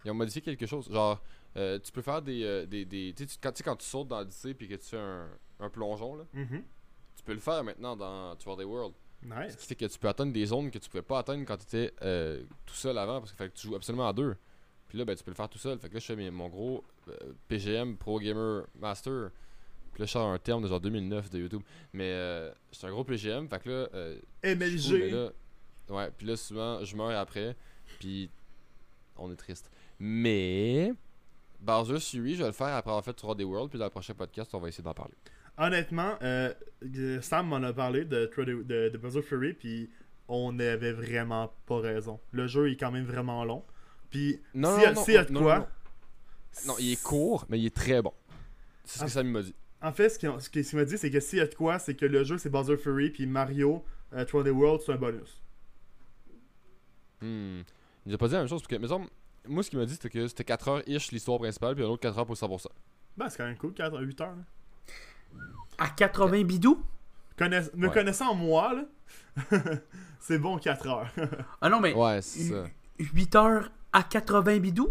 Ils 0.05 0.11
ont 0.11 0.15
modifié 0.15 0.43
quelque 0.43 0.67
chose. 0.67 0.91
Genre, 0.91 1.21
euh, 1.57 1.79
tu 1.79 1.93
peux 1.93 2.03
faire 2.03 2.23
des. 2.23 2.43
euh, 2.45 2.67
des, 2.67 2.85
des 2.85 3.13
tu 3.17 3.23
sais, 3.25 3.29
tu- 3.31 3.37
quand, 3.41 3.53
tu 3.53 3.63
quand 3.63 3.77
tu 3.77 3.87
sautes 3.87 4.09
dans 4.09 4.19
Odyssey 4.21 4.55
puis 4.55 4.67
que 4.69 4.75
tu 4.75 4.87
fais 4.87 4.99
un, 4.99 5.29
un 5.61 5.69
plongeon, 5.71 6.17
là, 6.17 6.25
Mhm. 6.33 6.63
tu 7.17 7.23
peux 7.25 7.35
le 7.35 7.39
faire 7.41 7.63
maintenant 7.63 7.97
dans 7.97 8.35
3D 8.37 8.65
World. 8.65 8.95
Ce 9.23 9.27
Nice. 9.29 9.55
qui 9.57 9.67
fait 9.69 9.75
que 9.77 9.85
tu 9.87 9.99
peux 10.01 10.09
atteindre 10.09 10.33
des 10.33 10.47
zones 10.47 10.69
que 10.73 10.79
tu 10.79 10.89
pouvais 10.91 11.03
pas 11.05 11.21
atteindre 11.21 11.45
quand 11.47 11.57
tu 11.57 11.63
étais 11.77 11.95
tout 12.67 12.75
seul 12.75 12.99
avant 12.99 13.21
parce 13.21 13.31
qu'il 13.31 13.39
fallait 13.39 13.51
que 13.51 13.57
tu 13.57 13.69
joues 13.69 13.77
absolument 13.77 14.09
à 14.09 14.13
deux. 14.13 14.35
Puis 14.89 14.99
là, 14.99 15.05
ben, 15.05 15.15
tu 15.15 15.23
peux 15.23 15.31
le 15.31 15.37
faire 15.37 15.49
tout 15.49 15.59
seul. 15.59 15.79
Fait 15.79 15.89
que 15.89 15.95
là, 15.95 16.01
je 16.01 16.07
fais 16.07 16.17
mes- 16.17 16.31
mon 16.33 16.49
gros 16.49 16.83
euh, 17.09 17.15
PGM 17.49 17.97
Pro 17.97 18.19
Gamer 18.19 18.67
Master. 18.81 19.31
Puis 19.93 20.01
là, 20.01 20.07
je 20.07 20.11
sors 20.11 20.27
un 20.29 20.39
terme 20.39 20.63
de 20.65 20.69
genre 20.69 20.81
2009 20.81 21.31
de 21.31 21.39
YouTube. 21.39 21.63
Mais 21.93 22.11
euh, 22.11 22.51
c'est 22.73 22.87
un 22.89 22.91
gros 22.91 23.05
PGM. 23.05 23.49
Fait 23.49 23.61
que 23.63 23.69
là, 23.71 23.89
euh, 23.95 24.19
MLG. 24.43 25.11
là, 25.13 25.31
ouais, 25.89 26.11
puis 26.17 26.27
là, 26.27 26.37
souvent, 26.37 26.85
je 26.85 26.97
meurs 26.97 27.19
après. 27.19 27.57
Puis 27.99 28.31
on 29.17 29.31
est 29.33 29.37
triste. 29.37 29.71
Mais 29.99 30.93
Bowser 31.61 32.01
Fury, 32.01 32.35
je 32.35 32.41
vais 32.41 32.49
le 32.49 32.53
faire 32.53 32.75
après 32.75 32.91
avoir 32.91 33.05
fait 33.05 33.13
3D 33.13 33.45
World. 33.45 33.71
Puis 33.71 33.79
dans 33.79 33.87
le 33.87 33.91
prochain 33.91 34.15
podcast, 34.15 34.53
on 34.55 34.59
va 34.61 34.69
essayer 34.69 34.85
d'en 34.85 34.95
parler. 34.95 35.15
Honnêtement, 35.59 36.17
euh, 36.23 36.53
Sam 37.21 37.49
m'en 37.49 37.57
a 37.57 37.73
parlé 37.73 38.05
de, 38.05 38.27
3D 38.27 38.67
de, 38.67 38.89
de 38.89 38.99
Bowser 38.99 39.23
Fury, 39.23 39.53
puis 39.53 39.91
on 40.29 40.59
avait 40.59 40.93
vraiment 40.93 41.53
pas 41.67 41.79
raison. 41.79 42.21
Le 42.31 42.47
jeu 42.47 42.71
est 42.71 42.77
quand 42.77 42.91
même 42.91 43.05
vraiment 43.05 43.45
long. 43.45 43.63
Puis, 44.11 44.41
Non, 44.55 44.71
non, 44.71 44.93
non, 44.95 45.05
y 45.07 45.17
a 45.17 45.25
de 45.25 45.33
non, 45.33 45.41
quoi. 45.41 45.59
non, 45.59 45.67
Non, 46.69 46.75
il 46.79 46.93
est 46.93 47.03
court, 47.03 47.45
mais 47.49 47.59
il 47.59 47.67
est 47.67 47.75
très 47.75 48.01
bon. 48.03 48.13
C'est 48.85 49.01
ce 49.01 49.05
que 49.05 49.11
Sam 49.11 49.29
m'a 49.29 49.43
dit. 49.43 49.55
En 49.81 49.93
fait, 49.93 50.09
ce 50.09 50.49
qu'il 50.49 50.65
ce 50.65 50.77
m'a 50.77 50.85
dit, 50.85 50.97
c'est 50.97 51.11
que 51.11 51.21
s'il 51.21 51.39
y 51.39 51.43
a 51.43 51.47
de 51.47 51.55
quoi, 51.55 51.79
c'est 51.79 51.95
que 51.95 52.07
le 52.07 52.25
jeu 52.25 52.39
c'est 52.39 52.51
Bowser 52.51 52.77
Fury, 52.77 53.11
puis 53.11 53.27
Mario 53.27 53.85
euh, 54.15 54.25
3D 54.25 54.51
World, 54.51 54.81
c'est 54.85 54.93
un 54.93 54.97
bonus. 54.97 55.42
Hmm. 57.23 57.63
Il 58.05 58.09
nous 58.09 58.15
a 58.15 58.19
pas 58.19 58.27
dit 58.29 58.33
la 58.35 58.41
même 58.41 58.49
chose. 58.49 58.61
Parce 58.63 58.69
que, 58.69 58.77
mais 58.77 58.89
semble- 58.89 59.09
moi, 59.49 59.63
ce 59.63 59.71
qu'il 59.71 59.79
m'a 59.79 59.87
dit, 59.87 59.93
c'était 59.95 60.11
que 60.11 60.27
c'était 60.29 60.45
4 60.45 60.69
heures 60.69 60.83
ish 60.89 61.11
l'histoire 61.13 61.39
principale, 61.39 61.75
puis 61.75 61.85
un 61.85 61.89
autre 61.89 62.03
4 62.03 62.19
heures 62.19 62.27
pour 62.27 62.37
100%. 62.37 62.67
Ben, 63.17 63.29
c'est 63.29 63.37
quand 63.39 63.45
même 63.47 63.57
cool, 63.57 63.73
4, 63.75 64.01
8 64.01 64.21
heures. 64.21 64.35
là. 64.37 64.43
À 65.79 65.89
80 65.89 66.45
bidous? 66.45 66.83
Connaiss- 67.39 67.71
me 67.75 67.89
Ouais. 67.89 67.93
connaissant 67.95 68.35
moi, 68.35 68.75
là, 68.75 68.85
c'est 70.21 70.39
bon 70.39 70.59
4 70.59 70.87
heures. 70.89 71.09
Ah 71.61 71.69
non, 71.69 71.81
mais 71.81 71.95
Ouais, 71.95 72.21
c'est 72.23 72.51
ça. 72.51 72.65
8 72.99 73.35
heures 73.37 73.71
à 73.93 74.03
80 74.03 74.59
bidous? 74.59 74.91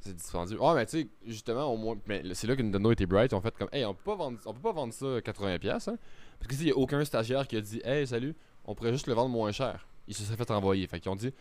C'est 0.00 0.16
dispendieux. 0.16 0.60
Ouais, 0.60 0.74
mais 0.74 0.86
tu 0.86 1.02
sais, 1.02 1.08
justement, 1.26 1.66
au 1.72 1.76
moins. 1.76 1.96
Mais 2.06 2.22
c'est 2.34 2.46
là 2.48 2.56
que 2.56 2.62
Nintendo 2.62 2.90
était 2.90 3.06
bright. 3.06 3.30
Ils 3.30 3.34
ont 3.36 3.40
fait 3.40 3.56
comme, 3.56 3.68
hey, 3.72 3.84
on 3.84 3.94
peut 3.94 4.02
pas 4.04 4.16
vendre, 4.16 4.38
on 4.46 4.52
peut 4.54 4.60
pas 4.60 4.72
vendre 4.72 4.92
ça 4.92 5.20
80$, 5.20 5.58
pièces 5.60 5.88
hein. 5.88 5.96
Parce 6.38 6.48
que 6.48 6.54
s'il 6.56 6.66
y 6.66 6.72
a 6.72 6.76
aucun 6.76 7.04
stagiaire 7.04 7.46
qui 7.46 7.56
a 7.56 7.60
dit, 7.60 7.80
hey, 7.84 8.04
salut, 8.06 8.34
on 8.64 8.74
pourrait 8.74 8.92
juste 8.92 9.06
le 9.06 9.14
vendre 9.14 9.30
moins 9.30 9.52
cher. 9.52 9.86
Il 10.08 10.14
se 10.14 10.24
serait 10.24 10.36
fait 10.36 10.50
envoyer. 10.50 10.86
Fait 10.86 11.00
qu'ils 11.00 11.10
ont 11.10 11.16
dit, 11.16 11.32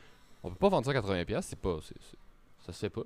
on 0.44 0.50
peut 0.50 0.56
pas 0.56 0.70
vendre 0.70 0.86
ça 0.86 0.94
80$, 0.94 1.26
pièces 1.26 1.48
c'est 1.48 1.60
pas. 1.60 1.80
c'est- 1.84 1.96
ça 2.66 2.72
se 2.74 2.80
fait 2.80 2.90
pas. 2.90 3.04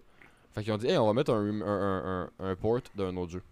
Fait 0.54 0.64
qu'ils 0.64 0.74
ont 0.74 0.78
dit, 0.78 0.88
hey, 0.88 0.98
on 0.98 1.06
va 1.08 1.14
mettre 1.14 1.34
un, 1.34 1.62
un, 1.62 1.66
un, 1.66 2.30
un, 2.40 2.50
un 2.52 2.56
port 2.56 2.82
d'un 2.96 3.16
autre 3.18 3.32
jeu. 3.34 3.44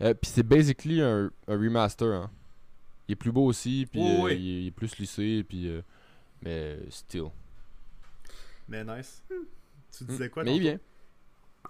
Euh, 0.00 0.12
puis 0.14 0.30
c'est 0.30 0.42
basically 0.42 1.00
un, 1.00 1.30
un 1.48 1.56
remaster, 1.56 2.12
hein. 2.12 2.30
Il 3.08 3.12
est 3.12 3.16
plus 3.16 3.32
beau 3.32 3.44
aussi, 3.46 3.86
puis 3.90 4.00
Oui, 4.00 4.08
euh, 4.10 4.22
oui. 4.24 4.32
il, 4.34 4.48
est, 4.48 4.62
il 4.62 4.66
est 4.68 4.70
plus 4.70 4.96
lissé, 4.98 5.44
puis. 5.46 5.68
euh, 5.68 5.82
mais 6.42 6.78
still. 6.90 7.26
Mais 8.68 8.82
nice. 8.84 9.22
Tu 9.96 10.04
disais 10.04 10.28
quoi 10.30 10.42
Hmm. 10.42 10.46
mais 10.46 10.56
il 10.56 10.60
vient. 10.60 10.78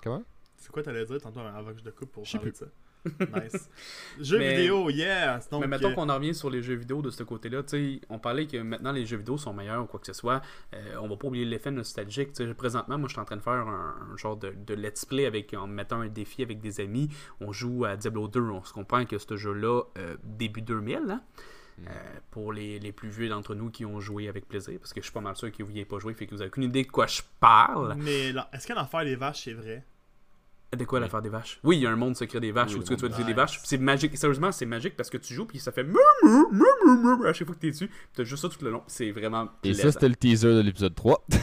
Comment? 0.03 0.23
C'est 0.57 0.71
quoi 0.71 0.83
t'allais 0.83 1.05
dire 1.05 1.21
tantôt 1.21 1.41
avant 1.41 1.73
que 1.73 1.79
je 1.79 1.85
te 1.85 1.91
coupe 1.91 2.13
pour 2.13 2.25
Je 2.25 2.31
sais 2.31 2.39
parler 2.39 2.53
de 2.53 2.57
ça? 2.57 2.67
nice. 3.35 3.69
Jeux 4.21 4.39
Mais- 4.39 4.57
vidéo, 4.57 4.89
yes! 4.91 5.49
Donc, 5.51 5.61
mais 5.63 5.67
mettons 5.69 5.91
euh, 5.91 5.95
qu'on 5.95 6.09
en 6.09 6.15
revient 6.15 6.35
sur 6.35 6.51
les 6.51 6.63
jeux 6.63 6.75
vidéo 6.75 7.03
de 7.03 7.11
ce 7.11 7.23
côté-là, 7.23 7.63
tu 7.63 7.69
sais, 7.69 8.01
on 8.09 8.19
parlait 8.19 8.47
que 8.47 8.57
maintenant 8.59 8.93
les 8.93 9.05
jeux 9.07 9.17
vidéo 9.19 9.37
sont 9.39 9.53
meilleurs 9.53 9.83
ou 9.83 9.87
quoi 9.87 10.01
que 10.01 10.07
ce 10.07 10.13
soit. 10.13 10.41
Euh, 10.75 10.97
on 11.01 11.09
va 11.09 11.17
pas 11.17 11.27
oublier 11.29 11.45
l'effet 11.45 11.71
nostalgique. 11.71 12.33
Tu 12.33 12.47
sais, 12.47 12.55
présentement, 12.55 12.99
moi, 12.99 13.09
je 13.09 13.13
suis 13.15 13.21
en 13.21 13.25
train 13.25 13.37
de 13.37 13.43
faire 13.43 13.53
un, 13.53 13.95
un 14.13 14.17
genre 14.17 14.37
de, 14.37 14.55
de 14.67 14.75
let's 14.75 15.05
play 15.05 15.27
avec, 15.27 15.53
en 15.55 15.67
mettant 15.67 16.01
un 16.01 16.09
défi 16.09 16.43
avec 16.43 16.61
des 16.61 16.81
amis. 16.81 17.11
On 17.41 17.53
joue 17.53 17.85
à 17.85 17.97
Diablo 17.97 18.29
2. 18.29 18.41
On 18.41 18.65
se 18.65 18.73
comprend 18.73 19.05
que 19.05 19.19
ce 19.19 19.37
jeu-là, 19.37 19.83
euh, 19.99 20.17
début 20.25 20.63
2000, 20.63 20.99
hein, 21.11 21.23
Mm. 21.77 21.83
euh, 21.89 21.91
pour 22.31 22.53
les, 22.53 22.79
les 22.79 22.93
plus 22.93 23.09
vieux 23.09 23.29
d'entre 23.29 23.57
nous 23.57 23.69
qui 23.69 23.85
ont 23.85 23.99
joué 23.99 24.29
avec 24.29 24.47
plaisir, 24.47 24.79
parce 24.79 24.93
que 24.93 25.01
je 25.01 25.07
suis 25.07 25.13
pas 25.13 25.21
mal 25.21 25.35
sûr 25.35 25.51
que 25.51 25.61
vous 25.65 25.73
n'y 25.73 25.79
avez 25.81 25.85
pas 25.85 25.99
joué, 25.99 26.15
fait 26.15 26.25
que 26.25 26.31
vous 26.33 26.41
avez 26.41 26.47
aucune 26.49 26.63
idée 26.63 26.85
de 26.85 26.89
quoi 26.89 27.09
je 27.09 27.21
parle. 27.41 27.97
Mais 27.99 28.31
là, 28.31 28.49
est-ce 28.53 28.69
que 28.69 28.75
l'enfer 28.75 29.05
des 29.05 29.17
vaches, 29.17 29.43
c'est 29.43 29.55
vrai? 29.55 29.85
De 30.77 30.85
quoi 30.85 31.01
l'affaire 31.01 31.23
des 31.23 31.29
vaches? 31.29 31.61
Oui, 31.63 31.77
il 31.79 31.83
y 31.83 31.87
a 31.87 31.91
un 31.91 31.97
monde 31.97 32.17
secret 32.17 32.41
des 32.41 32.53
vaches 32.53 32.75
Oui, 32.75 32.81
où 32.81 32.83
tu, 32.83 32.95
vas 32.95 33.09
tuer 33.09 33.25
des 33.25 33.33
vaches? 33.33 33.61
C'est 33.65 33.79
magique. 33.79 34.17
Sérieusement, 34.17 34.53
c'est 34.53 34.67
magique 34.67 34.97
parce 34.97 35.11
que 35.11 35.19
tu 35.19 35.35
joues 35.35 35.47
puis 35.47 35.59
ça 35.59 35.73
fait 35.73 35.85
mou 35.85 35.99
mou 36.23 36.49
mou 36.53 37.25
à 37.25 37.33
chaque 37.33 37.47
fois 37.47 37.55
que 37.55 37.61
t'es 37.61 37.71
dessus. 37.71 37.91
T'as 38.15 38.25
juste 38.25 38.43
ça 38.43 38.49
tout 38.49 38.65
le 38.65 38.71
long. 38.71 38.83
C'est 38.87 39.11
vraiment. 39.11 39.49
Et 39.63 39.75
ça, 39.75 39.83
plaisant. 39.83 39.93
c'était 39.93 40.09
le 40.09 40.17
teaser 40.17 40.55
de 40.55 40.61
l'épisode 40.61 40.95
3. 40.95 41.27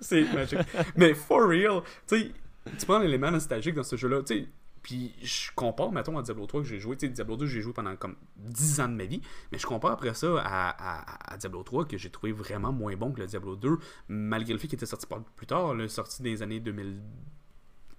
C'est 0.00 0.24
magique. 0.32 0.58
Mais 0.96 1.14
for 1.14 1.48
real, 1.48 1.82
tu 2.06 2.18
sais, 2.18 2.30
tu 2.78 2.86
prends 2.86 2.98
l'élément 2.98 3.30
nostalgique 3.30 3.74
dans 3.74 3.82
ce 3.82 3.96
jeu-là, 3.96 4.22
tu 4.22 4.34
sais. 4.34 4.46
Puis 4.84 5.14
je 5.22 5.50
compare, 5.56 5.90
mettons, 5.92 6.18
à 6.18 6.22
Diablo 6.22 6.46
3 6.46 6.60
que 6.60 6.68
j'ai 6.68 6.78
joué. 6.78 6.94
Tu 6.96 7.06
sais, 7.06 7.12
Diablo 7.12 7.36
2, 7.36 7.46
j'ai 7.46 7.62
joué 7.62 7.72
pendant 7.72 7.96
comme 7.96 8.16
10 8.36 8.80
ans 8.80 8.88
de 8.88 8.92
ma 8.92 9.06
vie. 9.06 9.22
Mais 9.50 9.58
je 9.58 9.66
compare 9.66 9.92
après 9.92 10.12
ça 10.12 10.36
à, 10.44 11.36
Diablo 11.38 11.62
3 11.62 11.86
que 11.86 11.96
j'ai 11.96 12.10
trouvé 12.10 12.32
vraiment 12.32 12.70
moins 12.70 12.94
bon 12.94 13.10
que 13.10 13.20
le 13.20 13.26
Diablo 13.26 13.56
2. 13.56 13.78
Malgré 14.08 14.52
le 14.52 14.58
fait 14.58 14.68
qu'il 14.68 14.76
était 14.76 14.84
sorti 14.84 15.06
plus 15.36 15.46
tard, 15.46 15.72
le 15.72 15.88
sorti 15.88 16.22
des 16.22 16.42
années 16.42 16.60
2000 16.60 17.00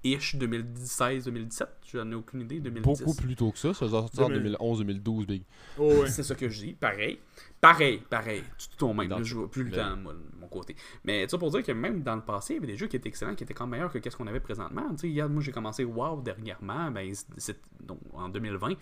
ish 0.06 0.36
2016 0.36 1.26
2017 1.26 1.70
j'en 1.94 2.12
ai 2.12 2.15
aucune 2.15 2.41
idée 2.41 2.60
2010 2.60 3.00
Beaucoup 3.04 3.15
plus 3.15 3.36
tôt 3.36 3.52
que 3.52 3.58
ça. 3.58 3.74
Ça 3.74 3.88
doit 3.88 4.02
sortir 4.02 4.26
en 4.26 4.30
2000. 4.30 4.58
2011-2012, 4.60 5.26
Big. 5.26 5.44
Oh, 5.78 6.02
ouais. 6.02 6.10
c'est 6.10 6.24
ça 6.24 6.36
que 6.36 6.48
je 6.50 6.62
dis. 6.65 6.74
Pareil. 6.74 7.20
Pareil, 7.60 8.02
pareil. 8.10 8.44
Tout 8.58 8.78
ton 8.78 8.94
même. 8.94 9.08
Dans 9.08 9.15
Là, 9.15 9.20
le 9.20 9.26
je 9.26 9.36
vois 9.36 9.50
plus 9.50 9.63
le 9.63 9.70
le- 9.72 9.76
temps, 9.76 9.96
moi, 9.98 10.13
de 10.13 10.20
mon 10.39 10.48
côté. 10.48 10.76
Mais 11.04 11.28
ça 11.28 11.38
pour 11.38 11.50
dire 11.52 11.63
que 11.63 11.72
même 11.72 12.04
dans 12.04 12.15
le 12.15 12.22
passé, 12.22 12.54
il 12.54 12.56
y 12.56 12.60
avait 12.60 12.68
des 12.68 12.78
jeux 12.78 12.88
qui 12.88 12.96
étaient 12.98 13.10
excellents, 13.10 13.36
qui 13.36 13.44
étaient 13.44 13.54
quand 13.54 13.65
même 13.68 13.80
meilleurs 13.80 13.91
que 13.91 14.10
ce 14.10 14.15
qu'on 14.15 14.28
avait 14.28 14.39
présentement. 14.39 14.89
Tu 14.91 14.98
sais, 14.98 15.08
regarde, 15.08 15.32
moi, 15.32 15.41
j'ai 15.41 15.52
commencé 15.52 15.84
WoW 15.84 16.22
dernièrement, 16.22 16.91
ben, 16.91 17.13
c'est- 17.13 17.28
c'est 17.38 17.60
donc, 17.82 18.00
en 18.13 18.30
2020. 18.30 18.76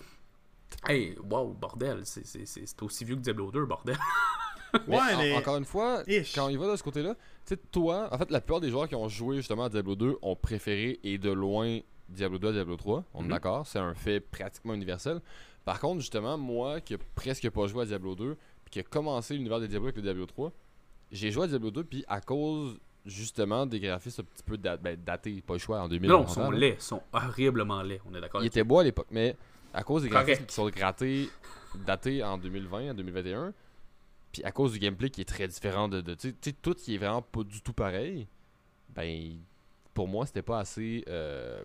Hey, 0.87 1.15
wow, 1.29 1.53
bordel, 1.53 2.01
c'est- 2.03 2.25
c'est 2.25 2.45
c'est- 2.45 2.65
c'est 2.65 2.81
aussi 2.83 3.05
vieux 3.05 3.15
que 3.15 3.21
Diablo 3.21 3.51
2, 3.51 3.65
bordel. 3.65 3.95
Mais 4.87 4.95
Ouais, 4.97 5.13
en- 5.13 5.17
mais- 5.17 5.35
encore 5.35 5.57
une 5.57 5.65
fois, 5.65 6.03
Ish. 6.07 6.33
quand 6.35 6.47
il 6.49 6.57
va 6.57 6.71
de 6.71 6.75
ce 6.75 6.83
côté-là, 6.83 7.13
tu 7.15 7.19
sais, 7.55 7.57
toi, 7.71 8.09
en 8.11 8.17
fait, 8.17 8.31
la 8.31 8.41
plupart 8.41 8.59
des 8.61 8.69
joueurs 8.69 8.87
qui 8.87 8.95
ont 8.95 9.07
joué 9.09 9.37
justement 9.37 9.65
à 9.65 9.69
Diablo 9.69 9.95
2 9.95 10.17
ont 10.21 10.35
préféré 10.35 10.99
et 11.03 11.17
de 11.17 11.31
loin 11.31 11.79
Diablo 12.09 12.37
2 12.39 12.47
à 12.49 12.51
Diablo 12.53 12.75
3. 12.77 13.03
On 13.13 13.21
est 13.21 13.23
Mhm. 13.25 13.29
d'accord, 13.29 13.67
c'est 13.67 13.79
un 13.79 13.93
fait 13.93 14.19
pratiquement 14.19 14.73
universel. 14.73 15.21
Par 15.65 15.79
contre, 15.79 15.99
justement, 16.01 16.37
moi 16.37 16.81
qui 16.81 16.93
ai 16.95 16.97
presque 17.15 17.49
pas 17.49 17.67
joué 17.67 17.83
à 17.83 17.85
Diablo 17.85 18.15
2, 18.15 18.35
puis 18.65 18.71
qui 18.71 18.79
a 18.79 18.83
commencé 18.83 19.33
l'univers 19.35 19.59
de 19.59 19.67
Diablo 19.67 19.87
avec 19.87 19.95
le 19.97 20.01
Diablo 20.01 20.25
3, 20.25 20.51
j'ai 21.11 21.31
joué 21.31 21.43
à 21.45 21.47
Diablo 21.47 21.71
2, 21.71 21.83
puis 21.83 22.03
à 22.07 22.19
cause 22.19 22.79
justement 23.05 23.65
des 23.65 23.79
graphismes 23.79 24.21
un 24.21 24.25
petit 24.25 24.43
peu 24.43 24.57
dat- 24.57 24.77
ben, 24.77 24.97
datés, 25.05 25.41
pas 25.45 25.53
le 25.53 25.59
choix, 25.59 25.79
en 25.81 25.87
2000. 25.87 26.09
non, 26.09 26.19
on 26.21 26.23
ils 26.23 26.29
sont 26.29 26.51
là. 26.51 26.57
laids, 26.57 26.75
ils 26.79 26.81
sont 26.81 27.01
horriblement 27.11 27.81
laids, 27.83 28.01
on 28.09 28.15
est 28.15 28.21
d'accord 28.21 28.41
Il 28.41 28.45
avec 28.45 28.53
était 28.53 28.63
beau 28.63 28.79
à 28.79 28.83
l'époque, 28.83 29.07
mais 29.11 29.35
à 29.73 29.83
cause 29.83 30.03
des 30.03 30.09
graphismes 30.09 30.45
qui 30.45 30.53
sont 30.55 30.69
grattés, 30.69 31.29
datés 31.85 32.23
en 32.23 32.37
2020, 32.37 32.91
en 32.91 32.93
2021, 32.93 33.53
puis 34.33 34.43
à 34.43 34.51
cause 34.51 34.73
du 34.73 34.79
gameplay 34.79 35.09
qui 35.09 35.21
est 35.21 35.25
très 35.25 35.47
différent 35.47 35.87
de, 35.87 36.01
de 36.01 36.13
tu 36.15 36.29
sais- 36.29 36.33
tu 36.41 36.49
sais, 36.49 36.55
tout 36.61 36.73
qui 36.73 36.95
est 36.95 36.97
vraiment 36.97 37.21
pas 37.21 37.43
du 37.43 37.61
tout 37.61 37.71
pareil, 37.73 38.27
ben 38.89 39.37
pour 39.93 40.07
moi 40.09 40.25
c'était 40.25 40.41
pas 40.41 40.59
assez 40.59 41.05
euh, 41.07 41.63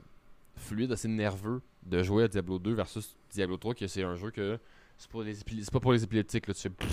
fluide, 0.57 0.93
assez 0.93 1.09
nerveux 1.09 1.61
de 1.85 2.03
jouer 2.05 2.25
à 2.25 2.29
Diablo 2.29 2.59
2 2.61 2.75
versus 2.75 3.17
Diablo 3.31 3.57
3, 3.57 3.75
que 3.75 3.87
c'est 3.89 4.03
un 4.05 4.15
jeu 4.15 4.31
que 4.31 4.59
c'est 4.99 5.11
pour 5.11 5.23
les 5.23 5.41
épile- 5.41 5.65
c'est 5.65 5.73
pas 5.73 5.81
pour 5.81 5.93
les 5.93 6.05
épileptiques 6.05 6.47
là, 6.47 6.55
tu 6.55 6.61
fais 6.61 6.71
puis 6.71 6.89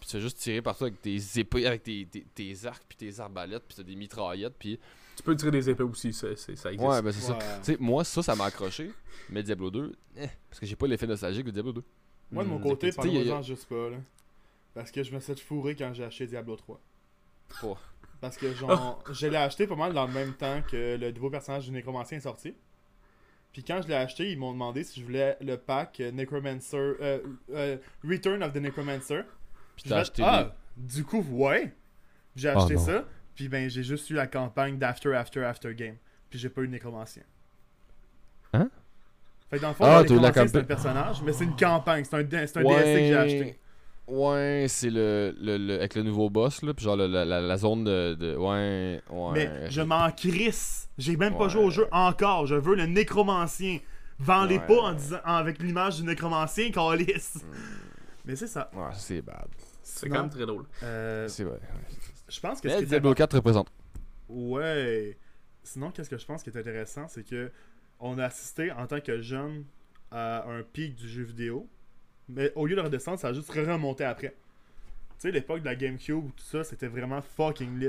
tu 0.00 0.10
fais 0.12 0.20
juste 0.20 0.38
tirer 0.38 0.62
partout 0.62 0.84
avec 0.84 1.00
tes 1.00 1.18
épées, 1.36 1.66
avec 1.66 1.82
tes, 1.82 2.06
tes, 2.06 2.22
tes 2.34 2.66
arcs, 2.66 2.84
puis 2.88 2.96
tes 2.96 3.18
arbalètes, 3.20 3.64
puis 3.66 3.76
t'as 3.76 3.82
des 3.82 3.96
mitraillettes, 3.96 4.54
puis 4.58 4.78
Tu 5.16 5.22
peux 5.22 5.34
tirer 5.34 5.50
des 5.50 5.68
épées 5.70 5.82
aussi, 5.82 6.12
ça, 6.12 6.28
c'est- 6.36 6.54
ça 6.56 6.72
existe. 6.72 6.88
ouais, 6.90 7.02
ben 7.02 7.10
c'est 7.12 7.20
ça. 7.22 7.32
Ouais. 7.32 7.38
Tu 7.64 7.72
sais, 7.72 7.76
moi, 7.80 8.04
ça, 8.04 8.22
ça 8.22 8.36
m'a 8.36 8.44
accroché. 8.44 8.92
Mais 9.30 9.42
Diablo 9.42 9.70
2, 9.70 9.92
eh, 10.16 10.26
parce 10.48 10.60
que 10.60 10.66
j'ai 10.66 10.76
pas 10.76 10.86
l'effet 10.86 11.06
nostalgique 11.06 11.46
de 11.46 11.50
Diablo 11.50 11.72
2. 11.72 11.82
Moi, 12.32 12.44
de 12.44 12.48
mon 12.48 12.58
Hmm, 12.58 12.62
côté, 12.62 12.88
y 12.88 13.30
a- 13.30 13.42
juste 13.42 13.68
pas, 13.68 13.90
là. 13.90 13.96
Parce 14.74 14.90
que 14.90 15.02
je 15.02 15.12
me 15.14 15.20
suis 15.20 15.36
fourrer 15.36 15.74
quand 15.74 15.92
j'ai 15.94 16.04
acheté 16.04 16.26
Diablo 16.26 16.56
3. 16.56 16.80
Pas. 17.60 17.78
Parce 18.20 18.36
que, 18.36 18.52
genre, 18.54 19.02
je 19.10 19.26
l'ai 19.26 19.36
acheté 19.36 19.66
pas 19.66 19.76
mal 19.76 19.92
dans 19.92 20.06
le 20.06 20.12
même 20.12 20.32
temps 20.34 20.62
que 20.62 20.96
le 20.96 21.10
nouveau 21.12 21.30
personnage 21.30 21.66
du 21.66 21.70
Nécromancien 21.72 22.18
est 22.18 22.22
sorti. 22.22 22.54
Puis 23.52 23.64
quand 23.64 23.80
je 23.82 23.88
l'ai 23.88 23.94
acheté, 23.94 24.30
ils 24.30 24.38
m'ont 24.38 24.52
demandé 24.52 24.84
si 24.84 25.00
je 25.00 25.04
voulais 25.04 25.36
le 25.40 25.56
pack 25.56 26.00
euh, 26.00 26.10
Necromancer. 26.12 26.76
euh, 26.76 27.20
euh, 27.50 27.78
Return 28.04 28.42
of 28.42 28.52
the 28.52 28.56
Necromancer. 28.56 29.22
Puis 29.76 29.84
J'ai 29.84 29.90
t'as 29.90 29.98
acheté 30.00 30.22
ah, 30.24 30.56
du 30.76 31.04
coup, 31.04 31.22
ouais. 31.30 31.74
J'ai 32.36 32.48
Ah, 32.48 32.52
acheté 32.58 32.76
ça. 32.78 33.04
Puis 33.34 33.48
ben, 33.48 33.68
j'ai 33.70 33.82
juste 33.82 34.10
eu 34.10 34.14
la 34.14 34.26
campagne 34.26 34.78
d'After, 34.78 35.14
After, 35.14 35.44
After 35.44 35.74
Game. 35.74 35.96
Puis 36.30 36.38
j'ai 36.38 36.50
pas 36.50 36.62
eu 36.62 36.64
le 36.64 36.70
Nécromancien. 36.70 37.22
Fait 39.50 39.56
que 39.58 39.62
dans 39.62 39.68
le 39.68 39.74
fond, 39.74 39.84
Ah, 39.86 40.02
c'est 40.06 40.56
un 40.56 40.64
personnage, 40.64 41.22
mais 41.22 41.32
c'est 41.32 41.44
une 41.44 41.56
campagne. 41.56 42.04
C'est 42.04 42.16
un, 42.16 42.18
un 42.18 42.22
Ouais. 42.22 42.28
DLC 42.28 42.54
que 42.56 43.06
j'ai 43.06 43.16
acheté. 43.16 43.58
Ouais, 44.08 44.66
c'est 44.68 44.90
le, 44.90 45.34
le, 45.40 45.56
le- 45.56 45.74
avec 45.74 45.94
le 45.96 46.02
nouveau 46.04 46.30
boss, 46.30 46.62
là, 46.62 46.72
puis 46.74 46.84
genre 46.84 46.96
le- 46.96 47.06
la, 47.08 47.24
la, 47.24 47.40
la 47.40 47.56
zone 47.56 47.82
de, 47.84 48.14
de- 48.14 48.36
Ouais, 48.36 49.00
ouais. 49.10 49.32
Mais 49.32 49.70
je 49.70 49.82
m'en 49.82 50.10
crisse. 50.12 50.88
J'ai 50.96 51.16
même 51.16 51.36
pas 51.36 51.44
Ouais. 51.44 51.50
joué 51.50 51.64
au 51.64 51.70
jeu 51.70 51.86
encore. 51.90 52.46
Je 52.46 52.54
veux 52.54 52.76
le 52.76 52.86
nécromancien. 52.86 53.78
Vends-les 54.18 54.58
Ouais. 54.58 54.66
pas 54.66 54.80
en 54.80 54.92
disant, 54.94 55.18
en- 55.24 55.34
avec 55.34 55.58
l'image 55.60 55.96
du 55.96 56.04
nécromancien, 56.04 56.70
Calis. 56.70 57.32
Hmm. 57.34 57.40
Mais 58.24 58.36
c'est 58.36 58.46
ça. 58.46 58.70
Ouais, 58.74 58.82
c'est 58.94 59.22
bad. 59.22 59.46
C'est 59.82 60.08
quand 60.08 60.20
même 60.22 60.30
très 60.30 60.46
drôle. 60.46 60.64
euh, 60.82 61.26
C'est 61.28 61.44
vrai. 61.44 61.58
je 62.28 62.40
pense 62.40 62.60
que 62.60 62.68
ce 62.68 62.74
Mais 62.74 62.78
qui 62.78 62.84
est 62.84 62.86
Diablo 62.88 63.12
4 63.14 63.34
représente. 63.36 63.68
Ouais. 64.28 65.16
Sinon, 65.62 65.90
qu'est-ce 65.90 66.10
que 66.10 66.18
je 66.18 66.26
pense 66.26 66.42
qui 66.42 66.50
est 66.50 66.56
intéressant, 66.56 67.06
c'est 67.08 67.24
que 67.28 67.50
on 68.00 68.18
a 68.18 68.24
assisté 68.26 68.70
en 68.72 68.86
tant 68.86 69.00
que 69.00 69.20
jeune 69.20 69.64
à 70.10 70.44
un 70.48 70.62
pic 70.62 70.94
du 70.94 71.08
jeu 71.08 71.22
vidéo, 71.22 71.68
mais 72.28 72.52
au 72.54 72.66
lieu 72.66 72.76
de 72.76 72.80
redescendre, 72.80 73.18
ça 73.18 73.28
a 73.28 73.32
juste 73.32 73.50
remonté 73.50 74.04
après. 74.04 74.30
Tu 74.30 74.34
sais, 75.18 75.30
l'époque 75.30 75.60
de 75.60 75.64
la 75.66 75.74
GameCube, 75.76 76.26
tout 76.36 76.44
ça, 76.44 76.62
c'était 76.64 76.88
vraiment 76.88 77.22
fucking 77.22 77.78
lit. 77.78 77.88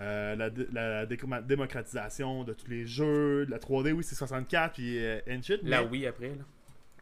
Euh, 0.00 0.36
la, 0.36 0.50
la 0.72 1.40
démocratisation 1.42 2.44
de 2.44 2.52
tous 2.52 2.68
les 2.70 2.86
jeux, 2.86 3.46
de 3.46 3.50
la 3.50 3.58
3D, 3.58 3.92
oui, 3.92 4.04
c'est 4.04 4.14
64, 4.14 4.74
puis 4.74 5.04
euh, 5.04 5.18
and 5.28 5.40
shit, 5.42 5.60
La 5.64 5.82
Wii 5.82 6.06
après, 6.06 6.28
là. 6.28 6.44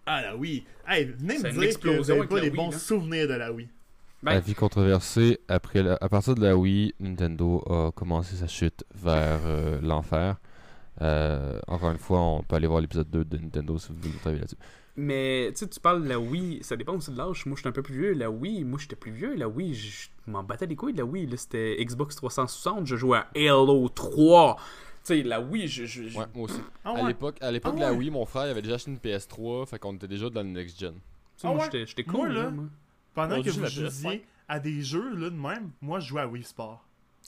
Ah, 0.07 0.23
la 0.23 0.37
Wii. 0.37 0.65
Hey, 0.87 1.05
venez 1.19 1.39
me 1.39 1.51
dire 1.51 1.81
que 1.81 1.89
vous 1.89 2.11
avez 2.11 2.21
avec 2.21 2.31
pas 2.31 2.37
Wii, 2.41 2.51
bons 2.51 2.71
là. 2.71 2.79
souvenirs 2.79 3.29
de 3.29 3.35
la 3.35 3.53
Wii. 3.53 3.69
Ben, 4.23 4.33
Avis 4.33 4.55
controversé, 4.55 5.41
après 5.49 5.83
la- 5.83 5.99
à 6.01 6.09
partir 6.09 6.35
de 6.37 6.43
la 6.43 6.57
Wii, 6.57 6.95
Nintendo 7.01 7.63
a 7.69 7.91
commencé 7.93 8.37
sa 8.37 8.47
chute 8.47 8.85
vers 8.95 9.41
euh, 9.45 9.79
l'enfer. 9.83 10.37
Euh, 11.03 11.61
encore 11.67 11.91
une 11.91 11.99
fois, 11.99 12.21
on 12.21 12.43
peut 12.43 12.57
aller 12.57 12.67
voir 12.67 12.81
l'épisode 12.81 13.11
2 13.11 13.25
de 13.25 13.39
Nintendo 13.39 13.79
si 13.79 13.89
vous 13.93 13.99
voulez 14.01 14.15
travailler 14.17 14.41
là-dessus. 14.41 14.57
Mais 14.99 15.49
tu 15.53 15.59
sais, 15.59 15.69
tu 15.69 15.79
parles 15.79 16.03
de 16.05 16.09
la 16.09 16.19
Wii, 16.19 16.63
ça 16.63 16.75
dépend 16.75 16.95
aussi 16.95 17.11
de 17.11 17.19
l'âge. 17.19 17.45
Moi, 17.45 17.57
j'étais 17.57 17.69
un 17.69 17.73
peu 17.73 17.83
plus 17.83 17.95
vieux. 17.95 18.13
La 18.15 18.31
Wii, 18.31 18.65
moi, 18.65 18.79
j'étais 18.81 18.97
plus 18.97 19.11
vieux. 19.13 19.35
La 19.35 19.47
Wii, 19.47 19.75
je 19.75 20.09
m'en 20.27 20.43
battais 20.43 20.65
les 20.67 20.75
couilles 20.75 20.95
de 20.95 20.99
la 20.99 21.05
Wii. 21.05 21.27
Là, 21.27 21.37
c'était 21.37 21.77
Xbox 21.85 22.17
360. 22.17 22.87
Je 22.87 22.97
jouais 22.97 23.19
à 23.19 23.27
Halo 23.37 23.89
3. 23.91 24.57
Tu 24.57 24.61
sais, 25.03 25.23
la 25.23 25.41
Wii, 25.43 25.69
je. 25.69 25.85
je, 25.85 26.09
je- 26.09 26.19
Ouais, 26.19 26.25
moi 26.35 26.45
aussi. 26.45 26.61
Ah 26.83 26.95
À 26.97 27.07
l'époque, 27.07 27.37
à 27.43 27.51
l'époque 27.51 27.75
Ah 27.75 27.79
de 27.79 27.83
la 27.83 27.93
ouais. 27.93 27.99
Wii, 27.99 28.11
mon 28.11 28.25
frère 28.25 28.47
il 28.47 28.51
avait 28.51 28.63
déjà 28.63 28.77
acheté 28.77 28.91
une 28.91 28.97
PS3, 28.97 29.67
fait 29.67 29.79
qu'on 29.79 29.95
était 29.95 30.09
déjà 30.09 30.31
dans 30.31 30.43
le 30.43 30.49
next 30.49 30.81
gen. 30.81 30.95
tu 30.95 31.01
sais, 31.37 31.47
Ah 31.49 31.53
moi, 31.55 31.65
ouais. 31.71 31.85
j'étais 31.87 32.05
Moi, 32.11 32.21
cool. 32.27 32.33
là, 32.35 32.51
moi. 32.51 32.65
Pendant 33.15 33.37
On 33.39 33.43
que 33.43 33.51
vous 33.51 33.61
la 33.61 33.69
PS5. 33.69 34.01
jouiez 34.03 34.25
à 34.49 34.59
des 34.61 34.81
jeux 34.83 35.15
là, 35.15 35.29
de 35.31 35.37
même, 35.37 35.71
moi 35.83 36.01
je 36.01 36.09
jouais 36.09 36.23
à 36.23 36.27
Wii 36.27 36.43
Sport. 36.45 36.83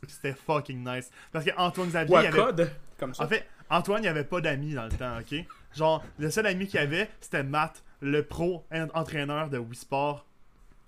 C'était 0.06 0.32
fucking 0.32 0.82
nice. 0.88 1.10
Parce 1.32 1.44
que 1.44 1.50
Antoine 1.56 1.88
Xavier, 1.88 2.14
Ou 2.16 2.20
il 2.20 2.24
à 2.26 2.28
avait... 2.28 2.38
code, 2.38 2.70
comme 2.98 3.14
ça. 3.14 3.24
en 3.24 3.28
fait, 3.28 3.46
Antoine, 3.70 4.02
il 4.04 4.08
avait 4.08 4.24
pas 4.24 4.40
d'amis 4.40 4.74
dans 4.74 4.84
le 4.84 4.90
temps, 4.92 5.18
ok? 5.18 5.44
Genre, 5.76 6.04
le 6.18 6.30
seul 6.30 6.46
ami 6.46 6.66
qu'il 6.66 6.78
avait, 6.80 7.08
c'était 7.20 7.42
Matt, 7.42 7.82
le 8.00 8.22
pro 8.22 8.64
en- 8.72 8.88
entraîneur 8.94 9.50
de 9.50 9.58
Wii 9.58 9.74
Sport. 9.76 10.24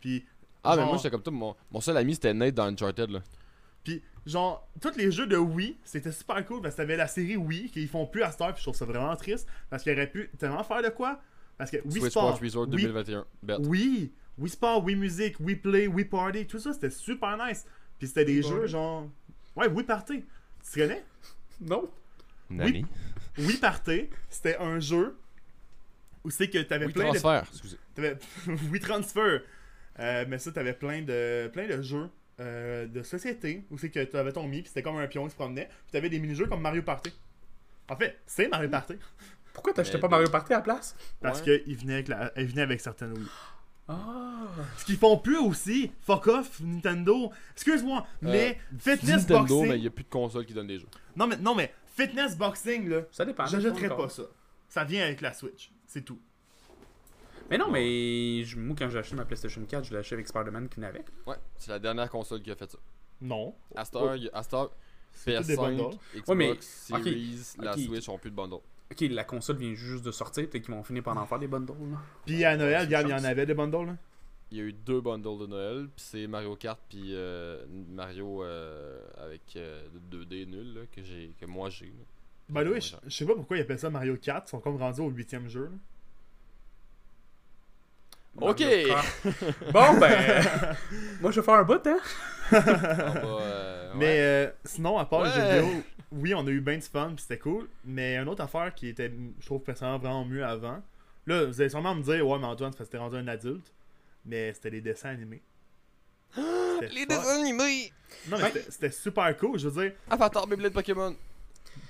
Puis, 0.01 0.25
Ah, 0.65 0.77
mais 0.77 0.85
moi 0.85 0.97
j'étais 0.97 1.11
comme 1.11 1.23
toi, 1.23 1.33
mon, 1.33 1.57
mon 1.71 1.81
seul 1.81 1.97
ami 1.97 2.15
c'était 2.15 2.35
Nate 2.35 2.55
dans 2.55 2.65
Uncharted 2.65 3.11
là. 3.11 3.21
puis, 3.83 4.03
genre, 4.27 4.69
tous 4.81 4.95
les 4.97 5.11
jeux 5.11 5.27
de 5.27 5.37
Wii, 5.37 5.77
c'était 5.85 6.13
super 6.13 6.45
cool 6.47 6.61
parce 6.63 6.75
que 6.75 6.81
t'avais 6.83 6.97
la 6.97 7.07
série 7.09 7.37
Wii 7.37 7.71
qu'ils 7.71 7.89
font 7.89 8.07
plus 8.07 8.23
à 8.23 8.31
cette 8.31 8.41
heure, 8.43 8.53
puis 8.55 8.59
je 8.61 8.65
trouve 8.65 8.77
ça 8.77 8.85
vraiment 8.85 9.15
triste 9.17 9.49
parce 9.71 9.83
qu'ils 9.83 9.93
auraient 9.93 10.11
pu 10.11 10.31
tellement 10.39 10.63
faire 10.65 10.83
de 10.83 10.89
quoi? 10.89 11.21
Parce 11.59 11.71
que 11.71 11.79
Wii 11.79 12.01
Switch 12.01 12.11
Sport, 12.11 12.29
Sports 12.37 12.41
Resort 12.43 12.69
Wii 12.69 12.71
2021. 12.85 13.25
Bet. 13.43 13.57
Oui, 13.67 14.13
Wii 14.39 14.51
Sport, 14.51 14.85
Wii 14.85 14.97
Music, 14.97 15.37
Wii 15.41 15.57
Play, 15.57 15.87
Wii 15.87 16.05
Party, 16.07 16.47
tout 16.47 16.59
ça, 16.59 16.73
c'était 16.73 16.91
super 16.91 17.37
nice. 17.37 17.67
Puis 17.99 18.09
c'était 18.09 18.25
des 18.25 18.35
Wii 18.41 18.43
jeux 18.43 18.57
Party. 18.61 18.73
genre. 18.73 19.09
Ouais, 19.57 19.69
Wii 19.69 19.85
Party. 19.85 20.25
Tu 20.73 20.81
connais? 20.81 21.05
Non. 21.61 21.89
Wii 22.51 23.57
Party, 23.61 24.09
c'était 24.29 24.57
un 24.59 24.81
jeu 24.81 25.17
où 26.25 26.31
c'est 26.31 26.49
que 26.51 26.59
t'avais 26.59 26.87
Oui, 26.87 26.93
plein 26.93 27.05
transfert, 27.11 27.45
excusez. 27.51 27.77
de. 27.97 28.17
Wii 28.71 28.81
Transfer. 28.81 29.41
Euh, 29.99 30.25
mais 30.29 30.39
ça, 30.39 30.51
t'avais 30.53 30.73
plein 30.73 31.03
de, 31.03 31.49
plein 31.53 31.67
de 31.67 31.81
jeux 31.83 32.09
euh, 32.41 32.87
de 32.87 33.03
société 33.03 33.65
où 33.71 33.77
c'est 33.79 33.91
que 33.91 34.03
t'avais 34.05 34.33
ton 34.33 34.47
Mi, 34.47 34.63
puis 34.63 34.69
c'était 34.69 34.83
comme 34.83 34.97
un 34.97 35.07
pion 35.07 35.25
qui 35.25 35.31
se 35.31 35.37
promenait. 35.37 35.67
Puis 35.67 35.93
t'avais 35.93 36.09
des 36.09 36.19
mini-jeux 36.19 36.47
comme 36.47 36.61
Mario 36.63 36.83
Party. 36.83 37.13
En 37.89 37.97
fait, 37.97 38.19
c'est 38.27 38.49
Mario 38.49 38.69
Party. 38.69 38.95
Pourquoi 39.53 39.73
t'achetais 39.73 39.99
pas 39.99 40.09
Mario 40.09 40.29
Party 40.31 40.53
à 40.53 40.57
la 40.57 40.63
place? 40.63 40.97
Parce 41.21 41.43
Ouais. 41.43 41.63
qu'il 41.65 41.77
venait, 41.77 41.95
avec 41.95 42.09
la... 42.09 42.33
il 42.37 42.47
venait 42.47 42.63
avec 42.63 42.81
certaines 42.81 43.13
Wii. 43.13 43.27
Ah. 43.89 44.47
Ce 44.79 44.85
qu'ils 44.85 44.97
font 44.97 45.19
plus 45.19 45.39
aussi, 45.39 45.91
fuck 46.03 46.29
off, 46.29 46.61
Nintendo. 46.61 47.33
Excuse-moi, 47.55 48.07
mais 48.23 48.57
Euh, 48.73 48.77
Fitness 48.79 49.29
Nintendo, 49.29 49.39
Boxing. 49.57 49.69
mais 49.69 49.77
il 49.77 49.81
n'y 49.83 49.87
a 49.89 49.91
plus 49.91 50.05
de 50.05 50.09
console 50.09 50.47
qui 50.47 50.55
donne 50.55 50.69
des 50.69 50.79
jeux. 50.79 50.87
Non, 51.17 51.27
mais, 51.27 51.37
non, 51.37 51.55
mais 51.57 51.75
Fitness 52.01 52.37
Boxing, 52.37 52.89
là, 52.89 53.03
Ça 53.11 53.25
dépend. 53.25 53.47
j'achèterais 53.47 53.89
pas 53.97 54.09
ça. 54.09 54.23
Ça 54.69 54.85
vient 54.85 55.05
avec 55.05 55.21
la 55.21 55.33
Switch, 55.33 55.71
c'est 55.87 56.05
tout. 56.05 56.19
Mais 57.51 57.59
non, 57.59 57.69
mais 57.71 58.45
je- 58.45 58.57
moi, 58.59 58.77
quand 58.79 58.89
j'ai 58.89 58.99
acheté 58.99 59.17
ma 59.17 59.25
PlayStation 59.25 59.65
4, 59.65 59.85
je 59.85 59.91
l'ai 59.93 59.99
acheté 59.99 60.15
avec 60.15 60.29
Spider-Man 60.29 60.69
qui 60.69 60.85
avec. 60.85 61.07
Ouais, 61.27 61.35
c'est 61.59 61.71
la 61.73 61.79
dernière 61.81 62.09
console 62.09 62.41
qui 62.43 62.51
a 62.51 62.55
fait 62.57 62.71
ça. 62.71 62.79
Non. 63.21 63.55
À 63.75 63.85
cette 63.85 63.97
heure, 63.97 64.15
il 64.17 64.25
y 64.25 64.29
a- 64.29 64.37
à 64.39 64.43
cette 64.43 64.55
heure- 64.55 64.71
C'est 65.13 65.37
tous 65.37 65.47
des 65.49 65.55
PS5, 65.57 65.77
bundles. 65.77 65.97
Xbox 66.15 66.29
Ouais, 66.29 66.35
mais- 66.37 66.55
Series, 66.61 67.47
la 67.59 67.73
ok. 67.73 67.79
Switch 67.81 68.09
ont 68.09 68.19
plus 68.19 68.31
de 68.31 68.37
bundle. 68.37 68.61
Ok, 68.93 69.01
la 69.11 69.25
console 69.25 69.57
vient 69.57 69.75
juste 69.75 70.05
de 70.05 70.13
sortir, 70.13 70.49
peut-être 70.49 70.65
qu'ils 70.65 70.75
vont 70.75 70.85
finir 70.85 71.03
par 71.03 71.17
en 71.19 71.27
faire 71.27 71.39
des 71.41 71.49
bundles. 71.49 71.73
Là. 71.91 71.99
Puis 72.25 72.45
à 72.45 72.57
Noël, 72.57 72.83
regarde, 72.87 73.09
il 73.09 73.11
y 73.11 73.15
en 73.15 73.25
avait 73.25 73.47
des 73.47 73.55
bundles. 73.55 73.87
Là. 73.87 73.97
Il 74.53 74.59
y 74.59 74.61
a 74.61 74.65
eu 74.65 74.73
deux 74.73 75.01
bundles 75.01 75.39
de 75.43 75.47
Noël, 75.47 75.89
puis 75.95 76.05
c'est 76.05 76.27
Mario 76.27 76.57
Kart 76.57 76.81
puis 76.89 77.15
euh, 77.15 77.65
Mario 77.89 78.43
euh, 78.43 78.99
avec 79.23 79.43
euh, 79.57 79.81
2D 80.11 80.47
nul 80.47 80.75
là, 80.75 80.81
que 80.95 81.03
j'ai 81.03 81.33
que 81.41 81.47
moi 81.47 81.71
j'ai. 81.71 81.87
là. 81.87 81.93
By 82.63 82.69
the 82.69 82.73
way, 82.73 82.81
je 82.81 82.97
sais 83.09 83.25
pas 83.27 83.35
pourquoi 83.35 83.59
ils 83.59 83.61
appellent 83.61 83.79
ça 83.79 83.91
Mario 83.91 84.17
Kart. 84.17 84.45
Ils 84.49 84.51
sont 84.51 84.59
comme 84.61 84.77
rendus 84.77 85.01
au 85.03 85.09
huitième 85.09 85.49
jeu. 85.49 85.71
là. 85.71 85.77
Ok. 88.49 88.61
Bon, 89.73 89.99
ben. 90.01 90.77
moi, 91.21 91.31
je 91.31 91.41
vais 91.41 91.45
faire 91.45 91.55
un 91.55 91.65
bout, 91.65 91.85
hein. 91.87 91.99
Va, 92.51 93.41
euh, 93.41 93.93
Mais 93.97 94.21
euh, 94.21 94.51
sinon, 94.65 94.99
à 94.99 95.05
part 95.05 95.25
les 95.25 95.31
Ouais. 95.31 95.37
jeux 95.37 95.61
vidéo, 95.63 95.83
oui, 96.13 96.35
on 96.35 96.47
a 96.47 96.51
eu 96.51 96.61
bien 96.61 96.77
du 96.77 96.83
fun, 96.83 97.13
puis 97.15 97.23
c'était 97.23 97.39
cool. 97.39 97.69
Mais 97.85 98.17
une 98.17 98.29
autre 98.29 98.43
affaire 98.43 98.75
qui 98.75 98.89
était, 98.89 99.13
je 99.41 99.47
trouve 99.47 99.63
personnellement 99.63 99.99
vraiment 99.99 100.25
mieux 100.25 100.45
avant. 100.45 100.83
Là, 101.27 101.45
vous 101.45 101.61
allez 101.61 101.71
sûrement 101.71 101.95
me 101.95 102.03
dire, 102.03 102.27
ouais, 102.27 102.39
mais 102.39 102.47
Antoine, 102.47 102.73
t'es 102.73 102.99
rendu 102.99 103.17
un 103.17 103.29
adulte. 103.29 103.73
Mais 104.31 104.53
c'était 104.55 104.71
les 104.71 104.81
dessins 104.81 105.09
animés. 105.11 105.43
Les 106.93 107.05
dessins 107.05 107.41
animés. 107.43 107.93
Non, 108.29 108.37
mais 108.39 108.45
Ouais. 108.45 108.65
c'était- 108.69 108.91
super 108.93 109.37
cool. 109.37 109.59
Je 109.59 109.69
veux 109.69 109.83
dire, 109.83 109.93
Avatar, 110.09 110.47
Beyblade, 110.47 110.73
Pokémon. 110.73 111.15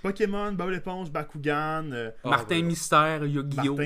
Pokémon, 0.02 0.52
Bob 0.52 0.70
l'éponge, 0.70 1.10
Bakugan, 1.10 1.90
euh, 1.92 2.10
Ah, 2.24 2.30
Martin 2.30 2.56
ouais. 2.56 2.62
Mystère, 2.62 3.24
Yu-Gi-Oh! 3.24 3.76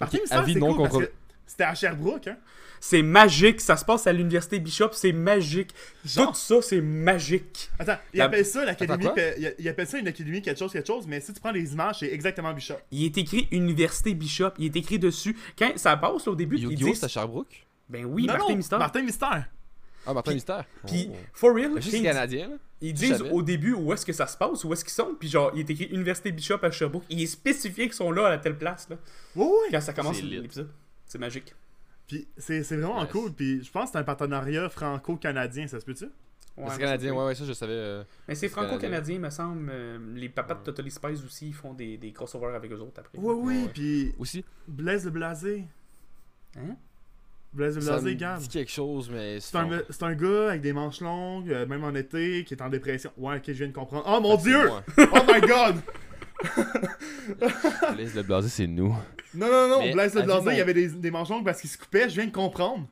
Martin. 0.00 0.18
Mystère, 0.20 0.44
c'est 0.46 0.54
non 0.54 0.74
cool 0.74 0.88
parce 0.88 0.98
que 1.04 1.10
c'était 1.46 1.64
à 1.64 1.74
Sherbrooke, 1.74 2.28
hein. 2.28 2.38
C'est 2.80 3.02
magique, 3.02 3.60
ça 3.60 3.76
se 3.76 3.84
passe 3.84 4.06
à 4.06 4.12
l'université 4.12 4.60
Bishop, 4.60 4.90
c'est 4.92 5.10
magique. 5.12 5.74
Genre- 6.04 6.28
Tout 6.28 6.34
ça, 6.38 6.62
c'est 6.62 6.80
magique. 6.80 7.68
Attends, 7.76 7.98
il 8.14 8.18
La- 8.18 8.26
appelle 8.26 8.46
ça 8.46 8.64
l'académie. 8.64 9.08
Il 9.36 9.54
il 9.58 9.68
appelle 9.68 9.86
ça 9.88 9.98
une 9.98 10.06
académie 10.06 10.40
quelque 10.42 10.58
chose, 10.60 10.70
quelque 10.72 10.86
chose, 10.86 11.04
mais 11.08 11.20
si 11.20 11.32
tu 11.32 11.40
prends 11.40 11.50
les 11.50 11.72
images, 11.72 11.98
c'est 11.98 12.12
exactement 12.12 12.52
Bishop. 12.54 12.76
Il 12.92 13.04
est 13.04 13.18
écrit 13.18 13.48
Université 13.50 14.14
Bishop, 14.14 14.50
il 14.58 14.66
est 14.66 14.76
écrit 14.76 15.00
dessus. 15.00 15.36
Quand 15.58 15.76
ça 15.76 15.96
passe 15.96 16.24
là, 16.26 16.32
au 16.32 16.36
début, 16.36 16.56
ils 16.56 16.62
Yu-Gi-Oh, 16.70 16.86
disent 16.90 17.00
c'est 17.00 17.06
à 17.06 17.08
Sherbrooke? 17.08 17.66
Ben 17.88 18.04
oui, 18.04 18.26
non, 18.26 18.34
Martin 18.34 18.50
non, 18.52 18.56
Mystère. 18.56 18.78
Martin 18.78 19.02
Mystère. 19.02 19.48
Ah, 20.06 20.14
Martin 20.14 20.30
Puis- 20.30 20.34
Mystère. 20.36 20.64
Puis, 20.86 21.10
Oh. 21.10 21.16
for 21.32 21.54
real, 21.54 21.74
juste 21.76 21.90
quand 21.90 21.96
ils- 21.98 22.02
canadien, 22.02 22.48
là. 22.48 22.56
ils 22.80 22.94
disent 22.94 23.22
au 23.30 23.42
début 23.42 23.72
où 23.74 23.92
est-ce 23.92 24.06
que 24.06 24.12
ça 24.12 24.26
se 24.26 24.36
passe, 24.36 24.64
où 24.64 24.72
est-ce 24.72 24.84
qu'ils 24.84 24.92
sont, 24.94 25.14
puis 25.18 25.28
genre, 25.28 25.50
il 25.54 25.60
est 25.60 25.70
écrit 25.70 25.86
Université 25.86 26.30
Bishop 26.32 26.58
à 26.62 26.70
Sherbrooke. 26.70 27.04
Il 27.10 27.20
est 27.20 27.26
spécifié 27.26 27.84
qu'ils 27.86 27.94
sont 27.94 28.10
là 28.12 28.26
à 28.26 28.30
la 28.30 28.38
telle 28.38 28.56
place, 28.56 28.88
là. 28.88 28.96
Oui, 29.36 29.46
oui. 29.46 29.68
Quand 29.70 29.80
ça 29.80 29.92
commence 29.92 30.22
l'épisode. 30.22 30.70
C'est 31.06 31.18
magique. 31.18 31.54
Puis 32.06 32.26
c'est 32.38 32.62
c'est 32.62 32.76
vraiment 32.76 33.02
Yes. 33.02 33.12
cool. 33.12 33.32
Puis 33.32 33.62
je 33.64 33.70
pense 33.70 33.86
que 33.86 33.92
c'est 33.92 33.98
un 33.98 34.04
partenariat 34.04 34.68
franco-canadien, 34.70 35.66
ça 35.66 35.78
se 35.80 35.84
peut-tu? 35.84 36.04
Ouais, 36.56 36.64
c'est 36.70 36.78
canadien, 36.78 37.10
ça, 37.12 37.16
ouais, 37.18 37.24
ouais, 37.26 37.34
ça 37.34 37.44
je 37.44 37.52
savais. 37.52 37.72
euh, 37.72 38.04
Mais 38.26 38.34
c'est 38.34 38.42
C'est 38.42 38.48
franco-canadien, 38.48 39.18
me 39.18 39.30
semble. 39.30 39.68
Euh, 39.70 39.98
Les 40.14 40.28
papas 40.28 40.54
de 40.54 40.58
Ouais. 40.60 40.64
Totally 40.64 40.90
Spies 40.90 41.22
aussi, 41.24 41.48
ils 41.48 41.54
font 41.54 41.74
des, 41.74 41.96
des 41.98 42.12
crossovers 42.12 42.54
avec 42.54 42.72
eux 42.72 42.78
autres 42.80 42.98
après. 43.00 43.18
Oui, 43.18 43.34
oui. 43.38 43.62
Ouais. 43.64 43.68
Puis 43.72 44.14
Aussi, 44.18 44.44
Blaise 44.66 45.04
le 45.04 45.10
Blasé. 45.10 45.64
Hein? 46.56 46.76
Blaise 47.52 47.76
le 47.76 47.80
ça 47.80 47.92
Blasé, 47.92 48.10
me 48.10 48.14
Gab. 48.14 48.38
dit 48.40 48.48
quelque 48.48 48.70
chose, 48.70 49.10
mais 49.10 49.40
C'est 49.40 49.56
un, 49.56 49.68
c'est 49.88 50.02
un 50.02 50.14
gars 50.14 50.48
avec 50.50 50.60
des 50.60 50.72
manches 50.72 51.00
longues, 51.00 51.50
euh, 51.50 51.66
même 51.66 51.82
en 51.82 51.94
été, 51.94 52.44
qui 52.44 52.54
est 52.54 52.62
en 52.62 52.68
dépression. 52.68 53.10
Ouais, 53.16 53.36
ok, 53.36 53.42
je 53.46 53.52
viens 53.52 53.68
de 53.68 53.72
comprendre. 53.72 54.04
Oh 54.06 54.20
mon 54.20 54.36
dieu! 54.36 54.68
Oh 54.98 55.18
my 55.26 55.40
god! 55.40 55.76
Blaise 57.94 58.14
le 58.14 58.22
blasé, 58.22 58.48
c'est 58.48 58.66
nous. 58.66 58.94
Non, 59.34 59.46
non, 59.50 59.68
non, 59.68 59.78
Mais 59.80 59.92
Blaise 59.92 60.14
le 60.14 60.22
dire 60.22 60.52
il 60.52 60.58
y 60.58 60.60
avait 60.60 60.74
des, 60.74 60.88
des 60.88 61.10
manches 61.10 61.28
longues 61.30 61.44
parce 61.44 61.60
qu'il 61.60 61.70
se 61.70 61.78
coupait, 61.78 62.08
je 62.08 62.14
viens 62.14 62.26
de 62.26 62.30
comprendre. 62.32 62.86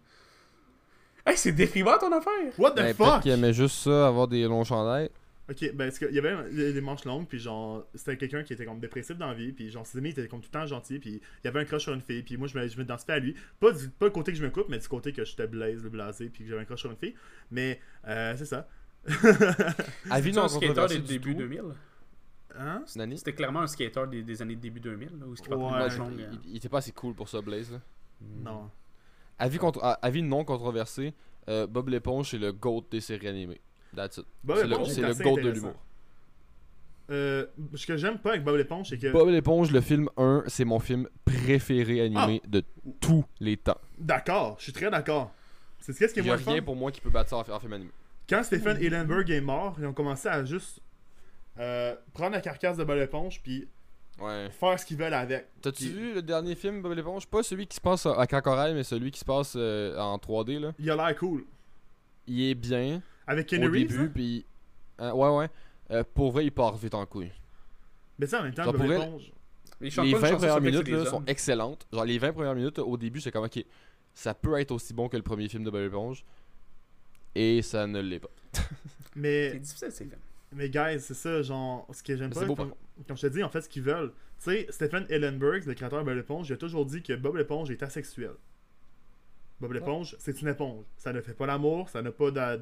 Hey, 1.27 1.37
c'est 1.37 1.53
déprimant 1.53 1.99
ton 1.99 2.13
affaire! 2.13 2.33
What 2.59 2.73
the 2.73 2.77
Ben, 2.77 2.95
peut-être 2.95 2.97
fuck? 3.13 3.23
qu'il 3.23 3.33
aimait 3.33 3.53
juste 3.53 3.77
ça, 3.79 4.07
avoir 4.09 4.29
des 4.29 4.45
longs 4.45 4.65
chandails. 4.65 5.11
Ok, 5.49 5.61
ben, 5.75 5.87
parce 5.87 5.99
qu'il 6.01 6.13
y 6.13 6.19
avait 6.19 6.73
des 6.73 6.81
manches 6.81 7.05
longues, 7.05 7.27
puis 7.29 7.39
genre, 7.39 7.87
c'était 7.95 8.17
quelqu'un 8.17 8.43
qui 8.43 8.53
était 8.53 8.65
comme 8.65 8.81
dépressif 8.81 9.17
dans 9.17 9.29
la 9.29 9.35
vie, 9.35 9.53
puis 9.53 9.71
genre, 9.71 9.87
ses 9.87 9.99
amis 9.99 10.11
étaient 10.11 10.27
comme 10.27 10.41
tout 10.41 10.49
le 10.53 10.59
temps 10.59 10.67
gentils, 10.67 10.99
puis 10.99 11.21
il 11.21 11.45
y 11.45 11.49
avait 11.49 11.61
un 11.61 11.65
crush 11.65 11.83
sur 11.83 11.95
une 11.95 12.01
fille, 12.01 12.23
puis 12.23 12.37
moi, 12.37 12.49
je 12.49 12.59
me, 12.59 12.67
je 12.67 12.77
me 12.77 12.85
dansais 12.85 13.13
à 13.13 13.19
lui. 13.21 13.37
Pas 13.61 13.71
du 13.71 13.89
pas 13.89 14.07
le 14.07 14.11
côté 14.11 14.33
que 14.33 14.39
je 14.39 14.45
me 14.45 14.51
coupe, 14.51 14.69
mais 14.69 14.79
du 14.79 14.89
côté 14.89 15.13
que 15.13 15.25
j'étais 15.25 15.47
blaze, 15.47 15.85
le 15.85 15.89
blasé, 15.89 16.29
puis 16.29 16.43
que 16.43 16.51
j'avais 16.51 16.63
un 16.63 16.65
crush 16.65 16.81
sur 16.81 16.91
une 16.91 16.97
fille. 16.97 17.15
Mais, 17.53 17.81
euh, 18.09 18.35
c'est 18.37 18.47
ça. 18.47 18.69
Avis 20.11 20.33
non 20.33 20.49
skater 20.49 20.67
controversé 20.67 20.97
des 20.97 21.03
du 21.03 21.19
débuts 21.19 21.35
tout? 21.35 21.43
2000. 21.43 21.63
Hein? 22.59 22.83
C'était 22.87 23.35
clairement 23.35 23.61
un 23.61 23.67
skater 23.69 24.05
des, 24.11 24.23
des 24.25 24.43
années 24.43 24.57
début 24.57 24.81
2000, 24.81 25.09
là, 25.21 25.27
où 25.27 25.35
il 25.35 25.55
Ouais. 25.55 25.89
Il, 26.17 26.23
hein. 26.23 26.31
était 26.55 26.69
pas 26.69 26.79
assez 26.79 26.93
cool 26.93 27.15
pour 27.15 27.29
ça, 27.29 27.41
Blaze. 27.41 27.71
Là. 27.71 27.81
Non. 28.21 28.71
Avis, 29.39 29.59
contre, 29.59 29.81
avis 30.03 30.23
non 30.23 30.45
controversé, 30.45 31.15
euh, 31.49 31.67
Bob 31.67 31.89
l'éponge, 31.89 32.31
c'est 32.31 32.39
le 32.39 32.53
GOAT 32.53 32.87
des 32.91 33.01
séries 33.01 33.29
animées. 33.29 33.61
That's 33.95 34.17
it. 34.19 34.27
Bob 34.43 34.57
c'est 34.59 34.67
le, 34.67 34.85
c'est 34.87 35.01
est 35.01 35.03
le 35.05 35.09
assez 35.11 35.23
GOAT 35.25 35.35
de 35.37 35.39
intéressant. 35.41 35.55
l'humour. 35.67 35.81
Euh, 37.09 37.47
ce 37.75 37.87
que 37.87 37.97
j'aime 37.97 38.19
pas 38.19 38.31
avec 38.31 38.43
Bob 38.45 38.57
l'éponge, 38.57 38.89
c'est 38.89 38.99
que. 38.99 39.13
Bob 39.13 39.29
l'éponge, 39.29 39.71
le 39.71 39.81
film 39.81 40.09
1, 40.17 40.45
c'est 40.49 40.65
mon 40.65 40.81
film 40.81 41.09
préféré 41.25 42.01
animé 42.01 42.41
Ah! 42.45 42.49
de 42.49 42.65
tous 43.01 43.25
les 43.39 43.57
temps. 43.57 43.81
D'accord, 43.99 44.57
je 44.59 44.65
suis 44.65 44.73
très 44.73 44.91
d'accord. 44.91 45.33
C'est 45.79 45.93
ce 45.93 45.99
qu'est-ce 46.01 46.15
qui 46.15 46.19
est 46.21 46.23
Il 46.25 46.27
y 46.27 46.31
a 46.31 46.33
moins 46.33 46.39
le 46.39 46.43
fun? 46.45 46.53
rien 46.53 46.63
pour 46.63 46.75
moi 46.75 46.91
qui 46.91 47.01
peut 47.01 47.11
battre 47.11 47.31
ça 47.31 47.37
en, 47.37 47.49
en 47.49 47.61
film 47.61 47.73
animé. 47.75 47.91
Quand 48.29 48.43
Stephen 48.43 48.77
Hillenburg 48.83 49.31
est 49.31 49.41
mort, 49.41 49.77
ils 49.79 49.87
ont 49.87 49.93
commencé 49.93 50.27
à 50.29 50.45
juste 50.45 50.81
euh, 51.61 51.95
prendre 52.13 52.33
la 52.33 52.41
carcasse 52.41 52.77
de 52.77 52.83
Bob 52.83 52.97
l'éponge, 52.99 53.41
puis 53.43 53.69
Ouais. 54.21 54.49
faire 54.51 54.81
ce 54.81 54.85
qu'ils 54.87 54.97
veulent 54.97 55.13
avec. 55.15 55.47
T'as-tu 55.63 55.85
Puis- 55.85 55.93
vu 55.93 56.15
le 56.15 56.23
dernier 56.23 56.57
film 56.57 56.83
Bob 56.83 56.93
l'éponge 56.95 57.27
Pas 57.29 57.43
celui 57.45 57.67
qui 57.69 57.77
se 57.77 57.81
passe 57.81 58.07
à 58.07 58.27
Cancorail, 58.27 58.75
mais 58.75 58.83
celui 58.83 59.11
qui 59.13 59.21
se 59.21 59.25
passe 59.25 59.53
euh, 59.57 59.97
en 59.99 60.17
3D 60.19 60.59
là. 60.59 60.73
Il 60.81 60.91
a 60.91 60.97
l'air 60.97 61.15
cool. 61.17 61.45
Il 62.27 62.43
est 62.43 62.55
bien 62.57 63.01
Avec 63.27 63.47
Kenny 63.47 63.67
au 63.67 63.71
Reeves, 63.71 63.89
début, 63.89 64.05
hein? 64.05 64.11
puis 64.15 64.45
euh, 65.01 65.13
ouais 65.13 65.37
ouais. 65.37 65.49
Euh, 65.91 66.05
pour 66.15 66.33
vrai, 66.33 66.45
il 66.47 66.53
part 66.53 66.77
vite 66.77 66.95
en 66.95 67.05
couille. 67.07 67.33
Mais 68.19 68.27
ça, 68.27 68.41
en 68.41 68.45
même 68.45 68.55
temps. 68.55 68.73
Il 69.81 69.91
chante 69.91 70.07
Les 70.07 70.13
pas 70.13 70.19
une 70.19 70.23
20 70.23 70.29
chanson 70.29 70.37
premières 70.39 70.61
minutes 70.61 70.89
là, 70.89 71.05
sont 71.05 71.25
excellentes. 71.27 71.87
Genre 71.93 72.05
les 72.05 72.19
20 72.19 72.33
premières 72.33 72.55
minutes 72.55 72.79
au 72.79 72.97
début, 72.97 73.21
c'est 73.21 73.31
comme 73.31 73.45
ok, 73.45 73.63
ça 74.15 74.33
peut 74.33 74.59
être 74.59 74.71
aussi 74.73 74.95
bon 74.95 75.09
que 75.09 75.17
le 75.17 75.23
premier 75.23 75.49
film 75.49 75.65
de 75.65 75.71
Bob 75.71 75.83
l'éponge. 75.83 76.25
Et 77.35 77.61
ça 77.63 77.87
ne 77.87 78.01
l'est 78.01 78.21
pas. 78.21 78.31
C'est 78.55 78.63
Mais, 79.17 79.59
difficile, 79.59 79.91
ces 79.91 80.05
films. 80.05 80.19
mais 80.53 80.69
guys, 80.71 81.01
c'est 81.01 81.15
ça, 81.15 81.41
genre, 81.43 81.87
ce 81.93 82.03
que 82.03 82.15
j'aime 82.17 82.31
pas, 82.31 82.41
c'est 82.41 82.47
beau, 82.47 82.55
comme, 82.55 82.75
comme 83.09 83.17
je 83.17 83.23
te 83.23 83.33
dis, 83.33 83.43
en 83.43 83.49
fait, 83.49 83.63
ce 83.63 83.69
qu'ils 83.69 83.83
veulent. 83.83 84.13
Tu 84.39 84.51
sais, 84.51 84.67
Stephen 84.71 85.07
Hillenburg, 85.09 85.65
le 85.67 85.73
créateur 85.75 86.01
de 86.01 86.05
Bob 86.05 86.17
l'éponge, 86.17 86.49
il 86.51 86.53
a 86.53 86.57
toujours 86.59 86.85
dit 86.85 87.03
que 87.03 87.15
Bob 87.15 87.37
l'éponge 87.37 87.71
est 87.71 87.83
asexuel. 87.83 88.33
Bob 89.61 89.73
l'éponge, 89.73 90.17
c'est 90.19 90.41
une 90.43 90.49
éponge. 90.49 90.85
Ça 90.99 91.13
ne 91.15 91.21
fait 91.23 91.33
pas 91.33 91.47
l'amour, 91.47 91.89
ça 91.89 92.03
n'a 92.03 92.13
pas 92.13 92.31
d'a- 92.31 92.59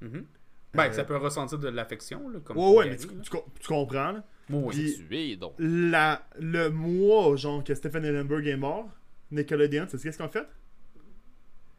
Mhm. 0.00 0.24
Ben, 0.72 0.84
Euh, 0.88 0.92
ça 0.92 1.04
peut 1.04 1.16
ressentir 1.16 1.58
de 1.58 1.68
l'affection, 1.68 2.28
là, 2.28 2.38
comme 2.40 2.56
Ouais, 2.56 2.74
ouais, 2.76 2.90
mais 2.90 2.96
tu, 2.96 3.08
tu 3.08 3.30
com- 3.30 3.42
tu 3.58 3.66
comprends, 3.68 4.12
là. 4.12 4.24
Puis- 4.70 4.94
Tu 5.08 5.16
es 5.16 5.36
donc. 5.36 5.54
La, 5.58 6.26
le 6.38 6.68
mois, 6.70 7.34
genre, 7.36 7.62
que 7.64 7.74
Stephen 7.74 8.04
Hillenburg 8.04 8.46
est 8.46 8.56
mort, 8.56 8.88
Nickelodeon, 9.32 9.86
c'est 9.88 10.00
qu'est-ce 10.00 10.18
qu'on 10.18 10.28
fait? 10.28 10.46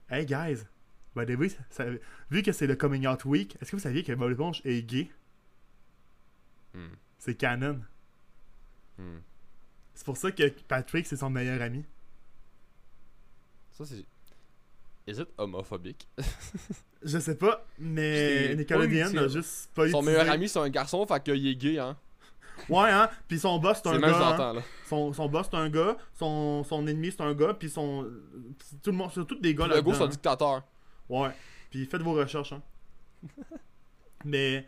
Hey, 0.09 0.25
guys, 0.25 0.63
by 1.15 1.25
the 1.25 1.37
way, 1.37 1.49
ça- 1.69 1.85
vu 2.29 2.43
que 2.43 2.51
c'est 2.51 2.67
le 2.67 2.75
Coming 2.75 3.07
Out 3.07 3.23
Week, 3.25 3.57
est-ce 3.61 3.71
que 3.71 3.75
vous 3.77 3.81
saviez 3.81 4.03
que 4.03 4.11
Bob 4.13 4.29
l'éponge 4.29 4.61
est 4.65 4.83
gay? 4.83 5.09
Hmm. 6.73 6.87
C'est 7.17 7.35
canon. 7.35 7.79
Hmm. 8.97 9.19
C'est 9.93 10.05
pour 10.05 10.17
ça 10.17 10.31
que 10.31 10.49
Patrick, 10.67 11.05
c'est 11.07 11.17
son 11.17 11.29
meilleur 11.29 11.61
ami. 11.61 11.85
Ça 13.71 13.85
c'est. 13.85 14.05
Is 15.07 15.19
it 15.19 15.27
homophobique? 15.37 16.07
Je 17.03 17.17
sais 17.17 17.35
pas, 17.35 17.65
mais 17.79 18.53
Nickelodeon 18.55 19.11
pas 19.13 19.21
a 19.21 19.27
juste 19.27 19.71
pas 19.73 19.89
Son 19.89 20.01
utilisé- 20.01 20.05
meilleur 20.05 20.29
ami 20.29 20.47
c'est 20.47 20.59
un 20.59 20.69
garçon, 20.69 21.05
fait 21.07 21.23
qu'il 21.23 21.47
est 21.47 21.55
gay 21.55 21.79
hein. 21.79 21.97
Ouais, 22.69 22.91
hein? 22.91 23.09
Puis 23.27 23.39
son 23.39 23.57
boss, 23.57 23.79
c'est 23.83 23.89
un 23.89 23.97
gars. 23.99 24.35
hein. 24.37 24.53
là. 24.53 24.61
Son, 24.87 25.11
son 25.13 25.27
boss, 25.27 25.47
c'est 25.49 25.57
un 25.57 25.67
gars. 25.69 25.97
Son, 26.13 26.63
son 26.63 26.85
ennemi, 26.85 27.11
c'est 27.11 27.21
un 27.21 27.33
gars. 27.33 27.55
Puis 27.55 27.71
son. 27.71 28.07
Tout 28.83 28.91
le 28.91 28.97
monde, 28.97 29.09
c'est 29.15 29.25
tous 29.25 29.39
des 29.39 29.55
gars 29.55 29.65
Le 29.65 29.75
là 29.75 29.81
gars 29.81 29.93
c'est 29.95 30.03
un 30.03 30.07
dictateur. 30.07 30.61
Ouais. 31.09 31.29
Puis 31.71 31.87
faites 31.87 32.03
vos 32.03 32.13
recherches, 32.13 32.53
hein. 32.53 32.61
Mais. 34.25 34.67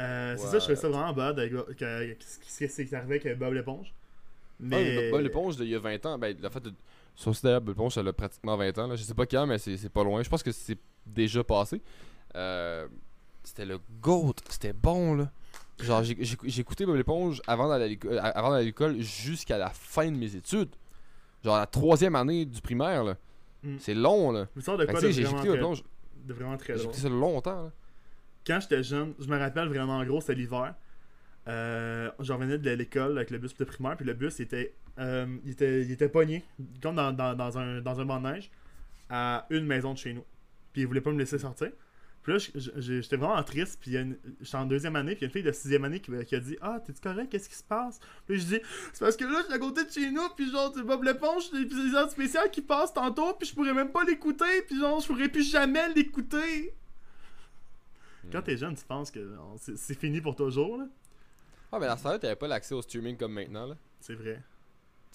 euh, 0.00 0.34
c'est 0.36 0.44
Ouais. 0.44 0.50
ça, 0.50 0.58
je 0.58 0.66
fais 0.66 0.76
ça 0.76 0.88
vraiment 0.88 1.12
bad 1.12 1.38
avec 1.38 1.52
que- 1.52 1.72
que- 1.74 2.16
ce 2.24 2.38
qui 2.40 2.68
s'est 2.68 2.94
arrivé 2.96 3.20
avec 3.24 3.38
Bob 3.38 3.52
l'éponge. 3.54 3.94
Mais 4.58 4.82
Mais. 4.96 5.10
Bob 5.10 5.20
l'éponge 5.20 5.54
il 5.60 5.68
y 5.68 5.74
a 5.74 5.78
20 5.78 6.04
ans, 6.06 6.18
ben 6.18 6.36
le 6.40 6.48
fait 6.50 6.60
de. 6.60 6.72
D'ailleurs, 7.42 7.60
Bob 7.60 7.68
l'éponge 7.74 7.98
elle 7.98 8.08
a 8.08 8.12
pratiquement 8.12 8.56
20 8.56 8.78
ans 8.78 8.86
là. 8.86 8.96
Je 8.96 9.02
sais 9.02 9.14
pas 9.14 9.26
quand, 9.26 9.46
mais 9.46 9.58
c'est 9.58 9.88
pas 9.88 10.04
loin. 10.04 10.22
Je 10.22 10.28
pense 10.28 10.42
que 10.42 10.52
c'est 10.52 10.78
déjà 11.06 11.44
passé. 11.44 11.82
Euh, 12.36 12.86
c'était 13.42 13.64
le 13.66 13.78
GOAT, 14.00 14.34
c'était 14.48 14.72
bon 14.72 15.14
là. 15.16 15.30
Genre 15.80 16.02
j'ai 16.02 16.60
écouté 16.60 16.84
Bob 16.84 16.96
l'éponge 16.96 17.40
avant 17.46 17.68
d'aller 17.68 17.84
à 17.84 17.88
l'éco- 17.88 18.08
euh, 18.08 18.20
avant 18.22 18.50
d'aller 18.50 18.62
à 18.62 18.66
l'école 18.66 19.00
jusqu'à 19.00 19.56
la 19.56 19.70
fin 19.70 20.10
de 20.10 20.16
mes 20.16 20.36
études. 20.36 20.68
Genre 21.42 21.56
la 21.56 21.66
troisième 21.66 22.16
année 22.16 22.44
du 22.44 22.60
primaire 22.60 23.02
là. 23.04 23.16
Mm. 23.62 23.76
C'est 23.78 23.94
long 23.94 24.30
là. 24.30 24.46
De 24.54 24.60
quoi 24.86 25.00
de 25.00 25.10
j'ai 25.10 25.22
écouté 25.22 25.36
Bob 25.36 25.46
très, 25.46 25.56
l'éponge. 25.56 25.82
de 26.26 26.34
vraiment 26.34 26.56
très 26.58 26.76
J'ai 26.76 26.82
écouté 26.84 26.98
ça 27.00 27.08
longtemps 27.08 27.62
là. 27.64 27.70
Quand 28.46 28.60
j'étais 28.60 28.82
jeune, 28.82 29.14
je 29.18 29.26
me 29.26 29.38
rappelle 29.38 29.68
vraiment 29.68 29.98
en 29.98 30.04
gros, 30.04 30.20
c'était 30.20 30.34
l'hiver. 30.34 30.74
Euh, 31.48 32.10
je 32.20 32.32
revenais 32.32 32.58
de 32.58 32.70
l'école 32.70 33.16
avec 33.16 33.30
le 33.30 33.38
bus 33.38 33.56
de 33.56 33.64
primaire, 33.64 33.96
puis 33.96 34.06
le 34.06 34.14
bus 34.14 34.38
il 34.38 34.42
était, 34.42 34.74
euh, 34.98 35.26
il 35.44 35.52
était, 35.52 35.82
il 35.82 35.90
était 35.90 36.08
pogné, 36.08 36.44
comme 36.82 36.96
dans, 36.96 37.12
dans, 37.12 37.34
dans 37.34 37.58
un, 37.58 37.80
dans 37.80 37.98
un 38.00 38.04
banc 38.04 38.20
de 38.20 38.28
neige, 38.28 38.50
à 39.08 39.46
une 39.50 39.66
maison 39.66 39.94
de 39.94 39.98
chez 39.98 40.12
nous. 40.12 40.24
Puis 40.72 40.82
il 40.82 40.86
voulait 40.86 41.00
pas 41.00 41.10
me 41.10 41.18
laisser 41.18 41.38
sortir. 41.38 41.70
Puis 42.22 42.34
là, 42.34 42.38
j'étais 42.76 43.16
vraiment 43.16 43.42
triste. 43.42 43.78
Puis 43.80 43.92
j'étais 43.92 44.56
en 44.56 44.66
deuxième 44.66 44.94
année. 44.96 45.14
Puis 45.14 45.20
il 45.20 45.22
y 45.22 45.24
a 45.24 45.28
une 45.28 45.32
fille 45.32 45.42
de 45.42 45.52
sixième 45.52 45.84
année 45.84 46.00
qui, 46.00 46.34
a 46.34 46.40
dit 46.40 46.56
Ah, 46.60 46.80
t'es-tu 46.84 47.00
correct? 47.00 47.30
Qu'est-ce 47.30 47.48
qui 47.48 47.54
se 47.54 47.64
passe 47.64 47.98
Puis 48.26 48.40
je 48.40 48.44
dis 48.44 48.60
C'est 48.92 49.00
parce 49.00 49.16
que 49.16 49.24
là, 49.24 49.38
je 49.40 49.44
suis 49.46 49.54
à 49.54 49.58
côté 49.58 49.84
de 49.84 49.90
chez 49.90 50.10
nous. 50.10 50.28
Puis 50.36 50.50
genre, 50.50 50.72
c'est 50.74 50.82
Bob 50.82 51.02
l'éponge, 51.02 51.48
c'est 51.50 51.56
l'épisode 51.56 52.10
spécial 52.10 52.50
qui 52.50 52.60
passe 52.60 52.92
tantôt. 52.92 53.34
Puis 53.34 53.48
je 53.48 53.54
pourrais 53.54 53.72
même 53.72 53.90
pas 53.90 54.04
l'écouter. 54.04 54.62
Puis 54.66 54.78
genre, 54.78 55.00
je 55.00 55.06
pourrais 55.06 55.28
plus 55.28 55.50
jamais 55.50 55.92
l'écouter. 55.94 56.74
Quand 58.30 58.42
t'es 58.42 58.56
jeune, 58.56 58.76
tu 58.76 58.84
penses 58.84 59.10
que 59.10 59.36
c'est 59.76 59.98
fini 59.98 60.20
pour 60.20 60.36
toujours. 60.36 60.76
là. 60.76 60.86
Ah, 61.72 61.78
mais 61.78 61.86
à 61.86 61.96
ce 61.96 62.02
temps-là, 62.02 62.18
t'avais 62.18 62.36
pas 62.36 62.48
l'accès 62.48 62.74
au 62.74 62.82
streaming 62.82 63.16
comme 63.16 63.32
maintenant, 63.32 63.66
là. 63.66 63.76
C'est 64.00 64.14
vrai. 64.14 64.36
Tu 64.36 64.42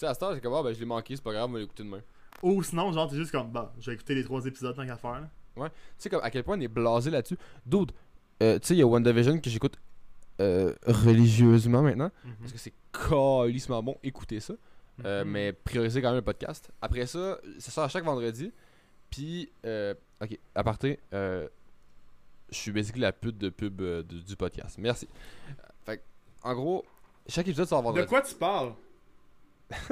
sais, 0.01 0.05
à 0.07 0.13
ce 0.13 0.19
temps, 0.19 0.33
c'est 0.33 0.41
comme, 0.41 0.53
ah, 0.53 0.63
ben, 0.63 0.73
je 0.73 0.79
l'ai 0.79 0.85
manqué, 0.85 1.15
c'est 1.15 1.23
pas 1.23 1.33
grave, 1.33 1.49
on 1.49 1.53
va 1.53 1.59
l'écouter 1.59 1.83
demain. 1.83 2.01
Ou 2.43 2.61
sinon, 2.63 2.91
genre, 2.91 3.09
t'es 3.09 3.15
juste 3.15 3.31
comme 3.31 3.51
Bah, 3.51 3.73
je 3.79 3.89
vais 3.89 3.95
écouter 3.95 4.15
les 4.15 4.23
trois 4.23 4.45
épisodes 4.45 4.75
tant 4.75 4.85
qu'à 4.85 4.97
faire. 4.97 5.21
là. 5.21 5.69
Tu 5.69 5.71
sais, 5.97 6.09
comme, 6.09 6.21
à 6.23 6.29
quel 6.29 6.43
point 6.43 6.57
on 6.57 6.61
est 6.61 6.67
blasé 6.67 7.09
là-dessus. 7.11 7.37
Dude, 7.65 7.91
euh, 8.43 8.59
tu 8.59 8.67
sais, 8.67 8.73
il 8.75 8.79
y 8.79 8.81
a 8.81 8.85
WandaVision 8.87 9.39
que 9.39 9.49
j'écoute 9.49 9.77
euh, 10.41 10.73
religieusement 10.85 11.81
maintenant. 11.81 12.11
Parce 12.41 12.51
que 12.51 12.57
c'est 12.57 12.73
calissement 12.91 13.81
bon, 13.81 13.97
écoutez 14.03 14.39
ça. 14.41 14.53
Euh, 15.05 15.23
Mhm. 15.23 15.31
Mais 15.31 15.53
priorisez 15.53 16.01
quand 16.01 16.09
même 16.09 16.17
le 16.17 16.21
podcast. 16.21 16.69
Après 16.81 17.05
ça, 17.05 17.37
ça 17.57 17.71
sort 17.71 17.83
à 17.85 17.87
chaque 17.89 18.03
vendredi. 18.03 18.51
Puis, 19.09 19.49
euh, 19.65 19.93
ok, 20.21 20.37
à 20.55 20.63
partir, 20.63 20.97
euh, 21.13 21.47
je 22.49 22.55
suis 22.57 22.71
basically 22.71 23.01
la 23.01 23.13
pute 23.13 23.37
de 23.37 23.49
pub 23.49 23.81
du 24.03 24.35
podcast. 24.35 24.77
Merci. 24.77 25.07
En 26.45 26.53
gros, 26.53 26.85
chaque 27.27 27.47
épisode 27.47 27.67
sort 27.67 27.79
De 27.81 27.85
vendredi. 27.87 28.07
quoi 28.07 28.21
tu 28.21 28.35
parles? 28.35 28.71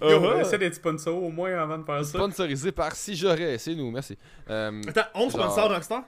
Yo, 0.00 0.08
Uh-huh. 0.20 0.40
essaie 0.40 0.58
d'être 0.58 0.74
sponsor 0.76 1.20
au 1.22 1.30
moins 1.30 1.52
avant 1.58 1.78
de 1.78 1.82
faire 1.84 2.04
ça. 2.04 2.18
Sponsorisé 2.18 2.70
par 2.72 2.94
Si 2.94 3.16
J'aurais, 3.16 3.58
c'est 3.58 3.74
nous, 3.74 3.90
merci. 3.90 4.16
Euh, 4.48 4.80
Attends, 4.86 5.02
on 5.14 5.28
Genre- 5.28 5.32
sponsor 5.50 5.70
Rockstar? 5.70 6.04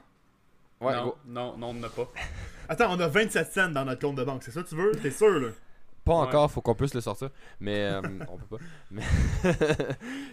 Ouais, 0.80 0.94
non, 0.94 1.02
gros. 1.02 1.16
non, 1.26 1.56
non, 1.58 1.66
on 1.70 1.74
n'a 1.74 1.88
pas. 1.88 2.08
Attends, 2.68 2.94
on 2.96 3.00
a 3.00 3.08
27 3.08 3.52
cents 3.52 3.68
dans 3.70 3.84
notre 3.84 4.00
compte 4.00 4.14
de 4.16 4.22
banque, 4.24 4.44
c'est 4.44 4.52
ça 4.52 4.62
que 4.62 4.68
tu 4.68 4.76
veux? 4.76 4.92
T'es 4.92 5.10
sûr 5.10 5.28
là? 5.40 5.48
Pas 6.04 6.12
Ouais. 6.12 6.18
encore, 6.28 6.50
faut 6.50 6.60
qu'on 6.62 6.74
puisse 6.76 6.94
le 6.94 7.00
sortir. 7.00 7.30
Mais 7.58 7.80
euh, 7.84 8.00
on 8.28 8.38
peut 8.38 8.56
pas. 8.58 8.64
Mais, 8.90 9.02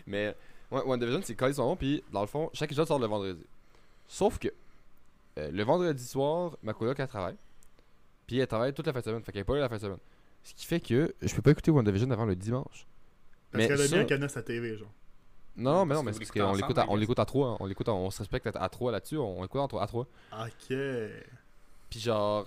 mais 0.06 0.36
ouais, 0.72 0.82
WandaVision, 0.86 1.22
c'est 1.24 1.36
quand 1.36 1.48
ils 1.48 1.56
sont 1.56 1.66
bons. 1.66 1.76
Puis 1.76 2.04
dans 2.14 2.22
le 2.22 2.28
fond, 2.28 2.50
chaque 2.54 2.70
épisode 2.70 2.88
sort 2.88 3.00
le 3.00 3.08
vendredi. 3.08 3.44
Sauf 4.08 4.38
que 4.40 4.48
euh, 5.40 5.50
le 5.52 5.64
vendredi 5.64 6.06
soir, 6.06 6.58
ma 6.64 6.74
coloc 6.74 6.98
elle 7.00 7.08
travaille. 7.08 7.36
Puis 8.28 8.38
elle 8.40 8.48
travaille 8.48 8.74
toute 8.74 8.86
la 8.86 8.94
fin 8.94 9.00
de 9.00 9.06
semaine. 9.06 9.24
Fait 9.24 9.32
qu'elle 9.32 9.42
est 9.42 9.46
pas 9.46 9.56
là 9.56 9.62
la 9.62 9.70
fin 9.70 9.78
de 9.78 9.82
semaine. 9.82 9.98
Ce 10.44 10.54
qui 10.54 10.66
fait 10.66 10.80
que 10.80 11.14
je 11.22 11.34
peux 11.36 11.42
pas 11.42 11.52
écouter 11.52 11.72
WandaVision 11.72 12.12
avant 12.12 12.26
le 12.26 12.36
dimanche. 12.36 12.86
Parce 13.52 13.64
qu'elle 13.68 13.82
a 13.82 14.02
un 14.02 14.06
cadenas 14.06 14.34
à 14.36 14.42
TV, 14.44 14.78
genre. 14.78 14.92
Non, 15.56 15.74
non, 15.74 15.86
mais 15.86 15.96
non, 15.96 16.04
mais 16.04 16.14
c'est 16.14 16.20
parce 16.20 16.32
qu'on 16.32 16.54
l'écoute, 16.54 16.78
à, 16.78 16.86
on 16.90 16.96
l'écoute 16.96 17.18
à 17.20 17.26
trois. 17.26 17.48
hein. 17.50 17.58
On 17.60 17.66
l'écoute, 17.66 17.88
à- 17.90 17.94
on 17.94 18.12
se 18.12 18.20
respecte 18.20 18.46
à, 18.48 18.62
à 18.62 18.70
trois 18.70 18.92
là-dessus. 18.92 19.18
On 19.18 19.44
écoute 19.44 19.60
en 19.60 19.68
trois- 19.68 19.82
à 19.84 19.88
trois. 19.88 20.06
Ok. 20.32 20.76
Puis 21.90 22.00
genre, 22.00 22.46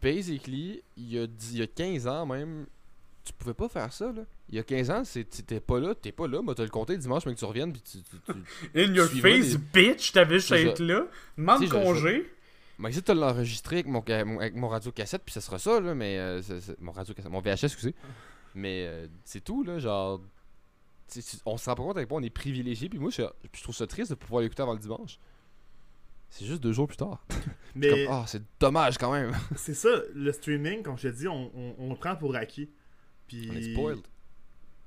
basically, 0.00 0.82
il 0.96 1.12
y, 1.12 1.18
a 1.18 1.26
10 1.26 1.52
il 1.54 1.58
y 1.58 1.62
a 1.62 1.66
15 1.66 2.06
ans 2.06 2.24
même, 2.26 2.66
tu 3.24 3.32
pouvais 3.34 3.54
pas 3.54 3.68
faire 3.68 3.92
ça, 3.92 4.06
là. 4.12 4.22
Il 4.48 4.54
y 4.56 4.58
a 4.58 4.62
15 4.62 4.90
ans, 4.90 5.02
t'étais 5.04 5.60
pas 5.60 5.78
là, 5.80 5.94
t'es 5.94 6.12
pas 6.12 6.26
là, 6.26 6.40
moi 6.42 6.54
t'as 6.54 6.62
le 6.64 6.70
compté 6.70 6.96
dimanche, 6.96 7.24
mais 7.26 7.34
que 7.34 7.38
tu 7.38 7.44
reviennes, 7.44 7.72
puis 7.72 7.82
tu... 7.82 7.98
tu, 7.98 8.16
tu... 8.24 8.78
In 8.90 8.94
your 8.94 9.06
face, 9.08 9.56
bitch, 9.72 10.12
t'avais 10.12 10.36
juste 10.38 10.52
à 10.52 10.60
être 10.60 10.80
là. 10.80 11.06
Demande 11.36 11.60
congé. 11.68 12.32
Mais 12.80 12.90
de 12.90 13.00
te 13.00 13.12
l'enregistrer 13.12 13.76
avec 13.76 13.86
mon, 13.86 14.00
avec 14.00 14.54
mon 14.56 14.68
radio 14.68 14.90
cassette, 14.90 15.22
puis 15.24 15.32
ça 15.32 15.40
sera 15.40 15.58
ça, 15.58 15.80
là, 15.80 15.94
mais... 15.94 16.18
euh, 16.18 16.40
mon 16.80 16.92
radio 16.92 17.14
cassette, 17.14 17.30
mon 17.30 17.40
VHS, 17.40 17.64
excusez. 17.64 17.94
Mais 18.54 18.86
euh, 18.86 19.06
c'est 19.24 19.44
tout, 19.44 19.62
là, 19.62 19.78
genre... 19.78 20.20
tu 21.12 21.22
tu- 21.22 21.36
on 21.46 21.56
se 21.56 21.70
rend 21.70 21.76
pas 21.76 21.82
compte 21.84 21.96
à 21.98 22.00
quel 22.00 22.08
point 22.08 22.20
on 22.20 22.24
est 22.24 22.30
privilégié, 22.30 22.88
puis 22.88 22.98
moi, 22.98 23.10
je, 23.10 23.22
je 23.54 23.62
trouve 23.62 23.74
ça 23.76 23.86
triste 23.86 24.10
de 24.10 24.16
pouvoir 24.16 24.42
l'écouter 24.42 24.62
avant 24.62 24.72
le 24.72 24.80
dimanche. 24.80 25.20
C'est 26.30 26.46
juste 26.46 26.60
deux 26.62 26.72
jours 26.72 26.86
plus 26.88 26.96
tard. 26.96 27.24
Mais 27.74 28.06
ah, 28.08 28.24
c'est 28.26 28.42
dommage 28.58 28.98
quand 28.98 29.12
même. 29.12 29.32
c'est 29.56 29.74
ça, 29.74 29.88
le 30.14 30.32
streaming, 30.32 30.82
comme 30.82 30.96
je 30.96 31.08
te 31.08 31.14
dis, 31.14 31.28
on, 31.28 31.50
on, 31.56 31.74
on 31.78 31.90
le 31.90 31.96
prend 31.96 32.16
pour 32.16 32.34
acquis. 32.34 32.70
Puis. 33.26 33.48
on 33.50 33.54
est 33.56 33.72
spoiled. 33.72 34.06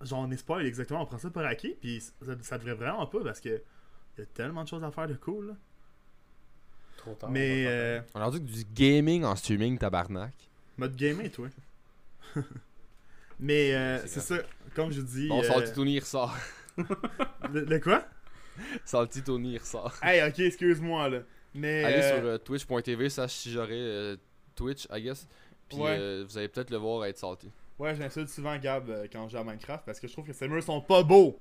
Genre, 0.02 0.20
on 0.20 0.32
est 0.32 0.38
spoiled, 0.38 0.66
exactement. 0.68 1.02
On 1.04 1.06
prend 1.06 1.18
ça 1.18 1.30
pour 1.30 1.42
acquis. 1.44 1.76
Puis 1.80 2.02
ça, 2.02 2.34
ça 2.42 2.58
devrait 2.58 2.76
vraiment 2.76 3.06
pas 3.08 3.24
parce 3.24 3.40
que. 3.40 3.62
Il 4.18 4.22
y 4.22 4.24
a 4.24 4.26
tellement 4.28 4.64
de 4.64 4.68
choses 4.70 4.84
à 4.84 4.92
faire 4.92 5.08
de 5.08 5.16
cool. 5.16 5.48
là. 5.48 5.54
Trop 7.04 7.14
tard. 7.16 7.30
Mais. 7.30 7.66
Euh, 7.68 8.02
On 8.16 8.20
a 8.22 8.26
rendu 8.26 8.40
que 8.40 8.46
du 8.52 8.64
gaming 8.74 9.24
en 9.24 9.36
streaming, 9.36 9.78
tabarnak. 9.78 10.34
mode 10.78 10.96
gaming, 10.96 11.30
toi. 11.30 11.48
Mais 13.40 13.74
euh, 13.74 14.00
C'est 14.08 14.20
ça, 14.22 14.38
comme 14.76 14.92
je 14.92 15.02
dis. 15.02 15.28
Bon, 15.28 15.40
euh, 15.42 15.44
Salty 15.44 15.74
Tony, 15.74 15.94
il 15.96 16.00
ressort. 16.00 16.36
le, 17.52 17.66
le 17.66 17.80
quoi? 17.80 18.06
Salty 18.86 19.22
Tony, 19.24 19.54
il 19.54 19.60
ressort. 19.60 19.94
Hey, 20.02 20.26
ok, 20.28 20.40
excuse-moi 20.40 21.10
là. 21.10 21.20
Mais. 21.54 21.84
Allez 21.84 21.98
euh, 21.98 22.16
sur 22.18 22.26
euh, 22.28 22.38
twitch.tv, 22.38 23.10
ça 23.10 23.28
si 23.28 23.52
j'aurais 23.52 23.70
euh, 23.74 24.16
Twitch, 24.56 24.88
I 24.92 25.02
guess. 25.02 25.28
Puis 25.70 25.78
Ouais. 25.80 25.98
euh, 26.00 26.26
vous 26.28 26.38
allez 26.38 26.48
peut-être 26.48 26.70
le 26.70 26.78
voir 26.78 27.06
être 27.06 27.18
salty. 27.18 27.50
Ouais, 27.80 27.96
j'insulte 27.96 28.30
souvent 28.30 28.56
Gab 28.58 28.90
euh, 28.90 29.08
quand 29.12 29.28
je 29.28 29.32
joue 29.34 29.38
à 29.40 29.44
Minecraft 29.44 29.84
parce 29.86 30.00
que 30.00 30.08
je 30.08 30.14
trouve 30.14 30.26
que 30.28 30.34
ces 30.34 30.48
murs 30.48 30.64
sont 30.64 30.80
pas 30.82 31.04
beaux. 31.04 31.40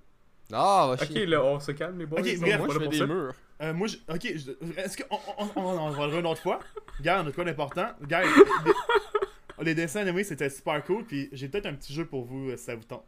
Ah, 0.53 0.95
va 0.97 1.05
Ok, 1.05 1.15
là, 1.27 1.45
on 1.45 1.61
se 1.61 1.73
calme, 1.73 1.99
les 1.99 2.07
boys. 2.07 2.21
Ok, 2.21 2.27
on 2.37 2.41
bref, 2.41 2.59
Moi, 2.59 2.69
je 2.75 2.79
fais 2.79 2.89
des 2.89 3.07
murs. 3.07 3.35
Euh, 3.63 3.73
moi, 3.75 3.87
je... 3.87 3.97
ok, 4.13 4.21
je- 4.35 4.81
est-ce 4.81 4.97
qu'on 5.03 5.17
on, 5.39 5.45
on, 5.57 5.61
on 5.61 5.79
en 5.79 5.87
reviendra 5.91 6.19
une 6.21 6.27
autre 6.27 6.41
fois? 6.43 6.59
Regarde, 6.99 7.27
on 7.27 7.31
a 7.31 7.33
quoi 7.33 7.45
d'important 7.45 7.87
Gars, 8.09 8.23
les, 8.23 9.65
les 9.65 9.75
dessins 9.75 10.01
animés 10.01 10.25
c'était 10.25 10.51
super 10.51 10.83
cool, 10.85 11.05
puis 11.05 11.29
j'ai 11.33 11.49
peut-être 11.49 11.67
un 11.67 11.75
petit 11.75 11.93
jeu 11.95 12.05
pour 12.05 12.25
vous 12.25 12.51
euh, 12.51 12.57
si 12.57 12.65
ça 12.65 12.75
vous 12.75 12.83
tente. 12.83 13.05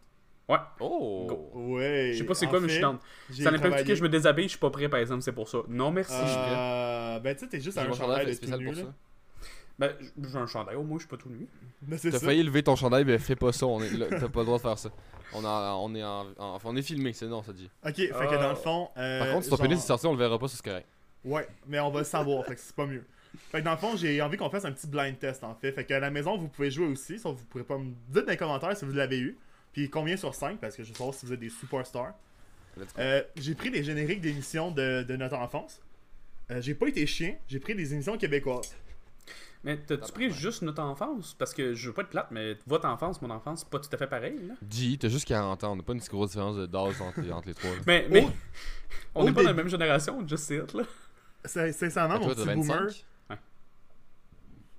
Ouais. 0.49 0.59
Oh. 0.79 1.51
Ouais. 1.55 2.11
Je 2.13 2.19
sais 2.19 2.25
pas 2.25 2.35
c'est 2.35 2.47
quoi, 2.47 2.61
mais 2.61 2.69
je 2.69 2.75
suis 2.75 2.83
fait, 2.83 2.89
j'ai 3.31 3.43
Ça 3.43 3.51
travaillé- 3.53 3.85
que 3.85 3.95
je 3.95 4.03
me 4.03 4.09
déshabille, 4.09 4.45
je 4.45 4.51
suis 4.51 4.59
pas 4.59 4.71
prêt, 4.71 4.89
par 4.89 5.01
exemple, 5.01 5.23
c'est 5.23 5.33
pour 5.33 5.49
ça. 5.49 5.59
Non, 5.69 5.91
merci. 5.91 6.13
je 6.13 6.27
suis 6.29 6.37
prêt. 6.37 6.55
Euh, 6.55 7.19
ben, 7.21 7.35
tu 7.35 7.41
sais, 7.41 7.49
t'es 7.49 7.61
juste 7.61 7.81
J'ai 7.81 7.87
un 7.89 7.93
chandail 7.93 8.25
fait 8.27 8.31
de 8.31 8.37
spécial 8.37 8.63
pour 8.65 8.75
là. 8.75 8.83
ça. 8.83 8.95
Ben, 9.79 9.93
j'ai 10.23 10.37
un 10.39 10.47
chandail, 10.47 10.77
au 10.77 10.85
moins, 10.85 10.99
je 10.99 11.03
suis 11.03 11.09
pas 11.09 11.17
tout 11.17 11.29
nu. 11.29 11.49
C'est 11.99 12.11
T'as 12.13 12.21
failli 12.21 12.43
lever 12.45 12.63
ton 12.63 12.77
chandail, 12.77 13.05
mais 13.05 13.19
fais 13.19 13.35
pas 13.35 13.53
ça. 13.53 13.67
On 13.67 13.83
est, 13.83 13.91
là, 13.91 14.07
t'as 14.09 14.29
pas 14.29 14.41
le 14.41 14.47
droit 14.47 14.59
de 14.59 14.63
faire 14.63 14.79
ça. 14.79 14.91
On, 15.33 15.45
a, 15.45 15.75
on 15.81 15.93
est 15.97 16.05
en, 16.05 16.27
en- 16.39 16.55
enfin, 16.55 16.69
on 16.71 16.77
est 16.77 16.83
filmé, 16.83 17.13
c'est 17.13 17.27
non, 17.27 17.43
ça 17.43 17.53
dit. 17.53 17.69
Ok, 17.85 17.97
fait 17.97 18.09
que 18.09 18.15
Ah. 18.15 18.37
dans 18.37 18.51
le 18.51 18.55
fond. 18.55 18.89
euh, 18.97 19.19
Par 19.19 19.29
contre, 19.33 19.45
si 19.45 19.51
ton 19.51 19.57
genre- 19.57 19.67
pénis 19.67 19.83
est 19.83 19.87
sorti, 19.87 20.07
on 20.07 20.13
le 20.13 20.19
verra 20.19 20.39
pas, 20.39 20.47
c'est 20.47 20.63
correct. 20.63 20.87
Ouais, 21.25 21.49
mais 21.67 21.81
on 21.81 21.91
va 21.91 22.01
le 22.01 22.05
savoir, 22.05 22.45
fait 22.47 22.55
que 22.55 22.61
c'est 22.61 22.77
pas 22.77 22.87
mieux. 22.87 23.05
Fait 23.51 23.59
que 23.61 23.65
dans 23.65 23.73
le 23.73 23.77
fond, 23.79 23.97
j'ai 23.97 24.23
envie 24.23 24.37
qu'on 24.37 24.49
fasse 24.51 24.65
un 24.65 24.71
petit 24.71 24.87
blind 24.87 25.19
test 25.19 25.43
en 25.43 25.57
fait. 25.57 25.73
Fait 25.73 25.85
qu'à 25.85 25.99
la 25.99 26.11
maison, 26.11 26.37
vous 26.39 26.47
pouvez 26.47 26.71
jouer 26.71 26.87
aussi, 26.87 27.19
sauf 27.19 27.35
que 27.35 27.41
vous 27.41 27.47
pourrez 27.47 27.65
pas 27.65 27.79
me 27.79 27.87
dites 28.11 28.25
dans 28.27 28.31
les 28.31 28.37
commentaires 28.37 28.77
si 28.77 28.85
vous 28.85 28.93
l'avez 28.93 29.19
eu. 29.19 29.37
Puis 29.73 29.91
combien 29.91 30.17
sur 30.17 30.35
5, 30.37 30.61
parce 30.61 30.77
que 30.77 30.85
je 30.85 30.91
veux 30.91 30.95
savoir 30.95 31.15
si 31.15 31.27
vous 31.27 31.33
êtes 31.33 31.41
des 31.41 31.51
superstars. 31.51 32.15
Let's 32.77 32.95
go. 32.95 33.01
Euh, 33.01 33.23
j'ai 33.35 33.57
pris 33.57 33.73
des 33.73 33.83
génériques 33.83 34.21
d'émissions 34.21 34.71
de, 34.71 35.03
de 35.03 35.17
notre 35.17 35.35
enfance. 35.37 35.81
Euh, 36.53 36.61
j'ai 36.61 36.75
pas 36.75 36.87
été 36.87 37.05
chien, 37.07 37.35
j'ai 37.49 37.59
pris 37.59 37.75
des 37.75 37.93
émissions 37.93 38.17
québécoises. 38.17 38.73
Mais 39.63 39.79
t'as-tu 39.79 40.13
pris 40.13 40.31
juste 40.31 40.61
notre 40.63 40.83
enfance? 40.83 41.35
Parce 41.39 41.55
que 41.55 41.73
je 41.75 41.89
veux 41.89 41.95
pas 41.95 42.03
être 42.03 42.11
plate, 42.11 42.29
mais 42.31 42.59
votre 42.67 42.87
enfance, 42.87 43.23
mon 43.23 43.31
enfance, 43.31 43.61
c'est 43.61 43.69
pas 43.71 43.79
tout 43.79 43.89
à 43.93 43.97
fait 43.97 44.07
pareil, 44.07 44.39
là. 44.47 44.55
G, 44.71 44.99
t'as 44.99 45.09
juste 45.09 45.27
40 45.27 45.65
ans. 45.65 45.73
On 45.73 45.77
n'a 45.77 45.83
pas 45.83 45.95
une 45.95 46.01
si 46.01 46.11
grosse 46.11 46.31
différence 46.31 46.57
de- 46.57 46.67
d'âge 46.67 47.01
entre, 47.01 47.21
entre 47.33 47.49
les 47.49 47.55
trois. 47.55 47.71
là. 47.71 47.77
Mais, 47.87 48.07
mais 48.11 48.27
on 49.15 49.25
n'est 49.25 49.33
pas 49.33 49.43
dans 49.43 49.49
la 49.49 49.55
même 49.55 49.69
génération, 49.69 50.27
just 50.29 50.51
it, 50.51 50.73
là. 50.75 50.83
C'est- 51.47 51.73
Sincèrement, 51.73 52.17
Ah, 52.17 52.19
mon 52.19 52.29
petit 52.29 52.45
boomer, 52.45 52.85
25. 52.85 53.05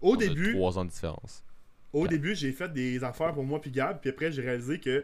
au 0.02 0.12
On 0.12 0.14
a 0.16 0.18
début, 0.18 0.54
3 0.54 0.78
ans 0.78 0.86
de 0.86 0.90
différence. 0.92 1.44
au 1.94 2.08
début, 2.08 2.36
j'ai 2.36 2.52
fait 2.52 2.72
des 2.72 3.04
affaires 3.04 3.34
pour 3.34 3.44
moi 3.44 3.60
puis 3.62 3.72
Gab, 3.72 4.00
puis 4.00 4.10
après 4.12 4.32
j'ai 4.32 4.42
réalisé 4.42 4.80
que 4.80 5.04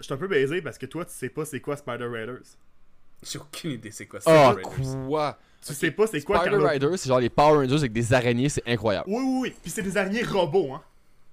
je 0.00 0.04
suis 0.04 0.12
un 0.12 0.16
peu 0.18 0.28
baisé 0.28 0.60
parce 0.60 0.76
que 0.78 0.86
toi, 0.86 1.04
tu 1.04 1.12
sais 1.12 1.28
pas 1.30 1.44
c'est 1.44 1.60
quoi 1.60 1.76
Spider 1.76 2.04
Raiders. 2.06 2.42
J'ai 3.22 3.38
aucune 3.38 3.70
idée 3.72 3.90
c'est 3.90 4.06
quoi 4.06 4.20
Ah, 4.26 4.52
Spider 4.52 4.68
Raiders. 4.68 5.06
quoi? 5.08 5.38
Tu 5.66 5.74
sais 5.74 5.90
pas 5.90 6.06
c'est 6.06 6.22
quoi 6.22 6.38
Spider 6.40 6.52
Carlo- 6.56 6.68
Rider, 6.68 6.96
c'est 6.96 7.08
genre 7.08 7.20
les 7.20 7.28
Power 7.28 7.56
Rangers 7.58 7.76
avec 7.78 7.92
des 7.92 8.12
araignées, 8.12 8.48
c'est 8.48 8.62
incroyable. 8.66 9.06
Oui, 9.08 9.22
oui, 9.24 9.38
oui. 9.42 9.54
Puis 9.62 9.70
c'est 9.70 9.82
des 9.82 9.96
araignées 9.96 10.22
robots, 10.22 10.72
hein. 10.74 10.82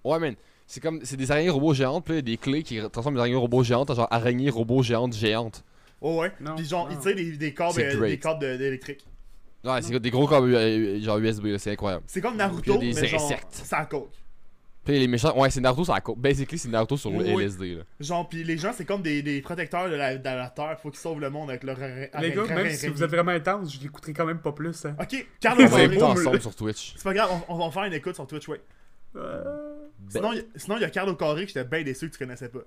Ouais, 0.03 0.19
man. 0.19 0.35
C'est 0.67 0.81
comme, 0.81 0.99
c'est 1.03 1.15
des 1.17 1.31
araignées 1.31 1.51
robots 1.51 1.73
géantes, 1.75 2.03
puis 2.05 2.23
des 2.23 2.37
clés 2.37 2.63
qui 2.63 2.79
transforment 2.91 3.15
les 3.15 3.21
araignées 3.21 3.35
robots 3.37 3.63
géantes 3.63 3.89
en 3.91 3.95
genre 3.95 4.07
araignées 4.09 4.49
robots 4.49 4.81
géantes 4.81 5.13
géantes. 5.13 5.63
Oh 6.01 6.19
ouais. 6.21 6.31
Non, 6.41 6.55
Puis 6.55 6.65
genre, 6.65 6.89
non. 6.89 6.95
tu 6.97 7.03
sais, 7.03 7.13
des, 7.13 7.31
des 7.37 7.53
câbles, 7.53 7.79
euh, 7.79 8.07
des 8.07 8.17
câbles 8.19 8.41
de- 8.41 8.57
d'électrique. 8.57 9.05
Ouais, 9.63 9.81
c'est 9.81 9.99
des 9.99 10.11
gros 10.11 10.27
câbles 10.27 10.53
euh, 10.53 10.99
genre 11.01 11.17
USB, 11.19 11.45
là, 11.45 11.57
c'est 11.59 11.71
incroyable. 11.71 12.03
C'est 12.07 12.21
comme 12.21 12.35
Naruto, 12.35 12.77
des 12.77 12.93
mais 12.93 13.07
genre, 13.07 13.23
insectes. 13.23 13.47
ça 13.51 13.77
à 13.79 13.85
coke. 13.85 14.09
Puis 14.85 14.99
les 14.99 15.07
méchants, 15.07 15.37
ouais, 15.37 15.49
c'est 15.49 15.59
Naruto 15.61 15.83
sur 15.83 15.93
la 15.93 16.01
côte. 16.01 16.17
Basically, 16.19 16.57
c'est 16.57 16.69
Naruto 16.69 16.95
sur 16.95 17.09
le 17.09 17.17
Oui, 17.17 17.33
oui. 17.35 17.43
LSD, 17.43 17.75
là. 17.75 17.83
Genre, 17.99 18.29
puis 18.29 18.43
les 18.43 18.57
gens, 18.57 18.71
c'est 18.71 18.85
comme 18.85 19.01
des, 19.01 19.21
des 19.21 19.41
protecteurs 19.41 19.89
de 19.89 19.95
la, 19.95 20.17
de 20.17 20.23
la 20.23 20.49
Terre. 20.49 20.77
Faut 20.81 20.91
qu'ils 20.91 20.99
sauvent 20.99 21.19
le 21.19 21.29
monde 21.29 21.49
avec 21.49 21.63
leur 21.63 21.77
Les 21.77 22.31
gars, 22.31 22.45
même 22.45 22.69
si 22.71 22.87
vous 22.87 23.03
êtes 23.03 23.09
vraiment 23.09 23.31
intense, 23.31 23.73
je 23.73 23.81
l'écouterai 23.81 24.13
quand 24.13 24.25
même 24.25 24.39
pas 24.39 24.51
plus. 24.51 24.85
Hein. 24.85 24.95
Ok, 25.01 25.27
Carlo 25.39 25.63
On 25.63 25.67
va 25.67 25.83
écouter 25.83 26.03
ensemble 26.03 26.41
sur 26.41 26.55
Twitch. 26.55 26.93
C'est 26.95 27.03
pas 27.03 27.13
grave, 27.13 27.29
on, 27.49 27.55
on 27.55 27.65
va 27.65 27.71
faire 27.71 27.83
une 27.83 27.93
écoute 27.93 28.15
sur 28.15 28.27
Twitch, 28.27 28.47
ouais. 28.47 28.61
Euh, 29.15 29.43
Sinon, 30.09 30.33
il 30.33 30.37
y 30.37 30.41
a- 30.41 30.43
sinon, 30.57 30.77
il 30.77 30.81
y 30.81 30.83
a 30.83 30.89
Carlo 30.89 31.15
Corré 31.15 31.43
que 31.45 31.47
j'étais 31.47 31.63
bien 31.63 31.81
déçu 31.81 32.07
que 32.09 32.13
tu 32.13 32.19
connaissais 32.19 32.49
pas. 32.49 32.59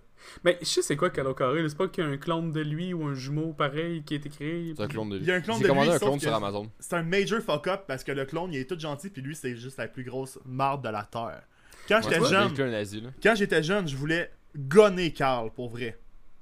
Mais 0.45 0.59
je 0.61 0.66
sais 0.66 0.83
c'est 0.83 0.97
quoi 0.97 1.11
Calo 1.11 1.35
Carré, 1.35 1.62
c'est 1.69 1.77
pas 1.77 1.87
qu'il 1.89 2.03
y 2.03 2.07
a 2.07 2.11
un 2.11 2.16
clone 2.16 2.51
de 2.53 2.61
lui 2.62 2.93
ou 2.95 3.05
un 3.05 3.14
jumeau 3.14 3.53
pareil 3.53 4.03
qui 4.03 4.14
a 4.14 4.16
été 4.16 4.29
créé. 4.31 4.73
C'est 4.77 4.83
un 4.83 4.89
clone 4.89 5.11
de 5.11 5.16
lui. 5.19 5.25
Il 5.25 5.29
y 5.29 5.31
a 5.33 5.37
un 5.37 5.41
clone 5.41 5.59
J'ai 5.59 5.64
de 5.64 5.69
commandé 5.69 5.89
lui, 5.89 5.95
un 5.95 5.99
clone 5.99 6.19
sur 6.19 6.35
Amazon. 6.35 6.69
C'est 6.81 6.97
un 6.97 7.03
major 7.03 7.41
fuck-up 7.43 7.83
parce 7.87 8.03
que 8.03 8.12
le 8.12 8.25
clone, 8.25 8.53
il 8.55 8.59
est 8.59 8.64
tout 8.64 8.79
gentil, 8.81 9.11
puis 9.11 9.23
lui, 9.23 9.37
c'est 9.37 9.55
juste 9.57 9.77
la 9.79 9.87
plus 9.89 10.03
grosse 10.05 10.39
marde 10.47 10.83
de 10.83 10.89
la 10.89 11.05
Terre. 11.05 11.43
Quand 11.89 12.01
j'étais 12.03 12.24
jeune, 12.24 13.12
quand 13.22 13.34
j'étais 13.34 13.62
jeune, 13.62 13.89
je 13.89 13.97
voulais 13.97 14.30
gonner 14.57 15.12
Carl, 15.12 15.51
pour 15.51 15.70
vrai. 15.70 15.99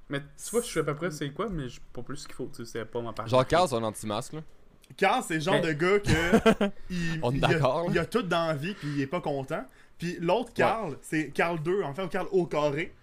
Mais 0.08 0.20
tu 0.20 0.50
vois, 0.50 0.62
je 0.62 0.66
sais 0.68 0.80
à 0.80 0.84
peu 0.84 0.94
près 0.94 1.10
c'est 1.10 1.30
quoi, 1.30 1.48
mais 1.48 1.66
pas 1.92 2.02
plus 2.02 2.16
ce 2.18 2.26
qu'il 2.26 2.36
faut, 2.36 2.50
tu 2.54 2.64
sais, 2.64 2.70
c'est 2.70 2.84
pas 2.84 3.00
ma 3.00 3.12
part. 3.12 3.26
Genre, 3.26 3.46
Carl, 3.46 3.68
c'est 3.68 3.74
un 3.74 3.82
anti-masque, 3.82 4.34
là. 4.34 4.40
Carl, 4.96 5.24
c'est 5.26 5.34
le 5.34 5.40
genre 5.40 5.54
Mais- 5.54 5.62
de 5.62 5.72
gars 5.72 5.98
que. 5.98 6.70
il, 6.90 7.18
On 7.22 7.32
est 7.32 7.38
il 7.38 7.44
a- 7.44 7.48
d'accord, 7.48 7.86
là. 7.86 7.90
Il, 7.92 7.98
a 7.98 8.06
tout 8.06 8.22
dans 8.22 8.46
la 8.46 8.54
vie, 8.54 8.74
puis 8.74 8.88
il 8.94 9.00
est 9.00 9.06
pas 9.08 9.20
content. 9.20 9.64
Puis 9.98 10.16
l'autre 10.20 10.52
Carl, 10.52 10.96
c'est 11.02 11.30
Carl 11.30 11.60
2, 11.60 11.82
en 11.82 11.92
fait, 11.92 12.04
ou 12.04 12.08
Carl 12.08 12.28
au 12.30 12.46
carré. 12.46 12.94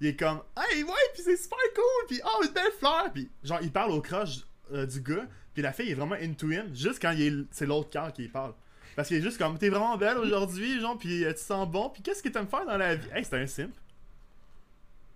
Il 0.00 0.06
est 0.08 0.16
comme, 0.16 0.40
hey, 0.56 0.82
ouais, 0.84 0.92
puis 1.14 1.22
c'est 1.24 1.36
super 1.36 1.58
cool, 1.74 2.06
puis 2.08 2.20
oh, 2.24 2.44
une 2.44 2.52
belle 2.52 2.72
fleur. 2.78 3.10
Puis 3.12 3.30
genre, 3.42 3.58
il 3.62 3.72
parle 3.72 3.92
au 3.92 4.00
crush 4.00 4.40
euh, 4.72 4.86
du 4.86 5.00
gars, 5.00 5.26
puis 5.54 5.62
la 5.62 5.72
fille 5.72 5.90
est 5.90 5.94
vraiment 5.94 6.16
into 6.16 6.50
him, 6.50 6.74
juste 6.74 7.00
quand 7.00 7.14
c'est 7.50 7.66
l'autre 7.66 7.90
Carl 7.90 8.12
qui 8.12 8.28
parle. 8.28 8.52
Parce 8.96 9.08
qu'il 9.08 9.16
est 9.16 9.22
juste 9.22 9.38
comme, 9.38 9.56
t'es 9.58 9.68
vraiment 9.70 9.96
belle 9.96 10.18
aujourd'hui, 10.18 10.80
genre, 10.80 10.98
puis 10.98 11.24
euh, 11.24 11.32
tu 11.32 11.40
sens 11.40 11.68
bon, 11.68 11.88
puis 11.90 12.02
qu'est-ce 12.02 12.22
que 12.22 12.28
t'aimes 12.28 12.46
faire 12.46 12.66
dans 12.66 12.76
la 12.76 12.94
vie? 12.96 13.08
Hey, 13.14 13.24
c'est 13.24 13.40
un 13.40 13.46
simp. 13.46 13.70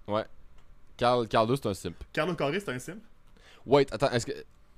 Ouais. 0.08 0.24
Carl, 0.96 1.28
Carl 1.28 1.46
2, 1.46 1.56
c'est 1.56 1.66
un 1.66 1.74
simp. 1.74 1.94
Carl 2.12 2.30
au 2.30 2.34
carré, 2.34 2.58
c'est 2.60 2.70
un 2.70 2.78
simp? 2.78 2.98
Wait, 3.66 3.92
attends, 3.92 4.10
est-ce 4.10 4.26
que. 4.26 4.32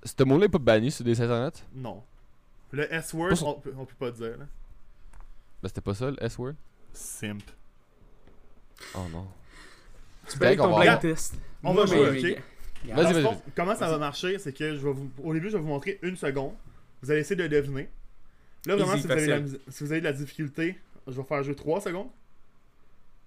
Ce 0.04 0.22
mot-là 0.22 0.46
est 0.46 0.48
pas 0.48 0.58
banni 0.58 0.90
sur 0.90 1.04
des 1.04 1.14
sites 1.14 1.24
internet? 1.24 1.64
Non. 1.74 2.02
Le 2.70 2.92
S-word, 2.92 3.36
son- 3.36 3.48
on, 3.48 3.54
peut- 3.60 3.74
on 3.76 3.84
peut 3.84 3.94
pas 3.98 4.10
dire, 4.10 4.38
là. 4.38 4.46
Ben, 5.62 5.68
c'était 5.68 5.80
pas 5.80 5.94
ça, 5.94 6.10
le 6.10 6.16
S-word? 6.22 6.54
Simp. 6.92 7.42
Oh 8.94 9.00
non. 9.10 9.26
Tu 10.30 10.42
avec 10.44 10.58
ton 10.58 10.78
blind 10.78 11.00
test. 11.00 11.34
On 11.62 11.74
va 11.74 11.86
jouer, 11.86 12.08
ok? 12.10 12.42
Vas-y, 12.94 13.12
vas-y. 13.22 13.36
Comment 13.56 13.74
ça 13.74 13.88
va 13.90 13.98
marcher, 13.98 14.38
c'est 14.38 14.52
que 14.52 14.74
je 14.74 14.80
vais 14.80 14.92
vous, 14.92 15.10
au 15.22 15.32
début, 15.34 15.50
je 15.50 15.56
vais 15.56 15.62
vous 15.62 15.68
montrer 15.68 15.98
une 16.02 16.16
seconde. 16.16 16.54
Vous 17.02 17.10
allez 17.10 17.20
essayer 17.20 17.36
de 17.36 17.46
deviner. 17.48 17.88
Là, 18.66 18.76
vraiment, 18.76 18.92
Easy, 18.94 19.02
si 19.02 19.06
vous, 19.06 19.12
avez 19.12 19.26
de 19.26 19.30
la, 19.30 19.40
facile. 19.40 19.52
mis- 19.66 19.72
si 19.72 19.84
vous 19.84 19.92
avez 19.92 20.00
de 20.00 20.04
la 20.06 20.12
difficulté, 20.12 20.78
je 21.06 21.12
vais 21.12 21.22
faire 21.22 21.42
jouer 21.42 21.54
3 21.54 21.80
secondes. 21.80 22.08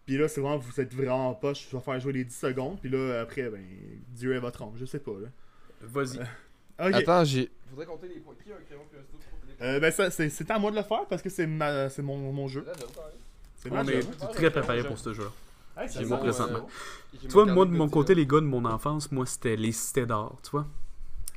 Puis 0.05 0.17
là, 0.17 0.27
c'est 0.27 0.41
vraiment, 0.41 0.57
vous 0.57 0.79
êtes 0.81 0.93
vraiment 0.93 1.33
poche, 1.35 1.67
je 1.71 1.77
vais 1.77 1.81
faire 1.83 1.99
jouer 1.99 2.13
les 2.13 2.25
10 2.25 2.35
secondes. 2.35 2.79
Puis 2.81 2.89
là, 2.89 3.21
après, 3.21 3.49
ben, 3.49 3.63
Dieu 4.09 4.33
est 4.35 4.39
votre 4.39 4.61
ombre, 4.61 4.73
je 4.79 4.85
sais 4.85 4.99
pas, 4.99 5.11
là. 5.11 5.27
Vas-y. 5.81 6.17
Ok, 6.19 6.93
Attends, 6.95 7.23
j'ai. 7.23 7.49
Faudrait 7.69 7.85
compter 7.85 8.07
les 8.07 8.19
points. 8.19 8.33
Qui 8.43 8.51
a 8.51 8.55
un 8.55 8.59
crayon 8.59 8.81
puis 8.89 8.99
un 8.99 9.03
stylo 9.03 9.19
pour 9.57 9.65
Euh, 9.65 9.79
ben, 9.79 9.91
ça, 9.91 10.09
c'est 10.11 10.29
c'est 10.29 10.49
à 10.51 10.57
moi 10.59 10.71
de 10.71 10.75
le 10.75 10.83
faire 10.83 11.05
parce 11.07 11.21
que 11.21 11.29
c'est 11.29 11.45
ma- 11.47 11.89
c'est 11.89 12.01
mon, 12.01 12.17
mon 12.31 12.47
jeu. 12.47 12.65
C'est 13.55 13.71
On 13.71 13.75
ma 13.75 13.83
est 13.83 14.01
job. 14.01 14.11
très 14.33 14.49
préparé 14.51 14.83
pour 14.83 14.97
ce 14.97 15.13
jeu-là. 15.13 15.29
Hey, 15.83 15.89
J'ai 15.89 16.05
mon 16.05 16.17
présentement. 16.17 16.67
J'ai 17.13 17.19
Tu 17.19 17.27
vois, 17.29 17.45
moi, 17.45 17.65
de 17.65 17.71
mon 17.71 17.87
côté, 17.87 18.13
les 18.15 18.25
gars 18.25 18.41
de 18.41 18.45
mon 18.45 18.65
enfance, 18.65 19.11
moi, 19.11 19.25
c'était 19.25 19.55
les 19.55 19.71
cités 19.71 20.05
d'or, 20.05 20.39
tu 20.43 20.49
vois. 20.51 20.67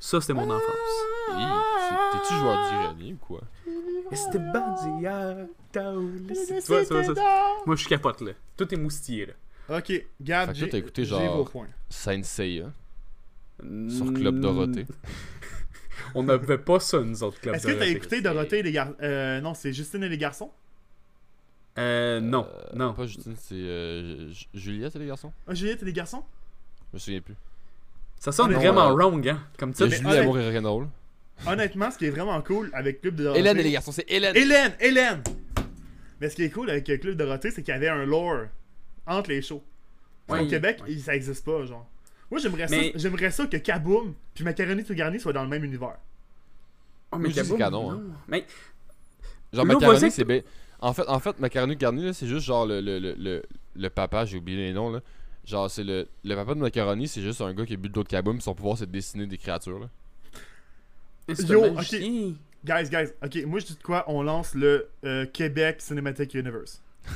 Ça, 0.06 0.20
c'était 0.20 0.34
mon 0.34 0.50
enfance. 0.50 0.94
C'est- 1.28 2.18
T'es-tu 2.18 2.34
joueur 2.34 2.58
d'ironie 2.68 3.14
ou 3.14 3.16
quoi? 3.16 3.40
Et 4.12 4.16
c'était 4.16 4.38
ça, 6.60 6.84
ça, 6.84 7.14
ça. 7.14 7.52
Moi, 7.64 7.74
je 7.76 7.88
capote, 7.88 8.20
là. 8.20 8.32
Tout 8.54 8.72
est 8.74 8.76
moustillé, 8.76 9.26
là. 9.26 9.78
Ok, 9.78 9.92
Gab, 10.20 10.48
Fait 10.48 10.52
que 10.52 10.58
toi, 10.58 10.68
t'as 10.70 10.78
écouté 10.78 11.04
genre- 11.06 11.36
vos 11.38 11.44
points. 11.46 11.68
Sensei, 11.88 12.60
hein? 12.60 12.72
Sur 13.88 14.04
Mm, 14.04 14.14
Club 14.14 14.40
Dorothée. 14.40 14.86
On 16.14 16.22
n'avait 16.22 16.58
pas 16.58 16.80
ça, 16.80 17.00
nous 17.00 17.22
autres, 17.22 17.40
Club 17.40 17.54
Est-ce 17.54 17.66
que 17.66 17.72
t'as 17.72 17.86
écouté 17.86 18.20
Dorothée 18.20 18.58
et 18.58 18.62
les 18.62 18.72
garçons 18.72 18.96
Euh, 19.00 19.40
non, 19.40 19.54
c'est 19.54 19.72
Justine 19.72 20.02
et 20.02 20.08
les 20.10 20.18
garçons? 20.18 20.50
Euh, 21.78 22.20
non, 22.20 22.46
Euh, 22.52 22.76
non. 22.76 22.92
Pas 22.92 23.06
Justine, 23.06 23.36
c'est 23.38 23.54
euh, 23.54 24.30
Ju- 24.30 24.46
Juliette 24.52 24.94
et 24.96 24.98
les 24.98 25.06
garçons? 25.06 25.32
Ah, 25.46 25.54
Juliette 25.54 25.82
et 25.82 25.86
les 25.86 25.92
garçons? 25.94 26.22
Je 26.92 26.96
me 26.96 26.98
souviens 26.98 27.20
plus. 27.22 27.34
Ça 28.24 28.32
sonne 28.32 28.52
Non, 28.52 28.58
vraiment 28.58 28.88
euh, 28.88 28.94
wrong, 28.94 29.28
hein, 29.28 29.38
comme 29.58 29.74
Il 29.78 29.80
y 29.80 29.82
a 29.82 29.86
titre. 29.86 29.90
mais 29.90 29.96
Julie 29.96 30.06
honnête- 30.08 30.22
Amour 30.22 30.38
et 30.38 30.46
Rock'n'Roll. 30.50 30.88
Honnêtement, 31.46 31.90
ce 31.90 31.98
qui 31.98 32.06
est 32.06 32.10
vraiment 32.10 32.40
cool 32.40 32.70
avec 32.72 33.00
Club 33.02 33.16
de 33.16 33.24
Dorothée. 33.24 33.40
Hélène 33.40 33.58
et 33.58 33.62
les 33.62 33.70
garçons, 33.72 33.92
c'est 33.92 34.04
Hélène! 34.08 34.34
Hélène, 34.34 34.72
Hélène! 34.80 35.22
Mais 36.20 36.30
ce 36.30 36.36
qui 36.36 36.44
est 36.44 36.50
cool 36.50 36.70
avec 36.70 36.84
Club 36.84 37.00
de 37.02 37.12
Dorothée, 37.12 37.50
c'est 37.50 37.62
qu'il 37.62 37.74
y 37.74 37.76
avait 37.76 37.88
un 37.88 38.06
lore 38.06 38.46
entre 39.06 39.28
les 39.30 39.42
shows. 39.42 39.62
Ouais, 40.30 40.40
Au 40.40 40.46
Québec, 40.48 40.78
ouais. 40.88 40.96
ça 40.98 41.14
existe 41.14 41.44
pas, 41.44 41.66
genre. 41.66 41.86
Moi, 42.30 42.40
j'aimerais 42.40 42.66
Mais- 42.70 42.92
ça, 42.92 42.98
j'aimerais 42.98 43.30
ça 43.30 43.46
que 43.46 43.58
Kaboom 43.58 44.14
puis 44.34 44.42
Macaroni 44.42 44.84
tout 44.84 44.94
garni 44.94 45.20
soient 45.20 45.34
dans 45.34 45.42
le 45.42 45.48
même 45.50 45.64
univers. 45.64 45.98
Oh, 47.12 47.18
dis 47.18 47.34
Kaboom, 47.34 47.58
canon, 47.58 47.90
non. 47.92 47.98
hein. 47.98 48.02
Mais 48.26 48.46
Genre, 49.52 49.66
Macaroni, 49.66 50.10
c'est 50.10 50.24
bien. 50.24 50.40
En 50.80 50.92
fait, 50.94 51.06
en 51.08 51.18
fait, 51.20 51.38
Macaroni 51.40 51.76
Garni, 51.76 52.06
là, 52.06 52.12
c'est 52.14 52.26
juste 52.26 52.46
genre 52.46 52.64
le, 52.66 52.80
le, 52.80 52.98
le, 52.98 53.14
le, 53.18 53.42
le 53.76 53.90
papa, 53.90 54.24
j'ai 54.24 54.38
oublié 54.38 54.56
les 54.66 54.72
noms, 54.72 54.90
là. 54.90 55.00
Genre, 55.44 55.70
c'est 55.70 55.84
le, 55.84 56.08
le 56.24 56.34
papa 56.34 56.54
de 56.54 56.60
Macaroni, 56.60 57.06
c'est 57.06 57.20
juste 57.20 57.40
un 57.40 57.52
gars 57.52 57.66
qui 57.66 57.74
a 57.74 57.76
bu 57.76 57.88
de 57.88 57.94
l'eau 57.94 58.02
de 58.02 58.08
kaboom, 58.08 58.40
son 58.40 58.54
pouvoir, 58.54 58.78
c'est 58.78 58.86
de 58.86 58.92
dessiner 58.92 59.26
des 59.26 59.36
créatures, 59.38 59.78
là. 59.78 59.90
Yo, 61.28 61.64
ok. 61.66 61.94
Guys, 62.64 62.88
guys, 62.88 63.08
ok, 63.22 63.44
moi 63.46 63.60
je 63.60 63.66
dis 63.66 63.74
de 63.74 63.82
quoi 63.82 64.04
On 64.08 64.22
lance 64.22 64.54
le 64.54 64.88
euh, 65.04 65.26
Québec 65.26 65.80
Cinematic 65.80 66.34
Universe. 66.34 66.82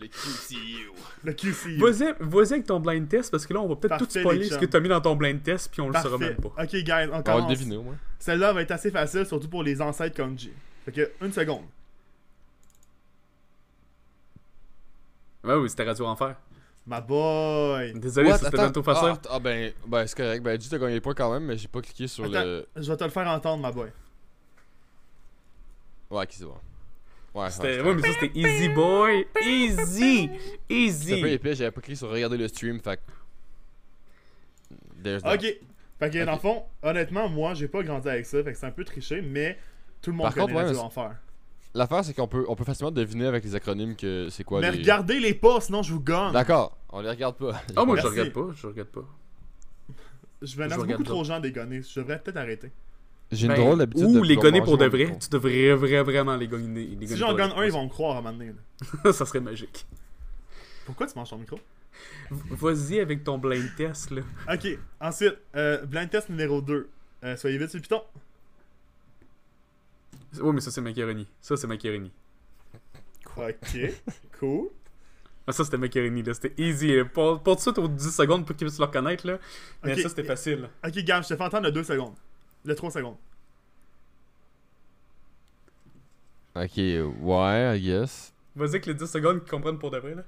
Le 0.00 0.06
QCU. 0.06 0.90
Le 1.24 1.32
QCU. 1.34 1.76
Vas-y, 1.76 2.14
vas-y 2.20 2.52
avec 2.54 2.64
ton 2.66 2.80
blind 2.80 3.06
test 3.06 3.30
parce 3.30 3.44
que 3.46 3.52
là 3.52 3.60
on 3.60 3.68
va 3.68 3.76
peut-être 3.76 3.98
tout 3.98 4.08
spoiler 4.08 4.48
ce 4.48 4.56
que 4.56 4.64
t'as 4.64 4.80
mis 4.80 4.88
dans 4.88 5.02
ton 5.02 5.14
blind 5.14 5.42
test 5.42 5.70
puis 5.70 5.82
on 5.82 5.90
le 5.90 6.00
saura 6.00 6.16
même 6.16 6.36
pas. 6.36 6.54
Ok, 6.62 6.70
guys, 6.70 7.08
on 7.12 7.18
On 7.18 7.20
va 7.20 7.40
le 7.40 7.54
deviner, 7.54 7.76
au 7.76 7.82
moins. 7.82 7.98
Celle-là 8.18 8.54
va 8.54 8.62
être 8.62 8.70
assez 8.70 8.90
facile, 8.90 9.26
surtout 9.26 9.48
pour 9.48 9.62
les 9.62 9.82
ancêtres 9.82 10.16
comme 10.16 10.38
G. 10.38 10.52
Fait 10.86 10.92
que, 10.92 11.10
une 11.22 11.32
seconde. 11.32 11.64
Ouais, 15.44 15.54
oui, 15.54 15.70
c'était 15.70 15.84
Radio 15.84 16.06
Enfer. 16.06 16.36
Ma 16.86 17.00
boy. 17.00 17.92
Désolé, 17.94 18.32
c'était 18.32 18.50
bientôt 18.56 18.82
facile. 18.82 19.12
Ah, 19.12 19.28
ah, 19.32 19.38
ben, 19.38 19.72
ben 19.86 20.06
c'est 20.06 20.16
correct. 20.16 20.42
Ben, 20.42 20.56
dis 20.56 20.68
t'as 20.68 20.78
gagné 20.78 20.94
le 20.94 21.00
point 21.00 21.14
quand 21.14 21.32
même, 21.32 21.44
mais 21.44 21.56
j'ai 21.56 21.68
pas 21.68 21.80
cliqué 21.80 22.06
sur 22.08 22.24
Attends, 22.24 22.42
le. 22.44 22.66
je 22.76 22.90
vais 22.90 22.96
te 22.96 23.04
le 23.04 23.10
faire 23.10 23.28
entendre, 23.28 23.62
ma 23.62 23.70
boy. 23.70 23.90
Ouais, 26.10 26.22
ok, 26.24 26.28
c'est 26.30 26.44
bon. 26.44 26.54
Ouais, 27.32 27.48
C'était... 27.50 27.80
Ouais, 27.80 27.94
mais 27.94 28.02
ça 28.02 28.08
c'était 28.18 28.36
Easy 28.38 28.68
Boy. 28.70 29.24
Easy. 29.40 30.28
c'était 30.32 30.50
Easy. 30.68 31.14
un 31.14 31.20
peu 31.20 31.28
épais, 31.30 31.54
j'avais 31.54 31.70
pas 31.70 31.80
cliqué 31.80 31.96
sur 31.96 32.10
regarder 32.10 32.36
le 32.36 32.48
stream, 32.48 32.80
fait 32.80 33.00
There's 35.02 35.22
that. 35.22 35.34
Ok. 35.34 35.40
Fait 35.42 36.10
que, 36.10 36.18
Ok. 36.18 36.24
dans 36.26 36.32
le 36.32 36.38
fond, 36.38 36.64
honnêtement, 36.82 37.28
moi, 37.28 37.54
j'ai 37.54 37.68
pas 37.68 37.82
grandi 37.84 38.08
avec 38.08 38.26
ça, 38.26 38.42
fait 38.42 38.52
que 38.52 38.58
c'est 38.58 38.66
un 38.66 38.72
peu 38.72 38.84
triché, 38.84 39.20
mais 39.22 39.58
tout 40.02 40.10
le 40.10 40.16
monde 40.16 40.26
Par 40.26 40.34
connaît 40.34 40.46
contre, 40.46 40.56
ouais, 40.56 40.64
Radio 40.64 40.80
Enfer. 40.80 41.14
L'affaire, 41.74 42.04
c'est 42.04 42.14
qu'on 42.14 42.26
peut, 42.26 42.44
on 42.48 42.56
peut 42.56 42.64
facilement 42.64 42.90
deviner 42.90 43.26
avec 43.26 43.44
les 43.44 43.54
acronymes 43.54 43.94
que 43.94 44.28
c'est 44.30 44.42
quoi 44.42 44.60
mais 44.60 44.72
les. 44.72 44.78
regardez 44.78 45.20
les 45.20 45.34
pas, 45.34 45.60
sinon 45.60 45.82
je 45.82 45.92
vous 45.92 46.00
gagne. 46.00 46.32
D'accord, 46.32 46.76
on 46.88 47.00
les 47.00 47.10
regarde 47.10 47.36
pas. 47.36 47.62
Oh, 47.76 47.86
moi 47.86 47.96
je 47.96 48.06
regarde 48.06 48.32
pas, 48.32 48.48
je 48.54 48.66
regarde 48.66 48.88
pas. 48.88 49.04
Je 50.42 50.46
je 50.46 50.56
menace 50.58 50.72
regarde 50.78 50.90
beaucoup 51.02 51.02
trop 51.04 51.22
de 51.22 51.26
gens 51.26 51.38
dégonner. 51.38 51.82
Je 51.82 52.00
devrais 52.00 52.18
peut-être 52.18 52.38
arrêter. 52.38 52.72
J'ai 53.30 53.46
une 53.46 53.52
Ben, 53.52 53.60
drôle 53.60 53.78
d'habitude 53.78 54.06
Ou 54.06 54.20
de 54.20 54.26
les 54.26 54.36
gonner 54.36 54.60
pour 54.62 54.76
de 54.76 54.86
vrai. 54.86 55.16
Tu 55.20 55.28
devrais 55.28 55.74
vraiment, 55.74 56.02
vraiment 56.02 56.36
les 56.36 56.48
gonner. 56.48 56.96
Les 56.98 57.06
Si 57.06 57.16
j'en 57.16 57.34
gagne 57.34 57.52
un, 57.54 57.64
ils 57.64 57.70
vont 57.70 57.84
me 57.84 57.88
croire 57.88 58.16
à 58.16 58.18
un 58.18 58.22
moment 58.22 58.36
donné. 58.36 58.52
là. 59.04 59.12
ça 59.12 59.24
serait 59.24 59.40
magique. 59.40 59.86
Pourquoi 60.86 61.06
tu 61.06 61.16
manges 61.16 61.30
ton 61.30 61.38
micro? 61.38 61.58
Vas-y 62.30 62.98
avec 62.98 63.22
ton 63.22 63.38
blind 63.38 63.68
test 63.76 64.10
là. 64.10 64.22
Ok, 64.52 64.66
ensuite, 65.00 65.36
euh, 65.54 65.84
blind 65.84 66.10
test 66.10 66.28
numéro 66.28 66.60
2. 66.60 66.88
Euh, 67.22 67.36
soyez 67.36 67.58
vite 67.58 67.68
sur 67.68 67.76
le 67.78 67.82
piton. 67.82 68.02
Ouais, 70.38 70.52
mais 70.52 70.60
ça 70.60 70.70
c'est 70.70 70.80
macaroni. 70.80 71.26
Ça 71.40 71.56
c'est 71.56 71.66
macaroni. 71.66 72.12
Ok, 73.36 73.78
cool. 74.38 74.68
Ah, 75.46 75.52
ça 75.52 75.64
c'était 75.64 75.78
macaroni 75.78 76.22
là. 76.22 76.34
C'était 76.34 76.54
easy. 76.62 76.98
pour 77.12 77.42
tout 77.42 77.54
de 77.54 77.60
suite 77.60 77.78
aux 77.78 77.88
10 77.88 78.14
secondes 78.14 78.46
pour 78.46 78.54
qu'ils 78.54 78.66
puissent 78.66 78.78
le 78.78 78.84
reconnaître 78.84 79.26
là. 79.26 79.38
Mais 79.82 80.00
ça 80.00 80.08
c'était 80.08 80.24
facile. 80.24 80.68
Ok, 80.86 80.98
Gab, 80.98 81.22
je 81.24 81.28
te 81.28 81.36
fais 81.36 81.42
entendre 81.42 81.64
le 81.66 81.72
2 81.72 81.82
secondes. 81.84 82.14
Le 82.64 82.74
3 82.74 82.90
secondes. 82.90 83.16
Ok, 86.54 86.76
ouais, 86.76 87.78
I 87.78 87.80
guess. 87.80 88.32
Vas-y 88.56 88.70
avec 88.70 88.86
les 88.86 88.94
10 88.94 89.06
secondes 89.06 89.40
qu'ils 89.40 89.50
comprennent 89.50 89.78
pour 89.78 89.90
de 89.90 89.98
vrai 89.98 90.14
là. 90.14 90.24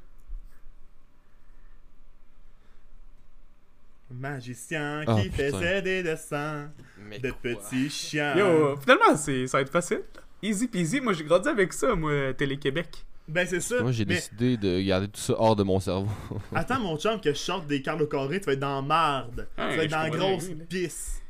Magicien 4.13 5.05
Ah, 5.07 5.21
qui 5.21 5.31
faisait 5.31 5.83
des 5.83 6.03
dessins 6.03 6.71
Mais 7.09 7.19
de 7.19 7.31
petits 7.31 7.91
chiens. 7.91 8.37
Yo, 8.37 8.77
finalement 8.77 9.17
c'est, 9.17 9.47
ça 9.47 9.59
va 9.59 9.63
être 9.63 9.73
facile. 9.73 10.03
Easy 10.43 10.69
peasy. 10.69 11.01
Moi 11.01 11.13
j'ai 11.13 11.25
grandi 11.25 11.49
avec 11.49 11.73
ça, 11.73 11.95
moi, 11.95 12.33
Télé-Québec. 12.35 13.05
Ben 13.29 13.47
c'est 13.47 13.61
ça. 13.61 13.81
Moi, 13.81 13.93
j'ai 13.93 14.05
mais 14.05 14.15
décidé 14.15 14.57
de 14.57 14.81
garder 14.81 15.07
tout 15.09 15.21
ça 15.21 15.35
hors 15.39 15.55
de 15.55 15.63
mon 15.63 15.79
cerveau. 15.79 16.11
attends 16.55 16.81
mon 16.81 16.99
chum 16.99 17.21
que 17.21 17.31
je 17.31 17.39
sorte 17.39 17.67
des 17.67 17.81
Carl 17.81 18.03
au 18.03 18.07
carré, 18.07 18.41
tu 18.41 18.47
vas 18.47 18.53
être 18.53 18.59
dans 18.59 18.83
marde. 18.83 19.47
Tu 19.57 19.63
vas 19.63 19.85
être 19.85 19.91
dans 19.91 20.09
grosse 20.09 20.51
pisse. 20.69 21.23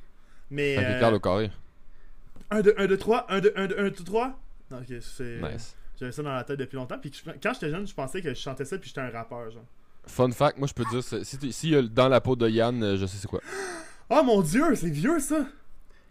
Mais 0.50 0.76
que 0.76 0.80
euh, 0.80 1.00
Carl 1.00 1.14
au 1.14 1.20
carré. 1.20 1.50
1, 2.50 2.60
2, 2.60 2.74
1, 2.76 2.86
2, 2.86 2.96
3, 2.96 3.26
1, 3.28 3.40
2, 3.40 3.52
1, 3.56 3.66
2, 3.66 3.78
1, 3.78 3.82
2, 3.84 3.90
3. 3.92 4.38
Non, 4.70 4.78
ok, 4.78 4.96
c'est. 5.00 5.40
Nice. 5.40 5.76
J'avais 5.98 6.12
ça 6.12 6.22
dans 6.22 6.34
la 6.34 6.44
tête 6.44 6.58
depuis 6.58 6.76
longtemps. 6.76 6.98
Puis 6.98 7.12
quand 7.42 7.52
j'étais 7.54 7.70
jeune, 7.70 7.86
je 7.86 7.94
pensais 7.94 8.20
que 8.20 8.30
je 8.30 8.34
chantais 8.40 8.64
ça 8.64 8.78
puis 8.78 8.88
j'étais 8.88 9.00
un 9.00 9.10
rappeur, 9.10 9.50
genre. 9.50 9.64
Fun 10.06 10.30
fact, 10.32 10.58
moi 10.58 10.66
je 10.66 10.74
peux 10.74 10.84
te 10.84 10.90
dire, 10.90 11.52
si 11.52 11.70
y 11.70 11.76
a 11.76 11.82
dans 11.82 12.08
la 12.08 12.20
peau 12.20 12.36
de 12.36 12.48
Yann, 12.48 12.82
euh, 12.82 12.96
je 12.96 13.06
sais 13.06 13.18
c'est 13.18 13.28
quoi. 13.28 13.40
Oh 14.10 14.22
mon 14.24 14.42
dieu, 14.42 14.74
c'est 14.74 14.90
vieux 14.90 15.20
ça! 15.20 15.46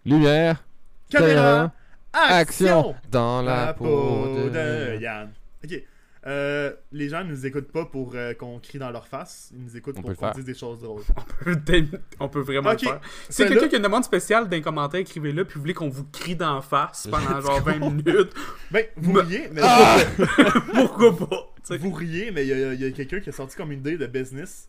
Lumière, 0.06 0.64
Caméra, 1.10 1.72
action! 2.14 2.80
action, 2.80 2.96
dans 3.12 3.42
la, 3.42 3.74
peau 3.74 4.50
de... 4.50 4.98
Yann. 5.00 5.32
Ok. 5.64 5.84
Euh, 6.28 6.72
les 6.91 7.09
gens 7.09 7.24
ne 7.24 7.30
nous 7.30 7.45
écoutent 7.47 7.72
pas 7.72 7.86
pour 7.86 8.11
euh, 8.13 8.36
qu'on 8.36 8.59
crie 8.59 8.78
dans 8.78 8.91
leur 8.91 9.07
face. 9.07 9.49
Ils 9.55 9.63
nous 9.63 9.76
écoutent 9.76 9.95
On 9.97 10.01
pour 10.01 10.11
peut 10.11 10.15
qu'on 10.15 10.30
dise 10.32 10.45
des 10.45 10.53
choses 10.53 10.80
drôles. 10.80 11.01
on 12.19 12.30
peut 12.30 12.41
vraiment 12.41 12.69
Ok. 12.72 12.84
le 12.84 12.88
faire. 12.89 13.01
Si 13.28 13.43
quelqu'un 13.43 13.67
qui 13.67 13.74
a 13.74 13.78
une 13.80 13.84
demande 13.84 14.03
spéciale 14.03 14.43
dans 14.45 14.51
les 14.55 14.61
commentaires, 14.61 14.99
écrivez-le, 14.99 15.45
puis 15.45 15.55
vous 15.55 15.61
voulez 15.61 15.74
qu'on 15.74 15.89
vous 15.89 16.05
crie 16.05 16.36
d'en 16.36 16.61
face 16.61 17.07
pendant 17.09 17.41
genre 17.41 17.61
20 17.63 17.80
minutes, 17.80 18.34
Ben, 18.69 18.86
vous 18.97 19.13
Me- 19.13 19.22
riez, 19.22 19.49
mais 19.51 19.61
pourquoi 20.74 21.17
pas? 21.17 21.47
vous 21.78 21.91
riez, 21.91 22.30
mais 22.32 22.45
il 22.45 22.80
y 22.80 22.86
a, 22.86 22.91
quelqu'un 22.91 23.19
qui 23.19 23.30
a 23.30 23.32
sorti 23.32 23.55
comme 23.55 23.72
une 23.72 23.80
idée 23.80 23.97
de 23.97 24.05
business 24.05 24.67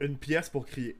une 0.00 0.16
pièce 0.16 0.48
pour 0.48 0.64
crier. 0.64 0.96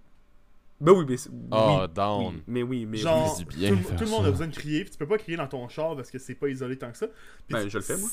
Ben 0.81 0.93
oui, 0.93 1.05
mais. 1.09 1.17
c'est- 1.17 1.31
Ah, 1.51 1.83
oui, 1.87 1.95
down. 1.95 2.27
oui, 2.35 2.43
mais 2.47 2.63
oui, 2.63 2.87
mais. 2.87 2.99
Genre, 2.99 3.37
tout, 3.39 3.45
tout 3.45 4.05
le 4.05 4.11
monde 4.11 4.27
a 4.27 4.31
besoin 4.31 4.47
de 4.49 4.55
crier, 4.55 4.83
puis 4.83 4.91
tu 4.93 4.99
peux 4.99 5.07
pas 5.07 5.19
crier 5.19 5.37
dans 5.37 5.47
ton 5.47 5.67
char 5.69 5.97
parce 5.97 6.11
que 6.11 6.19
c'est 6.19 6.35
pas 6.35 6.49
isolé 6.49 6.77
tant 6.77 6.91
que 6.91 6.99
ça. 6.99 7.07
Puis 7.07 7.55
Ben, 7.55 7.65
tu- 7.65 7.71
je 7.71 7.79
le 7.79 7.83
fais, 7.85 7.97
moi. 7.97 8.09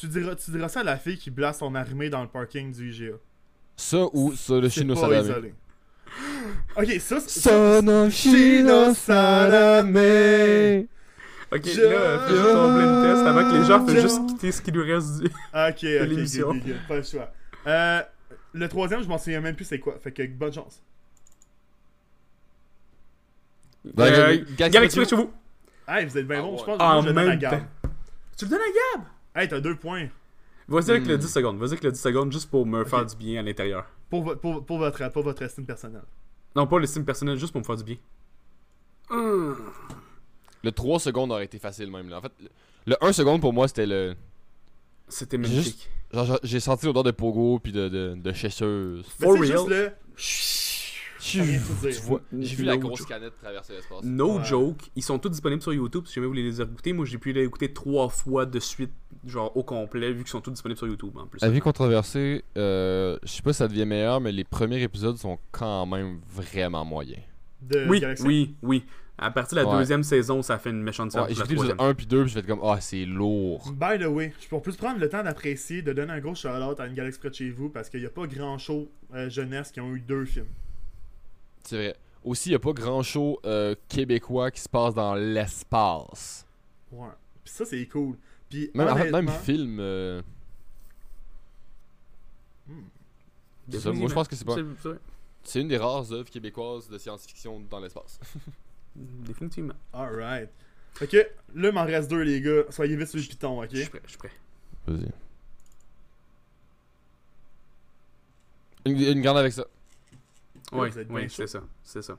Tu 0.00 0.08
diras, 0.08 0.34
tu 0.34 0.50
diras 0.50 0.68
ça 0.70 0.80
à 0.80 0.84
la 0.84 0.96
fille 0.96 1.18
qui 1.18 1.30
blasse 1.30 1.58
son 1.58 1.74
armée 1.74 2.08
dans 2.08 2.22
le 2.22 2.28
parking 2.28 2.72
du 2.72 2.90
IGA. 2.90 3.16
Ça 3.76 4.06
ou 4.14 4.32
ça, 4.34 4.54
le 4.54 4.68
isolé. 4.68 5.54
Ok, 6.76 6.86
ça, 7.00 7.20
c'est- 7.20 7.40
Son 7.40 7.86
of 7.86 8.12
Chino 8.12 8.94
salami. 8.94 10.88
Ok, 11.52 11.66
Je- 11.66 11.80
là, 11.82 12.18
fais 12.26 12.34
juste 12.34 12.50
ton 12.52 12.74
blind 12.74 13.02
test 13.02 13.26
avant 13.26 13.50
que 13.50 13.56
les 13.56 13.64
gens 13.66 13.86
Je- 13.86 13.92
fassent 13.92 14.02
juste 14.02 14.26
quitter 14.26 14.52
ce 14.52 14.62
qui 14.62 14.70
lui 14.70 14.92
reste 14.92 15.20
du. 15.20 15.28
Ah, 15.52 15.68
Ok, 15.68 15.76
ok, 15.76 16.08
l'émission. 16.08 16.48
ok, 16.48 16.56
ok, 16.66 16.72
pas 16.88 16.96
le 16.96 17.02
choix. 17.02 17.32
Euh, 17.66 18.02
le 18.54 18.68
troisième, 18.68 19.02
je 19.02 19.08
m'en 19.08 19.18
souviens 19.18 19.40
même 19.40 19.54
plus 19.54 19.64
c'est 19.66 19.78
quoi. 19.80 19.98
Fait 20.02 20.12
que 20.12 20.26
bonne 20.28 20.52
chance. 20.52 20.82
Ben, 23.84 24.04
Euh, 24.12 24.44
Galaxy 24.56 25.04
chez 25.04 25.16
vous. 25.16 25.30
Hey, 25.88 26.06
vous 26.06 26.16
êtes 26.18 26.26
bien 26.26 26.38
Ah, 26.38 26.42
bon. 26.42 26.56
Je 26.56 26.60
ouais. 26.60 26.66
pense 26.66 26.76
Ah, 26.80 26.96
que 26.96 27.02
je 27.02 27.08
le 27.08 27.14
donne 27.14 27.28
à 27.30 27.36
Gab. 27.36 27.50
temps. 27.60 27.66
Tu 28.36 28.44
le 28.44 28.50
donnes 28.50 28.60
à 28.60 28.96
Gab? 28.98 29.04
Hey, 29.34 29.48
t'as 29.48 29.60
deux 29.60 29.76
points. 29.76 30.08
Vas-y 30.68 30.90
avec 30.90 31.06
le 31.06 31.16
Hmm. 31.16 31.20
10 31.20 31.28
secondes. 31.28 31.58
Vas-y 31.58 31.70
avec 31.70 31.82
le 31.84 31.92
10 31.92 32.00
secondes 32.00 32.32
juste 32.32 32.50
pour 32.50 32.64
me 32.66 32.84
faire 32.84 33.04
du 33.06 33.16
bien 33.16 33.40
à 33.40 33.42
l'intérieur. 33.42 33.86
Pour, 34.08 34.22
vo- 34.22 34.36
pour, 34.36 34.64
pour, 34.64 34.78
votre, 34.78 35.08
pour 35.12 35.22
votre 35.22 35.42
estime 35.42 35.66
personnelle. 35.66 36.02
Non, 36.56 36.66
pas 36.66 36.78
l'estime 36.78 37.04
personnelle, 37.04 37.38
juste 37.38 37.52
pour 37.52 37.60
me 37.60 37.64
faire 37.66 37.76
du 37.76 37.84
bien. 37.84 37.96
Hum. 39.10 39.56
Le 40.62 40.72
3 40.72 41.00
secondes 41.00 41.32
aurait 41.32 41.44
été 41.44 41.58
facile 41.58 41.90
même. 41.90 42.08
Là. 42.08 42.18
En 42.18 42.22
fait, 42.22 42.32
le- 42.40 42.48
le 42.86 42.96
1 43.04 43.12
seconde 43.12 43.40
pour 43.40 43.52
moi, 43.52 43.66
c'était 43.68 43.86
le. 43.86 44.14
C'était 45.08 45.38
magnifique. 45.38 45.88
J'ai 46.42 46.60
senti 46.60 46.86
l'odeur 46.86 47.02
de 47.04 47.10
pogo 47.12 47.58
puis 47.60 47.72
de, 47.72 47.88
de, 47.88 48.14
de 48.16 48.32
chasseuse. 48.32 49.06
For 49.18 49.32
real? 49.34 49.44
juste 49.46 49.68
le. 49.68 49.90
Tu 51.20 51.40
vois, 52.02 52.20
j'ai 52.38 52.56
vu 52.56 52.64
la 52.64 52.74
No 52.76 52.80
grosse 52.80 52.98
joke. 53.00 53.08
canette 53.08 53.34
traverser 53.40 53.74
l'espace. 53.74 54.02
No 54.04 54.38
Ouais. 54.38 54.44
joke, 54.44 54.78
ils 54.96 55.02
sont 55.02 55.18
tous 55.18 55.28
disponibles 55.28 55.62
sur 55.62 55.72
YouTube 55.72 56.04
si 56.06 56.14
jamais 56.14 56.26
vous 56.26 56.32
voulez 56.32 56.42
les 56.42 56.60
écouter. 56.60 56.92
Moi 56.92 57.04
j'ai 57.04 57.18
pu 57.18 57.32
les 57.32 57.44
écouter 57.44 57.72
trois 57.72 58.08
fois 58.08 58.46
de 58.46 58.58
suite, 58.58 58.92
genre 59.26 59.54
au 59.56 59.62
complet, 59.62 60.12
vu 60.12 60.20
qu'ils 60.20 60.28
sont 60.30 60.40
tous 60.40 60.50
disponibles 60.52 60.78
sur 60.78 60.86
YouTube 60.88 61.16
en 61.16 61.26
plus. 61.26 61.42
Avis 61.42 61.60
controversé, 61.60 62.44
euh, 62.56 63.18
je 63.22 63.28
sais 63.30 63.42
pas 63.42 63.52
si 63.52 63.58
ça 63.58 63.68
devient 63.68 63.86
meilleur, 63.86 64.20
mais 64.20 64.32
les 64.32 64.44
premiers 64.44 64.82
épisodes 64.82 65.16
sont 65.18 65.38
quand 65.52 65.84
même 65.86 66.20
vraiment 66.32 66.84
moyens. 66.84 67.22
De 67.62 67.86
Oui, 67.88 68.00
Galaxy? 68.00 68.24
oui, 68.26 68.54
oui. 68.62 68.84
À 69.22 69.30
partir 69.30 69.58
de 69.58 69.62
la 69.62 69.68
Ouais. 69.70 69.76
deuxième 69.80 70.02
saison, 70.02 70.40
ça 70.40 70.56
fait 70.58 70.70
une 70.70 70.80
méchante 70.82 71.12
Ouais, 71.12 71.26
différence. 71.26 71.28
j'ai 71.28 71.34
écouté 71.34 71.54
l'épisode 71.54 71.76
troisième. 71.76 71.90
1 71.90 71.94
puis 71.94 72.06
2 72.06 72.22
puis 72.24 72.32
j'ai 72.32 72.40
fait 72.40 72.46
comme 72.46 72.60
ah 72.64 72.80
c'est 72.80 73.04
lourd. 73.04 73.70
By 73.72 74.02
the 74.02 74.06
way, 74.08 74.32
je 74.40 74.48
peux 74.48 74.60
plus 74.60 74.76
prendre 74.76 74.98
le 74.98 75.10
temps 75.10 75.22
d'apprécier, 75.22 75.82
de 75.82 75.92
donner 75.92 76.12
un 76.12 76.20
gros 76.20 76.34
shout-out 76.34 76.80
à 76.80 76.86
une 76.86 76.94
galaxie 76.94 77.18
près 77.20 77.28
de 77.28 77.34
chez 77.34 77.50
vous 77.50 77.68
parce 77.68 77.90
qu'il 77.90 78.00
n'y 78.00 78.06
a 78.06 78.10
pas 78.10 78.26
grand 78.26 78.56
show 78.56 78.90
euh, 79.14 79.28
jeunesse 79.28 79.72
qui 79.72 79.80
ont 79.82 79.94
eu 79.94 80.00
deux 80.00 80.24
films. 80.24 80.46
C'est 81.70 81.76
vrai. 81.76 81.96
Aussi, 82.24 82.48
il 82.48 82.52
y 82.52 82.54
a 82.56 82.58
pas 82.58 82.72
grand 82.72 83.00
show 83.04 83.38
euh, 83.44 83.76
québécois 83.88 84.50
qui 84.50 84.60
se 84.60 84.68
passe 84.68 84.92
dans 84.92 85.14
l'espace. 85.14 86.44
Ouais. 86.90 87.06
Puis 87.44 87.52
ça, 87.54 87.64
c'est 87.64 87.86
cool. 87.86 88.16
Puis 88.48 88.72
Même, 88.74 89.12
même 89.12 89.28
film. 89.28 89.78
euh, 89.78 90.20
c'est 93.70 93.78
ça, 93.78 93.92
moi 93.92 94.08
je 94.08 94.14
pense 94.14 94.26
que 94.26 94.34
c'est 94.34 94.44
pas. 94.44 94.56
C'est 95.44 95.60
une 95.60 95.68
des 95.68 95.76
rares 95.76 96.12
œuvres 96.12 96.28
québécoises 96.28 96.88
de 96.88 96.98
science-fiction 96.98 97.60
dans 97.70 97.78
l'espace. 97.78 98.18
Définitivement. 98.96 99.74
Alright. 99.92 100.50
Fait 100.94 101.06
que 101.06 101.18
là, 101.54 101.68
il 101.68 101.72
m'en 101.72 101.84
reste 101.84 102.10
deux, 102.10 102.22
les 102.22 102.40
gars. 102.40 102.64
Soyez 102.70 102.96
vite 102.96 103.06
sur 103.06 103.20
le 103.20 103.24
piton, 103.24 103.62
ok? 103.62 103.68
Je 103.70 103.76
suis 103.82 103.90
prêt, 103.90 104.02
je 104.06 104.08
suis 104.10 104.18
prêt. 104.18 104.32
Vas-y. 104.88 105.12
Une, 108.86 108.98
une 109.00 109.20
garde 109.20 109.38
avec 109.38 109.52
ça. 109.52 109.64
Ouais, 110.72 111.28
chaud. 111.28 111.30
c'est 111.30 111.46
ça, 111.46 111.62
c'est 111.82 112.02
ça. 112.02 112.16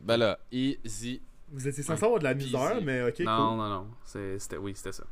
Ben 0.00 0.16
là, 0.16 0.38
easy. 0.52 1.22
Vous 1.50 1.68
étiez 1.68 1.82
censé 1.82 2.04
avoir 2.04 2.18
de 2.18 2.24
la 2.24 2.34
misère, 2.34 2.72
c'est- 2.74 2.80
mais 2.80 3.02
ok, 3.02 3.20
non, 3.20 3.56
non, 3.56 3.68
non, 3.68 3.86
c'était, 4.04 4.56
oui, 4.56 4.72
c'était 4.74 4.92
ça. 4.92 5.04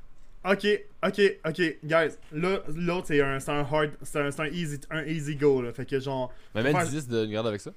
Ok, 0.45 0.67
ok, 1.07 1.21
ok, 1.47 1.57
guys. 1.85 2.17
Là, 2.33 2.61
l'autre, 2.75 3.07
c'est 3.07 3.21
un, 3.23 3.39
hard. 3.39 3.93
C'est 4.03 4.41
un, 4.41 4.47
easy, 4.49 4.81
un 4.91 5.05
easy 5.05 5.37
go, 5.37 5.63
là. 5.63 5.73
Fait 5.73 5.87
que 5.87 6.01
genre. 6.01 6.33
Mais 6.55 6.63
même 6.65 6.75
Faire- 6.77 6.89
10 6.89 7.07
de 7.07 7.27
garde 7.27 7.47
avec 7.47 7.61
ça. 7.61 7.71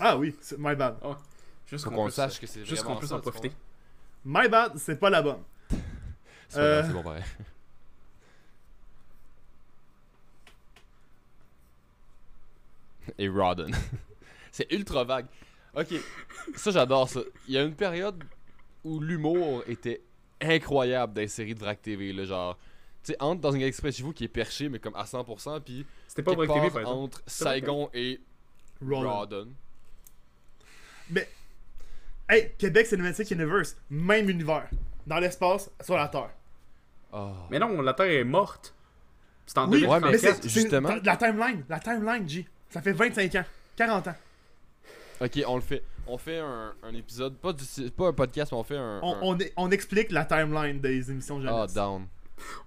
Ah 0.00 0.16
oui, 0.16 0.34
c'est- 0.40 0.58
my 0.58 0.76
bad. 0.76 0.96
Juste 1.66 1.84
Faut 1.84 1.90
qu'on 1.90 2.04
puisse- 2.04 2.14
sache 2.14 2.40
que 2.40 2.46
c'est 2.46 2.64
Juste 2.64 2.84
qu'on 2.84 2.96
puisse 2.96 3.10
en 3.12 3.20
profiter. 3.20 3.50
My 4.24 4.48
bad, 4.48 4.72
c'est 4.76 4.98
pas 4.98 5.10
la 5.10 5.22
bonne. 5.22 5.42
C'est 6.48 6.58
pas 6.58 6.64
Euh, 6.64 6.82
c'est 6.86 6.92
bon 6.94 7.02
pareil. 7.02 7.22
Et 13.18 13.28
Rodden. 13.28 13.74
c'est 14.58 14.72
ultra 14.72 15.04
vague. 15.04 15.26
Ok, 15.74 15.94
ça 16.56 16.70
j'adore 16.72 17.08
ça. 17.08 17.20
Il 17.46 17.54
y 17.54 17.58
a 17.58 17.62
une 17.62 17.74
période 17.74 18.24
où 18.84 18.98
l'humour 19.00 19.62
était 19.68 20.00
incroyable 20.40 21.12
dans 21.14 21.20
les 21.20 21.28
séries 21.28 21.54
de 21.54 21.60
Vrac 21.60 21.80
TV. 21.80 22.12
Là, 22.12 22.24
genre, 22.24 22.58
tu 23.04 23.12
sais, 23.12 23.16
entre 23.20 23.40
dans 23.40 23.52
une 23.52 23.62
express 23.62 23.96
chez 23.96 24.02
vous 24.02 24.12
qui 24.12 24.24
est 24.24 24.28
perché, 24.28 24.68
mais 24.68 24.78
comme 24.80 24.96
à 24.96 25.04
100%, 25.04 25.60
puis 25.60 25.86
C'était 26.08 26.22
pas 26.22 26.34
vrai 26.34 26.46
TV, 26.46 26.60
part 26.60 26.70
par 26.70 26.80
exemple. 26.80 26.98
entre 26.98 27.22
Saigon 27.26 27.90
et 27.94 28.20
Roland. 28.84 29.18
Rodden. 29.20 29.52
Hey, 32.30 32.52
Québec 32.58 32.86
Cinematic 32.86 33.30
Universe, 33.30 33.74
même 33.88 34.28
univers. 34.28 34.68
Dans 35.06 35.18
l'espace, 35.18 35.70
sur 35.82 35.96
la 35.96 36.08
Terre. 36.08 36.30
Oh. 37.12 37.32
Mais 37.50 37.58
non, 37.58 37.80
la 37.80 37.94
Terre 37.94 38.10
est 38.10 38.24
morte. 38.24 38.74
C'est 39.46 39.56
en 39.56 39.64
Oui, 39.70 39.80
2034. 39.80 40.12
mais 40.12 40.18
c'est 40.18 40.26
c'est- 40.34 40.42
c'est- 40.42 40.48
justement- 40.60 40.90
La 41.02 41.16
timeline, 41.16 41.64
la 41.70 41.80
timeline, 41.80 42.28
G. 42.28 42.46
Ça 42.68 42.82
fait 42.82 42.92
25 42.92 43.34
ans, 43.36 43.44
40 43.76 44.08
ans. 44.08 44.14
Ok, 45.20 45.42
on 45.46 45.56
le 45.56 45.60
fait. 45.62 45.82
On 46.06 46.16
fait 46.16 46.38
un, 46.38 46.72
un 46.82 46.94
épisode, 46.94 47.34
pas, 47.36 47.52
du, 47.52 47.64
pas 47.90 48.08
un 48.08 48.12
podcast, 48.12 48.52
mais 48.52 48.58
on 48.58 48.62
fait 48.64 48.76
un. 48.78 49.00
On, 49.02 49.14
un- 49.14 49.18
on, 49.22 49.38
est- 49.38 49.52
on 49.56 49.70
explique 49.70 50.10
la 50.10 50.24
timeline 50.24 50.80
des 50.80 51.10
émissions 51.10 51.38
Ah, 51.40 51.50
jeunesse. 51.50 51.74
down. 51.74 52.06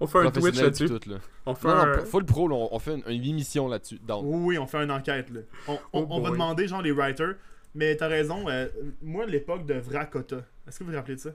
On 0.02 0.06
fait 0.08 0.20
un 0.20 0.32
Twitch 0.32 0.60
là-dessus. 0.60 0.88
tout, 0.88 1.10
là. 1.10 1.18
On 1.46 1.56
fait 1.56 1.68
Non, 1.70 1.76
non, 1.76 1.82
un... 1.84 2.06
full 2.06 2.26
pro, 2.26 2.48
là, 2.50 2.56
on, 2.56 2.76
on 2.76 2.80
fait 2.80 2.96
une, 2.96 3.04
une 3.08 3.24
émission 3.26 3.68
là-dessus. 3.70 4.00
Down. 4.06 4.26
Oui, 4.26 4.40
oui, 4.44 4.58
on 4.58 4.68
fait 4.68 4.84
une 4.84 4.92
enquête. 4.92 5.30
Là. 5.30 5.42
On, 5.68 5.74
on- 5.74 5.80
Oh 5.94 6.08
on 6.10 6.20
va 6.22 6.30
demander, 6.32 6.68
genre, 6.68 6.82
les 6.82 6.92
writers. 6.92 7.36
Mais 7.74 7.96
t'as 7.96 8.08
raison, 8.10 8.50
euh, 8.50 8.68
moi, 9.02 9.26
l'époque 9.26 9.66
de 9.66 9.76
Vrakota. 9.76 10.42
Est-ce 10.68 10.80
que 10.80 10.84
vous 10.84 10.92
vous 10.92 10.96
rappelez 10.98 11.16
de 11.16 11.22
ça? 11.22 11.30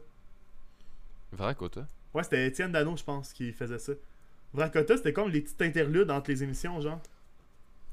Vrai, 1.33 1.55
Kota. 1.55 1.87
Ouais, 2.13 2.23
c'était 2.23 2.47
Étienne 2.47 2.73
Dano, 2.73 2.95
je 2.97 3.03
pense, 3.05 3.33
qui 3.33 3.53
faisait 3.53 3.79
ça. 3.79 3.93
Vrakota, 4.53 4.97
c'était 4.99 5.13
comme 5.15 5.31
les 5.31 5.41
petites 5.41 5.61
interludes 5.63 6.11
entre 6.11 6.31
les 6.31 6.43
émissions, 6.43 6.79
genre. 6.81 7.01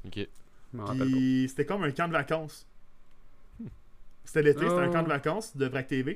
Ok. 0.06 0.28
Puis 1.00 1.46
c'était 1.48 1.64
comme 1.64 1.84
un 1.84 1.90
camp 1.90 2.08
de 2.08 2.12
vacances. 2.12 2.66
C'était 4.24 4.42
l'été, 4.42 4.60
c'était 4.60 4.72
un 4.72 4.88
Oh. 4.88 4.92
camp 4.92 5.02
de 5.02 5.08
vacances 5.08 5.56
de 5.56 5.66
Vrac 5.66 5.86
TV. 5.86 6.14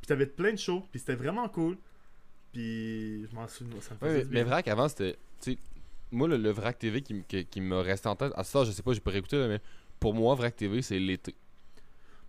Puis 0.00 0.06
t'avais 0.06 0.26
plein 0.26 0.52
de 0.52 0.58
shows, 0.58 0.84
puis 0.90 1.00
c'était 1.00 1.14
vraiment 1.16 1.48
cool. 1.48 1.76
Puis 2.52 3.26
je 3.28 3.34
m'en 3.34 3.46
souviens, 3.48 3.80
ça 3.80 3.94
me 4.00 4.06
Ouais, 4.08 4.14
faisait 4.20 4.24
mais, 4.30 4.38
mais. 4.38 4.42
Vrac, 4.44 4.68
avant, 4.68 4.88
c'était. 4.88 5.16
Tu 5.40 5.52
sais, 5.52 5.58
moi, 6.10 6.28
le, 6.28 6.36
le 6.36 6.50
Vrac 6.50 6.78
TV 6.78 7.02
qui, 7.02 7.22
qui, 7.26 7.44
qui 7.44 7.60
me 7.60 7.76
restait 7.78 8.08
en 8.08 8.16
tête, 8.16 8.32
à 8.36 8.44
ça, 8.44 8.64
je 8.64 8.70
sais 8.70 8.82
pas, 8.82 8.92
j'ai 8.92 9.00
pas 9.00 9.10
réécouté, 9.10 9.36
là, 9.38 9.48
mais 9.48 9.60
pour 10.00 10.14
moi, 10.14 10.34
Vrac 10.34 10.56
TV, 10.56 10.80
c'est 10.82 10.98
l'été. 10.98 11.34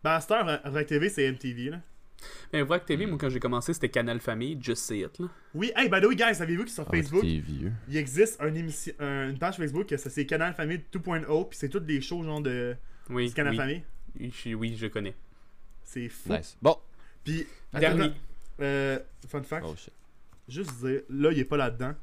Ben 0.04 0.12
à 0.12 0.22
cette 0.22 0.32
heure, 0.32 0.46
Vra- 0.46 0.70
Vrac 0.70 0.88
TV, 0.88 1.10
c'est 1.10 1.28
MTV, 1.32 1.70
là. 1.72 1.82
Mais 2.52 2.62
Vrac 2.64 2.86
TV, 2.86 3.06
moi, 3.06 3.18
quand 3.18 3.30
j'ai 3.30 3.40
commencé, 3.40 3.74
c'était 3.74 3.88
Canal 3.88 4.20
Famille, 4.20 4.58
Just 4.62 4.84
Say 4.84 5.00
It, 5.00 5.20
là. 5.20 5.28
Oui, 5.54 5.72
hey, 5.76 5.88
by 5.90 6.02
the 6.02 6.06
way, 6.06 6.16
guys, 6.16 6.36
savez-vous 6.36 6.66
que 6.66 6.70
sur 6.70 6.86
Facebook, 6.86 7.24
il 7.24 7.72
existe 7.96 8.42
une, 8.42 8.58
émission, 8.58 8.94
un- 9.00 9.30
une 9.30 9.40
page 9.40 9.56
Facebook, 9.56 9.88
que 9.88 9.96
ça, 9.98 10.10
c'est 10.10 10.26
Canal 10.26 10.54
Famille 10.54 10.82
2.0, 10.92 11.46
puis 11.50 11.58
c'est 11.58 11.70
toutes 11.70 11.86
des 11.86 12.02
shows, 12.02 12.24
genre, 12.24 12.42
de 12.42 12.76
Oui, 13.10 13.28
du 13.30 13.34
Canal 13.34 13.52
oui. 13.54 13.58
Famille. 13.58 13.84
Oui, 14.20 14.34
je, 14.34 14.54
oui, 14.54 14.76
je 14.78 14.88
connais. 14.88 15.16
C'est 15.84 16.08
fou. 16.10 16.32
Nice. 16.34 16.58
Bon. 16.62 16.78
Puis, 17.24 17.46
Dernier. 17.74 18.12
euh, 18.62 19.00
fun 19.28 19.44
fact, 19.44 19.66
Oh 19.68 19.76
shit. 19.76 19.94
juste 20.48 20.72
dire, 20.78 21.02
là, 21.10 21.32
il 21.32 21.40
est 21.40 21.46
pas 21.46 21.58
là-dedans, 21.58 21.94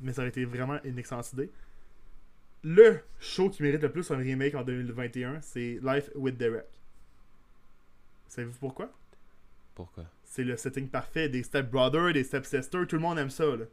mais 0.00 0.12
ça 0.12 0.20
aurait 0.22 0.28
été 0.28 0.44
vraiment 0.44 0.78
une 0.84 0.98
excellente 0.98 1.32
idée. 1.32 1.50
Le 2.62 3.00
show 3.20 3.48
qui 3.50 3.62
mérite 3.62 3.82
le 3.82 3.90
plus 3.92 4.10
un 4.10 4.16
remake 4.16 4.54
en 4.54 4.62
2021, 4.62 5.40
c'est 5.40 5.78
Life 5.82 6.10
with 6.14 6.36
Derek. 6.36 6.64
Savez-vous 8.28 8.58
pourquoi? 8.58 8.90
Pourquoi? 9.74 10.04
C'est 10.24 10.42
le 10.44 10.56
setting 10.56 10.88
parfait 10.88 11.28
des 11.28 11.42
Step 11.42 11.70
Brothers, 11.70 12.12
des 12.12 12.24
Step 12.24 12.44
Sisters, 12.44 12.86
tout 12.86 12.96
le 12.96 13.02
monde 13.02 13.18
aime 13.18 13.30
ça, 13.30 13.44
là. 13.44 13.64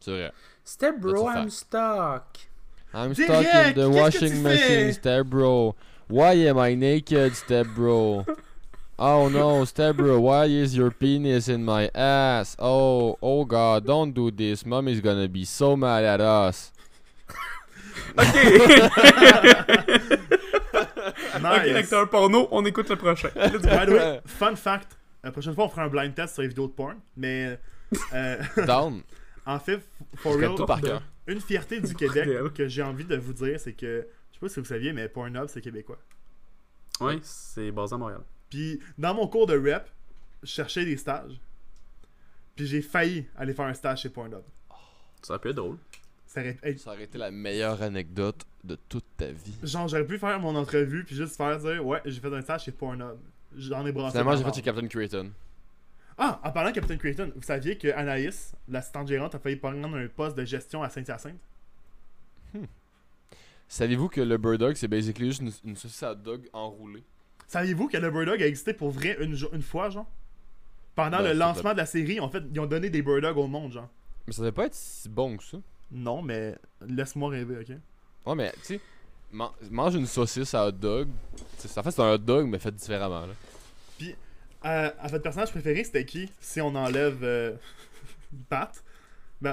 C'est 0.00 0.10
vrai. 0.12 0.32
Step 0.64 1.00
bro. 1.00 1.28
I'm 1.28 1.50
stuck. 1.50 2.38
I'm 2.94 3.14
stuck 3.14 3.44
in 3.46 3.72
the 3.72 3.88
washing 3.88 4.42
machine, 4.42 4.58
fais? 4.86 4.92
step 4.92 5.26
bro. 5.26 5.74
Why 6.08 6.34
am 6.46 6.58
I 6.58 6.74
naked, 6.74 7.34
step 7.36 7.66
bro? 7.74 8.24
Oh 8.98 9.28
no, 9.28 9.64
step 9.64 9.96
bro, 9.96 10.20
why 10.20 10.46
is 10.46 10.76
your 10.76 10.90
penis 10.90 11.48
in 11.48 11.64
my 11.64 11.90
ass? 11.94 12.56
Oh, 12.58 13.18
oh 13.20 13.44
god, 13.44 13.86
don't 13.86 14.12
do 14.12 14.30
this. 14.30 14.64
Mommy's 14.64 15.00
gonna 15.00 15.28
be 15.28 15.44
so 15.44 15.76
mad 15.76 16.04
at 16.04 16.20
us. 16.20 16.72
Ok! 18.16 18.34
Nice! 21.42 21.66
ok, 21.68 21.72
l'acteur 21.72 22.08
porno, 22.10 22.48
on 22.50 22.64
écoute 22.64 22.88
le 22.88 22.96
prochain. 22.96 23.28
Let's 23.36 23.62
go. 23.62 23.68
By 23.68 23.84
the 23.86 23.92
way, 23.92 24.20
fun 24.26 24.56
fact, 24.56 24.96
la 25.22 25.30
prochaine 25.30 25.54
fois 25.54 25.64
on 25.64 25.68
fera 25.68 25.84
un 25.84 25.88
blind 25.88 26.14
test 26.14 26.34
sur 26.34 26.42
les 26.42 26.48
vidéos 26.48 26.66
de 26.66 26.72
porn, 26.72 26.96
mais 27.16 27.58
euh, 28.14 28.36
Down. 28.66 29.02
en 29.44 29.58
fait, 29.58 29.80
for 30.16 30.32
Je 30.32 30.38
real, 30.38 30.54
tout 30.54 30.66
par 30.66 30.80
cœur. 30.80 31.02
une 31.26 31.40
fierté 31.40 31.80
du 31.80 31.94
Québec 31.94 32.28
que 32.54 32.68
j'ai 32.68 32.82
envie 32.82 33.04
de 33.04 33.16
vous 33.16 33.32
dire, 33.34 33.60
c'est 33.60 33.74
que, 33.74 34.06
sais 34.36 34.40
pas 34.40 34.48
si 34.48 34.60
vous 34.60 34.66
saviez, 34.66 34.92
mais 34.92 35.08
Pornhub 35.08 35.46
c'est 35.48 35.60
québécois. 35.60 35.98
Oui, 37.00 37.18
c'est 37.22 37.70
basé 37.70 37.94
à 37.94 37.98
Montréal. 37.98 38.20
Puis 38.50 38.80
dans 38.96 39.12
mon 39.14 39.26
cours 39.28 39.46
de 39.46 39.58
rep, 39.58 39.88
je 40.42 40.48
cherchais 40.48 40.84
des 40.84 40.96
stages. 40.96 41.38
Puis 42.54 42.66
j'ai 42.66 42.80
failli 42.82 43.26
aller 43.36 43.52
faire 43.52 43.66
un 43.66 43.74
stage 43.74 44.00
chez 44.02 44.08
Pornhub. 44.08 44.42
Ça 45.22 45.38
peut 45.38 45.50
être 45.50 45.56
drôle. 45.56 45.76
Ça 46.26 46.40
aurait- 46.40 46.58
hey, 46.62 46.78
Ça 46.78 46.92
aurait 46.92 47.04
été 47.04 47.18
la 47.18 47.30
meilleure 47.30 47.82
anecdote 47.82 48.44
de 48.64 48.76
toute 48.88 49.04
ta 49.16 49.26
vie. 49.30 49.54
genre, 49.62 49.88
j'aurais 49.88 50.06
pu 50.06 50.18
faire 50.18 50.38
mon 50.40 50.54
entrevue 50.56 51.04
puis 51.04 51.14
juste 51.16 51.36
faire 51.36 51.58
dire 51.58 51.84
Ouais, 51.86 52.00
j'ai 52.04 52.20
fait 52.20 52.32
un 52.34 52.42
stage 52.42 52.64
chez 52.64 52.72
Pornhub. 52.72 53.16
J'en 53.56 53.84
ai 53.86 53.92
brassé. 53.92 54.12
Finalement, 54.12 54.36
j'ai 54.36 54.44
fait 54.44 54.54
chez 54.54 54.62
Captain 54.62 54.86
Creighton. 54.88 55.30
Ah, 56.18 56.40
en 56.44 56.50
parlant 56.50 56.70
de 56.70 56.74
Captain 56.74 56.96
Creighton, 56.96 57.30
vous 57.36 57.42
saviez 57.42 57.76
que 57.76 57.88
Anaïs, 57.88 58.54
l'assistante 58.68 59.06
gérante, 59.08 59.34
a 59.34 59.38
failli 59.38 59.56
prendre 59.56 59.86
un 59.96 60.08
poste 60.08 60.36
de 60.36 60.44
gestion 60.46 60.82
à 60.82 60.88
Saint-Hyacinthe? 60.88 61.38
Saviez-vous 63.68 64.08
que 64.08 64.20
le 64.20 64.36
Bird 64.38 64.58
Dog, 64.58 64.76
c'est 64.76 64.88
basically 64.88 65.26
juste 65.26 65.40
une, 65.42 65.52
une 65.70 65.76
saucisse 65.76 66.02
à 66.02 66.12
hot 66.12 66.16
dog 66.16 66.48
enroulée? 66.52 67.02
Saviez-vous 67.48 67.88
que 67.88 67.96
le 67.96 68.10
Bird 68.10 68.28
a 68.28 68.46
existé 68.46 68.72
pour 68.74 68.90
vrai 68.90 69.16
une, 69.20 69.36
une 69.52 69.62
fois, 69.62 69.90
genre? 69.90 70.06
Pendant 70.94 71.18
Ben, 71.18 71.28
le 71.28 71.32
lancement 71.34 71.72
de 71.72 71.78
la 71.78 71.86
série, 71.86 72.20
en 72.20 72.28
fait, 72.28 72.42
ils 72.52 72.58
ont 72.60 72.66
donné 72.66 72.90
des 72.90 73.02
Bird 73.02 73.22
Dogs 73.22 73.36
au 73.38 73.46
monde, 73.46 73.72
genre. 73.72 73.88
Mais 74.26 74.32
ça 74.32 74.42
devait 74.42 74.52
pas 74.52 74.66
être 74.66 74.74
si 74.74 75.08
bon 75.08 75.36
que 75.36 75.44
ça. 75.44 75.58
Non, 75.90 76.22
mais 76.22 76.56
laisse-moi 76.86 77.30
rêver, 77.30 77.58
ok? 77.60 77.76
Ouais, 78.26 78.34
mais 78.34 78.52
tu 78.52 78.58
sais, 78.64 78.80
man- 79.30 79.50
mange 79.70 79.94
une 79.94 80.06
saucisse 80.06 80.52
à 80.54 80.66
hot 80.66 80.72
dog. 80.72 81.08
En 81.76 81.82
fait, 81.82 81.90
c'est 81.90 82.00
un 82.00 82.12
hot 82.14 82.18
dog, 82.18 82.48
mais 82.48 82.58
fait 82.58 82.74
différemment. 82.74 83.26
Là. 83.26 83.34
Euh, 84.64 84.90
à 84.98 85.08
votre 85.08 85.22
personnage 85.22 85.50
préféré, 85.50 85.84
c'était 85.84 86.04
qui? 86.04 86.30
Si 86.40 86.60
on 86.60 86.74
enlève 86.74 87.18
euh, 87.22 87.52
Pat? 88.48 88.82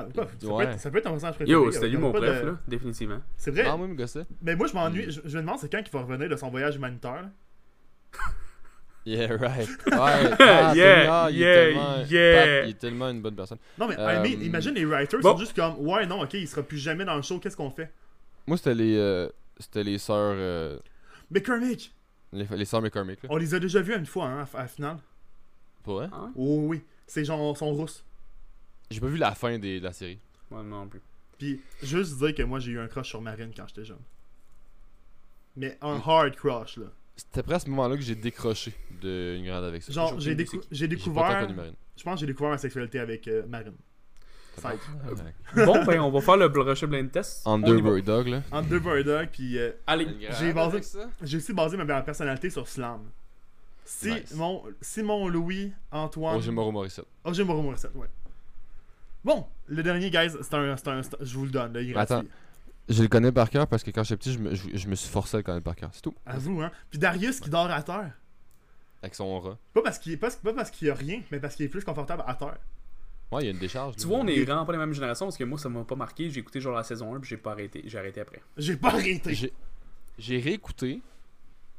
Ben, 0.02 0.12
quoi, 0.14 0.28
ça, 0.40 0.48
Ouais. 0.48 0.66
peut 0.66 0.72
être, 0.72 0.80
ça 0.80 0.92
peut 0.92 0.98
être 0.98 1.04
ton 1.04 1.10
personnage 1.12 1.36
préféré. 1.36 1.52
Yo, 1.54 1.72
c'était 1.72 1.88
lui 1.90 1.98
mon 1.98 2.12
de- 2.12 2.20
là, 2.20 2.58
définitivement. 2.68 3.20
C'est 3.38 3.52
vrai. 3.52 3.66
Ah, 3.68 3.78
moi, 3.78 3.88
me 3.88 3.96
gossait. 3.96 4.26
Mais 4.42 4.56
moi, 4.56 4.68
je 4.68 4.74
m'ennuie. 4.74 5.06
Je, 5.12 5.22
je 5.26 5.38
me 5.38 5.42
demande 5.42 5.60
c'est 5.60 5.72
quand 5.72 5.82
qu'il 5.84 5.92
va 5.94 6.02
revenir 6.02 6.30
de 6.30 6.36
son 6.36 6.50
voyage 6.50 6.76
humanitaire. 6.76 7.22
là? 7.24 7.30
Yeah, 9.06 9.36
right. 9.36 9.68
Ouais, 9.86 10.36
ah, 10.40 10.72
Yeah, 10.74 11.26
Tony, 11.26 11.36
il, 11.36 11.40
yeah, 11.40 11.52
est 11.52 11.66
tellement, 11.66 12.06
yeah. 12.10 12.44
Pat, 12.46 12.64
il 12.66 12.70
est 12.70 12.80
tellement 12.80 13.10
une 13.10 13.22
bonne 13.22 13.36
personne. 13.36 13.58
Non, 13.78 13.88
mais 13.90 14.00
Euh, 14.00 14.14
I 14.14 14.20
mean, 14.36 14.42
imagine 14.42 14.74
les 14.76 14.86
writers 14.86 15.20
bon. 15.20 15.34
sont 15.34 15.40
juste 15.40 15.54
comme 15.56 15.76
Ouais, 15.86 16.06
non, 16.06 16.22
ok, 16.22 16.34
il 16.36 16.48
sera 16.48 16.64
plus 16.64 16.78
jamais 16.78 17.04
dans 17.04 17.16
le 17.18 17.22
show, 17.22 17.38
qu'est-ce 17.40 17.58
qu'on 17.58 17.70
fait? 17.70 17.92
Moi, 18.48 18.56
c'était 18.56 18.74
les, 18.76 18.96
euh, 18.98 19.28
c'était 19.60 19.84
les 19.84 19.98
sœurs, 19.98 20.36
euh, 20.38 20.78
Mais 21.32 21.42
Kermit, 21.42 21.92
les, 22.32 22.48
les 22.56 22.66
sœurs 22.66 22.82
McCormick. 22.82 23.22
Là. 23.24 23.30
on 23.32 23.36
les 23.38 23.54
a 23.54 23.60
déjà 23.60 23.82
vus 23.82 23.94
une 23.96 24.06
fois, 24.06 24.26
hein, 24.28 24.46
à, 24.54 24.58
à 24.58 24.62
la 24.62 24.68
finale. 24.68 24.98
Pour 25.84 25.96
vrai? 25.96 26.06
Ouais? 26.06 26.30
Oh 26.38 26.60
oui, 26.68 26.82
c'est 27.06 27.26
genre, 27.26 27.58
sont 27.58 27.74
rousses. 27.74 28.06
J'ai 28.92 29.00
pas 29.00 29.08
vu 29.08 29.18
la 29.18 29.34
fin 29.36 29.58
des, 29.58 29.80
de 29.80 29.84
la 29.84 29.94
série. 29.94 30.20
Ouais, 30.52 30.64
non 30.64 30.88
plus. 30.88 31.02
Puis, 31.38 31.62
juste 31.82 32.18
dire 32.20 32.34
que 32.36 32.44
moi, 32.44 32.60
j'ai 32.60 32.72
eu 32.72 32.80
un 32.80 32.88
crush 32.88 33.10
sur 33.10 33.22
Marine 33.22 33.52
quand 33.56 33.68
j'étais 33.68 33.86
jeune. 33.86 33.98
Mais 35.56 35.78
un 35.82 36.00
hard 36.06 36.36
crush, 36.36 36.78
là. 36.78 36.88
C'était 37.16 37.44
presque 37.44 37.64
à 37.64 37.66
ce 37.66 37.70
moment-là 37.72 37.96
que 37.96 38.02
j'ai 38.02 38.16
décroché 38.16 38.74
de 39.02 39.36
une 39.38 39.46
grande 39.46 39.64
avec 39.66 39.84
ça. 39.84 39.94
Genre, 39.94 40.20
J'ai 40.20 40.36
décou- 40.36 40.62
découvert. 40.88 41.48
Je 41.96 42.04
pense 42.04 42.16
que 42.16 42.20
j'ai 42.22 42.26
découvert 42.26 42.52
ma 42.52 42.58
sexualité 42.58 43.00
avec 43.00 43.28
euh, 43.28 43.46
Marine. 43.48 43.74
Ouais. 44.64 44.78
Bon, 45.66 45.84
ben, 45.86 46.00
on 46.02 46.12
va 46.12 46.22
faire 46.22 46.38
le 46.38 46.52
prochain 46.52 46.88
blind 46.88 47.12
test. 47.12 47.42
En 47.46 47.58
deux 47.60 47.82
Dog, 48.02 48.28
là. 48.28 48.44
Entre 48.52 48.70
deux 48.70 48.80
Bird 48.80 49.04
Dogs, 49.06 49.30
puis 49.32 49.58
euh, 49.58 49.72
Allez. 49.88 50.08
J'ai 50.40 50.54
basé- 50.54 51.08
j'ai 51.22 51.38
aussi 51.38 51.54
basé 51.54 51.78
ma 51.78 51.86
ma 51.86 52.02
personnalité 52.02 52.50
sur 52.50 52.68
Slam. 52.68 53.02
Si 53.86 54.12
Nice. 54.12 54.34
mon 54.36 54.64
Simon 54.82 55.28
Louis 55.28 55.74
Antoine. 55.92 56.36
Roger 56.36 56.52
Moreau 56.52 56.72
Morissette. 56.72 57.06
Oh, 57.24 57.34
j'ai 57.34 57.44
Moreau 57.44 57.62
Morissette, 57.62 57.94
ouais. 57.96 58.08
Bon, 59.24 59.46
le 59.68 59.84
dernier, 59.84 60.10
guys, 60.10 60.30
c'est 60.42 60.54
un, 60.54 60.76
c'est 60.78 60.88
un- 60.88 61.04
c'est 61.04 61.14
un- 61.16 61.18
Je 61.26 61.38
vous 61.38 61.46
le 61.46 61.52
donne, 61.52 61.74
là, 61.74 61.82
il 61.82 61.98
reste- 61.98 62.12
Attends. 62.12 62.28
Je 62.90 63.02
le 63.02 63.08
connais 63.08 63.32
par 63.32 63.50
cœur 63.50 63.66
parce 63.68 63.82
que 63.84 63.92
quand 63.92 64.04
j'étais 64.04 64.18
petit, 64.18 64.34
je 64.34 64.40
me, 64.40 64.54
je, 64.56 64.68
je 64.74 64.88
me 64.90 64.96
suis 64.96 65.10
forcé 65.10 65.36
à 65.36 65.40
le 65.40 65.44
connaître 65.44 65.64
par 65.64 65.76
cœur. 65.76 65.90
C'est 65.94 66.02
tout. 66.02 66.14
À 66.26 66.38
vous, 66.38 66.62
hein. 66.62 66.70
Puis 66.90 67.00
Darius 67.00 67.40
qui 67.40 67.50
dort 67.50 67.72
à 67.72 67.82
terre. 67.82 68.12
Avec 69.02 69.16
son 69.16 69.40
rat. 69.40 69.58
Pas 69.74 69.82
parce 69.82 70.00
qu'il 70.00 70.20
pas, 70.20 70.30
pas 70.32 70.54
parce 70.54 70.70
qu'il 70.70 70.88
y 70.90 70.92
a 70.92 70.94
rien, 70.96 71.22
mais 71.32 71.40
parce 71.40 71.56
qu'il 71.56 71.66
est 71.66 71.70
plus 71.70 71.84
confortable 71.86 72.24
à 72.28 72.36
terre. 72.36 72.58
Ouais, 73.32 73.44
il 73.44 73.46
y 73.46 73.48
a 73.48 73.52
une 73.52 73.58
décharge. 73.60 73.96
Tu 73.96 74.06
vois, 74.06 74.20
on 74.20 74.28
est 74.28 74.44
vraiment 74.44 74.66
pas 74.66 74.74
les 74.74 74.78
mêmes 74.78 74.94
générations 74.94 75.26
parce 75.26 75.38
que 75.38 75.44
moi, 75.46 75.58
ça 75.58 75.70
m'a 75.70 75.84
pas 75.86 75.96
marqué. 75.96 76.30
J'ai 76.30 76.42
écouté 76.42 76.60
genre 76.60 76.76
la 76.76 76.84
saison 76.84 77.16
1 77.16 77.20
puis 77.22 77.30
j'ai 77.30 77.38
pas 77.38 77.52
arrêté. 77.54 77.84
J'ai 77.86 77.98
arrêté 77.98 78.20
après. 78.22 78.42
J'ai 78.58 78.76
pas 78.76 78.90
arrêté. 78.90 79.34
J'ai 79.34 79.54
j'ai 80.20 80.40
réécouté. 80.40 81.02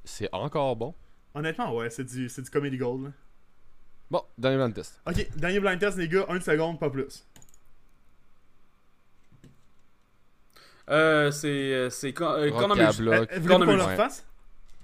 C'est 0.05 0.28
encore 0.32 0.74
bon. 0.74 0.95
Honnêtement, 1.34 1.74
ouais, 1.76 1.90
c'est 1.90 2.05
du, 2.05 2.28
c'est 2.28 2.42
du 2.42 2.51
comedy 2.51 2.76
gold. 2.78 3.05
là. 3.05 3.11
Bon, 4.11 4.22
dernier 4.38 4.57
blind 4.57 4.74
test. 4.74 5.01
Ok, 5.07 5.28
dernier 5.36 5.61
blind 5.61 5.78
test, 5.78 5.97
les 5.99 6.09
gars, 6.09 6.26
une 6.30 6.40
seconde, 6.40 6.78
pas 6.80 6.90
plus. 6.90 7.24
Euh, 10.91 11.30
c'est. 11.30 11.49
euh, 11.49 11.91
C'est. 11.91 12.12
Cor- 12.12 12.32
euh, 12.32 12.51
Cornemuse. 12.51 13.01
Euh, 13.01 13.24
Cornemuse. 13.47 13.87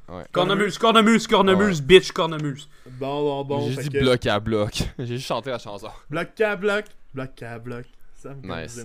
le 0.08 0.14
Ouais. 0.14 0.24
Cornemuse, 0.32 0.76
Cornemuse, 0.78 1.26
Cornemuse, 1.28 1.80
bitch, 1.82 2.10
Cornemuse. 2.10 2.68
Bon, 2.86 3.22
bon, 3.22 3.44
bon. 3.44 3.70
J'ai 3.70 3.82
dit 3.82 3.88
que- 3.90 4.00
bloc 4.00 4.26
à 4.26 4.40
bloc. 4.40 4.72
J'ai 4.98 5.06
juste 5.06 5.26
chanté 5.26 5.50
la 5.50 5.58
chanson. 5.58 5.88
Bloc 6.08 6.40
à 6.40 6.56
bloc. 6.56 6.86
Bloc 7.14 7.42
à 7.42 7.58
bloc. 7.60 7.84
Ça 8.16 8.30
me 8.30 8.42
Nice. 8.62 8.84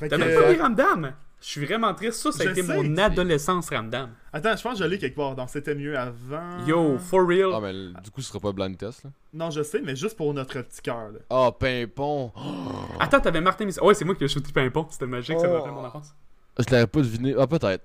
T'as 0.00 0.18
même 0.18 0.28
pas 0.28 0.46
euh, 0.46 0.52
vu 0.52 0.60
Ramdam? 0.60 1.12
Je 1.42 1.48
suis 1.48 1.66
vraiment 1.66 1.92
triste. 1.92 2.20
Ça, 2.22 2.30
ça 2.30 2.44
a 2.44 2.46
Je 2.46 2.50
été 2.52 2.62
sais, 2.62 2.76
mon 2.82 2.96
adolescence, 2.98 3.68
Ramdam. 3.68 4.10
Attends, 4.32 4.56
je 4.56 4.62
pense 4.62 4.78
que 4.78 4.84
je 4.84 4.88
l'ai 4.88 4.96
quelque 4.98 5.16
part 5.16 5.34
dans 5.34 5.48
C'était 5.48 5.74
mieux 5.74 5.98
avant. 5.98 6.64
Yo, 6.66 6.98
for 6.98 7.26
real. 7.26 7.50
Ah, 7.52 7.58
mais 7.60 7.72
du 8.00 8.10
coup, 8.12 8.20
ce 8.22 8.28
sera 8.28 8.38
pas 8.38 8.52
blind 8.52 8.78
test, 8.78 9.02
là. 9.04 9.10
Non, 9.34 9.50
je 9.50 9.62
sais, 9.62 9.80
mais 9.82 9.96
juste 9.96 10.16
pour 10.16 10.32
notre 10.32 10.60
petit 10.62 10.80
cœur. 10.80 11.10
là. 11.10 11.18
Ah, 11.28 11.50
pimpon. 11.58 12.30
Attends, 13.00 13.20
t'avais 13.20 13.40
Martin 13.40 13.64
Miss. 13.64 13.78
Ouais, 13.80 13.92
c'est 13.94 14.04
moi 14.04 14.14
qui 14.14 14.22
ai 14.24 14.28
shooté 14.28 14.52
Pimpon. 14.52 14.86
C'était 14.88 15.06
magique, 15.06 15.38
ça 15.40 15.48
me 15.48 15.52
Oh. 15.54 15.58
rappelle 15.58 15.72
mon 15.72 15.84
enfance. 15.84 16.14
Je 16.58 16.64
l'avais 16.72 16.86
pas 16.86 17.00
deviné. 17.00 17.34
Ah, 17.36 17.46
peut-être. 17.48 17.84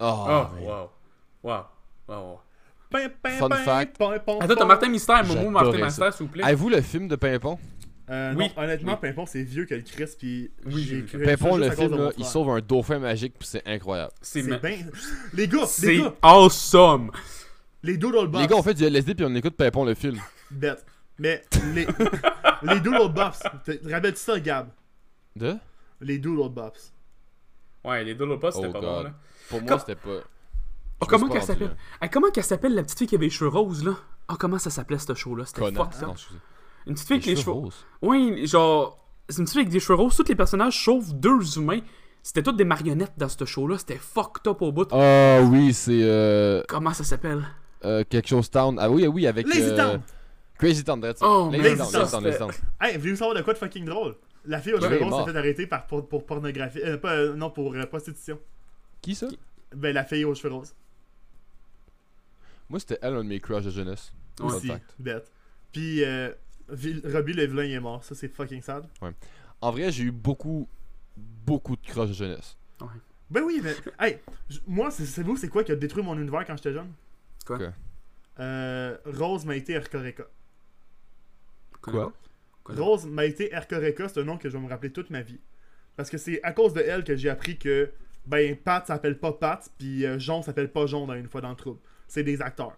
Oh, 0.00 0.04
Ah, 0.28 0.50
mais- 0.56 0.66
wow. 0.66 0.90
Wow. 1.44 1.62
Wow. 2.08 2.40
Pin, 2.90 3.06
pin, 3.22 3.30
Fun 3.30 3.48
pin, 3.48 3.56
fact. 3.58 3.96
pin, 3.98 4.18
pin, 4.18 4.38
Attends, 4.40 4.54
t'as. 4.56 4.64
Martin 4.64 4.88
Mystère, 4.88 5.24
Momo 5.24 5.50
Martin. 5.50 5.84
Mystère, 5.84 6.12
s'il 6.12 6.26
vous 6.26 6.32
plaît. 6.32 6.42
Avez-vous 6.42 6.68
le 6.68 6.80
film 6.80 7.06
de 7.06 7.14
Pimpon? 7.14 7.56
Euh, 8.10 8.34
Oui, 8.36 8.50
non, 8.56 8.62
honnêtement, 8.64 8.92
oui. 8.94 9.08
Pimpon, 9.08 9.24
c'est 9.26 9.42
vieux 9.44 9.66
que 9.66 9.74
le 9.74 9.82
Chris, 9.82 10.10
puis 10.18 10.50
Oui, 10.66 10.82
j'ai 10.82 10.96
oui, 10.96 11.06
cru 11.06 11.22
Pimpon, 11.22 11.56
le 11.56 11.70
film, 11.70 11.96
là, 11.96 12.10
il 12.18 12.24
sauve 12.24 12.50
un 12.50 12.60
dauphin 12.60 12.98
magique, 12.98 13.34
puis 13.38 13.46
c'est 13.48 13.62
incroyable. 13.66 14.12
C'est 14.20 14.42
ma- 14.42 14.58
bien. 14.58 14.78
Les 15.32 15.46
gars, 15.46 15.60
les 15.60 15.66
C'est 15.66 15.96
gars, 15.98 16.14
awesome. 16.22 17.10
les 17.84 17.96
Doodle 17.96 18.26
Bops. 18.28 18.40
Les 18.42 18.46
gars, 18.48 18.56
on 18.56 18.62
fait 18.62 18.74
du 18.74 18.84
LSD, 18.84 19.14
puis 19.14 19.24
on 19.24 19.34
écoute 19.36 19.54
Pimpon, 19.56 19.84
le 19.84 19.94
film. 19.94 20.18
Bête. 20.50 20.84
Mais 21.18 21.44
les, 21.74 21.86
les 22.62 22.80
Doodle 22.80 23.12
Bops, 23.12 23.38
te 23.64 23.72
te 23.72 23.90
rappelles-tu 23.92 24.20
ça, 24.20 24.40
Gab? 24.40 24.68
De? 25.36 25.56
Les 26.00 26.18
Doodle 26.18 26.52
Bops. 26.52 26.92
Ouais, 27.84 28.02
les 28.04 28.14
Doodle 28.14 28.38
Pas, 28.40 28.50
c'était 28.52 28.66
Oh 28.68 28.72
pas 28.72 28.80
God. 28.80 28.88
bon, 28.88 29.02
là. 29.04 29.14
Pour 29.48 29.62
moi, 29.62 29.78
c'était 29.78 29.94
pas. 29.94 30.18
Oh, 31.02 31.06
comment 31.08 31.28
qu'elle 31.28 31.42
s'appelle? 31.42 31.76
Ah, 32.00 32.08
Comment 32.08 32.30
qu'elle 32.30 32.44
s'appelle 32.44 32.74
la 32.74 32.82
petite 32.82 32.98
fille 32.98 33.06
qui 33.06 33.14
avait 33.14 33.26
les 33.26 33.30
cheveux 33.30 33.48
roses, 33.48 33.84
là? 33.84 33.94
Oh, 34.28 34.34
comment 34.38 34.58
ça 34.58 34.68
s'appelait 34.70 34.98
ce 34.98 35.14
show-là? 35.14 35.44
C'était 35.46 35.60
Conan. 35.60 35.88
Une 36.86 36.94
petite 36.94 37.06
fille 37.06 37.16
avec 37.16 37.26
les 37.26 37.36
cheveux. 37.36 37.52
roses. 37.52 37.84
Oui, 38.02 38.46
genre. 38.46 38.96
C'est 39.28 39.38
une 39.38 39.44
petite 39.44 39.52
fille 39.52 39.60
avec 39.62 39.72
des 39.72 39.80
cheveux 39.80 39.94
roses. 39.94 40.16
Tous 40.16 40.28
les 40.28 40.34
personnages, 40.34 40.84
sauf 40.84 41.08
deux 41.12 41.58
humains, 41.58 41.80
c'était 42.22 42.42
toutes 42.42 42.56
des 42.56 42.64
marionnettes 42.64 43.12
dans 43.16 43.28
ce 43.28 43.44
show-là. 43.44 43.78
C'était 43.78 43.96
fucked 43.98 44.46
up 44.46 44.60
au 44.62 44.72
bout. 44.72 44.88
Ah 44.92 45.40
oui, 45.42 45.72
c'est 45.72 46.02
euh, 46.02 46.62
Comment 46.68 46.92
ça 46.92 47.04
s'appelle? 47.04 47.44
euh, 47.84 48.04
quelque 48.08 48.28
chose 48.28 48.50
Town. 48.50 48.76
Ah 48.80 48.90
oui, 48.90 49.06
oui, 49.06 49.26
avec. 49.26 49.46
Lazy 49.46 49.62
euh, 49.70 49.76
Town. 49.76 50.02
Crazy 50.58 50.84
Town, 50.84 51.00
that's 51.00 51.20
it. 51.20 51.26
Oh, 51.26 51.48
Lazy 51.50 51.76
Town, 51.76 51.88
Lazy 51.92 52.10
Town, 52.10 52.24
Lazy 52.24 52.38
Town. 52.38 52.50
Hey, 52.80 52.98
voulez-vous 52.98 53.16
savoir 53.16 53.36
de 53.36 53.42
quoi 53.42 53.54
de 53.54 53.58
fucking 53.58 53.84
drôle? 53.86 54.16
La 54.44 54.60
fille 54.60 54.74
aux 54.74 54.80
cheveux 54.80 55.02
roses 55.02 55.24
s'est 55.26 55.32
fait 55.32 55.38
arrêter 55.38 55.66
par, 55.66 55.86
pour, 55.86 56.08
pour 56.08 56.26
pornographie. 56.26 56.80
Euh, 56.82 56.96
pas, 56.98 57.12
euh, 57.12 57.34
non, 57.34 57.50
pour 57.50 57.74
euh, 57.74 57.86
prostitution. 57.86 58.38
Qui 59.00 59.14
ça? 59.14 59.28
Ben, 59.74 59.94
la 59.94 60.04
fille 60.04 60.24
aux 60.24 60.34
cheveux 60.34 60.52
roses. 60.52 60.74
Moi, 62.68 62.80
c'était 62.80 62.98
elle, 63.02 63.14
un 63.14 63.24
de 63.24 63.28
mes 63.28 63.40
crushs 63.40 63.64
de 63.64 63.70
jeunesse. 63.70 64.12
Aussi, 64.40 64.70
bête. 64.98 65.30
Puis, 65.72 66.04
euh, 66.04 66.30
Robbie 66.70 67.32
le 67.32 67.46
vilain 67.46 67.64
il 67.64 67.72
est 67.72 67.80
mort. 67.80 68.04
Ça, 68.04 68.14
c'est 68.14 68.28
fucking 68.28 68.62
sad. 68.62 68.86
En 69.60 69.70
vrai, 69.70 69.90
j'ai 69.92 70.04
eu 70.04 70.10
beaucoup, 70.10 70.68
beaucoup 71.16 71.76
de 71.76 71.86
crushs 71.86 72.08
de 72.08 72.14
jeunesse. 72.14 72.56
Ben 73.30 73.42
oui, 73.42 73.60
mais. 73.62 73.74
Hey, 73.98 74.18
moi, 74.66 74.90
c'est 74.90 75.22
vous, 75.22 75.36
c'est 75.36 75.48
quoi 75.48 75.62
qui 75.62 75.72
a 75.72 75.76
détruit 75.76 76.02
mon 76.02 76.18
univers 76.18 76.44
quand 76.46 76.56
j'étais 76.56 76.72
jeune? 76.72 76.92
Quoi? 77.46 77.58
Euh. 78.38 78.96
Rose 79.06 79.44
Maïté 79.44 79.74
Ercoreka. 79.74 80.24
Quoi? 81.80 82.12
Quoi? 82.64 82.74
Rose 82.74 83.06
Maïté 83.06 83.52
Ercoreka, 83.52 84.08
c'est 84.08 84.20
un 84.20 84.24
nom 84.24 84.36
que 84.36 84.48
je 84.48 84.56
vais 84.56 84.62
me 84.62 84.68
rappeler 84.68 84.90
toute 84.90 85.10
ma 85.10 85.22
vie. 85.22 85.40
Parce 85.96 86.10
que 86.10 86.18
c'est 86.18 86.42
à 86.42 86.52
cause 86.52 86.72
de 86.72 86.80
elle 86.80 87.04
que 87.04 87.16
j'ai 87.16 87.28
appris 87.28 87.56
que. 87.56 87.90
Ben, 88.26 88.54
Pat 88.54 88.86
s'appelle 88.86 89.18
pas 89.18 89.32
Pat, 89.32 89.70
puis 89.78 90.04
euh, 90.04 90.18
Jon 90.18 90.42
s'appelle 90.42 90.70
pas 90.70 90.86
Jon 90.86 91.06
dans 91.06 91.14
Une 91.14 91.28
fois 91.28 91.40
dans 91.40 91.50
le 91.50 91.56
trouble. 91.56 91.80
C'est 92.06 92.22
des 92.22 92.42
acteurs. 92.42 92.76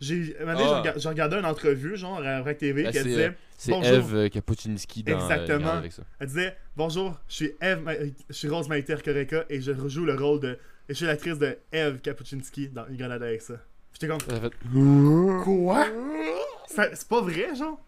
J'ai 0.00 0.36
Ah. 0.40 0.54
j'ai 0.56 0.64
rega- 0.64 0.94
j'ai 0.98 1.08
regardé 1.08 1.36
une 1.36 1.46
entrevue, 1.46 1.96
genre, 1.96 2.18
à 2.22 2.40
Vrac 2.42 2.58
TV, 2.58 2.82
Ben, 2.84 2.92
qui 2.92 3.02
disait. 3.02 3.28
euh, 3.28 3.32
C'est. 3.58 3.72
Eve 3.72 4.14
euh, 4.14 4.28
Kapuczynski 4.28 5.02
dans 5.02 5.14
Exactement. 5.18 5.56
Regarde 5.58 5.78
avec 5.78 5.92
ça. 5.92 6.02
Elle 6.20 6.26
disait 6.26 6.56
Bonjour, 6.76 7.18
je 7.28 7.34
suis 7.34 7.52
Eve, 7.62 7.80
Ma- 7.82 7.92
euh, 7.92 8.10
je 8.28 8.34
suis 8.34 8.48
Rose 8.48 8.68
Maïté 8.68 8.92
Ercoreka 8.92 9.46
et 9.48 9.60
je 9.62 9.72
rejoue 9.72 10.04
le 10.04 10.14
rôle 10.14 10.40
de. 10.40 10.48
Et 10.88 10.90
je 10.90 10.94
suis 10.94 11.06
l'actrice 11.06 11.38
de 11.38 11.56
Eve 11.72 11.98
Kapuczynski 12.00 12.68
dans 12.68 12.86
Une 12.88 12.96
grenade 12.96 13.22
avec 13.22 13.40
ça. 13.40 13.54
J'étais 13.94 14.08
comme 14.08 14.20
Ça 14.20 14.38
fait- 14.38 14.52
Quoi? 15.44 15.86
Ça- 16.68 16.90
C'est 16.94 17.08
pas 17.08 17.22
vrai, 17.22 17.54
genre? 17.56 17.80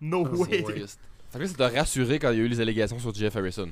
No 0.00 0.26
Oh, 0.32 0.44
way 0.44 0.60
Worst. 0.62 0.98
Fait 1.30 1.46
ça 1.46 1.54
t'a 1.56 1.68
rassuré 1.68 2.18
quand 2.18 2.30
il 2.32 2.38
y 2.38 2.40
a 2.40 2.44
eu 2.44 2.48
les 2.48 2.60
allégations 2.60 2.98
sur 2.98 3.14
Jeff 3.14 3.34
Harrison. 3.36 3.70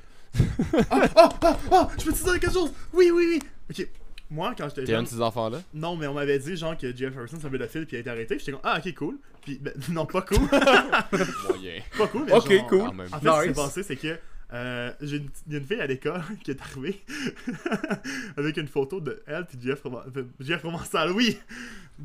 Ah, 0.91 1.03
ah, 1.17 1.29
ah, 1.43 1.59
ah, 1.73 1.89
Je 1.99 2.05
peux 2.07 2.13
te 2.13 2.23
dire 2.23 2.41
quelque 2.41 2.53
chose? 2.53 2.73
Oui, 2.93 3.11
oui, 3.13 3.39
oui 3.39 3.43
Ok. 3.71 3.89
Moi, 4.33 4.55
quand 4.57 4.69
j'étais 4.69 4.85
T'es 4.85 4.93
un 4.93 4.97
jeune, 4.97 5.05
de 5.05 5.09
ces 5.11 5.21
enfants-là? 5.21 5.61
non, 5.75 5.95
mais 5.97 6.07
on 6.07 6.15
m'avait 6.15 6.39
dit 6.39 6.57
genre 6.57 6.77
que 6.77 6.95
Jeff 6.97 7.17
Harrison 7.17 7.37
c'est 7.41 7.47
un 7.47 7.51
pédophile 7.51 7.87
puis 7.87 7.97
il 7.97 7.99
a 7.99 8.01
été 8.01 8.11
arrêté. 8.11 8.39
J'étais 8.39 8.53
comme, 8.53 8.61
ah, 8.65 8.81
ok, 8.85 8.95
cool. 8.95 9.19
Puis, 9.43 9.59
ben, 9.61 9.73
non, 9.91 10.07
pas 10.07 10.23
cool. 10.23 10.39
Moyen. 11.49 11.81
pas 11.99 12.07
cool, 12.09 12.25
mais 12.27 12.33
Ok, 12.33 12.51
genre, 12.53 12.67
cool. 12.69 12.81
En 12.81 12.93
fait, 12.93 13.05
ce 13.09 13.43
qui 13.43 13.49
s'est 13.49 13.53
passé, 13.55 13.83
c'est 13.83 13.97
que 13.97 14.19
euh, 14.55 14.93
j'ai 15.01 15.17
une, 15.17 15.31
il 15.47 15.53
y 15.53 15.57
a 15.57 15.59
une 15.61 15.67
fille 15.67 15.81
à 15.81 15.87
l'école 15.87 16.23
qui 16.45 16.51
est 16.51 16.61
arrivée 16.61 17.01
avec 18.37 18.57
une 18.57 18.69
photo 18.69 19.01
de 19.01 19.23
elle 19.27 19.47
puis 19.47 19.59
Jeff, 19.63 19.83
Roman- 19.83 20.03
euh, 20.17 20.25
Jeff 20.41 20.61
Provençal, 20.61 21.11
oui, 21.13 21.39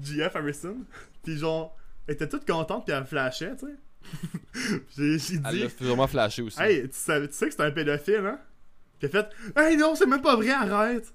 Jeff 0.02 0.36
Harrison. 0.36 0.78
Puis 1.24 1.38
genre, 1.38 1.76
elle 2.08 2.16
était 2.16 2.28
toute 2.30 2.46
contente 2.46 2.86
puis 2.86 2.94
elle 2.94 3.02
me 3.02 3.06
flashait, 3.06 3.56
tu 3.56 3.66
sais. 3.66 4.82
j'ai 4.98 5.20
j'ai 5.20 5.36
Elle 5.46 5.52
dit, 5.54 5.60
l'a 5.64 5.70
sûrement 5.70 6.08
flashé 6.08 6.42
aussi. 6.42 6.62
hey, 6.62 6.84
tu, 6.84 6.90
savais- 6.94 7.28
tu 7.28 7.34
sais 7.34 7.48
que 7.48 7.54
c'est 7.54 7.64
un 7.64 7.72
pédophile, 7.72 8.24
hein? 8.26 8.40
Puis 9.00 9.10
elle 9.12 9.20
a 9.20 9.24
fait, 9.24 9.62
hey 9.72 9.78
non, 9.78 9.96
c'est 9.96 10.06
même 10.08 10.22
pas 10.22 10.36
vrai, 10.36 10.50
arrête. 10.52 11.14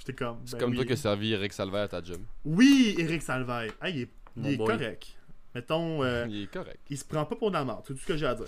J'étais 0.00 0.14
comme, 0.14 0.38
C'est 0.46 0.52
ben 0.56 0.60
comme 0.60 0.70
oui. 0.70 0.76
toi 0.76 0.84
qui 0.86 0.92
a 0.94 0.96
servi 0.96 1.32
Eric 1.32 1.52
Salvaire 1.52 1.82
à 1.82 1.88
ta 1.88 2.02
job. 2.02 2.20
Oui, 2.44 2.96
Eric 2.98 3.22
Salvaire. 3.22 3.70
Hey, 3.82 3.94
il 3.94 4.00
est, 4.48 4.52
il 4.52 4.58
correct. 4.58 5.14
Mettons, 5.54 6.02
euh, 6.02 6.26
Il 6.30 6.42
est 6.44 6.46
correct. 6.52 6.78
il 6.88 6.96
se 6.98 7.04
prend 7.04 7.24
pas 7.26 7.36
pour 7.36 7.50
la 7.50 7.64
c'est 7.86 7.92
tout 7.94 7.98
ce 8.00 8.06
que 8.06 8.16
j'ai 8.16 8.26
à 8.26 8.34
dire. 8.34 8.46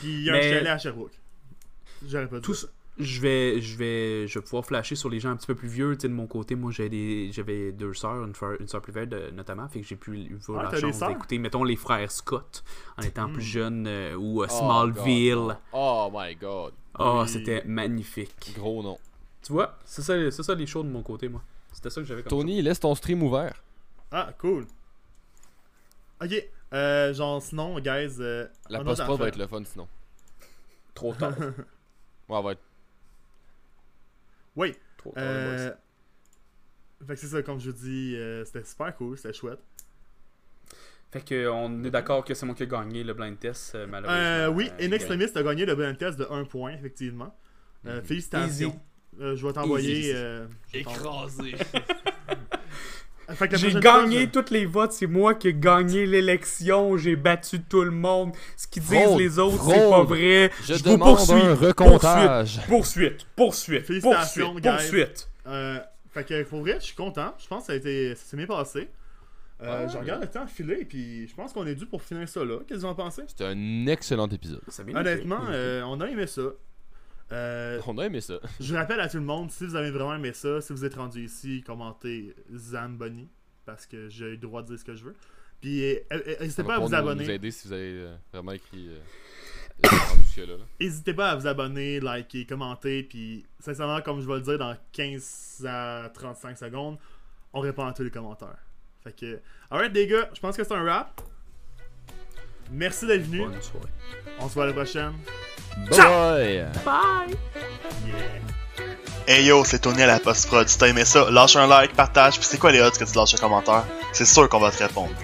Puis 0.00 0.08
il 0.08 0.22
y 0.24 0.30
a 0.30 0.34
un 0.34 0.40
chalet 0.40 0.66
à 0.68 0.78
Sherbrooke. 0.78 1.18
J'aurais 2.06 2.28
pas 2.28 2.36
dit. 2.36 2.42
Tout 2.42 2.54
ça. 2.54 2.68
je 2.98 3.20
vais, 3.20 3.60
je 3.60 3.76
vais, 3.76 4.28
je 4.28 4.38
vais 4.38 4.42
pouvoir 4.44 4.64
flasher 4.64 4.94
sur 4.94 5.08
les 5.10 5.18
gens 5.20 5.30
un 5.30 5.36
petit 5.36 5.46
peu 5.46 5.54
plus 5.56 5.68
vieux. 5.68 5.96
De 5.96 6.06
mon 6.08 6.26
côté, 6.26 6.54
moi, 6.54 6.70
j'ai 6.70 6.88
des- 6.88 7.30
j'avais 7.32 7.72
deux 7.72 7.92
sœurs, 7.94 8.24
une, 8.24 8.34
une 8.60 8.68
sœur 8.68 8.82
plus 8.82 8.92
vieille 8.92 9.06
de- 9.08 9.30
notamment, 9.32 9.68
fait 9.68 9.80
que 9.80 9.86
j'ai 9.86 9.96
pu 9.96 10.28
avoir 10.48 10.68
Ah, 10.68 10.72
la 10.74 10.80
chance 10.80 11.00
d'écouter, 11.00 11.38
mettons, 11.38 11.64
les 11.64 11.76
frères 11.76 12.10
Scott 12.12 12.62
en 12.96 13.02
étant 13.02 13.28
Hmm. 13.28 13.32
plus 13.32 13.42
jeune 13.42 13.86
euh, 13.88 14.14
ou 14.14 14.42
euh, 14.42 14.46
Oh, 14.48 14.52
Smallville. 14.58 15.34
God. 15.34 15.56
Oh 15.72 16.10
my 16.14 16.34
god. 16.36 16.72
Oh, 16.98 17.20
Oui. 17.22 17.28
c'était 17.28 17.64
magnifique. 17.64 18.52
Gros 18.54 18.82
nom. 18.82 18.98
Tu 19.44 19.52
vois, 19.52 19.78
c'est 19.84 20.02
ça, 20.02 20.14
c'est 20.30 20.42
ça 20.42 20.54
les 20.54 20.66
shows 20.66 20.82
de 20.82 20.88
mon 20.88 21.02
côté, 21.02 21.28
moi. 21.28 21.42
C'était 21.72 21.90
ça 21.90 22.00
que 22.00 22.06
j'avais 22.06 22.22
comme 22.22 22.30
Tony, 22.30 22.62
laisse 22.62 22.80
ton 22.80 22.94
stream 22.94 23.22
ouvert. 23.22 23.62
Ah, 24.10 24.32
cool. 24.38 24.66
Ok, 26.22 26.48
euh, 26.72 27.12
genre 27.12 27.42
sinon, 27.42 27.78
guys. 27.80 28.16
Euh, 28.20 28.46
La 28.70 28.78
un 28.78 28.82
autre 28.82 28.90
post-prod 28.92 29.20
va 29.20 29.28
être 29.28 29.36
le 29.36 29.46
fun 29.46 29.62
sinon. 29.64 29.88
Trop 30.94 31.14
tard. 31.14 31.34
Ouais, 32.28 32.42
va 32.42 32.52
être. 32.52 32.62
Oui, 34.56 34.74
Trop 34.96 35.10
tard, 35.12 35.22
euh. 35.24 35.68
boys. 35.68 37.06
Fait 37.06 37.14
que 37.16 37.20
c'est 37.20 37.26
ça, 37.26 37.42
comme 37.42 37.60
je 37.60 37.70
vous 37.70 37.76
dis, 37.76 38.16
euh, 38.16 38.46
c'était 38.46 38.64
super 38.64 38.96
cool, 38.96 39.18
c'était 39.18 39.34
chouette. 39.34 39.58
Fait 41.12 41.20
que 41.22 41.48
on 41.48 41.84
est 41.84 41.90
d'accord 41.90 42.24
que 42.24 42.32
c'est 42.32 42.46
moi 42.46 42.54
qui 42.54 42.62
ai 42.62 42.66
gagné 42.66 43.04
le 43.04 43.12
blind 43.12 43.38
test, 43.38 43.74
euh, 43.74 43.86
malheureusement. 43.86 44.22
Euh, 44.22 44.48
oui, 44.48 44.70
Euh, 44.80 44.86
In 44.88 44.92
Extremis 44.92 45.26
a 45.34 45.42
gagné 45.42 45.66
le 45.66 45.74
blind 45.74 45.98
test 45.98 46.18
de 46.18 46.24
1 46.30 46.44
point, 46.44 46.72
effectivement. 46.72 47.36
Euh, 47.86 47.98
Mhm. 48.00 48.06
Félicitations. 48.06 48.68
Easy. 48.70 48.78
Euh, 49.20 49.36
je 49.36 49.46
vais 49.46 49.52
t'envoyer. 49.52 50.12
Euh, 50.14 50.46
je 50.72 50.78
Écrasé. 50.80 51.54
La 53.26 53.56
J'ai 53.56 53.72
gagné 53.80 54.28
fois, 54.30 54.42
tous 54.42 54.52
les 54.52 54.66
votes, 54.66 54.92
c'est 54.92 55.06
moi 55.06 55.34
qui 55.34 55.48
ai 55.48 55.54
gagné 55.54 56.04
l'élection, 56.04 56.98
j'ai 56.98 57.16
battu 57.16 57.58
tout 57.62 57.82
le 57.82 57.90
monde. 57.90 58.32
Ce 58.54 58.66
qu'ils 58.66 58.82
disent 58.82 59.00
Fraude, 59.02 59.18
les 59.18 59.38
autres, 59.38 59.64
c'est 59.64 59.88
pas 59.88 60.02
vrai. 60.02 60.50
Je, 60.62 60.74
vous 60.74 60.82
demande 60.82 61.16
poursuis. 61.16 61.40
un 61.40 61.54
recomptage. 61.54 62.60
Poursuite, 62.68 63.26
poursuite, 63.34 63.86
Félicitations, 63.86 64.52
poursuite, 64.52 64.62
guys. 64.64 64.70
poursuite. 64.72 65.28
je- 65.46 65.50
euh, 65.50 65.78
fait 66.12 66.24
que 66.24 66.42
pour 66.42 66.60
vrai, 66.60 66.74
je 66.80 66.84
suis 66.84 66.94
content. 66.94 67.34
Je 67.38 67.46
pense 67.48 67.60
que 67.62 67.66
ça, 67.68 67.72
a 67.72 67.76
été, 67.76 68.14
ça 68.14 68.24
s'est 68.26 68.36
bien 68.36 68.46
passé. 68.46 68.88
Euh, 69.62 69.84
Ouais. 69.86 69.88
Je 69.90 69.96
regarde 69.96 70.20
le 70.20 70.28
temps 70.28 70.46
filer, 70.46 70.84
puis 70.84 71.26
je 71.26 71.34
pense 71.34 71.52
qu'on 71.54 71.66
est 71.66 71.76
dû 71.76 71.86
pour 71.86 72.02
finir 72.02 72.28
ça 72.28 72.44
là. 72.44 72.58
Qu'est-ce 72.68 72.80
que 72.80 72.84
vous 72.86 72.90
en 72.92 72.94
pensez? 72.94 73.22
C'était 73.28 73.44
un 73.46 73.86
excellent 73.86 74.28
épisode. 74.28 74.60
Ça 74.68 74.82
Honnêtement, 74.82 75.40
euh, 75.48 75.82
on 75.86 75.98
a 76.02 76.08
aimé 76.08 76.26
ça. 76.26 76.42
Euh, 77.32 77.80
On 77.86 77.98
a 77.98 78.06
aimé 78.06 78.20
ça. 78.20 78.38
je 78.60 78.74
rappelle 78.74 79.00
à 79.00 79.08
tout 79.08 79.16
le 79.16 79.24
monde, 79.24 79.50
si 79.50 79.66
vous 79.66 79.76
avez 79.76 79.90
vraiment 79.90 80.14
aimé 80.14 80.32
ça, 80.32 80.60
si 80.60 80.72
vous 80.72 80.84
êtes 80.84 80.94
rendu 80.94 81.24
ici, 81.24 81.62
commentez 81.66 82.34
Zamboni, 82.54 83.28
parce 83.64 83.86
que 83.86 84.08
j'ai 84.08 84.32
le 84.32 84.36
droit 84.36 84.62
de 84.62 84.68
dire 84.68 84.78
ce 84.78 84.84
que 84.84 84.94
je 84.94 85.04
veux. 85.04 85.14
Puis 85.60 85.82
euh, 85.82 85.98
euh, 86.12 86.36
n'hésitez 86.40 86.62
pas 86.62 86.76
à 86.76 86.78
vous 86.78 86.94
abonner. 86.94 87.24
nous 87.24 87.30
aider 87.30 87.50
si 87.50 87.68
vous 87.68 87.72
avez 87.72 88.06
vraiment 88.32 88.52
écrit. 88.52 88.90
N'hésitez 90.78 91.14
pas 91.14 91.30
à 91.30 91.36
vous 91.36 91.46
abonner, 91.46 92.00
liker, 92.00 92.46
commenter, 92.46 93.02
puis 93.02 93.44
sincèrement, 93.58 94.00
comme 94.02 94.20
je 94.20 94.26
vais 94.26 94.34
le 94.34 94.40
dire 94.42 94.58
dans 94.58 94.76
15 94.92 95.66
à 95.66 96.10
35 96.12 96.58
secondes, 96.58 96.98
on 97.52 97.60
répond 97.60 97.86
à 97.86 97.92
tous 97.92 98.02
les 98.02 98.10
commentaires. 98.10 98.58
Fait 99.02 99.12
que, 99.12 99.40
alright 99.70 99.92
les 99.92 100.06
gars, 100.06 100.30
je 100.34 100.40
pense 100.40 100.56
que 100.56 100.64
c'est 100.64 100.74
un 100.74 100.82
wrap. 100.82 101.20
Merci 102.70 103.06
d'être 103.06 103.22
venu. 103.22 103.40
Bonne 103.40 103.62
soirée. 103.62 103.88
On 104.40 104.48
se 104.48 104.54
voit 104.54 104.64
à 104.64 104.66
la 104.68 104.72
prochaine. 104.72 105.12
Bye! 105.90 106.66
Bye! 106.84 107.36
Yeah. 108.06 108.14
Hey 109.26 109.46
yo, 109.46 109.64
c'est 109.64 109.78
Tony 109.78 110.02
à 110.02 110.06
la 110.06 110.20
post-prod. 110.20 110.68
Si 110.68 110.76
t'as 110.76 110.88
aimé 110.88 111.04
ça, 111.04 111.30
lâche 111.30 111.56
un 111.56 111.66
like, 111.66 111.94
partage, 111.94 112.38
pis 112.38 112.44
c'est 112.44 112.58
quoi 112.58 112.72
les 112.72 112.80
odds 112.80 112.90
que 112.90 113.04
tu 113.04 113.16
lâches 113.16 113.34
un 113.34 113.38
commentaire? 113.38 113.84
C'est 114.12 114.26
sûr 114.26 114.48
qu'on 114.48 114.60
va 114.60 114.70
te 114.70 114.82
répondre. 114.82 115.14